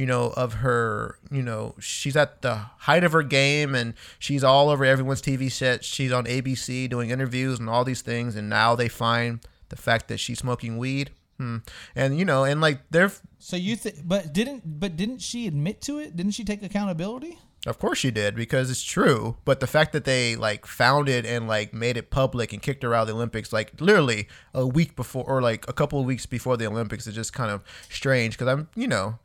you 0.00 0.06
know, 0.06 0.32
of 0.34 0.54
her, 0.54 1.18
you 1.30 1.42
know, 1.42 1.74
she's 1.78 2.16
at 2.16 2.40
the 2.40 2.54
height 2.54 3.04
of 3.04 3.12
her 3.12 3.22
game, 3.22 3.74
and 3.74 3.92
she's 4.18 4.42
all 4.42 4.70
over 4.70 4.82
everyone's 4.82 5.20
TV 5.20 5.52
set. 5.52 5.84
She's 5.84 6.10
on 6.10 6.24
ABC 6.24 6.88
doing 6.88 7.10
interviews 7.10 7.60
and 7.60 7.68
all 7.68 7.84
these 7.84 8.00
things, 8.00 8.34
and 8.34 8.48
now 8.48 8.74
they 8.74 8.88
find 8.88 9.40
the 9.68 9.76
fact 9.76 10.08
that 10.08 10.16
she's 10.16 10.38
smoking 10.38 10.78
weed. 10.78 11.10
Hmm. 11.36 11.58
And 11.94 12.18
you 12.18 12.24
know, 12.24 12.44
and 12.44 12.62
like 12.62 12.80
they're 12.88 13.12
So 13.40 13.56
you 13.56 13.76
think, 13.76 13.96
but 14.02 14.32
didn't, 14.32 14.62
but 14.80 14.96
didn't 14.96 15.20
she 15.20 15.46
admit 15.46 15.82
to 15.82 15.98
it? 15.98 16.16
Didn't 16.16 16.32
she 16.32 16.44
take 16.44 16.62
accountability? 16.62 17.38
Of 17.66 17.78
course 17.78 17.98
she 17.98 18.10
did 18.10 18.34
because 18.34 18.70
it's 18.70 18.82
true. 18.82 19.36
But 19.44 19.60
the 19.60 19.66
fact 19.66 19.92
that 19.92 20.06
they 20.06 20.34
like 20.34 20.64
found 20.64 21.10
it 21.10 21.26
and 21.26 21.46
like 21.46 21.74
made 21.74 21.98
it 21.98 22.08
public 22.08 22.54
and 22.54 22.62
kicked 22.62 22.82
her 22.84 22.94
out 22.94 23.02
of 23.02 23.08
the 23.08 23.14
Olympics 23.14 23.52
like 23.52 23.78
literally 23.82 24.28
a 24.54 24.66
week 24.66 24.96
before 24.96 25.24
or 25.24 25.42
like 25.42 25.68
a 25.68 25.74
couple 25.74 26.00
of 26.00 26.06
weeks 26.06 26.24
before 26.24 26.56
the 26.56 26.66
Olympics 26.66 27.06
is 27.06 27.14
just 27.14 27.34
kind 27.34 27.50
of 27.50 27.62
strange 27.90 28.38
because 28.38 28.48
I'm 28.48 28.68
you 28.74 28.88
know 28.88 29.18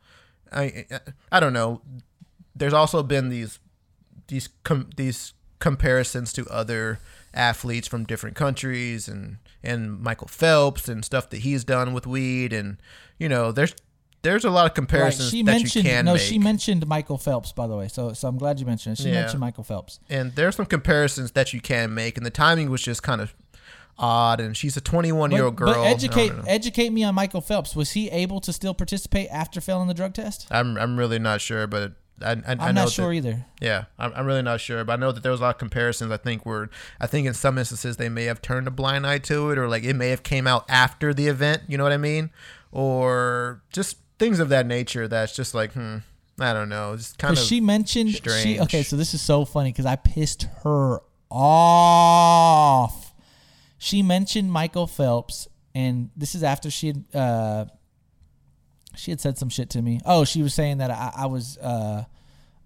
I 0.56 0.84
I 1.30 1.40
don't 1.40 1.52
know. 1.52 1.82
There's 2.54 2.72
also 2.72 3.02
been 3.02 3.28
these 3.28 3.58
these 4.28 4.48
com- 4.64 4.90
these 4.96 5.34
comparisons 5.58 6.32
to 6.34 6.46
other 6.48 6.98
athletes 7.34 7.86
from 7.88 8.04
different 8.04 8.36
countries 8.36 9.08
and 9.08 9.36
and 9.62 10.00
Michael 10.00 10.28
Phelps 10.28 10.88
and 10.88 11.04
stuff 11.04 11.28
that 11.30 11.38
he's 11.38 11.64
done 11.64 11.92
with 11.92 12.06
weed 12.06 12.52
and 12.52 12.78
you 13.18 13.28
know 13.28 13.52
there's 13.52 13.74
there's 14.22 14.44
a 14.44 14.50
lot 14.50 14.66
of 14.66 14.74
comparisons 14.74 15.30
She 15.30 15.42
that 15.42 15.52
mentioned 15.52 15.84
you 15.84 15.90
can 15.90 16.04
no. 16.06 16.14
make. 16.14 16.22
She 16.22 16.38
mentioned 16.38 16.84
Michael 16.88 17.18
Phelps, 17.18 17.52
by 17.52 17.68
the 17.68 17.76
way. 17.76 17.86
So, 17.86 18.12
so 18.12 18.26
I'm 18.26 18.38
glad 18.38 18.58
you 18.58 18.66
mentioned 18.66 18.98
it. 18.98 19.02
She 19.02 19.08
Yeah. 19.10 19.20
mentioned 19.20 19.40
Michael 19.40 19.62
Phelps. 19.62 20.00
and 20.08 20.34
there's 20.34 20.56
some 20.56 20.66
comparisons 20.66 21.30
that 21.32 21.52
you 21.52 21.60
can 21.60 21.94
make, 21.94 22.16
and 22.16 22.26
the 22.26 22.30
timing 22.30 22.68
was 22.68 22.82
just 22.82 23.04
kind 23.04 23.20
of 23.20 23.34
odd. 23.98 24.40
And 24.40 24.56
she's 24.56 24.76
a 24.76 24.80
21 24.80 25.30
year 25.30 25.44
old 25.44 25.56
girl. 25.56 25.74
but 25.74 25.82
educate 25.82 26.28
don't 26.28 26.38
know. 26.38 26.44
educate 26.46 26.90
me 26.90 27.04
on 27.04 27.14
Michael 27.14 27.40
Phelps. 27.40 27.74
Was 27.76 27.92
he 27.92 28.10
able 28.10 28.40
to 28.40 28.52
still 28.52 28.74
participate 28.74 29.28
after 29.30 29.60
failing 29.60 29.88
the 29.88 29.94
drug 29.94 30.14
test? 30.14 30.46
I'm 30.50 30.76
I'm 30.76 30.96
really 30.96 31.18
not 31.18 31.40
sure, 31.40 31.66
but 31.66 31.92
I 32.22 32.30
I, 32.30 32.32
I 32.32 32.56
I'm 32.58 32.74
not 32.74 32.90
sure 32.90 33.08
that, 33.08 33.14
either. 33.14 33.46
Yeah, 33.60 33.84
I'm, 33.98 34.12
I'm 34.14 34.26
really 34.26 34.42
not 34.42 34.60
sure, 34.60 34.84
but 34.84 34.94
I 34.94 34.96
know 34.96 35.12
that 35.12 35.22
there 35.22 35.32
was 35.32 35.40
a 35.40 35.44
lot 35.44 35.56
of 35.56 35.58
comparisons. 35.58 36.10
I 36.12 36.16
think 36.16 36.46
were 36.46 36.70
I 37.00 37.06
think 37.06 37.26
in 37.26 37.34
some 37.34 37.58
instances 37.58 37.96
they 37.96 38.08
may 38.08 38.24
have 38.24 38.42
turned 38.42 38.66
a 38.66 38.70
blind 38.70 39.06
eye 39.06 39.18
to 39.18 39.50
it, 39.50 39.58
or 39.58 39.68
like 39.68 39.84
it 39.84 39.94
may 39.94 40.10
have 40.10 40.22
came 40.22 40.46
out 40.46 40.64
after 40.68 41.12
the 41.12 41.26
event. 41.28 41.62
You 41.68 41.78
know 41.78 41.84
what 41.84 41.92
I 41.92 41.98
mean? 41.98 42.30
Or 42.72 43.62
just 43.72 43.98
things 44.18 44.40
of 44.40 44.48
that 44.48 44.66
nature 44.66 45.08
that's 45.08 45.34
just 45.34 45.54
like, 45.54 45.72
hmm, 45.72 45.98
I 46.38 46.52
don't 46.52 46.68
know. 46.68 46.94
It's 46.94 47.12
kind 47.14 47.36
of 47.36 47.42
she 47.42 47.60
mentioned 47.60 48.10
she 48.14 48.60
okay, 48.60 48.82
so 48.82 48.96
this 48.96 49.14
is 49.14 49.22
so 49.22 49.44
funny 49.44 49.72
because 49.72 49.86
I 49.86 49.96
pissed 49.96 50.46
her 50.64 51.00
off. 51.30 53.05
She 53.86 54.02
mentioned 54.02 54.50
Michael 54.50 54.88
Phelps, 54.88 55.46
and 55.72 56.10
this 56.16 56.34
is 56.34 56.42
after 56.42 56.72
she 56.72 56.88
had 56.88 57.04
uh, 57.14 57.66
she 58.96 59.12
had 59.12 59.20
said 59.20 59.38
some 59.38 59.48
shit 59.48 59.70
to 59.70 59.80
me. 59.80 60.00
Oh, 60.04 60.24
she 60.24 60.42
was 60.42 60.54
saying 60.54 60.78
that 60.78 60.90
I, 60.90 61.12
I 61.18 61.26
was 61.26 61.56
uh, 61.58 62.02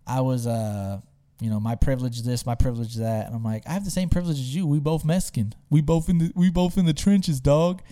I 0.06 0.22
was 0.22 0.46
uh, 0.46 0.98
you 1.38 1.50
know 1.50 1.60
my 1.60 1.74
privilege 1.74 2.22
this, 2.22 2.46
my 2.46 2.54
privilege 2.54 2.94
that, 2.94 3.26
and 3.26 3.34
I'm 3.34 3.44
like 3.44 3.66
I 3.66 3.72
have 3.72 3.84
the 3.84 3.90
same 3.90 4.08
privilege 4.08 4.38
as 4.38 4.54
you. 4.54 4.66
We 4.66 4.80
both 4.80 5.04
Mexican. 5.04 5.52
We 5.68 5.82
both 5.82 6.08
in 6.08 6.16
the 6.16 6.32
we 6.34 6.48
both 6.48 6.78
in 6.78 6.86
the 6.86 6.94
trenches, 6.94 7.38
dog. 7.38 7.82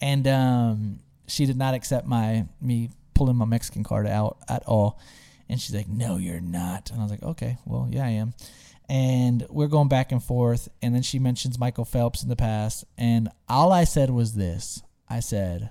And 0.00 0.26
um, 0.26 0.98
she 1.28 1.46
did 1.46 1.56
not 1.56 1.74
accept 1.74 2.08
my 2.08 2.44
me 2.60 2.90
pulling 3.14 3.36
my 3.36 3.44
Mexican 3.44 3.84
card 3.84 4.08
out 4.08 4.38
at 4.48 4.64
all. 4.64 4.98
And 5.48 5.60
she's 5.60 5.76
like, 5.76 5.86
"No, 5.86 6.16
you're 6.16 6.40
not." 6.40 6.90
And 6.90 6.98
I 6.98 7.04
was 7.04 7.12
like, 7.12 7.22
"Okay, 7.22 7.56
well, 7.66 7.86
yeah, 7.88 8.04
I 8.04 8.10
am." 8.10 8.34
And 8.88 9.46
we're 9.48 9.68
going 9.68 9.88
back 9.88 10.12
and 10.12 10.22
forth. 10.22 10.68
And 10.82 10.94
then 10.94 11.02
she 11.02 11.18
mentions 11.18 11.58
Michael 11.58 11.84
Phelps 11.84 12.22
in 12.22 12.28
the 12.28 12.36
past. 12.36 12.84
And 12.98 13.28
all 13.48 13.72
I 13.72 13.84
said 13.84 14.10
was 14.10 14.34
this: 14.34 14.82
I 15.08 15.20
said, 15.20 15.70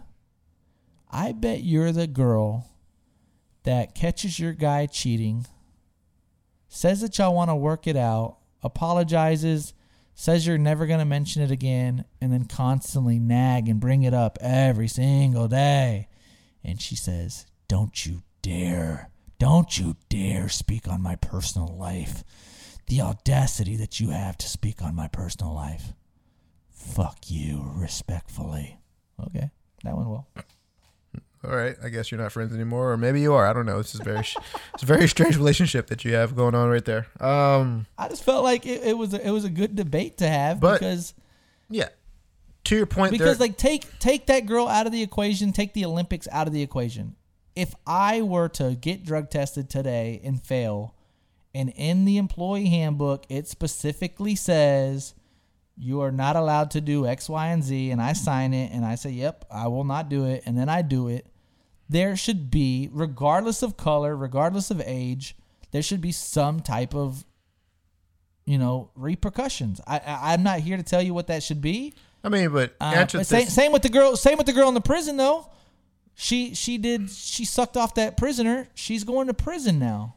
"I 1.11 1.31
bet 1.31 1.63
you're 1.63 1.91
the 1.91 2.07
girl 2.07 2.69
that 3.63 3.95
catches 3.95 4.39
your 4.39 4.53
guy 4.53 4.87
cheating, 4.87 5.45
says 6.67 7.01
that 7.01 7.17
y'all 7.17 7.35
want 7.35 7.49
to 7.49 7.55
work 7.55 7.87
it 7.87 7.97
out, 7.97 8.37
apologizes." 8.61 9.73
Says 10.15 10.45
you're 10.45 10.59
never 10.59 10.85
going 10.85 10.99
to 10.99 11.05
mention 11.05 11.41
it 11.41 11.49
again, 11.49 12.05
and 12.21 12.31
then 12.31 12.45
constantly 12.45 13.17
nag 13.17 13.67
and 13.67 13.79
bring 13.79 14.03
it 14.03 14.13
up 14.13 14.37
every 14.41 14.87
single 14.87 15.47
day. 15.47 16.07
And 16.63 16.81
she 16.81 16.95
says, 16.95 17.45
Don't 17.67 18.05
you 18.05 18.21
dare, 18.43 19.09
don't 19.39 19.77
you 19.77 19.95
dare 20.09 20.49
speak 20.49 20.87
on 20.87 21.01
my 21.01 21.15
personal 21.15 21.75
life. 21.75 22.23
The 22.87 23.01
audacity 23.01 23.75
that 23.77 23.99
you 23.99 24.09
have 24.09 24.37
to 24.39 24.47
speak 24.49 24.81
on 24.81 24.95
my 24.95 25.07
personal 25.07 25.53
life. 25.53 25.93
Fuck 26.69 27.29
you, 27.29 27.71
respectfully. 27.75 28.77
Okay, 29.27 29.49
that 29.83 29.95
went 29.95 30.09
well. 30.09 30.27
all 31.45 31.55
right. 31.55 31.75
I 31.81 31.89
guess 31.89 32.11
you're 32.11 32.19
not 32.19 32.31
friends 32.31 32.53
anymore, 32.53 32.91
or 32.91 32.97
maybe 32.97 33.21
you 33.21 33.33
are. 33.33 33.45
I 33.47 33.53
don't 33.53 33.65
know. 33.65 33.77
This 33.77 33.95
is 33.95 34.01
very, 34.01 34.19
it's 34.73 34.83
a 34.83 34.85
very 34.85 35.07
strange 35.07 35.37
relationship 35.37 35.87
that 35.87 36.03
you 36.03 36.13
have 36.13 36.35
going 36.35 36.55
on 36.55 36.69
right 36.69 36.83
there. 36.83 37.07
Um, 37.19 37.85
I 37.97 38.09
just 38.09 38.23
felt 38.23 38.43
like 38.43 38.65
it, 38.65 38.83
it 38.83 38.97
was 38.97 39.13
a, 39.13 39.25
it 39.25 39.31
was 39.31 39.45
a 39.45 39.49
good 39.49 39.75
debate 39.75 40.17
to 40.17 40.27
have 40.27 40.59
But 40.59 40.79
because 40.79 41.13
yeah. 41.69 41.89
To 42.65 42.77
your 42.77 42.85
point, 42.85 43.11
because 43.11 43.41
like 43.41 43.57
take 43.57 43.99
take 43.99 44.27
that 44.27 44.45
girl 44.45 44.69
out 44.69 44.85
of 44.85 44.93
the 44.93 45.03
equation, 45.03 45.51
take 45.51 45.73
the 45.73 45.83
Olympics 45.83 46.29
out 46.31 46.47
of 46.47 46.53
the 46.53 46.61
equation. 46.61 47.17
If 47.57 47.75
I 47.85 48.21
were 48.21 48.47
to 48.49 48.75
get 48.79 49.03
drug 49.03 49.29
tested 49.29 49.69
today 49.69 50.21
and 50.23 50.41
fail, 50.41 50.95
and 51.53 51.69
in 51.75 52.05
the 52.05 52.17
employee 52.17 52.67
handbook 52.67 53.25
it 53.29 53.47
specifically 53.47 54.35
says 54.35 55.13
you 55.75 56.01
are 56.01 56.11
not 56.11 56.35
allowed 56.35 56.69
to 56.71 56.81
do 56.81 57.07
X, 57.07 57.27
Y, 57.27 57.47
and 57.47 57.63
Z, 57.63 57.89
and 57.91 57.99
I 58.01 58.13
sign 58.13 58.53
it 58.53 58.71
and 58.71 58.85
I 58.85 58.93
say, 58.95 59.09
Yep, 59.09 59.45
I 59.51 59.67
will 59.67 59.83
not 59.83 60.07
do 60.07 60.25
it, 60.25 60.43
and 60.45 60.55
then 60.57 60.69
I 60.69 60.83
do 60.83 61.07
it, 61.07 61.25
there 61.89 62.15
should 62.15 62.51
be, 62.51 62.89
regardless 62.91 63.63
of 63.63 63.75
color, 63.75 64.15
regardless 64.15 64.69
of 64.71 64.81
age, 64.85 65.35
there 65.71 65.81
should 65.81 66.01
be 66.01 66.11
some 66.11 66.59
type 66.59 66.93
of 66.93 67.25
you 68.45 68.57
know 68.57 68.91
repercussions. 68.95 69.81
I, 69.87 69.97
I 69.99 70.33
I'm 70.33 70.43
not 70.43 70.59
here 70.59 70.77
to 70.77 70.83
tell 70.83 71.01
you 71.01 71.13
what 71.13 71.27
that 71.27 71.41
should 71.43 71.61
be. 71.61 71.93
I 72.23 72.29
mean, 72.29 72.49
but 72.51 72.75
Uh, 72.79 72.91
but 73.11 73.25
same, 73.25 73.47
same 73.47 73.71
with 73.71 73.81
the 73.81 73.89
girl. 73.89 74.15
Same 74.15 74.37
with 74.37 74.45
the 74.47 74.53
girl 74.53 74.67
in 74.67 74.73
the 74.75 74.81
prison 74.81 75.17
though. 75.17 75.49
She 76.13 76.53
she 76.53 76.77
did 76.77 77.09
she 77.09 77.45
sucked 77.45 77.75
off 77.77 77.95
that 77.95 78.17
prisoner. 78.17 78.67
She's 78.75 79.03
going 79.03 79.27
to 79.27 79.33
prison 79.33 79.79
now. 79.79 80.15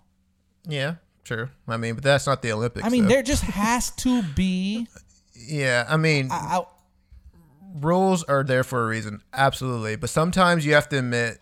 yeah, 0.68 0.96
sure. 1.26 1.50
I 1.66 1.76
mean, 1.76 1.94
but 1.94 2.04
that's 2.04 2.26
not 2.26 2.42
the 2.42 2.52
Olympics. 2.52 2.86
I 2.86 2.88
mean, 2.88 3.04
though. 3.04 3.08
there 3.08 3.22
just 3.22 3.42
has 3.42 3.90
to 3.92 4.22
be. 4.22 4.86
Yeah, 5.34 5.84
I 5.88 5.96
mean, 5.96 6.30
I, 6.30 6.58
I, 6.58 6.64
rules 7.80 8.22
are 8.24 8.44
there 8.44 8.64
for 8.64 8.84
a 8.84 8.86
reason, 8.86 9.22
absolutely. 9.32 9.96
But 9.96 10.10
sometimes 10.10 10.64
you 10.64 10.74
have 10.74 10.88
to 10.90 10.98
admit 10.98 11.38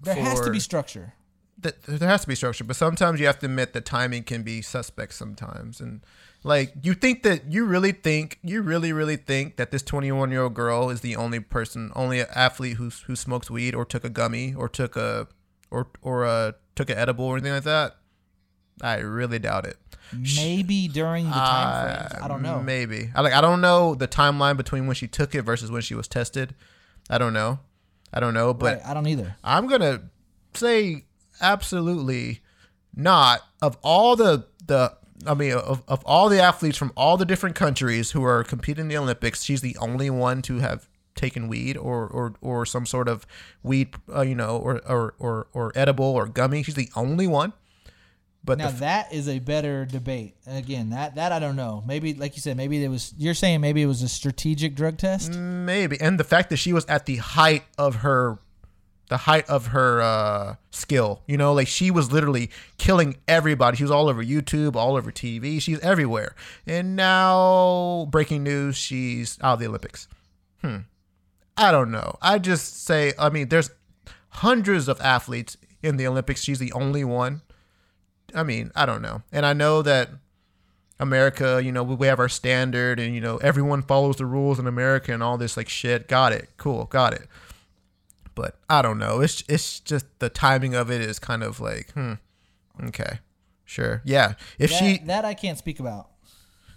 there 0.00 0.14
has 0.14 0.40
to 0.40 0.50
be 0.50 0.60
structure. 0.60 1.14
that 1.58 1.82
there 1.84 2.08
has 2.08 2.22
to 2.22 2.28
be 2.28 2.34
structure. 2.34 2.64
But 2.64 2.76
sometimes 2.76 3.20
you 3.20 3.26
have 3.26 3.38
to 3.40 3.46
admit 3.46 3.72
that 3.72 3.84
timing 3.84 4.24
can 4.24 4.42
be 4.42 4.60
suspect 4.62 5.14
sometimes. 5.14 5.80
And 5.80 6.00
like, 6.42 6.74
you 6.82 6.94
think 6.94 7.22
that 7.22 7.50
you 7.50 7.64
really 7.64 7.92
think 7.92 8.38
you 8.42 8.62
really 8.62 8.92
really 8.92 9.16
think 9.16 9.56
that 9.56 9.70
this 9.70 9.82
21 9.82 10.30
year 10.30 10.42
old 10.42 10.54
girl 10.54 10.90
is 10.90 11.00
the 11.00 11.16
only 11.16 11.40
person, 11.40 11.92
only 11.94 12.20
athlete 12.20 12.76
who 12.76 12.90
who 13.06 13.14
smokes 13.16 13.50
weed 13.50 13.74
or 13.74 13.84
took 13.84 14.04
a 14.04 14.10
gummy 14.10 14.54
or 14.54 14.68
took 14.68 14.96
a 14.96 15.28
or 15.70 15.88
or 16.02 16.24
uh 16.24 16.52
took 16.74 16.90
an 16.90 16.98
edible 16.98 17.26
or 17.26 17.36
anything 17.36 17.52
like 17.52 17.64
that. 17.64 17.96
I 18.82 18.98
really 18.98 19.38
doubt 19.38 19.66
it. 19.66 19.76
Maybe 20.12 20.88
during 20.88 21.24
the 21.24 21.32
time 21.32 22.08
frames. 22.08 22.22
I 22.22 22.28
don't 22.28 22.42
know. 22.42 22.56
Uh, 22.56 22.62
Maybe. 22.62 23.10
I 23.14 23.22
like 23.22 23.32
I 23.32 23.40
don't 23.40 23.60
know 23.62 23.94
the 23.94 24.06
timeline 24.08 24.56
between 24.56 24.86
when 24.86 24.94
she 24.94 25.08
took 25.08 25.34
it 25.34 25.42
versus 25.42 25.70
when 25.70 25.80
she 25.82 25.94
was 25.94 26.06
tested. 26.08 26.54
I 27.08 27.16
don't 27.18 27.32
know. 27.32 27.60
I 28.12 28.20
don't 28.20 28.34
know, 28.34 28.52
but 28.52 28.78
Right, 28.78 28.86
I 28.86 28.94
don't 28.94 29.06
either. 29.06 29.36
I'm 29.42 29.66
gonna 29.66 30.02
say 30.52 31.04
absolutely 31.40 32.40
not. 32.94 33.40
Of 33.62 33.78
all 33.82 34.16
the 34.16 34.46
the 34.66 34.94
I 35.26 35.34
mean 35.34 35.52
of, 35.52 35.82
of 35.88 36.02
all 36.04 36.28
the 36.28 36.40
athletes 36.40 36.76
from 36.76 36.92
all 36.94 37.16
the 37.16 37.24
different 37.24 37.56
countries 37.56 38.10
who 38.10 38.22
are 38.24 38.44
competing 38.44 38.82
in 38.82 38.88
the 38.88 38.98
Olympics, 38.98 39.42
she's 39.42 39.62
the 39.62 39.76
only 39.78 40.10
one 40.10 40.42
to 40.42 40.58
have 40.58 40.88
taken 41.14 41.48
weed 41.48 41.76
or 41.76 42.06
or, 42.06 42.34
or 42.42 42.66
some 42.66 42.84
sort 42.84 43.08
of 43.08 43.26
weed, 43.62 43.94
uh, 44.14 44.22
you 44.22 44.34
know, 44.34 44.58
or, 44.58 44.80
or 44.86 45.14
or 45.18 45.46
or 45.54 45.72
edible 45.74 46.04
or 46.04 46.26
gummy. 46.26 46.62
She's 46.62 46.74
the 46.74 46.90
only 46.96 47.26
one. 47.26 47.54
But 48.44 48.58
Now 48.58 48.70
the, 48.70 48.80
that 48.80 49.12
is 49.12 49.28
a 49.28 49.38
better 49.38 49.84
debate. 49.84 50.34
Again, 50.46 50.90
that 50.90 51.14
that 51.14 51.30
I 51.30 51.38
don't 51.38 51.54
know. 51.56 51.82
Maybe 51.86 52.14
like 52.14 52.34
you 52.34 52.42
said, 52.42 52.56
maybe 52.56 52.82
it 52.82 52.88
was. 52.88 53.14
You're 53.16 53.34
saying 53.34 53.60
maybe 53.60 53.82
it 53.82 53.86
was 53.86 54.02
a 54.02 54.08
strategic 54.08 54.74
drug 54.74 54.98
test. 54.98 55.32
Maybe, 55.32 56.00
and 56.00 56.18
the 56.18 56.24
fact 56.24 56.50
that 56.50 56.56
she 56.56 56.72
was 56.72 56.84
at 56.86 57.06
the 57.06 57.16
height 57.16 57.64
of 57.78 57.96
her, 57.96 58.38
the 59.08 59.18
height 59.18 59.48
of 59.48 59.68
her 59.68 60.02
uh, 60.02 60.54
skill. 60.70 61.22
You 61.28 61.36
know, 61.36 61.52
like 61.52 61.68
she 61.68 61.92
was 61.92 62.10
literally 62.10 62.50
killing 62.78 63.16
everybody. 63.28 63.76
She 63.76 63.84
was 63.84 63.92
all 63.92 64.08
over 64.08 64.24
YouTube, 64.24 64.74
all 64.74 64.96
over 64.96 65.12
TV. 65.12 65.62
She's 65.62 65.78
everywhere. 65.78 66.34
And 66.66 66.96
now, 66.96 68.08
breaking 68.10 68.42
news: 68.42 68.76
she's 68.76 69.38
out 69.40 69.54
of 69.54 69.58
the 69.60 69.68
Olympics. 69.68 70.08
Hmm. 70.62 70.78
I 71.56 71.70
don't 71.70 71.92
know. 71.92 72.16
I 72.20 72.38
just 72.38 72.84
say, 72.84 73.12
I 73.18 73.28
mean, 73.28 73.50
there's 73.50 73.70
hundreds 74.30 74.88
of 74.88 75.00
athletes 75.00 75.56
in 75.82 75.96
the 75.96 76.08
Olympics. 76.08 76.42
She's 76.42 76.58
the 76.58 76.72
only 76.72 77.04
one. 77.04 77.42
I 78.34 78.42
mean, 78.42 78.70
I 78.74 78.86
don't 78.86 79.02
know. 79.02 79.22
And 79.32 79.44
I 79.44 79.52
know 79.52 79.82
that 79.82 80.10
America, 80.98 81.60
you 81.62 81.72
know, 81.72 81.82
we 81.82 82.06
have 82.06 82.18
our 82.18 82.28
standard 82.28 83.00
and, 83.00 83.14
you 83.14 83.20
know, 83.20 83.36
everyone 83.38 83.82
follows 83.82 84.16
the 84.16 84.26
rules 84.26 84.58
in 84.58 84.66
America 84.66 85.12
and 85.12 85.22
all 85.22 85.36
this 85.38 85.56
like 85.56 85.68
shit. 85.68 86.08
Got 86.08 86.32
it. 86.32 86.50
Cool. 86.56 86.84
Got 86.86 87.14
it. 87.14 87.28
But 88.34 88.56
I 88.68 88.82
don't 88.82 88.98
know. 88.98 89.20
It's 89.20 89.44
it's 89.48 89.80
just 89.80 90.06
the 90.18 90.28
timing 90.30 90.74
of 90.74 90.90
it 90.90 91.00
is 91.00 91.18
kind 91.18 91.42
of 91.42 91.60
like, 91.60 91.90
hmm. 91.92 92.14
Okay. 92.84 93.18
Sure. 93.64 94.00
Yeah. 94.04 94.34
If 94.58 94.70
That, 94.70 94.78
she 94.78 94.98
that 95.06 95.24
I 95.24 95.34
can't 95.34 95.58
speak 95.58 95.80
about. 95.80 96.08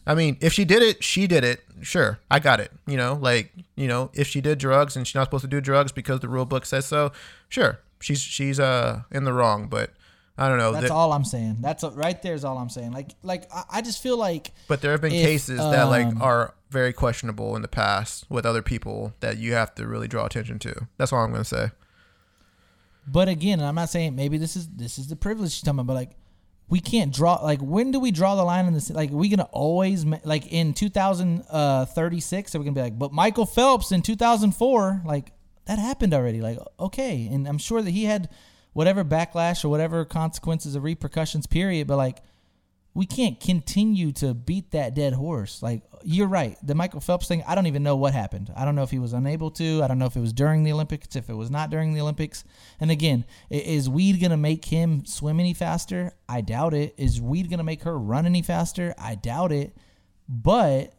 I 0.08 0.14
mean, 0.14 0.38
if 0.40 0.54
she 0.54 0.66
did 0.66 0.84
it, 0.84 1.04
she 1.04 1.28
did 1.28 1.44
it. 1.44 1.64
Sure, 1.82 2.20
I 2.30 2.40
got 2.40 2.60
it. 2.60 2.72
You 2.86 2.96
know, 2.96 3.18
like 3.20 3.52
you 3.76 3.88
know, 3.88 4.12
if 4.14 4.28
she 4.28 4.40
did 4.40 4.60
drugs 4.60 4.96
and 4.96 5.08
she's 5.08 5.16
not 5.16 5.26
supposed 5.26 5.44
to 5.44 5.48
do 5.48 5.60
drugs 5.60 5.92
because 5.92 6.20
the 6.20 6.30
rule 6.30 6.46
book 6.46 6.66
says 6.66 6.86
so, 6.86 7.12
sure, 7.50 7.80
she's 8.00 8.22
she's 8.22 8.60
uh 8.60 9.02
in 9.12 9.24
the 9.24 9.34
wrong. 9.34 9.68
But 9.68 9.92
I 10.38 10.50
don't 10.50 10.58
know. 10.58 10.74
That's 10.74 10.88
There- 10.88 10.94
all 10.94 11.14
I'm 11.14 11.24
saying. 11.24 11.58
That's 11.62 11.84
right 11.84 12.22
there 12.22 12.34
is 12.34 12.44
all 12.44 12.58
I'm 12.58 12.70
saying. 12.70 12.92
Like 12.92 13.12
like 13.24 13.48
I, 13.54 13.64
I 13.72 13.82
just 13.82 14.02
feel 14.02 14.18
like 14.18 14.52
but 14.68 14.82
there 14.82 14.92
have 14.92 15.02
been 15.02 15.14
if, 15.14 15.26
cases 15.26 15.60
that 15.60 15.84
like 15.86 16.08
um, 16.08 16.22
are 16.22 16.56
very 16.70 16.92
questionable 16.92 17.56
in 17.56 17.62
the 17.62 17.70
past 17.70 18.26
with 18.30 18.46
other 18.46 18.62
people 18.62 19.14
that 19.22 19.38
you 19.38 19.54
have 19.54 19.74
to 19.76 19.88
really 19.88 20.08
draw 20.08 20.26
attention 20.26 20.60
to. 20.60 20.88
That's 20.98 21.14
all 21.14 21.20
I'm 21.20 21.32
gonna 21.32 21.46
say. 21.46 21.72
But 23.08 23.30
again, 23.30 23.62
I'm 23.62 23.76
not 23.76 23.90
saying 23.90 24.16
maybe 24.16 24.38
this 24.38 24.56
is 24.56 24.68
this 24.68 24.98
is 24.98 25.08
the 25.08 25.16
privilege 25.16 25.52
she's 25.52 25.62
talking 25.62 25.80
about, 25.80 25.88
but 25.88 25.94
like 25.94 26.12
we 26.68 26.80
can't 26.80 27.14
draw 27.14 27.36
like 27.36 27.62
when 27.62 27.92
do 27.92 28.00
we 28.00 28.12
draw 28.12 28.36
the 28.36 28.44
line 28.44 28.66
in 28.66 28.74
this? 28.74 28.90
Like 28.90 29.12
we 29.12 29.30
gonna 29.30 29.48
always 29.52 30.04
like 30.26 30.52
in 30.52 30.74
2036 30.74 32.56
are 32.56 32.60
we 32.60 32.66
gonna 32.66 32.76
be 32.76 32.82
like, 32.82 33.00
but 33.00 33.14
Michael 33.14 33.46
Phelps 33.46 33.92
in 33.92 34.02
2004 34.02 35.04
like 35.06 35.32
that 35.66 35.80
happened 35.80 36.14
already. 36.14 36.42
Like 36.42 36.58
okay, 36.80 37.30
and 37.32 37.48
I'm 37.48 37.58
sure 37.58 37.82
that 37.82 37.92
he 37.92 38.06
had 38.06 38.30
whatever 38.76 39.06
backlash 39.06 39.64
or 39.64 39.70
whatever 39.70 40.04
consequences 40.04 40.76
or 40.76 40.82
repercussions. 40.82 41.48
Period. 41.48 41.88
But 41.88 41.96
like 41.96 42.18
we 42.94 43.06
can't 43.06 43.40
continue 43.40 44.12
to 44.12 44.34
beat 44.34 44.72
that 44.72 44.94
dead 44.94 45.14
horse. 45.14 45.64
Like 45.64 45.84
you're 46.04 46.28
right, 46.28 46.58
the 46.62 46.76
Michael 46.76 47.00
Phelps 47.00 47.26
thing. 47.26 47.42
I 47.48 47.56
don't 47.56 47.68
even 47.68 47.84
know 47.84 47.96
what 47.96 48.14
happened. 48.14 48.52
I 48.54 48.66
don't 48.66 48.76
know 48.76 48.84
if 48.84 48.92
he 48.92 49.00
was 49.00 49.14
unable 49.14 49.50
to. 49.52 49.82
I 49.82 49.88
don't 49.88 49.98
know 49.98 50.08
if 50.08 50.18
it 50.18 50.20
was 50.20 50.34
during 50.34 50.64
the 50.64 50.74
Olympics. 50.74 51.16
If 51.16 51.30
it 51.30 51.34
was 51.34 51.50
not 51.50 51.70
during 51.70 51.94
the 51.94 52.02
Olympics. 52.02 52.44
And 52.78 52.92
again, 52.92 53.24
is 53.50 53.90
weed 53.90 54.22
gonna 54.22 54.36
make 54.36 54.66
him 54.66 55.06
swim 55.06 55.40
any 55.40 55.54
faster? 55.54 56.12
I 56.28 56.42
doubt 56.42 56.74
it. 56.74 56.96
Is 56.98 57.22
weed 57.22 57.50
gonna 57.50 57.64
make 57.64 57.84
her 57.84 57.98
run 57.98 58.26
any 58.26 58.42
faster? 58.42 58.94
I 58.98 59.16
doubt 59.16 59.54
it. 59.54 59.74
But 60.28 60.92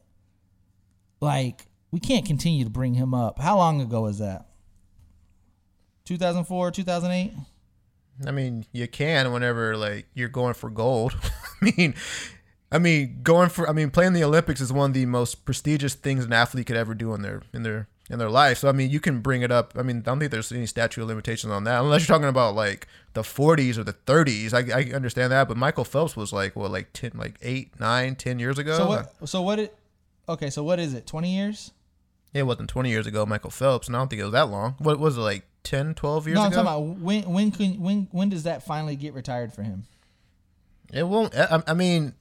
like 1.21 1.67
we 1.91 2.01
can't 2.01 2.25
continue 2.25 2.65
to 2.65 2.71
bring 2.71 2.95
him 2.95 3.13
up. 3.13 3.39
How 3.39 3.59
long 3.59 3.83
ago 3.83 4.01
was 4.01 4.19
that? 4.21 4.47
2004, 6.07 6.71
2008. 6.71 7.35
I 8.27 8.31
mean, 8.31 8.65
you 8.73 8.87
can 8.87 9.33
whenever 9.33 9.77
like 9.77 10.07
you're 10.15 10.29
going 10.29 10.55
for 10.55 10.71
gold. 10.71 11.15
I 11.63 11.73
mean, 11.77 11.95
I 12.71 12.79
mean, 12.79 13.21
going 13.23 13.49
for 13.49 13.69
I 13.69 13.73
mean, 13.73 13.91
playing 13.91 14.13
the 14.13 14.25
Olympics 14.25 14.61
is 14.61 14.73
one 14.73 14.91
of 14.91 14.95
the 14.95 15.07
most 15.07 15.45
prestigious 15.45 15.95
things 15.95 16.25
an 16.25 16.33
athlete 16.33 16.67
could 16.67 16.77
ever 16.77 16.95
do 16.95 17.15
in 17.15 17.23
their 17.23 17.43
in 17.53 17.63
their 17.63 17.89
in 18.09 18.19
their 18.19 18.31
life. 18.31 18.59
So 18.59 18.69
I 18.69 18.73
mean, 18.73 18.91
you 18.91 19.01
can 19.01 19.21
bring 19.21 19.43
it 19.43 19.51
up. 19.51 19.75
I 19.77 19.83
mean, 19.83 19.99
I 19.99 20.01
don't 20.01 20.19
think 20.19 20.31
there's 20.31 20.53
any 20.53 20.67
statute 20.67 21.03
of 21.03 21.09
limitations 21.09 21.53
on 21.53 21.65
that, 21.65 21.81
unless 21.81 22.07
you're 22.07 22.17
talking 22.17 22.29
about 22.29 22.55
like 22.55 22.87
the 23.15 23.23
40s 23.23 23.79
or 23.79 23.85
the 23.85 23.93
30s. 23.93 24.53
I, 24.53 24.79
I 24.79 24.95
understand 24.95 25.33
that, 25.33 25.49
but 25.49 25.57
Michael 25.57 25.85
Phelps 25.85 26.17
was 26.17 26.33
like 26.33 26.55
what, 26.57 26.71
like 26.71 26.93
10, 26.93 27.13
like 27.15 27.37
eight, 27.43 27.79
nine, 27.81 28.15
ten 28.15 28.39
years 28.39 28.59
ago. 28.59 28.77
So 28.77 28.89
what? 28.89 29.29
So 29.29 29.43
what? 29.43 29.59
It, 29.59 29.77
okay. 30.29 30.51
So 30.51 30.63
what 30.63 30.79
is 30.79 30.95
it? 30.95 31.07
20 31.07 31.35
years? 31.35 31.73
It 32.37 32.45
wasn't 32.47 32.69
20 32.69 32.91
years 32.91 33.07
ago, 33.07 33.25
Michael 33.25 33.51
Phelps, 33.51 33.87
and 33.87 33.97
I 33.97 34.01
don't 34.01 34.09
think 34.09 34.21
it 34.21 34.25
was 34.25 34.33
that 34.33 34.51
long. 34.51 34.75
What 34.79 34.99
was 34.99 35.17
it 35.17 35.21
like 35.21 35.45
10, 35.65 35.95
12 35.95 36.27
years 36.29 36.35
ago? 36.35 36.41
no, 36.41 36.47
I'm 36.47 36.53
ago? 36.53 36.63
talking 36.63 36.91
about 36.93 37.03
when 37.03 37.23
when 37.33 37.51
can 37.51 37.81
when 37.81 38.09
when 38.13 38.29
does 38.29 38.43
that 38.45 38.65
finally 38.65 38.97
get 38.97 39.15
retired 39.15 39.53
for 39.53 39.63
him? 39.63 39.85
It 40.93 41.05
won't. 41.05 41.35
I, 41.35 41.63
I 41.67 41.75
mean, 41.75 42.15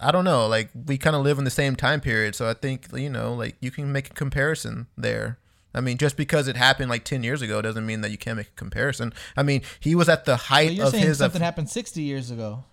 I 0.00 0.10
don't 0.10 0.24
know. 0.24 0.46
Like 0.46 0.70
we 0.86 0.98
kind 0.98 1.14
of 1.14 1.22
live 1.22 1.38
in 1.38 1.44
the 1.44 1.50
same 1.50 1.76
time 1.76 2.00
period, 2.00 2.34
so 2.34 2.48
I 2.48 2.54
think 2.54 2.86
you 2.94 3.10
know, 3.10 3.34
like 3.34 3.56
you 3.60 3.70
can 3.70 3.92
make 3.92 4.10
a 4.10 4.14
comparison 4.14 4.86
there. 4.96 5.38
I 5.74 5.80
mean, 5.80 5.96
just 5.96 6.16
because 6.16 6.48
it 6.48 6.56
happened 6.56 6.90
like 6.90 7.04
ten 7.04 7.22
years 7.22 7.40
ago 7.42 7.62
doesn't 7.62 7.86
mean 7.86 8.00
that 8.00 8.10
you 8.10 8.18
can't 8.18 8.36
make 8.36 8.48
a 8.48 8.56
comparison. 8.56 9.12
I 9.36 9.42
mean, 9.42 9.62
he 9.80 9.94
was 9.94 10.08
at 10.08 10.24
the 10.24 10.36
So 10.36 10.44
height 10.44 10.72
you're 10.72 10.86
of 10.86 10.90
saying 10.92 11.06
his. 11.06 11.18
something 11.18 11.40
happened 11.40 11.70
60 11.70 12.02
years 12.02 12.30
ago. 12.30 12.64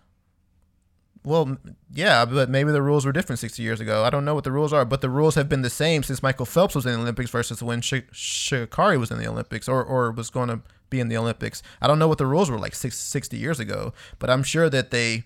Well, 1.29 1.57
yeah, 1.93 2.25
but 2.25 2.49
maybe 2.49 2.71
the 2.71 2.81
rules 2.81 3.05
were 3.05 3.11
different 3.11 3.37
sixty 3.37 3.61
years 3.61 3.79
ago. 3.79 4.03
I 4.03 4.09
don't 4.09 4.25
know 4.25 4.33
what 4.33 4.45
the 4.45 4.51
rules 4.51 4.73
are, 4.73 4.83
but 4.83 5.01
the 5.01 5.11
rules 5.11 5.35
have 5.35 5.47
been 5.47 5.61
the 5.61 5.69
same 5.69 6.01
since 6.01 6.23
Michael 6.23 6.47
Phelps 6.47 6.73
was 6.73 6.87
in 6.87 6.93
the 6.93 6.99
Olympics 6.99 7.29
versus 7.29 7.61
when 7.61 7.81
Sh- 7.81 8.09
Sha'Carri 8.11 8.99
was 8.99 9.11
in 9.11 9.19
the 9.19 9.27
Olympics, 9.27 9.69
or 9.69 9.83
or 9.83 10.09
was 10.09 10.31
going 10.31 10.49
to 10.49 10.61
be 10.89 10.99
in 10.99 11.07
the 11.07 11.17
Olympics. 11.17 11.61
I 11.83 11.87
don't 11.87 11.99
know 11.99 12.07
what 12.07 12.17
the 12.17 12.25
rules 12.25 12.49
were 12.49 12.57
like 12.57 12.73
six, 12.73 12.97
60 12.97 13.37
years 13.37 13.59
ago, 13.59 13.93
but 14.17 14.31
I'm 14.31 14.41
sure 14.41 14.71
that 14.71 14.89
they 14.89 15.25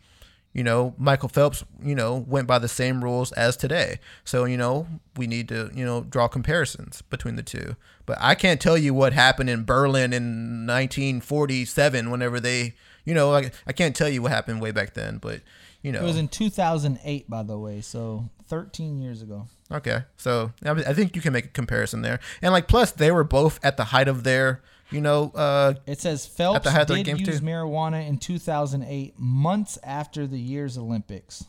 you 0.52 0.64
know, 0.64 0.94
Michael 0.98 1.30
Phelps, 1.30 1.64
you 1.82 1.96
know, 1.96 2.26
went 2.28 2.48
by 2.48 2.60
the 2.60 2.68
same 2.68 3.04
rules 3.04 3.32
as 3.32 3.58
today. 3.58 4.00
So, 4.24 4.46
you 4.46 4.56
know, 4.56 4.88
we 5.18 5.26
need 5.26 5.50
to, 5.50 5.72
you 5.74 5.84
know, 5.84 6.02
draw 6.02 6.28
comparisons 6.28 7.02
between 7.02 7.38
the 7.38 7.44
two. 7.44 7.76
But 8.06 8.20
I 8.22 8.36
can't 8.36 8.62
tell 8.62 8.78
you 8.78 8.94
what 8.94 9.14
happened 9.14 9.50
in 9.50 9.66
Berlin 9.66 10.14
in 10.14 10.68
1947 10.68 12.12
whenever 12.12 12.40
they, 12.40 12.76
you 13.04 13.16
know, 13.16 13.34
I 13.34 13.74
can't 13.74 13.96
tell 13.96 14.10
you 14.10 14.22
what 14.22 14.32
happened 14.32 14.62
way 14.62 14.70
back 14.70 14.94
then, 14.94 15.18
but 15.18 15.42
you 15.84 15.92
know. 15.92 16.02
It 16.02 16.04
was 16.04 16.18
in 16.18 16.28
2008, 16.28 17.30
by 17.30 17.44
the 17.44 17.58
way. 17.60 17.82
So 17.82 18.30
13 18.48 19.00
years 19.00 19.22
ago. 19.22 19.48
Okay, 19.72 20.04
so 20.18 20.52
I 20.66 20.74
mean, 20.74 20.86
I 20.88 20.94
think 20.94 21.16
you 21.16 21.22
can 21.22 21.34
make 21.34 21.46
a 21.46 21.50
comparison 21.50 22.02
there, 22.02 22.20
and 22.42 22.52
like 22.52 22.68
plus 22.68 22.92
they 22.92 23.12
were 23.12 23.24
both 23.24 23.60
at 23.64 23.78
the 23.78 23.86
height 23.86 24.08
of 24.08 24.24
their, 24.24 24.62
you 24.92 25.02
know, 25.02 25.32
uh, 25.36 25.74
It 25.86 26.00
says 26.02 26.26
Phelps 26.26 26.64
the 26.64 26.72
height 26.72 26.82
of 26.82 26.88
their 26.90 26.98
did 26.98 27.06
game, 27.06 27.18
use 27.18 27.40
too. 27.40 27.46
marijuana 27.46 28.08
in 28.08 28.18
2008, 28.18 29.14
months 29.18 29.78
after 29.84 30.26
the 30.28 30.40
year's 30.40 30.78
Olympics. 30.78 31.46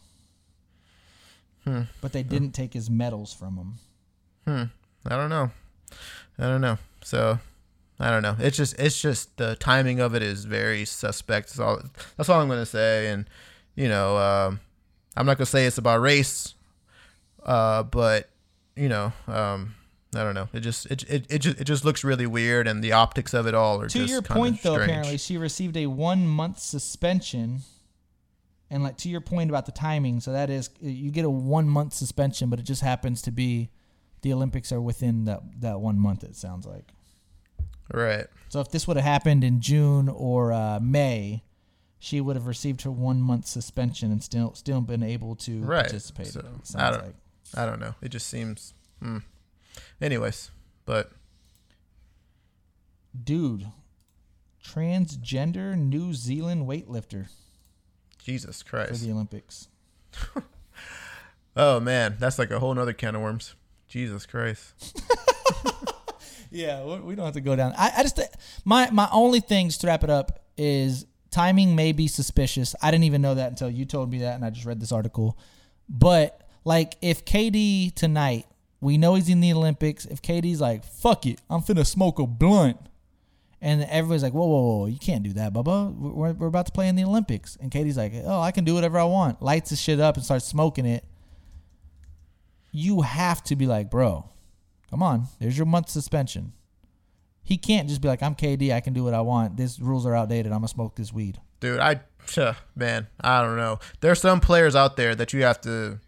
Hmm. 1.64 1.82
But 2.00 2.12
they 2.12 2.22
didn't 2.22 2.52
take 2.52 2.74
his 2.74 2.90
medals 2.90 3.32
from 3.32 3.56
him. 3.56 3.74
Hmm. 4.46 4.64
I 5.10 5.16
don't 5.16 5.30
know, 5.30 5.50
I 6.38 6.42
don't 6.44 6.60
know. 6.60 6.78
So 7.02 7.38
I 8.00 8.10
don't 8.10 8.22
know. 8.22 8.36
It's 8.38 8.56
just 8.56 8.78
it's 8.78 9.00
just 9.00 9.36
the 9.36 9.56
timing 9.56 10.00
of 10.00 10.14
it 10.14 10.22
is 10.22 10.44
very 10.46 10.84
suspect. 10.86 11.48
That's 11.48 11.58
all. 11.60 11.82
That's 12.16 12.28
all 12.28 12.40
I'm 12.40 12.48
gonna 12.48 12.64
say. 12.66 13.08
And 13.08 13.26
you 13.74 13.88
know, 13.88 14.16
um, 14.16 14.60
I'm 15.16 15.26
not 15.26 15.38
gonna 15.38 15.46
say 15.46 15.66
it's 15.66 15.78
about 15.78 16.00
race, 16.00 16.54
uh, 17.44 17.82
but 17.84 18.30
you 18.76 18.88
know, 18.88 19.12
um, 19.26 19.74
I 20.14 20.22
don't 20.22 20.34
know. 20.34 20.48
It 20.52 20.60
just 20.60 20.86
it 20.86 21.02
it 21.08 21.26
it 21.28 21.38
just, 21.38 21.60
it 21.60 21.64
just 21.64 21.84
looks 21.84 22.04
really 22.04 22.26
weird, 22.26 22.66
and 22.66 22.82
the 22.82 22.92
optics 22.92 23.34
of 23.34 23.46
it 23.46 23.54
all 23.54 23.80
are 23.80 23.88
To 23.88 24.04
your 24.04 24.22
point, 24.22 24.62
though, 24.62 24.74
strange. 24.74 24.90
apparently 24.90 25.18
she 25.18 25.36
received 25.38 25.76
a 25.76 25.86
one 25.86 26.26
month 26.26 26.58
suspension. 26.58 27.60
And 28.70 28.82
like 28.82 28.96
to 28.98 29.08
your 29.08 29.20
point 29.20 29.50
about 29.50 29.66
the 29.66 29.72
timing, 29.72 30.18
so 30.20 30.32
that 30.32 30.50
is 30.50 30.70
you 30.80 31.10
get 31.12 31.24
a 31.24 31.30
one 31.30 31.68
month 31.68 31.92
suspension, 31.92 32.48
but 32.50 32.58
it 32.58 32.64
just 32.64 32.82
happens 32.82 33.22
to 33.22 33.30
be 33.30 33.70
the 34.22 34.32
Olympics 34.32 34.72
are 34.72 34.80
within 34.80 35.26
that 35.26 35.42
that 35.60 35.80
one 35.80 35.98
month. 35.98 36.24
It 36.24 36.34
sounds 36.34 36.66
like. 36.66 36.90
right. 37.92 38.26
So 38.48 38.60
if 38.60 38.70
this 38.70 38.88
would 38.88 38.96
have 38.96 39.04
happened 39.04 39.44
in 39.44 39.60
June 39.60 40.08
or 40.08 40.52
uh, 40.52 40.80
May, 40.80 41.44
she 42.04 42.20
would 42.20 42.36
have 42.36 42.46
received 42.46 42.82
her 42.82 42.90
one 42.90 43.18
month 43.22 43.46
suspension 43.46 44.12
and 44.12 44.22
still 44.22 44.52
still 44.54 44.80
been 44.82 45.02
able 45.02 45.34
to 45.36 45.62
Right. 45.62 45.84
participate. 45.84 46.26
So, 46.26 46.42
I 46.76 46.90
don't- 46.90 47.04
like. 47.06 47.14
I 47.54 47.64
don't 47.66 47.80
know. 47.80 47.94
It 48.02 48.08
just 48.10 48.26
seems. 48.26 48.74
Hmm. 49.00 49.18
Anyways, 50.00 50.50
but 50.84 51.10
Dude, 53.22 53.68
transgender 54.62 55.78
New 55.78 56.12
Zealand 56.14 56.66
weightlifter 56.66 57.28
Jesus 58.18 58.60
for 58.62 58.68
Christ. 58.84 59.02
the 59.02 59.12
Olympics. 59.12 59.68
Oh 61.56 61.78
man, 61.80 62.16
that's 62.18 62.38
like 62.38 62.50
a 62.50 62.58
whole 62.58 62.74
nother 62.74 62.92
can 62.92 63.14
of 63.14 63.22
worms. 63.22 63.54
Jesus 63.88 64.26
Christ. 64.26 65.00
Yeah, 66.50 66.84
we- 66.84 67.00
we 67.00 67.14
don't 67.16 67.24
have 67.24 67.34
to 67.34 67.40
go 67.40 67.56
down. 67.56 67.72
I, 67.76 67.92
I 67.96 68.02
just 68.04 68.20
my 68.64 68.88
my 68.90 69.08
only 69.10 69.40
things 69.40 69.76
to 69.78 69.88
wrap 69.88 70.04
it 70.04 70.10
up 70.10 70.44
is 70.56 71.04
timing 71.34 71.74
may 71.74 71.92
be 71.92 72.06
suspicious. 72.06 72.74
I 72.80 72.90
didn't 72.90 73.04
even 73.04 73.20
know 73.20 73.34
that 73.34 73.50
until 73.50 73.68
you 73.68 73.84
told 73.84 74.10
me 74.10 74.18
that, 74.18 74.36
and 74.36 74.44
I 74.44 74.50
just 74.50 74.64
read 74.64 74.80
this 74.80 74.92
article. 74.92 75.36
But 75.88 76.40
like, 76.64 76.94
if 77.02 77.24
KD 77.24 77.94
tonight, 77.94 78.46
we 78.80 78.96
know 78.98 79.14
he's 79.14 79.28
in 79.28 79.40
the 79.40 79.52
Olympics. 79.52 80.06
If 80.06 80.22
KD's 80.22 80.60
like, 80.60 80.84
"Fuck 80.84 81.26
it, 81.26 81.40
I'm 81.50 81.60
finna 81.60 81.84
smoke 81.84 82.18
a 82.18 82.26
blunt," 82.26 82.78
and 83.60 83.82
everybody's 83.84 84.22
like, 84.22 84.32
"Whoa, 84.32 84.46
whoa, 84.46 84.78
whoa, 84.78 84.86
you 84.86 84.98
can't 84.98 85.24
do 85.24 85.32
that, 85.32 85.52
Bubba. 85.52 85.94
We're, 85.94 86.32
we're 86.32 86.46
about 86.46 86.66
to 86.66 86.72
play 86.72 86.88
in 86.88 86.96
the 86.96 87.04
Olympics," 87.04 87.56
and 87.60 87.70
KD's 87.70 87.96
like, 87.96 88.12
"Oh, 88.24 88.40
I 88.40 88.52
can 88.52 88.64
do 88.64 88.74
whatever 88.74 88.98
I 88.98 89.04
want." 89.04 89.42
Lights 89.42 89.70
the 89.70 89.76
shit 89.76 90.00
up 90.00 90.16
and 90.16 90.24
starts 90.24 90.46
smoking 90.46 90.86
it. 90.86 91.04
You 92.70 93.02
have 93.02 93.42
to 93.44 93.56
be 93.56 93.66
like, 93.66 93.88
bro, 93.88 94.28
Come 94.94 95.02
on, 95.02 95.26
there's 95.40 95.58
your 95.58 95.66
month 95.66 95.88
suspension. 95.88 96.52
He 97.44 97.58
can't 97.58 97.88
just 97.88 98.00
be 98.00 98.08
like, 98.08 98.22
I'm 98.22 98.34
KD, 98.34 98.72
I 98.72 98.80
can 98.80 98.94
do 98.94 99.04
what 99.04 99.14
I 99.14 99.20
want. 99.20 99.56
These 99.56 99.78
rules 99.78 100.06
are 100.06 100.14
outdated. 100.14 100.50
I'm 100.50 100.58
gonna 100.58 100.68
smoke 100.68 100.96
this 100.96 101.12
weed. 101.12 101.40
Dude, 101.60 101.78
I 101.78 102.00
man, 102.74 103.06
I 103.20 103.42
don't 103.42 103.56
know. 103.56 103.78
There's 104.00 104.20
some 104.20 104.40
players 104.40 104.74
out 104.74 104.96
there 104.96 105.14
that 105.14 105.32
you 105.32 105.42
have 105.42 105.60
to 105.62 106.00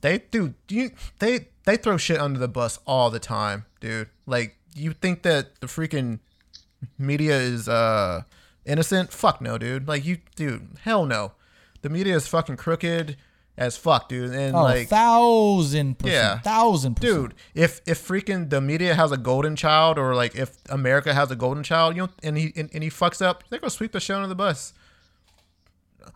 they 0.00 0.18
do 0.18 0.54
you 0.68 0.90
they 1.20 1.48
they 1.64 1.76
throw 1.76 1.96
shit 1.96 2.20
under 2.20 2.38
the 2.38 2.48
bus 2.48 2.78
all 2.86 3.08
the 3.08 3.20
time, 3.20 3.64
dude. 3.80 4.08
Like 4.26 4.56
you 4.74 4.92
think 4.92 5.22
that 5.22 5.60
the 5.60 5.66
freaking 5.66 6.18
media 6.98 7.36
is 7.38 7.68
uh 7.68 8.22
innocent? 8.66 9.12
Fuck 9.12 9.40
no, 9.40 9.58
dude. 9.58 9.88
Like 9.88 10.04
you 10.04 10.18
dude, 10.36 10.68
hell 10.82 11.06
no. 11.06 11.32
The 11.82 11.88
media 11.88 12.14
is 12.16 12.26
fucking 12.26 12.56
crooked 12.56 13.16
as 13.56 13.76
fuck, 13.76 14.08
dude. 14.08 14.32
And 14.34 14.56
Oh, 14.56 14.62
like 14.62 14.88
thousand 14.88 15.98
percent, 15.98 16.14
Yeah. 16.14 16.38
thousand 16.40 16.94
percent. 16.96 17.14
dude 17.30 17.34
if 17.54 17.80
if 17.86 18.06
freaking 18.06 18.48
the 18.50 18.60
media 18.60 18.94
has 18.94 19.12
a 19.12 19.16
golden 19.18 19.56
child 19.56 19.98
or 19.98 20.14
like 20.14 20.34
if 20.34 20.56
america 20.70 21.12
has 21.12 21.30
a 21.30 21.36
golden 21.36 21.62
child 21.62 21.94
you 21.94 22.02
know 22.02 22.08
and 22.22 22.38
he 22.38 22.52
and, 22.56 22.70
and 22.72 22.82
he 22.82 22.88
fucks 22.90 23.20
up 23.24 23.44
they're 23.50 23.58
gonna 23.58 23.70
sweep 23.70 23.92
the 23.92 24.00
shit 24.00 24.16
under 24.16 24.26
the 24.28 24.34
bus 24.34 24.72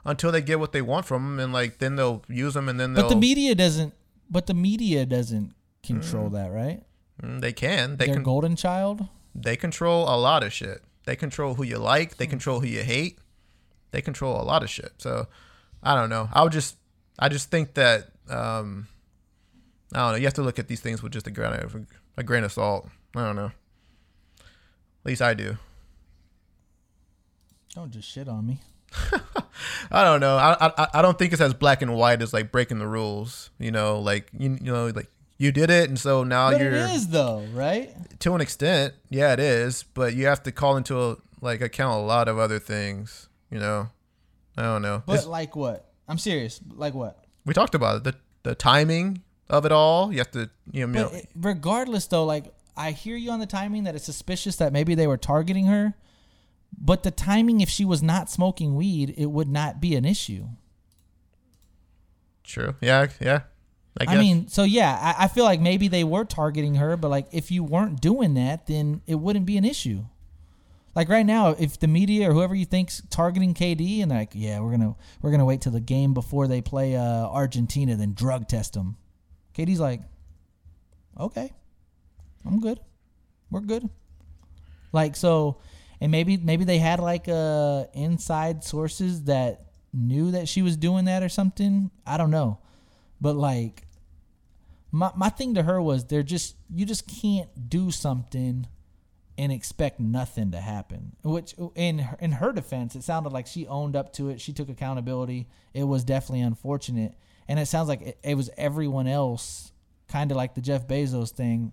until 0.04 0.32
they 0.32 0.40
get 0.40 0.58
what 0.58 0.72
they 0.72 0.82
want 0.82 1.04
from 1.06 1.24
him 1.34 1.40
and 1.40 1.52
like 1.52 1.78
then 1.78 1.96
they'll 1.96 2.22
use 2.28 2.56
him 2.56 2.68
and 2.68 2.78
then 2.80 2.94
they'll 2.94 3.04
but 3.04 3.08
the 3.10 3.16
media 3.16 3.54
doesn't. 3.54 3.92
But 4.28 4.46
the 4.46 4.54
media 4.54 5.06
doesn't 5.06 5.54
control 5.84 6.30
that, 6.30 6.50
right? 6.50 6.82
Mm, 7.22 7.40
they 7.40 7.52
can 7.52 7.96
they 7.96 8.06
Their 8.06 8.14
can 8.16 8.22
golden 8.24 8.56
child. 8.56 9.06
they 9.34 9.56
control 9.56 10.04
a 10.08 10.16
lot 10.18 10.42
of 10.42 10.52
shit 10.52 10.82
they 11.04 11.14
control 11.16 11.54
who 11.54 11.62
you 11.62 11.78
like 11.78 12.12
Hmm. 12.12 12.16
they 12.18 12.26
control 12.26 12.60
who 12.60 12.66
you 12.66 12.82
hate 12.82 13.18
they 13.92 14.02
control 14.02 14.40
a 14.40 14.44
lot 14.44 14.62
of 14.62 14.68
shit 14.70 14.92
so 14.98 15.26
i 15.82 15.94
don't 15.94 16.10
know 16.10 16.28
i 16.32 16.42
would 16.42 16.52
just 16.52 16.76
i 17.18 17.28
just 17.28 17.50
think 17.50 17.74
that 17.74 18.08
um 18.28 18.86
i 19.94 19.98
don't 19.98 20.12
know 20.12 20.16
you 20.18 20.24
have 20.24 20.34
to 20.34 20.42
look 20.42 20.58
at 20.58 20.68
these 20.68 20.80
things 20.80 21.02
with 21.02 21.12
just 21.12 21.26
a 21.26 21.30
grain 21.30 21.52
of 21.52 21.76
a 22.16 22.22
grain 22.22 22.44
of 22.44 22.52
salt 22.52 22.88
i 23.14 23.22
don't 23.22 23.36
know 23.36 23.50
at 24.40 25.06
least 25.06 25.22
i 25.22 25.34
do 25.34 25.56
Don't 27.74 27.90
just 27.92 28.08
shit 28.08 28.28
on 28.28 28.46
me. 28.46 28.58
I 29.90 30.02
don't 30.04 30.20
know. 30.20 30.36
I, 30.36 30.56
I 30.66 30.88
I 30.94 31.02
don't 31.02 31.18
think 31.18 31.32
it's 31.32 31.42
as 31.42 31.52
black 31.54 31.82
and 31.82 31.94
white 31.94 32.22
as 32.22 32.32
like 32.32 32.50
breaking 32.50 32.78
the 32.78 32.86
rules. 32.86 33.50
You 33.58 33.70
know, 33.70 33.98
like 33.98 34.30
you 34.32 34.50
you 34.60 34.72
know 34.72 34.86
like 34.88 35.10
you 35.36 35.52
did 35.52 35.68
it, 35.70 35.88
and 35.90 35.98
so 35.98 36.24
now 36.24 36.50
But 36.52 36.60
you're 36.60 36.72
it 36.72 36.90
is 36.94 37.08
though, 37.08 37.44
right? 37.52 37.90
to 38.20 38.34
an 38.34 38.40
extent. 38.40 38.94
Yeah, 39.10 39.34
it 39.34 39.40
is, 39.40 39.82
but 39.82 40.14
you 40.14 40.24
have 40.26 40.42
to 40.44 40.52
call 40.52 40.76
into 40.78 40.98
a, 41.02 41.16
like 41.42 41.60
account 41.60 42.00
a 42.00 42.06
lot 42.06 42.28
of 42.28 42.38
other 42.38 42.58
things. 42.58 43.28
You 43.50 43.58
know, 43.58 43.90
I 44.56 44.62
don't 44.62 44.80
know. 44.82 45.02
But 45.04 45.12
It's- 45.14 45.26
like 45.26 45.54
what? 45.54 45.84
I'm 46.08 46.18
serious. 46.18 46.60
Like 46.74 46.94
what? 46.94 47.24
we 47.46 47.54
talked 47.54 47.74
about 47.74 47.98
it. 47.98 48.04
The 48.04 48.14
the 48.50 48.54
timing 48.54 49.22
of 49.48 49.64
it 49.64 49.72
all. 49.72 50.12
You 50.12 50.18
have 50.18 50.30
to 50.32 50.50
you 50.70 50.86
know. 50.86 51.10
But 51.10 51.26
regardless, 51.34 52.06
though, 52.06 52.24
like 52.24 52.52
I 52.76 52.90
hear 52.90 53.16
you 53.16 53.30
on 53.30 53.40
the 53.40 53.46
timing 53.46 53.84
that 53.84 53.94
it's 53.94 54.04
suspicious 54.04 54.56
that 54.56 54.72
maybe 54.72 54.94
they 54.94 55.06
were 55.06 55.16
targeting 55.16 55.66
her. 55.66 55.94
But 56.78 57.04
the 57.04 57.10
timing, 57.10 57.60
if 57.60 57.70
she 57.70 57.84
was 57.84 58.02
not 58.02 58.28
smoking 58.28 58.74
weed, 58.74 59.14
it 59.16 59.26
would 59.26 59.48
not 59.48 59.80
be 59.80 59.94
an 59.94 60.04
issue. 60.04 60.48
true. 62.42 62.74
Yeah. 62.80 63.06
Yeah. 63.20 63.42
I, 63.98 64.14
I 64.14 64.18
mean, 64.18 64.48
so 64.48 64.64
yeah, 64.64 65.14
I, 65.18 65.24
I 65.24 65.28
feel 65.28 65.44
like 65.44 65.60
maybe 65.60 65.88
they 65.88 66.04
were 66.04 66.26
targeting 66.26 66.74
her, 66.74 66.98
but 66.98 67.08
like 67.08 67.28
if 67.32 67.50
you 67.50 67.64
weren't 67.64 68.00
doing 68.00 68.34
that, 68.34 68.66
then 68.66 69.00
it 69.06 69.14
wouldn't 69.14 69.46
be 69.46 69.56
an 69.56 69.64
issue. 69.64 70.04
Like 70.96 71.10
right 71.10 71.26
now, 71.26 71.50
if 71.50 71.78
the 71.78 71.88
media 71.88 72.30
or 72.30 72.32
whoever 72.32 72.54
you 72.54 72.64
think's 72.64 73.02
targeting 73.10 73.52
KD 73.52 74.00
and 74.00 74.10
like, 74.10 74.30
yeah, 74.32 74.60
we're 74.60 74.70
gonna 74.70 74.96
we're 75.20 75.30
gonna 75.30 75.44
wait 75.44 75.60
till 75.60 75.72
the 75.72 75.80
game 75.80 76.14
before 76.14 76.48
they 76.48 76.62
play 76.62 76.96
uh, 76.96 77.26
Argentina, 77.26 77.96
then 77.96 78.14
drug 78.14 78.48
test 78.48 78.72
them. 78.72 78.96
KD's 79.54 79.78
like, 79.78 80.00
okay, 81.20 81.52
I'm 82.46 82.60
good, 82.60 82.80
we're 83.50 83.60
good. 83.60 83.90
Like 84.90 85.16
so, 85.16 85.58
and 86.00 86.10
maybe 86.10 86.38
maybe 86.38 86.64
they 86.64 86.78
had 86.78 86.98
like 86.98 87.28
uh 87.28 87.84
inside 87.92 88.64
sources 88.64 89.24
that 89.24 89.66
knew 89.92 90.30
that 90.30 90.48
she 90.48 90.62
was 90.62 90.78
doing 90.78 91.04
that 91.04 91.22
or 91.22 91.28
something. 91.28 91.90
I 92.06 92.16
don't 92.16 92.30
know, 92.30 92.58
but 93.20 93.36
like 93.36 93.86
my 94.90 95.10
my 95.14 95.28
thing 95.28 95.56
to 95.56 95.62
her 95.62 95.78
was 95.82 96.06
they're 96.06 96.22
just 96.22 96.56
you 96.74 96.86
just 96.86 97.06
can't 97.06 97.68
do 97.68 97.90
something 97.90 98.66
and 99.38 99.52
expect 99.52 100.00
nothing 100.00 100.50
to 100.52 100.60
happen. 100.60 101.14
Which 101.22 101.54
in 101.74 101.98
her- 102.00 102.16
in 102.20 102.32
her 102.32 102.52
defense, 102.52 102.96
it 102.96 103.02
sounded 103.04 103.32
like 103.32 103.46
she 103.46 103.66
owned 103.66 103.94
up 103.96 104.12
to 104.14 104.28
it. 104.30 104.40
She 104.40 104.52
took 104.52 104.68
accountability. 104.68 105.48
It 105.74 105.84
was 105.84 106.04
definitely 106.04 106.40
unfortunate, 106.42 107.14
and 107.48 107.58
it 107.58 107.66
sounds 107.66 107.88
like 107.88 108.00
it, 108.02 108.18
it 108.22 108.34
was 108.36 108.48
everyone 108.56 109.06
else, 109.06 109.72
kind 110.08 110.30
of 110.30 110.36
like 110.36 110.54
the 110.54 110.60
Jeff 110.62 110.86
Bezos 110.86 111.30
thing, 111.30 111.72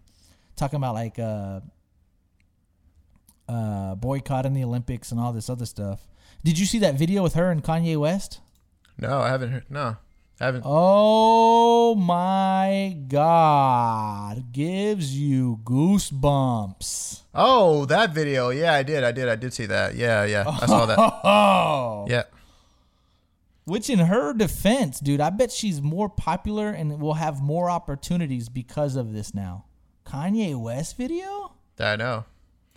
talking 0.56 0.78
about 0.78 0.94
like 0.96 1.18
uh, 1.20 1.62
uh, 3.48 3.96
boycotting 3.96 4.54
the 4.54 4.64
Olympics 4.64 5.12
and 5.12 5.20
all 5.20 5.34
this 5.34 5.50
other 5.50 5.66
stuff. 5.66 6.08
Did 6.44 6.60
you 6.60 6.66
see 6.66 6.80
that 6.80 6.96
video 6.96 7.24
with 7.24 7.34
her 7.36 7.50
and 7.52 7.64
Kanye 7.64 7.98
West? 7.98 8.40
no, 8.98 9.20
I 9.22 9.30
haven't 9.30 9.52
heard. 9.52 9.66
No, 9.70 9.98
I 10.40 10.46
haven't. 10.46 10.64
Oh 10.66 11.96
my 11.96 12.98
god. 13.08 14.52
Gives 14.52 15.18
you 15.18 15.60
goosebumps. 15.64 17.22
Oh, 17.36 17.86
that 17.86 18.14
video. 18.14 18.50
Yeah, 18.50 18.74
I 18.74 18.84
did. 18.84 19.04
I 19.04 19.12
did. 19.12 19.30
I 19.30 19.36
did 19.36 19.54
see 19.54 19.66
that. 19.68 19.96
Yeah, 19.96 20.26
yeah. 20.26 20.44
I 20.48 20.66
saw 20.66 20.86
that. 20.86 20.98
Oh. 21.00 22.06
Yeah. 22.10 22.24
Which 23.66 23.90
in 23.90 24.00
her 24.00 24.34
defense, 24.34 25.00
dude, 25.00 25.22
I 25.22 25.30
bet 25.30 25.50
she's 25.50 25.82
more 25.82 26.10
popular 26.10 26.70
and 26.70 27.00
will 27.00 27.14
have 27.14 27.42
more 27.42 27.70
opportunities 27.70 28.50
because 28.50 28.98
of 28.98 29.14
this 29.14 29.34
now. 29.34 29.66
Kanye 30.06 30.60
West 30.60 30.98
video? 30.98 31.54
I 31.80 31.96
know. 31.96 32.26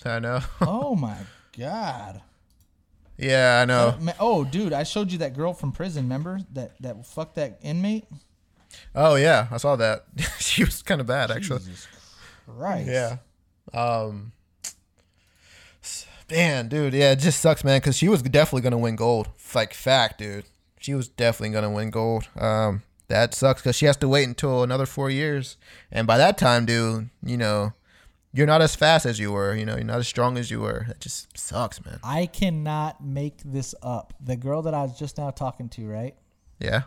I 0.04 0.18
know. 0.20 0.40
Oh 0.60 0.94
my 0.94 1.16
god. 1.58 2.22
Yeah, 3.18 3.60
I 3.62 3.64
know. 3.64 3.97
Ma- 4.01 4.12
Oh, 4.20 4.44
dude, 4.44 4.72
I 4.72 4.82
showed 4.82 5.10
you 5.12 5.18
that 5.18 5.34
girl 5.34 5.52
from 5.52 5.72
prison, 5.72 6.05
remember? 6.05 6.40
That 6.52 6.72
that 6.80 7.06
fucked 7.06 7.36
that 7.36 7.59
inmate? 7.62 8.05
Oh 8.94 9.14
yeah, 9.16 9.47
I 9.51 9.56
saw 9.56 9.76
that. 9.76 10.05
she 10.38 10.64
was 10.64 10.82
kind 10.82 11.01
of 11.01 11.06
bad 11.06 11.30
actually. 11.30 11.62
Right. 12.47 12.86
Yeah. 12.86 13.16
Um. 13.72 14.32
Man, 16.30 16.68
dude, 16.68 16.93
yeah, 16.93 17.12
it 17.12 17.20
just 17.20 17.40
sucks, 17.40 17.62
man, 17.62 17.78
because 17.78 17.97
she 17.97 18.09
was 18.09 18.20
definitely 18.20 18.62
gonna 18.62 18.78
win 18.78 18.97
gold. 18.97 19.28
Like 19.55 19.72
fact, 19.72 20.18
dude, 20.18 20.44
she 20.80 20.93
was 20.93 21.09
definitely 21.09 21.51
gonna 21.55 21.70
win 21.70 21.90
gold. 21.90 22.28
Um, 22.36 22.82
that 23.09 23.32
sucks 23.32 23.62
because 23.62 23.76
she 23.76 23.86
has 23.86 23.97
to 23.98 24.09
wait 24.09 24.26
until 24.26 24.62
another 24.64 24.86
four 24.86 25.09
years, 25.09 25.56
and 25.93 26.05
by 26.06 26.18
that 26.18 26.36
time, 26.36 26.66
dude, 26.66 27.10
you 27.22 27.36
know, 27.36 27.72
you're 28.36 28.46
not 28.46 28.60
as 28.60 28.76
fast 28.76 29.06
as 29.06 29.18
you 29.18 29.32
were. 29.32 29.54
You 29.54 29.64
know, 29.64 29.76
you're 29.76 29.84
not 29.84 29.98
as 29.98 30.06
strong 30.06 30.36
as 30.36 30.50
you 30.50 30.60
were. 30.60 30.84
That 30.88 31.00
just 31.00 31.36
sucks, 31.38 31.82
man. 31.84 31.98
I 32.04 32.26
cannot 32.26 33.02
make 33.02 33.38
this 33.44 33.74
up. 33.82 34.12
The 34.20 34.36
girl 34.36 34.62
that 34.62 34.74
I 34.74 34.82
was 34.82 34.98
just 34.98 35.16
now 35.16 35.30
talking 35.30 35.70
to, 35.70 35.88
right? 35.88 36.14
Yeah. 36.60 36.82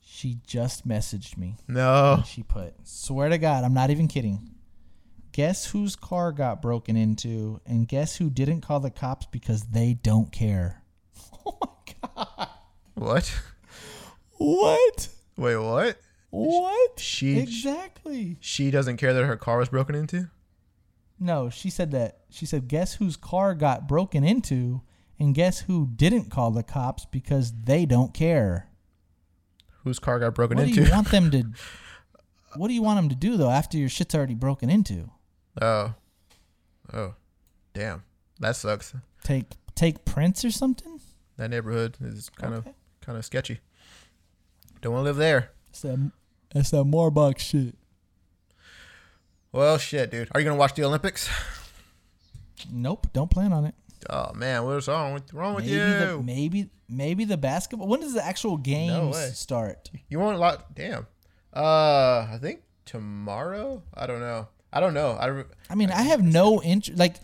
She 0.00 0.38
just 0.46 0.88
messaged 0.88 1.36
me. 1.36 1.56
No. 1.68 2.22
She 2.26 2.42
put, 2.42 2.74
swear 2.84 3.28
to 3.28 3.36
God, 3.36 3.62
I'm 3.62 3.74
not 3.74 3.90
even 3.90 4.08
kidding. 4.08 4.54
Guess 5.32 5.66
whose 5.66 5.96
car 5.96 6.32
got 6.32 6.60
broken 6.60 6.96
into, 6.96 7.60
and 7.64 7.86
guess 7.86 8.16
who 8.16 8.30
didn't 8.30 8.62
call 8.62 8.80
the 8.80 8.90
cops 8.90 9.26
because 9.26 9.64
they 9.64 9.94
don't 9.94 10.32
care. 10.32 10.82
Oh 11.46 11.56
my 11.62 12.08
God. 12.16 12.48
What? 12.94 13.42
What? 14.36 15.08
Wait, 15.36 15.56
what? 15.56 15.98
What? 16.30 16.98
She 17.00 17.38
Exactly. 17.38 18.36
she 18.40 18.70
doesn't 18.70 18.96
care 18.98 19.12
that 19.12 19.24
her 19.24 19.36
car 19.36 19.58
was 19.58 19.68
broken 19.68 19.94
into. 19.94 20.30
No, 21.18 21.50
she 21.50 21.68
said 21.70 21.90
that. 21.90 22.20
She 22.30 22.46
said, 22.46 22.66
guess 22.68 22.94
whose 22.94 23.16
car 23.16 23.54
got 23.54 23.86
broken 23.88 24.24
into, 24.24 24.80
and 25.18 25.34
guess 25.34 25.60
who 25.62 25.88
didn't 25.94 26.30
call 26.30 26.50
the 26.50 26.62
cops 26.62 27.04
because 27.04 27.52
they 27.64 27.84
don't 27.84 28.14
care. 28.14 28.68
Whose 29.84 29.98
car 29.98 30.18
got 30.18 30.34
broken 30.34 30.56
What 30.56 30.64
do 30.64 30.70
into? 30.70 30.84
you 30.84 30.90
want 30.90 31.10
them 31.10 31.30
to? 31.32 31.44
What 32.56 32.68
do 32.68 32.74
you 32.74 32.82
want 32.82 32.98
them 32.98 33.08
to 33.10 33.14
do 33.14 33.36
though 33.36 33.50
after 33.50 33.76
your 33.76 33.88
shit's 33.88 34.14
already 34.14 34.34
broken 34.34 34.70
into? 34.70 35.10
Oh. 35.60 35.94
Oh. 36.92 37.14
Damn. 37.74 38.02
That 38.38 38.56
sucks. 38.56 38.94
Take 39.24 39.52
take 39.74 40.04
Prince 40.04 40.44
or 40.44 40.50
something? 40.50 41.00
That 41.36 41.50
neighborhood 41.50 41.96
is 42.00 42.28
kind 42.30 42.54
of 42.54 42.66
kind 43.00 43.16
of 43.18 43.24
sketchy. 43.24 43.60
Don't 44.80 44.92
want 44.94 45.02
to 45.02 45.08
live 45.08 45.16
there. 45.16 45.50
It's 45.70 45.84
it's 46.54 46.70
that 46.70 46.84
Marbach 46.84 47.38
shit. 47.38 47.74
Well, 49.52 49.78
shit, 49.78 50.10
dude. 50.10 50.28
Are 50.32 50.40
you 50.40 50.44
gonna 50.44 50.58
watch 50.58 50.74
the 50.74 50.84
Olympics? 50.84 51.28
Nope, 52.70 53.06
don't 53.12 53.30
plan 53.30 53.52
on 53.52 53.64
it. 53.64 53.74
Oh 54.08 54.32
man, 54.34 54.64
what's 54.64 54.88
wrong 54.88 55.12
with 55.14 55.32
wrong 55.32 55.54
with 55.54 55.64
Maybe 55.64 55.76
you? 55.76 55.82
the 55.82 56.22
maybe 56.22 56.70
maybe 56.88 57.24
the 57.24 57.36
basketball. 57.36 57.88
When 57.88 58.00
does 58.00 58.14
the 58.14 58.24
actual 58.24 58.56
games 58.56 59.14
way. 59.16 59.30
start? 59.34 59.90
you 60.08 60.18
want 60.18 60.36
a 60.36 60.40
lot? 60.40 60.74
Damn. 60.74 61.06
Uh, 61.54 62.26
I 62.32 62.38
think 62.40 62.60
tomorrow. 62.84 63.82
I 63.94 64.06
don't 64.06 64.20
know. 64.20 64.48
I 64.72 64.80
don't 64.80 64.94
know. 64.94 65.12
I 65.18 65.26
re- 65.26 65.44
I 65.68 65.74
mean, 65.74 65.90
I 65.90 66.02
have 66.02 66.22
no 66.22 66.62
interest. 66.62 66.98
Like, 66.98 67.16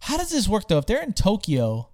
how 0.00 0.16
does 0.16 0.30
this 0.30 0.46
work 0.48 0.68
though? 0.68 0.78
If 0.78 0.86
they're 0.86 1.02
in 1.02 1.14
Tokyo, 1.14 1.88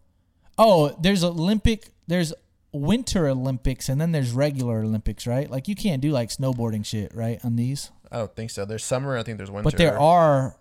oh, 0.58 0.96
there's 1.00 1.22
Olympic, 1.22 1.90
there's 2.06 2.32
Winter 2.81 3.27
Olympics, 3.28 3.89
and 3.89 4.01
then 4.01 4.12
there's 4.12 4.32
regular 4.32 4.81
Olympics, 4.82 5.27
right? 5.27 5.51
Like, 5.51 5.69
you 5.69 5.74
can't 5.74 6.01
do 6.03 6.11
like 6.11 6.28
snowboarding 6.31 6.85
shit, 6.85 7.15
right? 7.15 7.39
On 7.44 7.57
these, 7.57 7.90
I 8.11 8.19
don't 8.19 8.35
think 8.36 8.51
so. 8.51 8.65
There's 8.65 8.85
summer. 8.85 9.16
I 9.16 9.23
think 9.23 9.39
there's 9.39 9.51
winter. 9.51 9.65
but 9.70 9.77
there 9.78 9.98
are, 9.98 10.57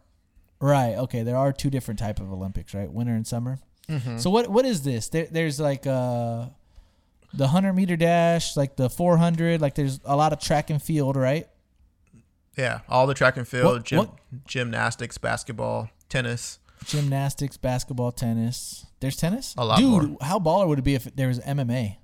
right? 0.60 0.96
Okay, 0.96 1.24
there 1.24 1.38
are 1.38 1.52
two 1.54 1.70
different 1.70 2.00
type 2.00 2.20
of 2.20 2.32
Olympics, 2.32 2.74
right? 2.74 2.92
Winter 2.92 3.14
and 3.14 3.26
summer. 3.28 3.60
Mm-hmm. 3.90 4.18
So 4.18 4.30
what 4.30 4.48
what 4.50 4.66
is 4.66 4.84
this? 4.84 5.10
There, 5.10 5.28
there's 5.30 5.60
like 5.60 5.86
uh, 5.86 6.48
the 7.34 7.48
hundred 7.48 7.74
meter 7.74 7.96
dash, 7.96 8.56
like 8.58 8.76
the 8.78 8.90
four 8.90 9.18
hundred. 9.18 9.62
Like, 9.62 9.76
there's 9.76 10.00
a 10.06 10.16
lot 10.16 10.34
of 10.34 10.40
track 10.40 10.70
and 10.70 10.82
field, 10.82 11.16
right? 11.16 11.48
Yeah, 12.58 12.80
all 12.90 13.06
the 13.06 13.14
track 13.14 13.36
and 13.38 13.48
field, 13.48 13.66
What- 13.66 13.84
gym, 13.84 13.98
what- 14.00 14.46
gymnastics, 14.48 15.18
basketball, 15.18 15.90
tennis. 16.10 16.60
Gymnastics, 16.86 17.58
basketball, 17.58 18.12
tennis. 18.12 18.86
There's 19.00 19.16
tennis. 19.18 19.56
A 19.58 19.66
lot 19.66 19.78
Dude, 19.80 20.10
more. 20.10 20.18
how 20.22 20.40
baller 20.40 20.68
would 20.68 20.80
it 20.80 20.84
be 20.84 20.94
if 20.96 21.04
there 21.16 21.28
was 21.28 21.40
MMA? 21.40 21.98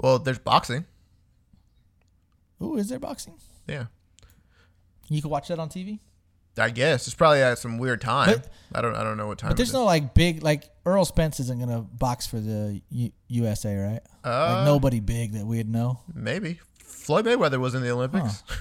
Well, 0.00 0.18
there's 0.18 0.38
boxing. 0.38 0.86
Ooh, 2.62 2.76
is 2.76 2.88
there 2.88 2.98
boxing? 2.98 3.34
Yeah, 3.66 3.86
You 5.08 5.20
can 5.22 5.30
watch 5.30 5.48
that 5.48 5.58
on 5.58 5.68
TV. 5.68 6.00
I 6.58 6.70
guess 6.70 7.06
it's 7.06 7.14
probably 7.14 7.40
at 7.40 7.58
some 7.58 7.78
weird 7.78 8.00
time. 8.00 8.26
But- 8.40 8.48
I 8.74 8.82
don't. 8.82 8.94
I 8.94 9.02
don't 9.02 9.16
know 9.16 9.26
what 9.28 9.38
time. 9.38 9.50
But 9.50 9.56
there's 9.56 9.72
no 9.72 9.84
like 9.84 10.14
big 10.14 10.42
like 10.42 10.68
Errol 10.86 11.04
Spence 11.04 11.40
isn't 11.40 11.58
gonna 11.58 11.80
box 11.80 12.26
for 12.26 12.38
the 12.40 12.80
U- 12.90 13.12
USA, 13.28 13.76
right? 13.76 14.00
Uh, 14.24 14.56
like 14.56 14.66
nobody 14.66 15.00
big 15.00 15.32
that 15.32 15.46
we'd 15.46 15.68
know. 15.68 16.00
Maybe 16.12 16.60
Floyd 16.78 17.24
Mayweather 17.24 17.58
was 17.58 17.74
in 17.74 17.82
the 17.82 17.90
Olympics. 17.90 18.42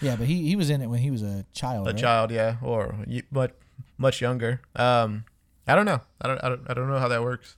Yeah, 0.00 0.16
but 0.16 0.26
he, 0.26 0.42
he 0.42 0.56
was 0.56 0.68
in 0.68 0.82
it 0.82 0.88
when 0.88 0.98
he 0.98 1.10
was 1.10 1.22
a 1.22 1.46
child. 1.54 1.86
a 1.88 1.92
right? 1.92 1.98
child, 1.98 2.30
yeah, 2.30 2.56
or 2.62 2.94
much 3.30 3.52
much 3.96 4.20
younger. 4.20 4.60
Um, 4.74 5.24
I 5.66 5.74
don't 5.74 5.86
know. 5.86 6.00
I 6.20 6.28
don't, 6.28 6.44
I 6.44 6.48
don't. 6.50 6.60
I 6.70 6.74
don't 6.74 6.88
know 6.90 6.98
how 6.98 7.08
that 7.08 7.22
works. 7.22 7.56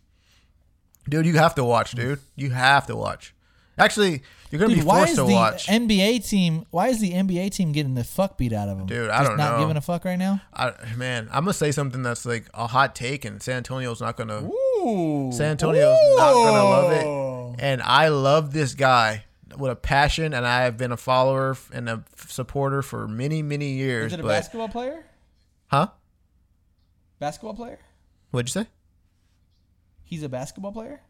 Dude, 1.08 1.26
you 1.26 1.36
have 1.36 1.54
to 1.56 1.64
watch, 1.64 1.92
mm. 1.92 1.96
dude. 1.96 2.20
You 2.36 2.50
have 2.50 2.86
to 2.86 2.96
watch. 2.96 3.34
Actually, 3.78 4.22
you're 4.50 4.58
gonna 4.58 4.74
Dude, 4.74 4.82
be 4.82 4.86
why 4.86 4.98
forced 4.98 5.12
is 5.12 5.18
to 5.18 5.24
the 5.24 5.32
watch. 5.32 5.66
NBA 5.68 6.28
team? 6.28 6.66
Why 6.70 6.88
is 6.88 7.00
the 7.00 7.12
NBA 7.12 7.52
team 7.52 7.70
getting 7.70 7.94
the 7.94 8.02
fuck 8.02 8.36
beat 8.36 8.52
out 8.52 8.68
of 8.68 8.78
them? 8.78 8.86
Dude, 8.88 9.08
I 9.08 9.18
Just 9.18 9.30
don't 9.30 9.36
not 9.36 9.52
know. 9.54 9.60
giving 9.60 9.76
a 9.76 9.80
fuck 9.80 10.04
right 10.04 10.18
now. 10.18 10.40
I, 10.52 10.72
man, 10.96 11.28
I'm 11.30 11.44
gonna 11.44 11.52
say 11.52 11.70
something 11.70 12.02
that's 12.02 12.26
like 12.26 12.46
a 12.54 12.66
hot 12.66 12.94
take, 12.96 13.24
and 13.24 13.40
San 13.42 13.58
Antonio's 13.58 14.00
not 14.00 14.16
gonna. 14.16 14.42
Ooh, 14.42 15.30
San 15.32 15.52
Antonio's 15.52 15.96
not 16.16 16.32
gonna 16.32 16.64
love 16.64 16.92
it. 16.92 17.62
And 17.62 17.80
I 17.82 18.08
love 18.08 18.52
this 18.52 18.74
guy 18.74 19.24
with 19.56 19.70
a 19.70 19.76
passion, 19.76 20.34
and 20.34 20.44
I 20.44 20.62
have 20.62 20.76
been 20.76 20.90
a 20.92 20.96
follower 20.96 21.56
and 21.72 21.88
a 21.88 22.04
supporter 22.26 22.82
for 22.82 23.06
many, 23.06 23.42
many 23.42 23.72
years. 23.74 24.06
Is 24.06 24.14
it 24.14 24.20
a 24.20 24.22
but 24.24 24.28
basketball 24.30 24.68
player? 24.68 25.04
huh? 25.68 25.88
Basketball 27.18 27.54
player? 27.54 27.78
What'd 28.30 28.48
you 28.54 28.62
say? 28.62 28.68
He's 30.08 30.22
a 30.22 30.28
basketball 30.28 30.72
player. 30.72 31.02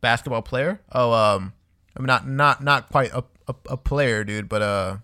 basketball 0.00 0.42
player. 0.42 0.80
Oh, 0.92 1.12
um, 1.12 1.52
I 1.96 2.00
mean, 2.00 2.06
not 2.06 2.28
not 2.28 2.62
not 2.62 2.88
quite 2.90 3.12
a, 3.12 3.24
a, 3.48 3.54
a 3.70 3.76
player, 3.76 4.22
dude, 4.22 4.48
but 4.48 4.62
uh, 4.62 4.96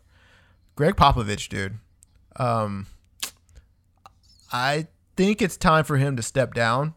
Gregg 0.77 0.95
Popovich, 0.95 1.49
dude. 1.49 1.79
Um, 2.37 2.87
I 4.53 4.87
think 5.17 5.43
it's 5.43 5.57
time 5.57 5.85
for 5.85 5.97
him 5.97 6.15
to 6.17 6.23
step 6.23 6.55
down. 6.55 6.95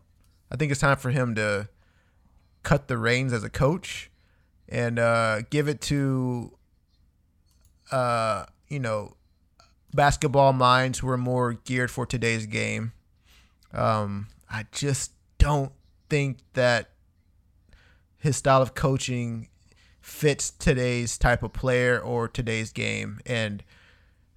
I 0.52 0.56
think 0.56 0.72
it's 0.72 0.82
time 0.82 0.98
for 0.98 1.10
him 1.10 1.34
to 1.36 1.68
cut 2.62 2.88
the 2.88 2.98
reins 2.98 3.34
as 3.34 3.44
a 3.44 3.50
coach 3.50 4.12
and 4.70 5.00
uh, 5.00 5.42
give 5.50 5.68
it 5.68 5.82
to 5.82 6.56
uh, 7.92 8.46
you 8.68 8.80
know, 8.80 9.16
basketball 9.94 10.54
minds 10.54 11.00
who 11.00 11.10
are 11.10 11.18
more 11.18 11.54
geared 11.54 11.90
for 11.92 12.06
today's 12.06 12.46
game. 12.46 12.92
Um, 13.74 14.28
I 14.50 14.66
just 14.72 15.12
don't 15.38 15.72
think 16.10 16.40
that 16.54 16.90
his 18.18 18.38
style 18.38 18.62
of 18.62 18.76
coaching 18.76 19.50
fits 20.02 20.52
today's 20.52 21.18
type 21.18 21.44
of 21.44 21.54
player 21.54 22.00
or 22.00 22.28
today's 22.28 22.72
game. 22.72 23.20
And 23.26 23.64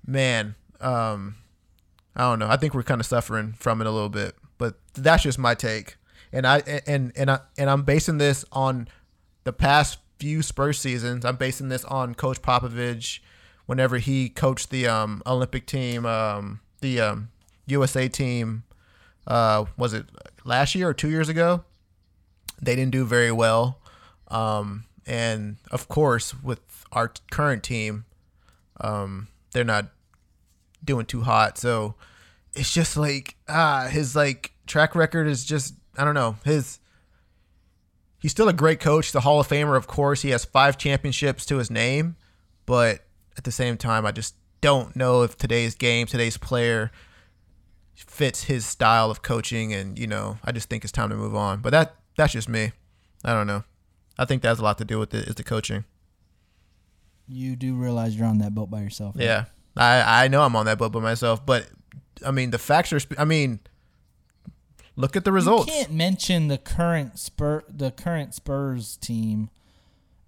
man, 0.07 0.55
um, 0.81 1.37
I 2.17 2.23
don't 2.23 2.39
know. 2.39 2.49
I 2.49 2.57
think 2.57 2.75
we're 2.75 2.83
kind 2.83 3.01
of 3.01 3.07
suffering 3.07 3.53
from 3.53 3.81
it 3.81 3.87
a 3.87 3.91
little 3.91 4.09
bit, 4.09 4.35
but 4.57 4.79
that's 4.95 5.23
just 5.23 5.39
my 5.39 5.55
take. 5.55 5.97
And 6.33 6.47
I 6.47 6.59
and 6.87 7.13
and 7.17 7.31
I 7.31 7.41
and 7.57 7.71
I'm 7.71 7.83
basing 7.83 8.19
this 8.19 8.45
on 8.53 8.89
the 9.45 9.53
past 9.53 9.99
few 10.19 10.43
Spurs 10.43 10.79
seasons. 10.79 11.25
I'm 11.25 11.37
basing 11.37 11.69
this 11.69 11.85
on 11.85 12.15
Coach 12.15 12.43
Popovich 12.43 13.21
whenever 13.67 13.99
he 13.99 14.29
coached 14.29 14.71
the 14.71 14.87
um, 14.87 15.23
Olympic 15.27 15.67
team, 15.67 16.05
um, 16.07 16.61
the 16.81 17.01
um, 17.01 17.29
USA 17.67 18.09
team. 18.09 18.65
Uh, 19.27 19.67
was 19.77 19.93
it 19.93 20.07
last 20.49 20.75
year 20.75 20.89
or 20.89 20.95
two 20.95 21.11
years 21.11 21.29
ago? 21.29 21.65
They 22.61 22.75
didn't 22.75 22.93
do 22.93 23.05
very 23.05 23.31
well. 23.31 23.79
Um, 24.29 24.85
and 25.07 25.57
of 25.71 25.89
course, 25.89 26.35
with 26.43 26.61
our 26.91 27.13
current 27.31 27.63
team, 27.63 28.05
um, 28.81 29.29
they're 29.53 29.65
not 29.65 29.91
doing 30.85 31.07
too 31.07 31.23
hot. 31.23 31.59
So 31.59 31.95
it's 32.55 32.73
just 32.73 32.97
like 32.97 33.37
ah, 33.49 33.89
his 33.91 34.17
like 34.17 34.53
track 34.67 34.95
record 34.95 35.27
is 35.29 35.45
just 35.45 35.75
I 35.97 36.05
don't 36.05 36.15
know 36.15 36.37
his. 36.45 36.81
He's 38.21 38.33
still 38.33 38.49
a 38.49 38.53
great 38.53 38.81
coach. 38.81 39.13
the 39.13 39.21
Hall 39.21 39.39
of 39.39 39.47
Famer, 39.47 39.77
of 39.77 39.87
course. 39.87 40.23
He 40.23 40.31
has 40.31 40.45
five 40.45 40.77
championships 40.77 41.47
to 41.47 41.59
his 41.59 41.71
name, 41.71 42.17
but 42.67 43.05
at 43.37 43.45
the 43.45 43.53
same 43.53 43.77
time, 43.77 44.05
I 44.05 44.11
just 44.11 44.35
don't 44.61 44.97
know 44.97 45.23
if 45.23 45.39
today's 45.39 45.77
game, 45.77 46.09
today's 46.09 46.37
player 46.37 46.91
fits 48.07 48.45
his 48.45 48.67
style 48.67 49.11
of 49.11 49.23
coaching, 49.23 49.73
and 49.73 49.99
you 49.99 50.07
know, 50.07 50.39
I 50.45 50.53
just 50.53 50.69
think 50.69 50.85
it's 50.85 50.93
time 50.93 51.11
to 51.11 51.17
move 51.17 51.35
on. 51.35 51.61
But 51.61 51.71
that 51.71 51.97
that's 52.17 52.33
just 52.33 52.49
me. 52.49 52.73
I 53.25 53.33
don't 53.33 53.47
know. 53.47 53.65
I 54.19 54.25
think 54.25 54.43
that 54.43 54.49
has 54.49 54.59
a 54.59 54.63
lot 54.63 54.79
to 54.79 54.85
do 54.85 54.99
with 54.99 55.15
it. 55.15 55.29
Is 55.29 55.35
the 55.35 55.45
coaching? 55.45 55.85
You 57.29 57.57
do 57.57 57.75
realize 57.75 58.17
you're 58.17 58.27
on 58.27 58.39
that 58.39 58.55
boat 58.55 58.71
by 58.71 58.81
yourself. 58.81 59.17
right? 59.17 59.25
Yeah, 59.25 59.45
I 59.77 60.25
I 60.25 60.29
know 60.29 60.43
I'm 60.43 60.57
on 60.57 60.67
that 60.67 60.79
boat 60.79 60.93
by 60.93 61.01
myself, 61.01 61.45
but 61.45 61.69
I 62.25 62.31
mean 62.31 62.51
the 62.51 62.59
facts 62.59 62.93
are 62.93 63.01
i 63.19 63.25
mean, 63.25 63.61
look 64.97 65.17
at 65.17 65.25
the 65.25 65.33
results. 65.33 65.67
You 65.67 65.73
can't 65.73 65.93
mention 65.93 66.49
the 66.49 66.59
current 66.59 67.19
Spur 67.19 67.65
the 67.69 67.91
current 67.91 68.35
Spurs 68.35 68.97
team 68.97 69.51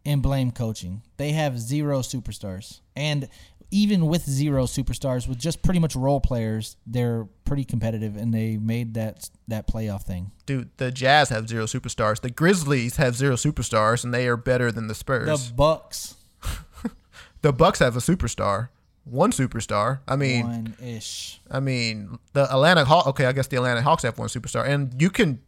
and 0.05 0.23
blame 0.23 0.51
coaching. 0.51 1.03
They 1.17 1.33
have 1.33 1.59
zero 1.59 2.01
superstars. 2.01 2.81
And 2.97 3.29
even 3.71 4.07
with 4.07 4.29
zero 4.29 4.65
superstars, 4.65 5.29
with 5.29 5.39
just 5.39 5.63
pretty 5.63 5.81
much 5.81 5.95
role 5.95 6.21
players, 6.21 6.77
they're 6.87 7.27
pretty 7.45 7.65
competitive 7.65 8.17
and 8.17 8.35
they 8.35 8.57
made 8.57 8.95
that 8.95 9.31
that 9.49 9.67
playoff 9.67 10.03
thing. 10.03 10.33
Dude, 10.47 10.71
the 10.77 10.91
Jazz 10.91 11.29
have 11.29 11.49
zero 11.49 11.65
superstars. 11.65 12.21
The 12.21 12.31
Grizzlies 12.31 12.97
have 12.97 13.15
zero 13.17 13.37
superstars, 13.37 14.05
and 14.05 14.13
they 14.13 14.27
are 14.27 14.37
better 14.37 14.73
than 14.73 14.89
the 14.89 14.95
Spurs. 14.95 15.49
The 15.49 15.55
Bucks 15.55 16.17
The 17.43 17.53
Bucks 17.53 17.79
have 17.79 17.97
a 17.97 18.01
superstar, 18.01 18.69
one 19.05 19.33
superstar. 19.33 20.01
I 20.07 20.17
mean, 20.17 20.47
one 20.47 20.75
ish. 20.83 21.41
I 21.51 21.61
mean, 21.61 22.19
the 22.33 22.51
Atlanta 22.53 22.85
Hawks. 22.85 23.07
Okay, 23.09 23.27
I 23.27 23.33
guess 23.33 23.47
the 23.47 23.57
Atlanta 23.57 23.83
Hawks 23.83 24.03
have 24.03 24.19
one 24.19 24.29
superstar, 24.29 24.67
and 24.67 24.95
you 25.01 25.11
can 25.11 25.41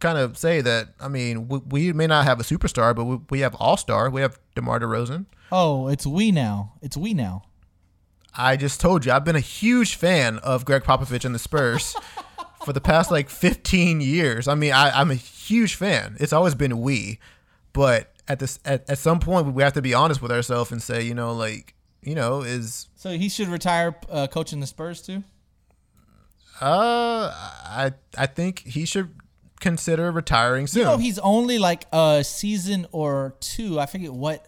kind 0.00 0.18
of 0.18 0.36
say 0.36 0.60
that. 0.62 0.94
I 1.00 1.08
mean, 1.08 1.48
we, 1.48 1.58
we 1.58 1.92
may 1.92 2.06
not 2.06 2.24
have 2.24 2.40
a 2.40 2.42
superstar, 2.42 2.94
but 2.94 3.04
we, 3.04 3.18
we 3.30 3.40
have 3.40 3.54
all 3.56 3.76
star. 3.76 4.10
We 4.10 4.20
have 4.20 4.38
DeMar 4.56 4.80
DeRozan. 4.80 5.26
Oh, 5.52 5.88
it's 5.88 6.06
we 6.06 6.32
now. 6.32 6.74
It's 6.82 6.96
we 6.96 7.14
now. 7.14 7.44
I 8.34 8.56
just 8.56 8.80
told 8.80 9.04
you, 9.04 9.12
I've 9.12 9.24
been 9.24 9.36
a 9.36 9.40
huge 9.40 9.96
fan 9.96 10.38
of 10.38 10.64
Gregg 10.64 10.82
Popovich 10.82 11.24
and 11.24 11.34
the 11.34 11.38
Spurs 11.38 11.96
for 12.64 12.72
the 12.72 12.80
past 12.80 13.10
like 13.10 13.28
15 13.28 14.00
years. 14.00 14.46
I 14.48 14.54
mean, 14.54 14.72
I, 14.72 14.90
I'm 14.90 15.10
a 15.10 15.14
huge 15.14 15.74
fan. 15.74 16.16
It's 16.20 16.32
always 16.32 16.54
been 16.54 16.80
we, 16.80 17.18
but 17.72 18.12
at 18.28 18.38
this 18.38 18.58
at, 18.64 18.88
at 18.88 18.98
some 18.98 19.18
point 19.20 19.54
we 19.54 19.62
have 19.62 19.72
to 19.72 19.82
be 19.82 19.94
honest 19.94 20.20
with 20.22 20.30
ourselves 20.30 20.70
and 20.70 20.82
say, 20.82 21.02
you 21.02 21.14
know, 21.14 21.32
like, 21.32 21.74
you 22.02 22.14
know, 22.14 22.42
is 22.42 22.88
So 22.94 23.10
he 23.16 23.28
should 23.28 23.48
retire 23.48 23.96
uh, 24.10 24.26
coaching 24.28 24.60
the 24.60 24.66
Spurs 24.66 25.02
too. 25.02 25.24
uh, 26.60 27.32
I 27.32 27.92
I 28.16 28.26
think 28.26 28.60
he 28.60 28.84
should 28.84 29.14
consider 29.60 30.10
retiring 30.12 30.66
soon. 30.66 30.80
You 30.80 30.84
know, 30.86 30.96
he's 30.98 31.18
only 31.18 31.58
like 31.58 31.86
a 31.92 32.22
season 32.24 32.86
or 32.92 33.34
two. 33.40 33.80
I 33.80 33.86
forget 33.86 34.12
what. 34.12 34.46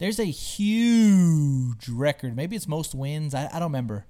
There's 0.00 0.18
a 0.18 0.24
huge 0.24 1.88
record. 1.90 2.34
Maybe 2.34 2.56
it's 2.56 2.66
most 2.66 2.94
wins. 2.94 3.34
I, 3.34 3.48
I 3.52 3.58
don't 3.58 3.64
remember. 3.70 4.06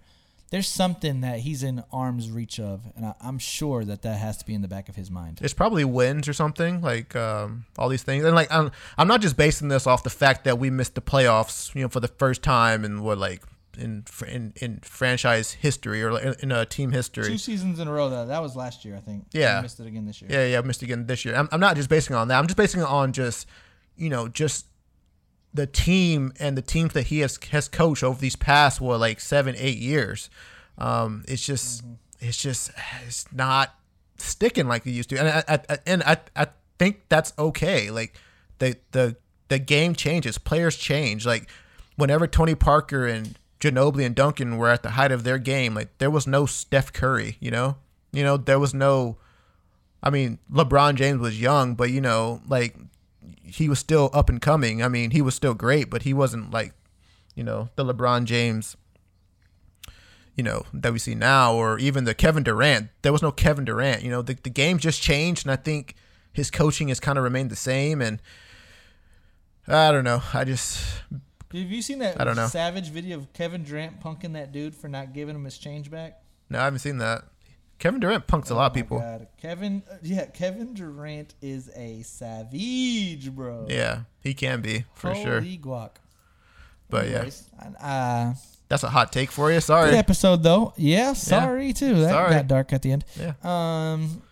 There's 0.50 0.68
something 0.68 1.20
that 1.20 1.40
he's 1.40 1.64
in 1.64 1.82
arm's 1.92 2.30
reach 2.30 2.60
of, 2.60 2.82
and 2.96 3.06
I, 3.06 3.14
I'm 3.20 3.38
sure 3.40 3.84
that 3.84 4.02
that 4.02 4.18
has 4.18 4.36
to 4.38 4.46
be 4.46 4.54
in 4.54 4.62
the 4.62 4.68
back 4.68 4.88
of 4.88 4.94
his 4.94 5.10
mind. 5.10 5.40
it's 5.42 5.52
probably 5.52 5.84
wins 5.84 6.28
or 6.28 6.32
something 6.32 6.80
like 6.80 7.14
um, 7.16 7.66
all 7.76 7.88
these 7.88 8.02
things 8.04 8.24
and 8.24 8.34
like 8.36 8.50
I'm, 8.52 8.70
I'm 8.96 9.06
not 9.08 9.20
just 9.20 9.36
basing 9.36 9.68
this 9.68 9.86
off 9.86 10.02
the 10.02 10.10
fact 10.10 10.44
that 10.44 10.58
we 10.58 10.70
missed 10.70 10.94
the 10.94 11.00
playoffs 11.00 11.74
you 11.74 11.82
know 11.82 11.88
for 11.88 12.00
the 12.00 12.08
first 12.08 12.42
time 12.42 12.84
in 12.84 13.02
what 13.02 13.18
like 13.18 13.42
in 13.78 14.04
in, 14.26 14.52
in 14.56 14.80
franchise 14.82 15.52
history 15.52 16.02
or 16.02 16.18
in, 16.20 16.34
in 16.40 16.52
a 16.52 16.66
team 16.66 16.90
history 16.90 17.26
Two 17.28 17.38
seasons 17.38 17.78
in 17.78 17.86
a 17.86 17.92
row. 17.92 18.10
That 18.10 18.26
that 18.28 18.42
was 18.42 18.56
last 18.56 18.84
year, 18.84 18.96
I 18.96 19.00
think. 19.00 19.26
Yeah. 19.32 19.58
He 19.58 19.62
missed 19.62 19.78
it 19.78 19.86
again 19.86 20.06
this 20.06 20.20
year. 20.20 20.30
yeah 20.32 20.46
yeah 20.46 20.60
missed 20.62 20.82
it 20.82 20.86
again 20.86 21.06
this 21.06 21.24
year 21.24 21.36
I'm, 21.36 21.48
I'm 21.52 21.60
not 21.60 21.76
just 21.76 21.88
basing 21.88 22.14
it 22.14 22.18
on 22.18 22.26
that 22.28 22.38
I'm 22.38 22.48
just 22.48 22.56
basing 22.56 22.80
it 22.80 22.88
on 22.88 23.12
just 23.12 23.46
you 23.96 24.08
know 24.08 24.26
just 24.26 24.66
the 25.52 25.66
team 25.66 26.32
and 26.38 26.56
the 26.56 26.62
teams 26.62 26.92
that 26.92 27.08
he 27.08 27.20
has 27.20 27.38
has 27.50 27.68
coached 27.68 28.04
over 28.04 28.20
these 28.20 28.36
past 28.36 28.80
what 28.80 29.00
like 29.00 29.20
seven 29.20 29.54
eight 29.58 29.78
years 29.78 30.30
um 30.78 31.24
it's 31.26 31.44
just 31.44 31.82
it's 32.20 32.40
just 32.40 32.70
it's 33.06 33.30
not 33.32 33.74
sticking 34.20 34.68
like 34.68 34.86
it 34.86 34.92
used 34.92 35.10
to. 35.10 35.18
And 35.18 35.28
I, 35.28 35.44
I, 35.48 35.60
I 35.68 35.78
and 35.86 36.02
I, 36.02 36.18
I 36.36 36.46
think 36.78 37.02
that's 37.08 37.32
okay. 37.38 37.90
Like 37.90 38.14
the 38.58 38.76
the 38.92 39.16
the 39.48 39.58
game 39.58 39.94
changes. 39.94 40.38
Players 40.38 40.76
change. 40.76 41.26
Like 41.26 41.48
whenever 41.96 42.26
Tony 42.26 42.54
Parker 42.54 43.06
and 43.06 43.38
Ginobili 43.58 44.06
and 44.06 44.14
Duncan 44.14 44.56
were 44.56 44.68
at 44.68 44.82
the 44.82 44.90
height 44.90 45.12
of 45.12 45.24
their 45.24 45.38
game 45.38 45.74
like 45.74 45.98
there 45.98 46.10
was 46.10 46.26
no 46.26 46.46
Steph 46.46 46.92
Curry 46.92 47.36
you 47.40 47.50
know? 47.50 47.76
You 48.12 48.24
know 48.24 48.36
there 48.36 48.58
was 48.58 48.72
no 48.74 49.18
I 50.02 50.08
mean, 50.08 50.38
LeBron 50.50 50.94
James 50.94 51.20
was 51.20 51.38
young, 51.38 51.74
but 51.74 51.90
you 51.90 52.00
know, 52.00 52.40
like 52.48 52.74
he 53.42 53.68
was 53.68 53.78
still 53.78 54.10
up 54.12 54.28
and 54.28 54.40
coming. 54.40 54.82
I 54.82 54.88
mean, 54.88 55.10
he 55.10 55.22
was 55.22 55.34
still 55.34 55.54
great, 55.54 55.90
but 55.90 56.02
he 56.02 56.12
wasn't 56.14 56.50
like, 56.50 56.72
you 57.34 57.44
know, 57.44 57.68
the 57.76 57.84
LeBron 57.84 58.24
James, 58.24 58.76
you 60.36 60.42
know, 60.44 60.64
that 60.72 60.92
we 60.92 60.98
see 60.98 61.14
now, 61.14 61.54
or 61.54 61.78
even 61.78 62.04
the 62.04 62.14
Kevin 62.14 62.42
Durant. 62.42 62.88
There 63.02 63.12
was 63.12 63.22
no 63.22 63.32
Kevin 63.32 63.64
Durant. 63.64 64.02
You 64.02 64.10
know, 64.10 64.22
the 64.22 64.34
the 64.42 64.50
game 64.50 64.78
just 64.78 65.02
changed, 65.02 65.44
and 65.46 65.52
I 65.52 65.56
think 65.56 65.94
his 66.32 66.50
coaching 66.50 66.88
has 66.88 67.00
kind 67.00 67.18
of 67.18 67.24
remained 67.24 67.50
the 67.50 67.56
same. 67.56 68.00
And 68.00 68.20
I 69.66 69.92
don't 69.92 70.04
know. 70.04 70.22
I 70.32 70.44
just 70.44 70.82
Have 71.10 71.70
you 71.70 71.82
seen 71.82 71.98
that 71.98 72.20
I 72.20 72.24
don't 72.24 72.36
know. 72.36 72.46
savage 72.46 72.88
video 72.90 73.18
of 73.18 73.32
Kevin 73.32 73.64
Durant 73.64 74.00
punking 74.00 74.32
that 74.34 74.52
dude 74.52 74.74
for 74.74 74.88
not 74.88 75.12
giving 75.12 75.34
him 75.34 75.44
his 75.44 75.58
change 75.58 75.90
back? 75.90 76.22
no, 76.48 76.58
I 76.60 76.64
haven't 76.64 76.80
seen 76.80 76.98
that. 76.98 77.24
Kevin 77.80 77.98
Durant 77.98 78.26
punks 78.28 78.50
a 78.50 78.54
lot 78.54 78.66
of 78.66 78.72
Oh 78.72 78.74
people. 78.74 78.98
God. 79.00 79.26
Kevin, 79.40 79.82
uh, 79.90 79.96
yeah, 80.02 80.26
Kevin 80.26 80.74
Durant 80.74 81.34
is 81.42 81.70
a 81.74 82.02
savage, 82.02 83.32
bro. 83.34 83.66
Yeah, 83.68 84.02
he 84.20 84.34
can 84.34 84.60
be 84.60 84.84
for 84.94 85.12
Holy 85.12 85.24
sure. 85.24 85.40
guac. 85.40 85.90
But 86.90 87.08
yeah, 87.08 87.30
uh, 87.80 88.34
that's 88.68 88.82
a 88.82 88.90
hot 88.90 89.12
take 89.12 89.30
for 89.30 89.50
you. 89.50 89.60
Sorry. 89.60 89.90
good 89.90 89.96
episode 89.96 90.42
though. 90.42 90.74
Yeah, 90.76 91.14
sorry 91.14 91.72
too. 91.72 91.94
That 92.00 92.10
Sorry. 92.10 92.30
got 92.34 92.46
dark 92.48 92.72
at 92.72 92.82
the 92.82 92.92
end. 92.92 93.04
Yeah. 93.18 93.32
Um, 93.42 94.22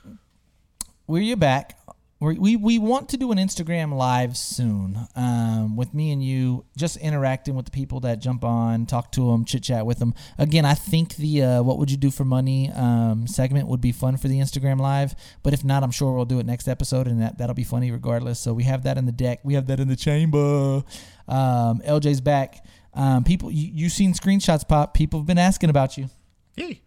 where 1.07 1.23
you 1.23 1.37
back? 1.37 1.78
We, 2.21 2.57
we 2.57 2.81
want 2.81 3.11
to 3.11 3.17
do 3.17 3.31
an 3.31 3.39
Instagram 3.39 3.95
live 3.95 4.37
soon. 4.37 5.07
Um, 5.15 5.77
with 5.77 5.95
me 5.95 6.11
and 6.11 6.21
you, 6.23 6.65
just 6.77 6.97
interacting 6.97 7.55
with 7.55 7.67
the 7.67 7.71
people 7.71 8.01
that 8.01 8.19
jump 8.19 8.45
on, 8.45 8.87
talk 8.87 9.13
to 9.13 9.31
them, 9.31 9.45
chit 9.45 9.63
chat 9.63 9.87
with 9.87 10.01
them. 10.01 10.15
Again, 10.37 10.65
I 10.65 10.75
think 10.75 11.15
the 11.15 11.45
uh, 11.45 11.63
"What 11.63 11.79
would 11.79 11.93
you 11.93 11.97
do 11.97 12.11
for 12.11 12.25
money" 12.25 12.73
um, 12.73 13.29
segment 13.29 13.69
would 13.69 13.81
be 13.81 13.93
fun 13.93 14.17
for 14.17 14.27
the 14.27 14.41
Instagram 14.41 14.81
live. 14.81 15.15
But 15.45 15.53
if 15.53 15.65
not, 15.65 15.85
I'm 15.85 15.93
sure 15.93 16.13
we'll 16.13 16.25
do 16.25 16.41
it 16.41 16.47
next 16.47 16.67
episode, 16.67 17.07
and 17.07 17.23
that 17.23 17.39
that'll 17.39 17.55
be 17.55 17.63
funny 17.63 17.93
regardless. 17.93 18.41
So 18.41 18.53
we 18.53 18.65
have 18.65 18.83
that 18.83 18.99
in 18.99 19.07
the 19.07 19.13
deck. 19.13 19.39
We 19.45 19.55
have 19.55 19.67
that 19.69 19.79
in 19.79 19.87
the 19.87 19.97
chamber. 19.97 20.83
Um, 21.29 21.81
LJ's 21.87 22.21
back. 22.21 22.65
Um, 22.95 23.23
people, 23.23 23.53
you 23.53 23.71
you 23.73 23.89
seen 23.89 24.13
screenshots 24.13 24.67
pop? 24.67 24.93
People 24.93 25.21
have 25.21 25.27
been 25.27 25.39
asking 25.39 25.71
about 25.71 25.97
you. 25.97 26.11
Yay. 26.57 26.83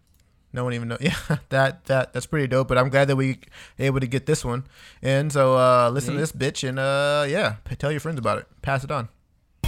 No 0.52 0.64
one 0.64 0.74
even 0.74 0.88
know. 0.88 0.98
Yeah, 1.00 1.14
that 1.48 1.84
that 1.86 2.12
that's 2.12 2.26
pretty 2.26 2.46
dope. 2.46 2.68
But 2.68 2.78
I'm 2.78 2.88
glad 2.90 3.08
that 3.08 3.16
we 3.16 3.38
able 3.78 4.00
to 4.00 4.06
get 4.06 4.26
this 4.26 4.44
one. 4.44 4.64
And 5.02 5.32
so 5.32 5.56
uh 5.56 5.90
listen 5.90 6.14
to 6.14 6.20
this 6.20 6.32
bitch 6.32 6.68
and 6.68 6.78
uh 6.78 7.24
yeah, 7.28 7.56
p- 7.64 7.76
tell 7.76 7.90
your 7.90 8.00
friends 8.00 8.18
about 8.18 8.38
it. 8.38 8.46
Pass 8.62 8.84
it 8.84 8.90
on. 8.90 9.08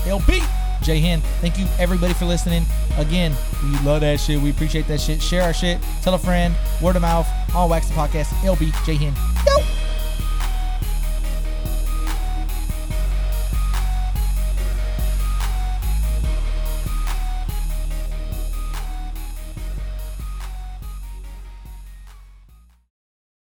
shit. 0.01 0.09
LP. 0.09 0.43
J 0.83 0.99
Hen, 0.99 1.21
thank 1.41 1.59
you 1.61 1.67
everybody 1.79 2.13
for 2.13 2.25
listening. 2.25 2.65
Again, 2.99 3.33
we 3.63 3.71
love 3.81 4.01
that 4.01 4.19
shit. 4.19 4.41
We 4.41 4.51
appreciate 4.51 4.89
that 4.89 5.01
shit. 5.01 5.23
Share 5.23 5.43
our 5.43 5.53
shit. 5.55 5.79
Tell 6.03 6.15
a 6.15 6.19
friend. 6.19 6.55
Word 6.81 6.97
of 6.97 7.03
mouth. 7.03 7.29
All 7.55 7.69
Wax 7.69 7.87
the 7.89 7.95
Podcast. 7.95 8.27
LB, 8.43 8.73
J 8.85 8.97
Hen. 8.97 9.15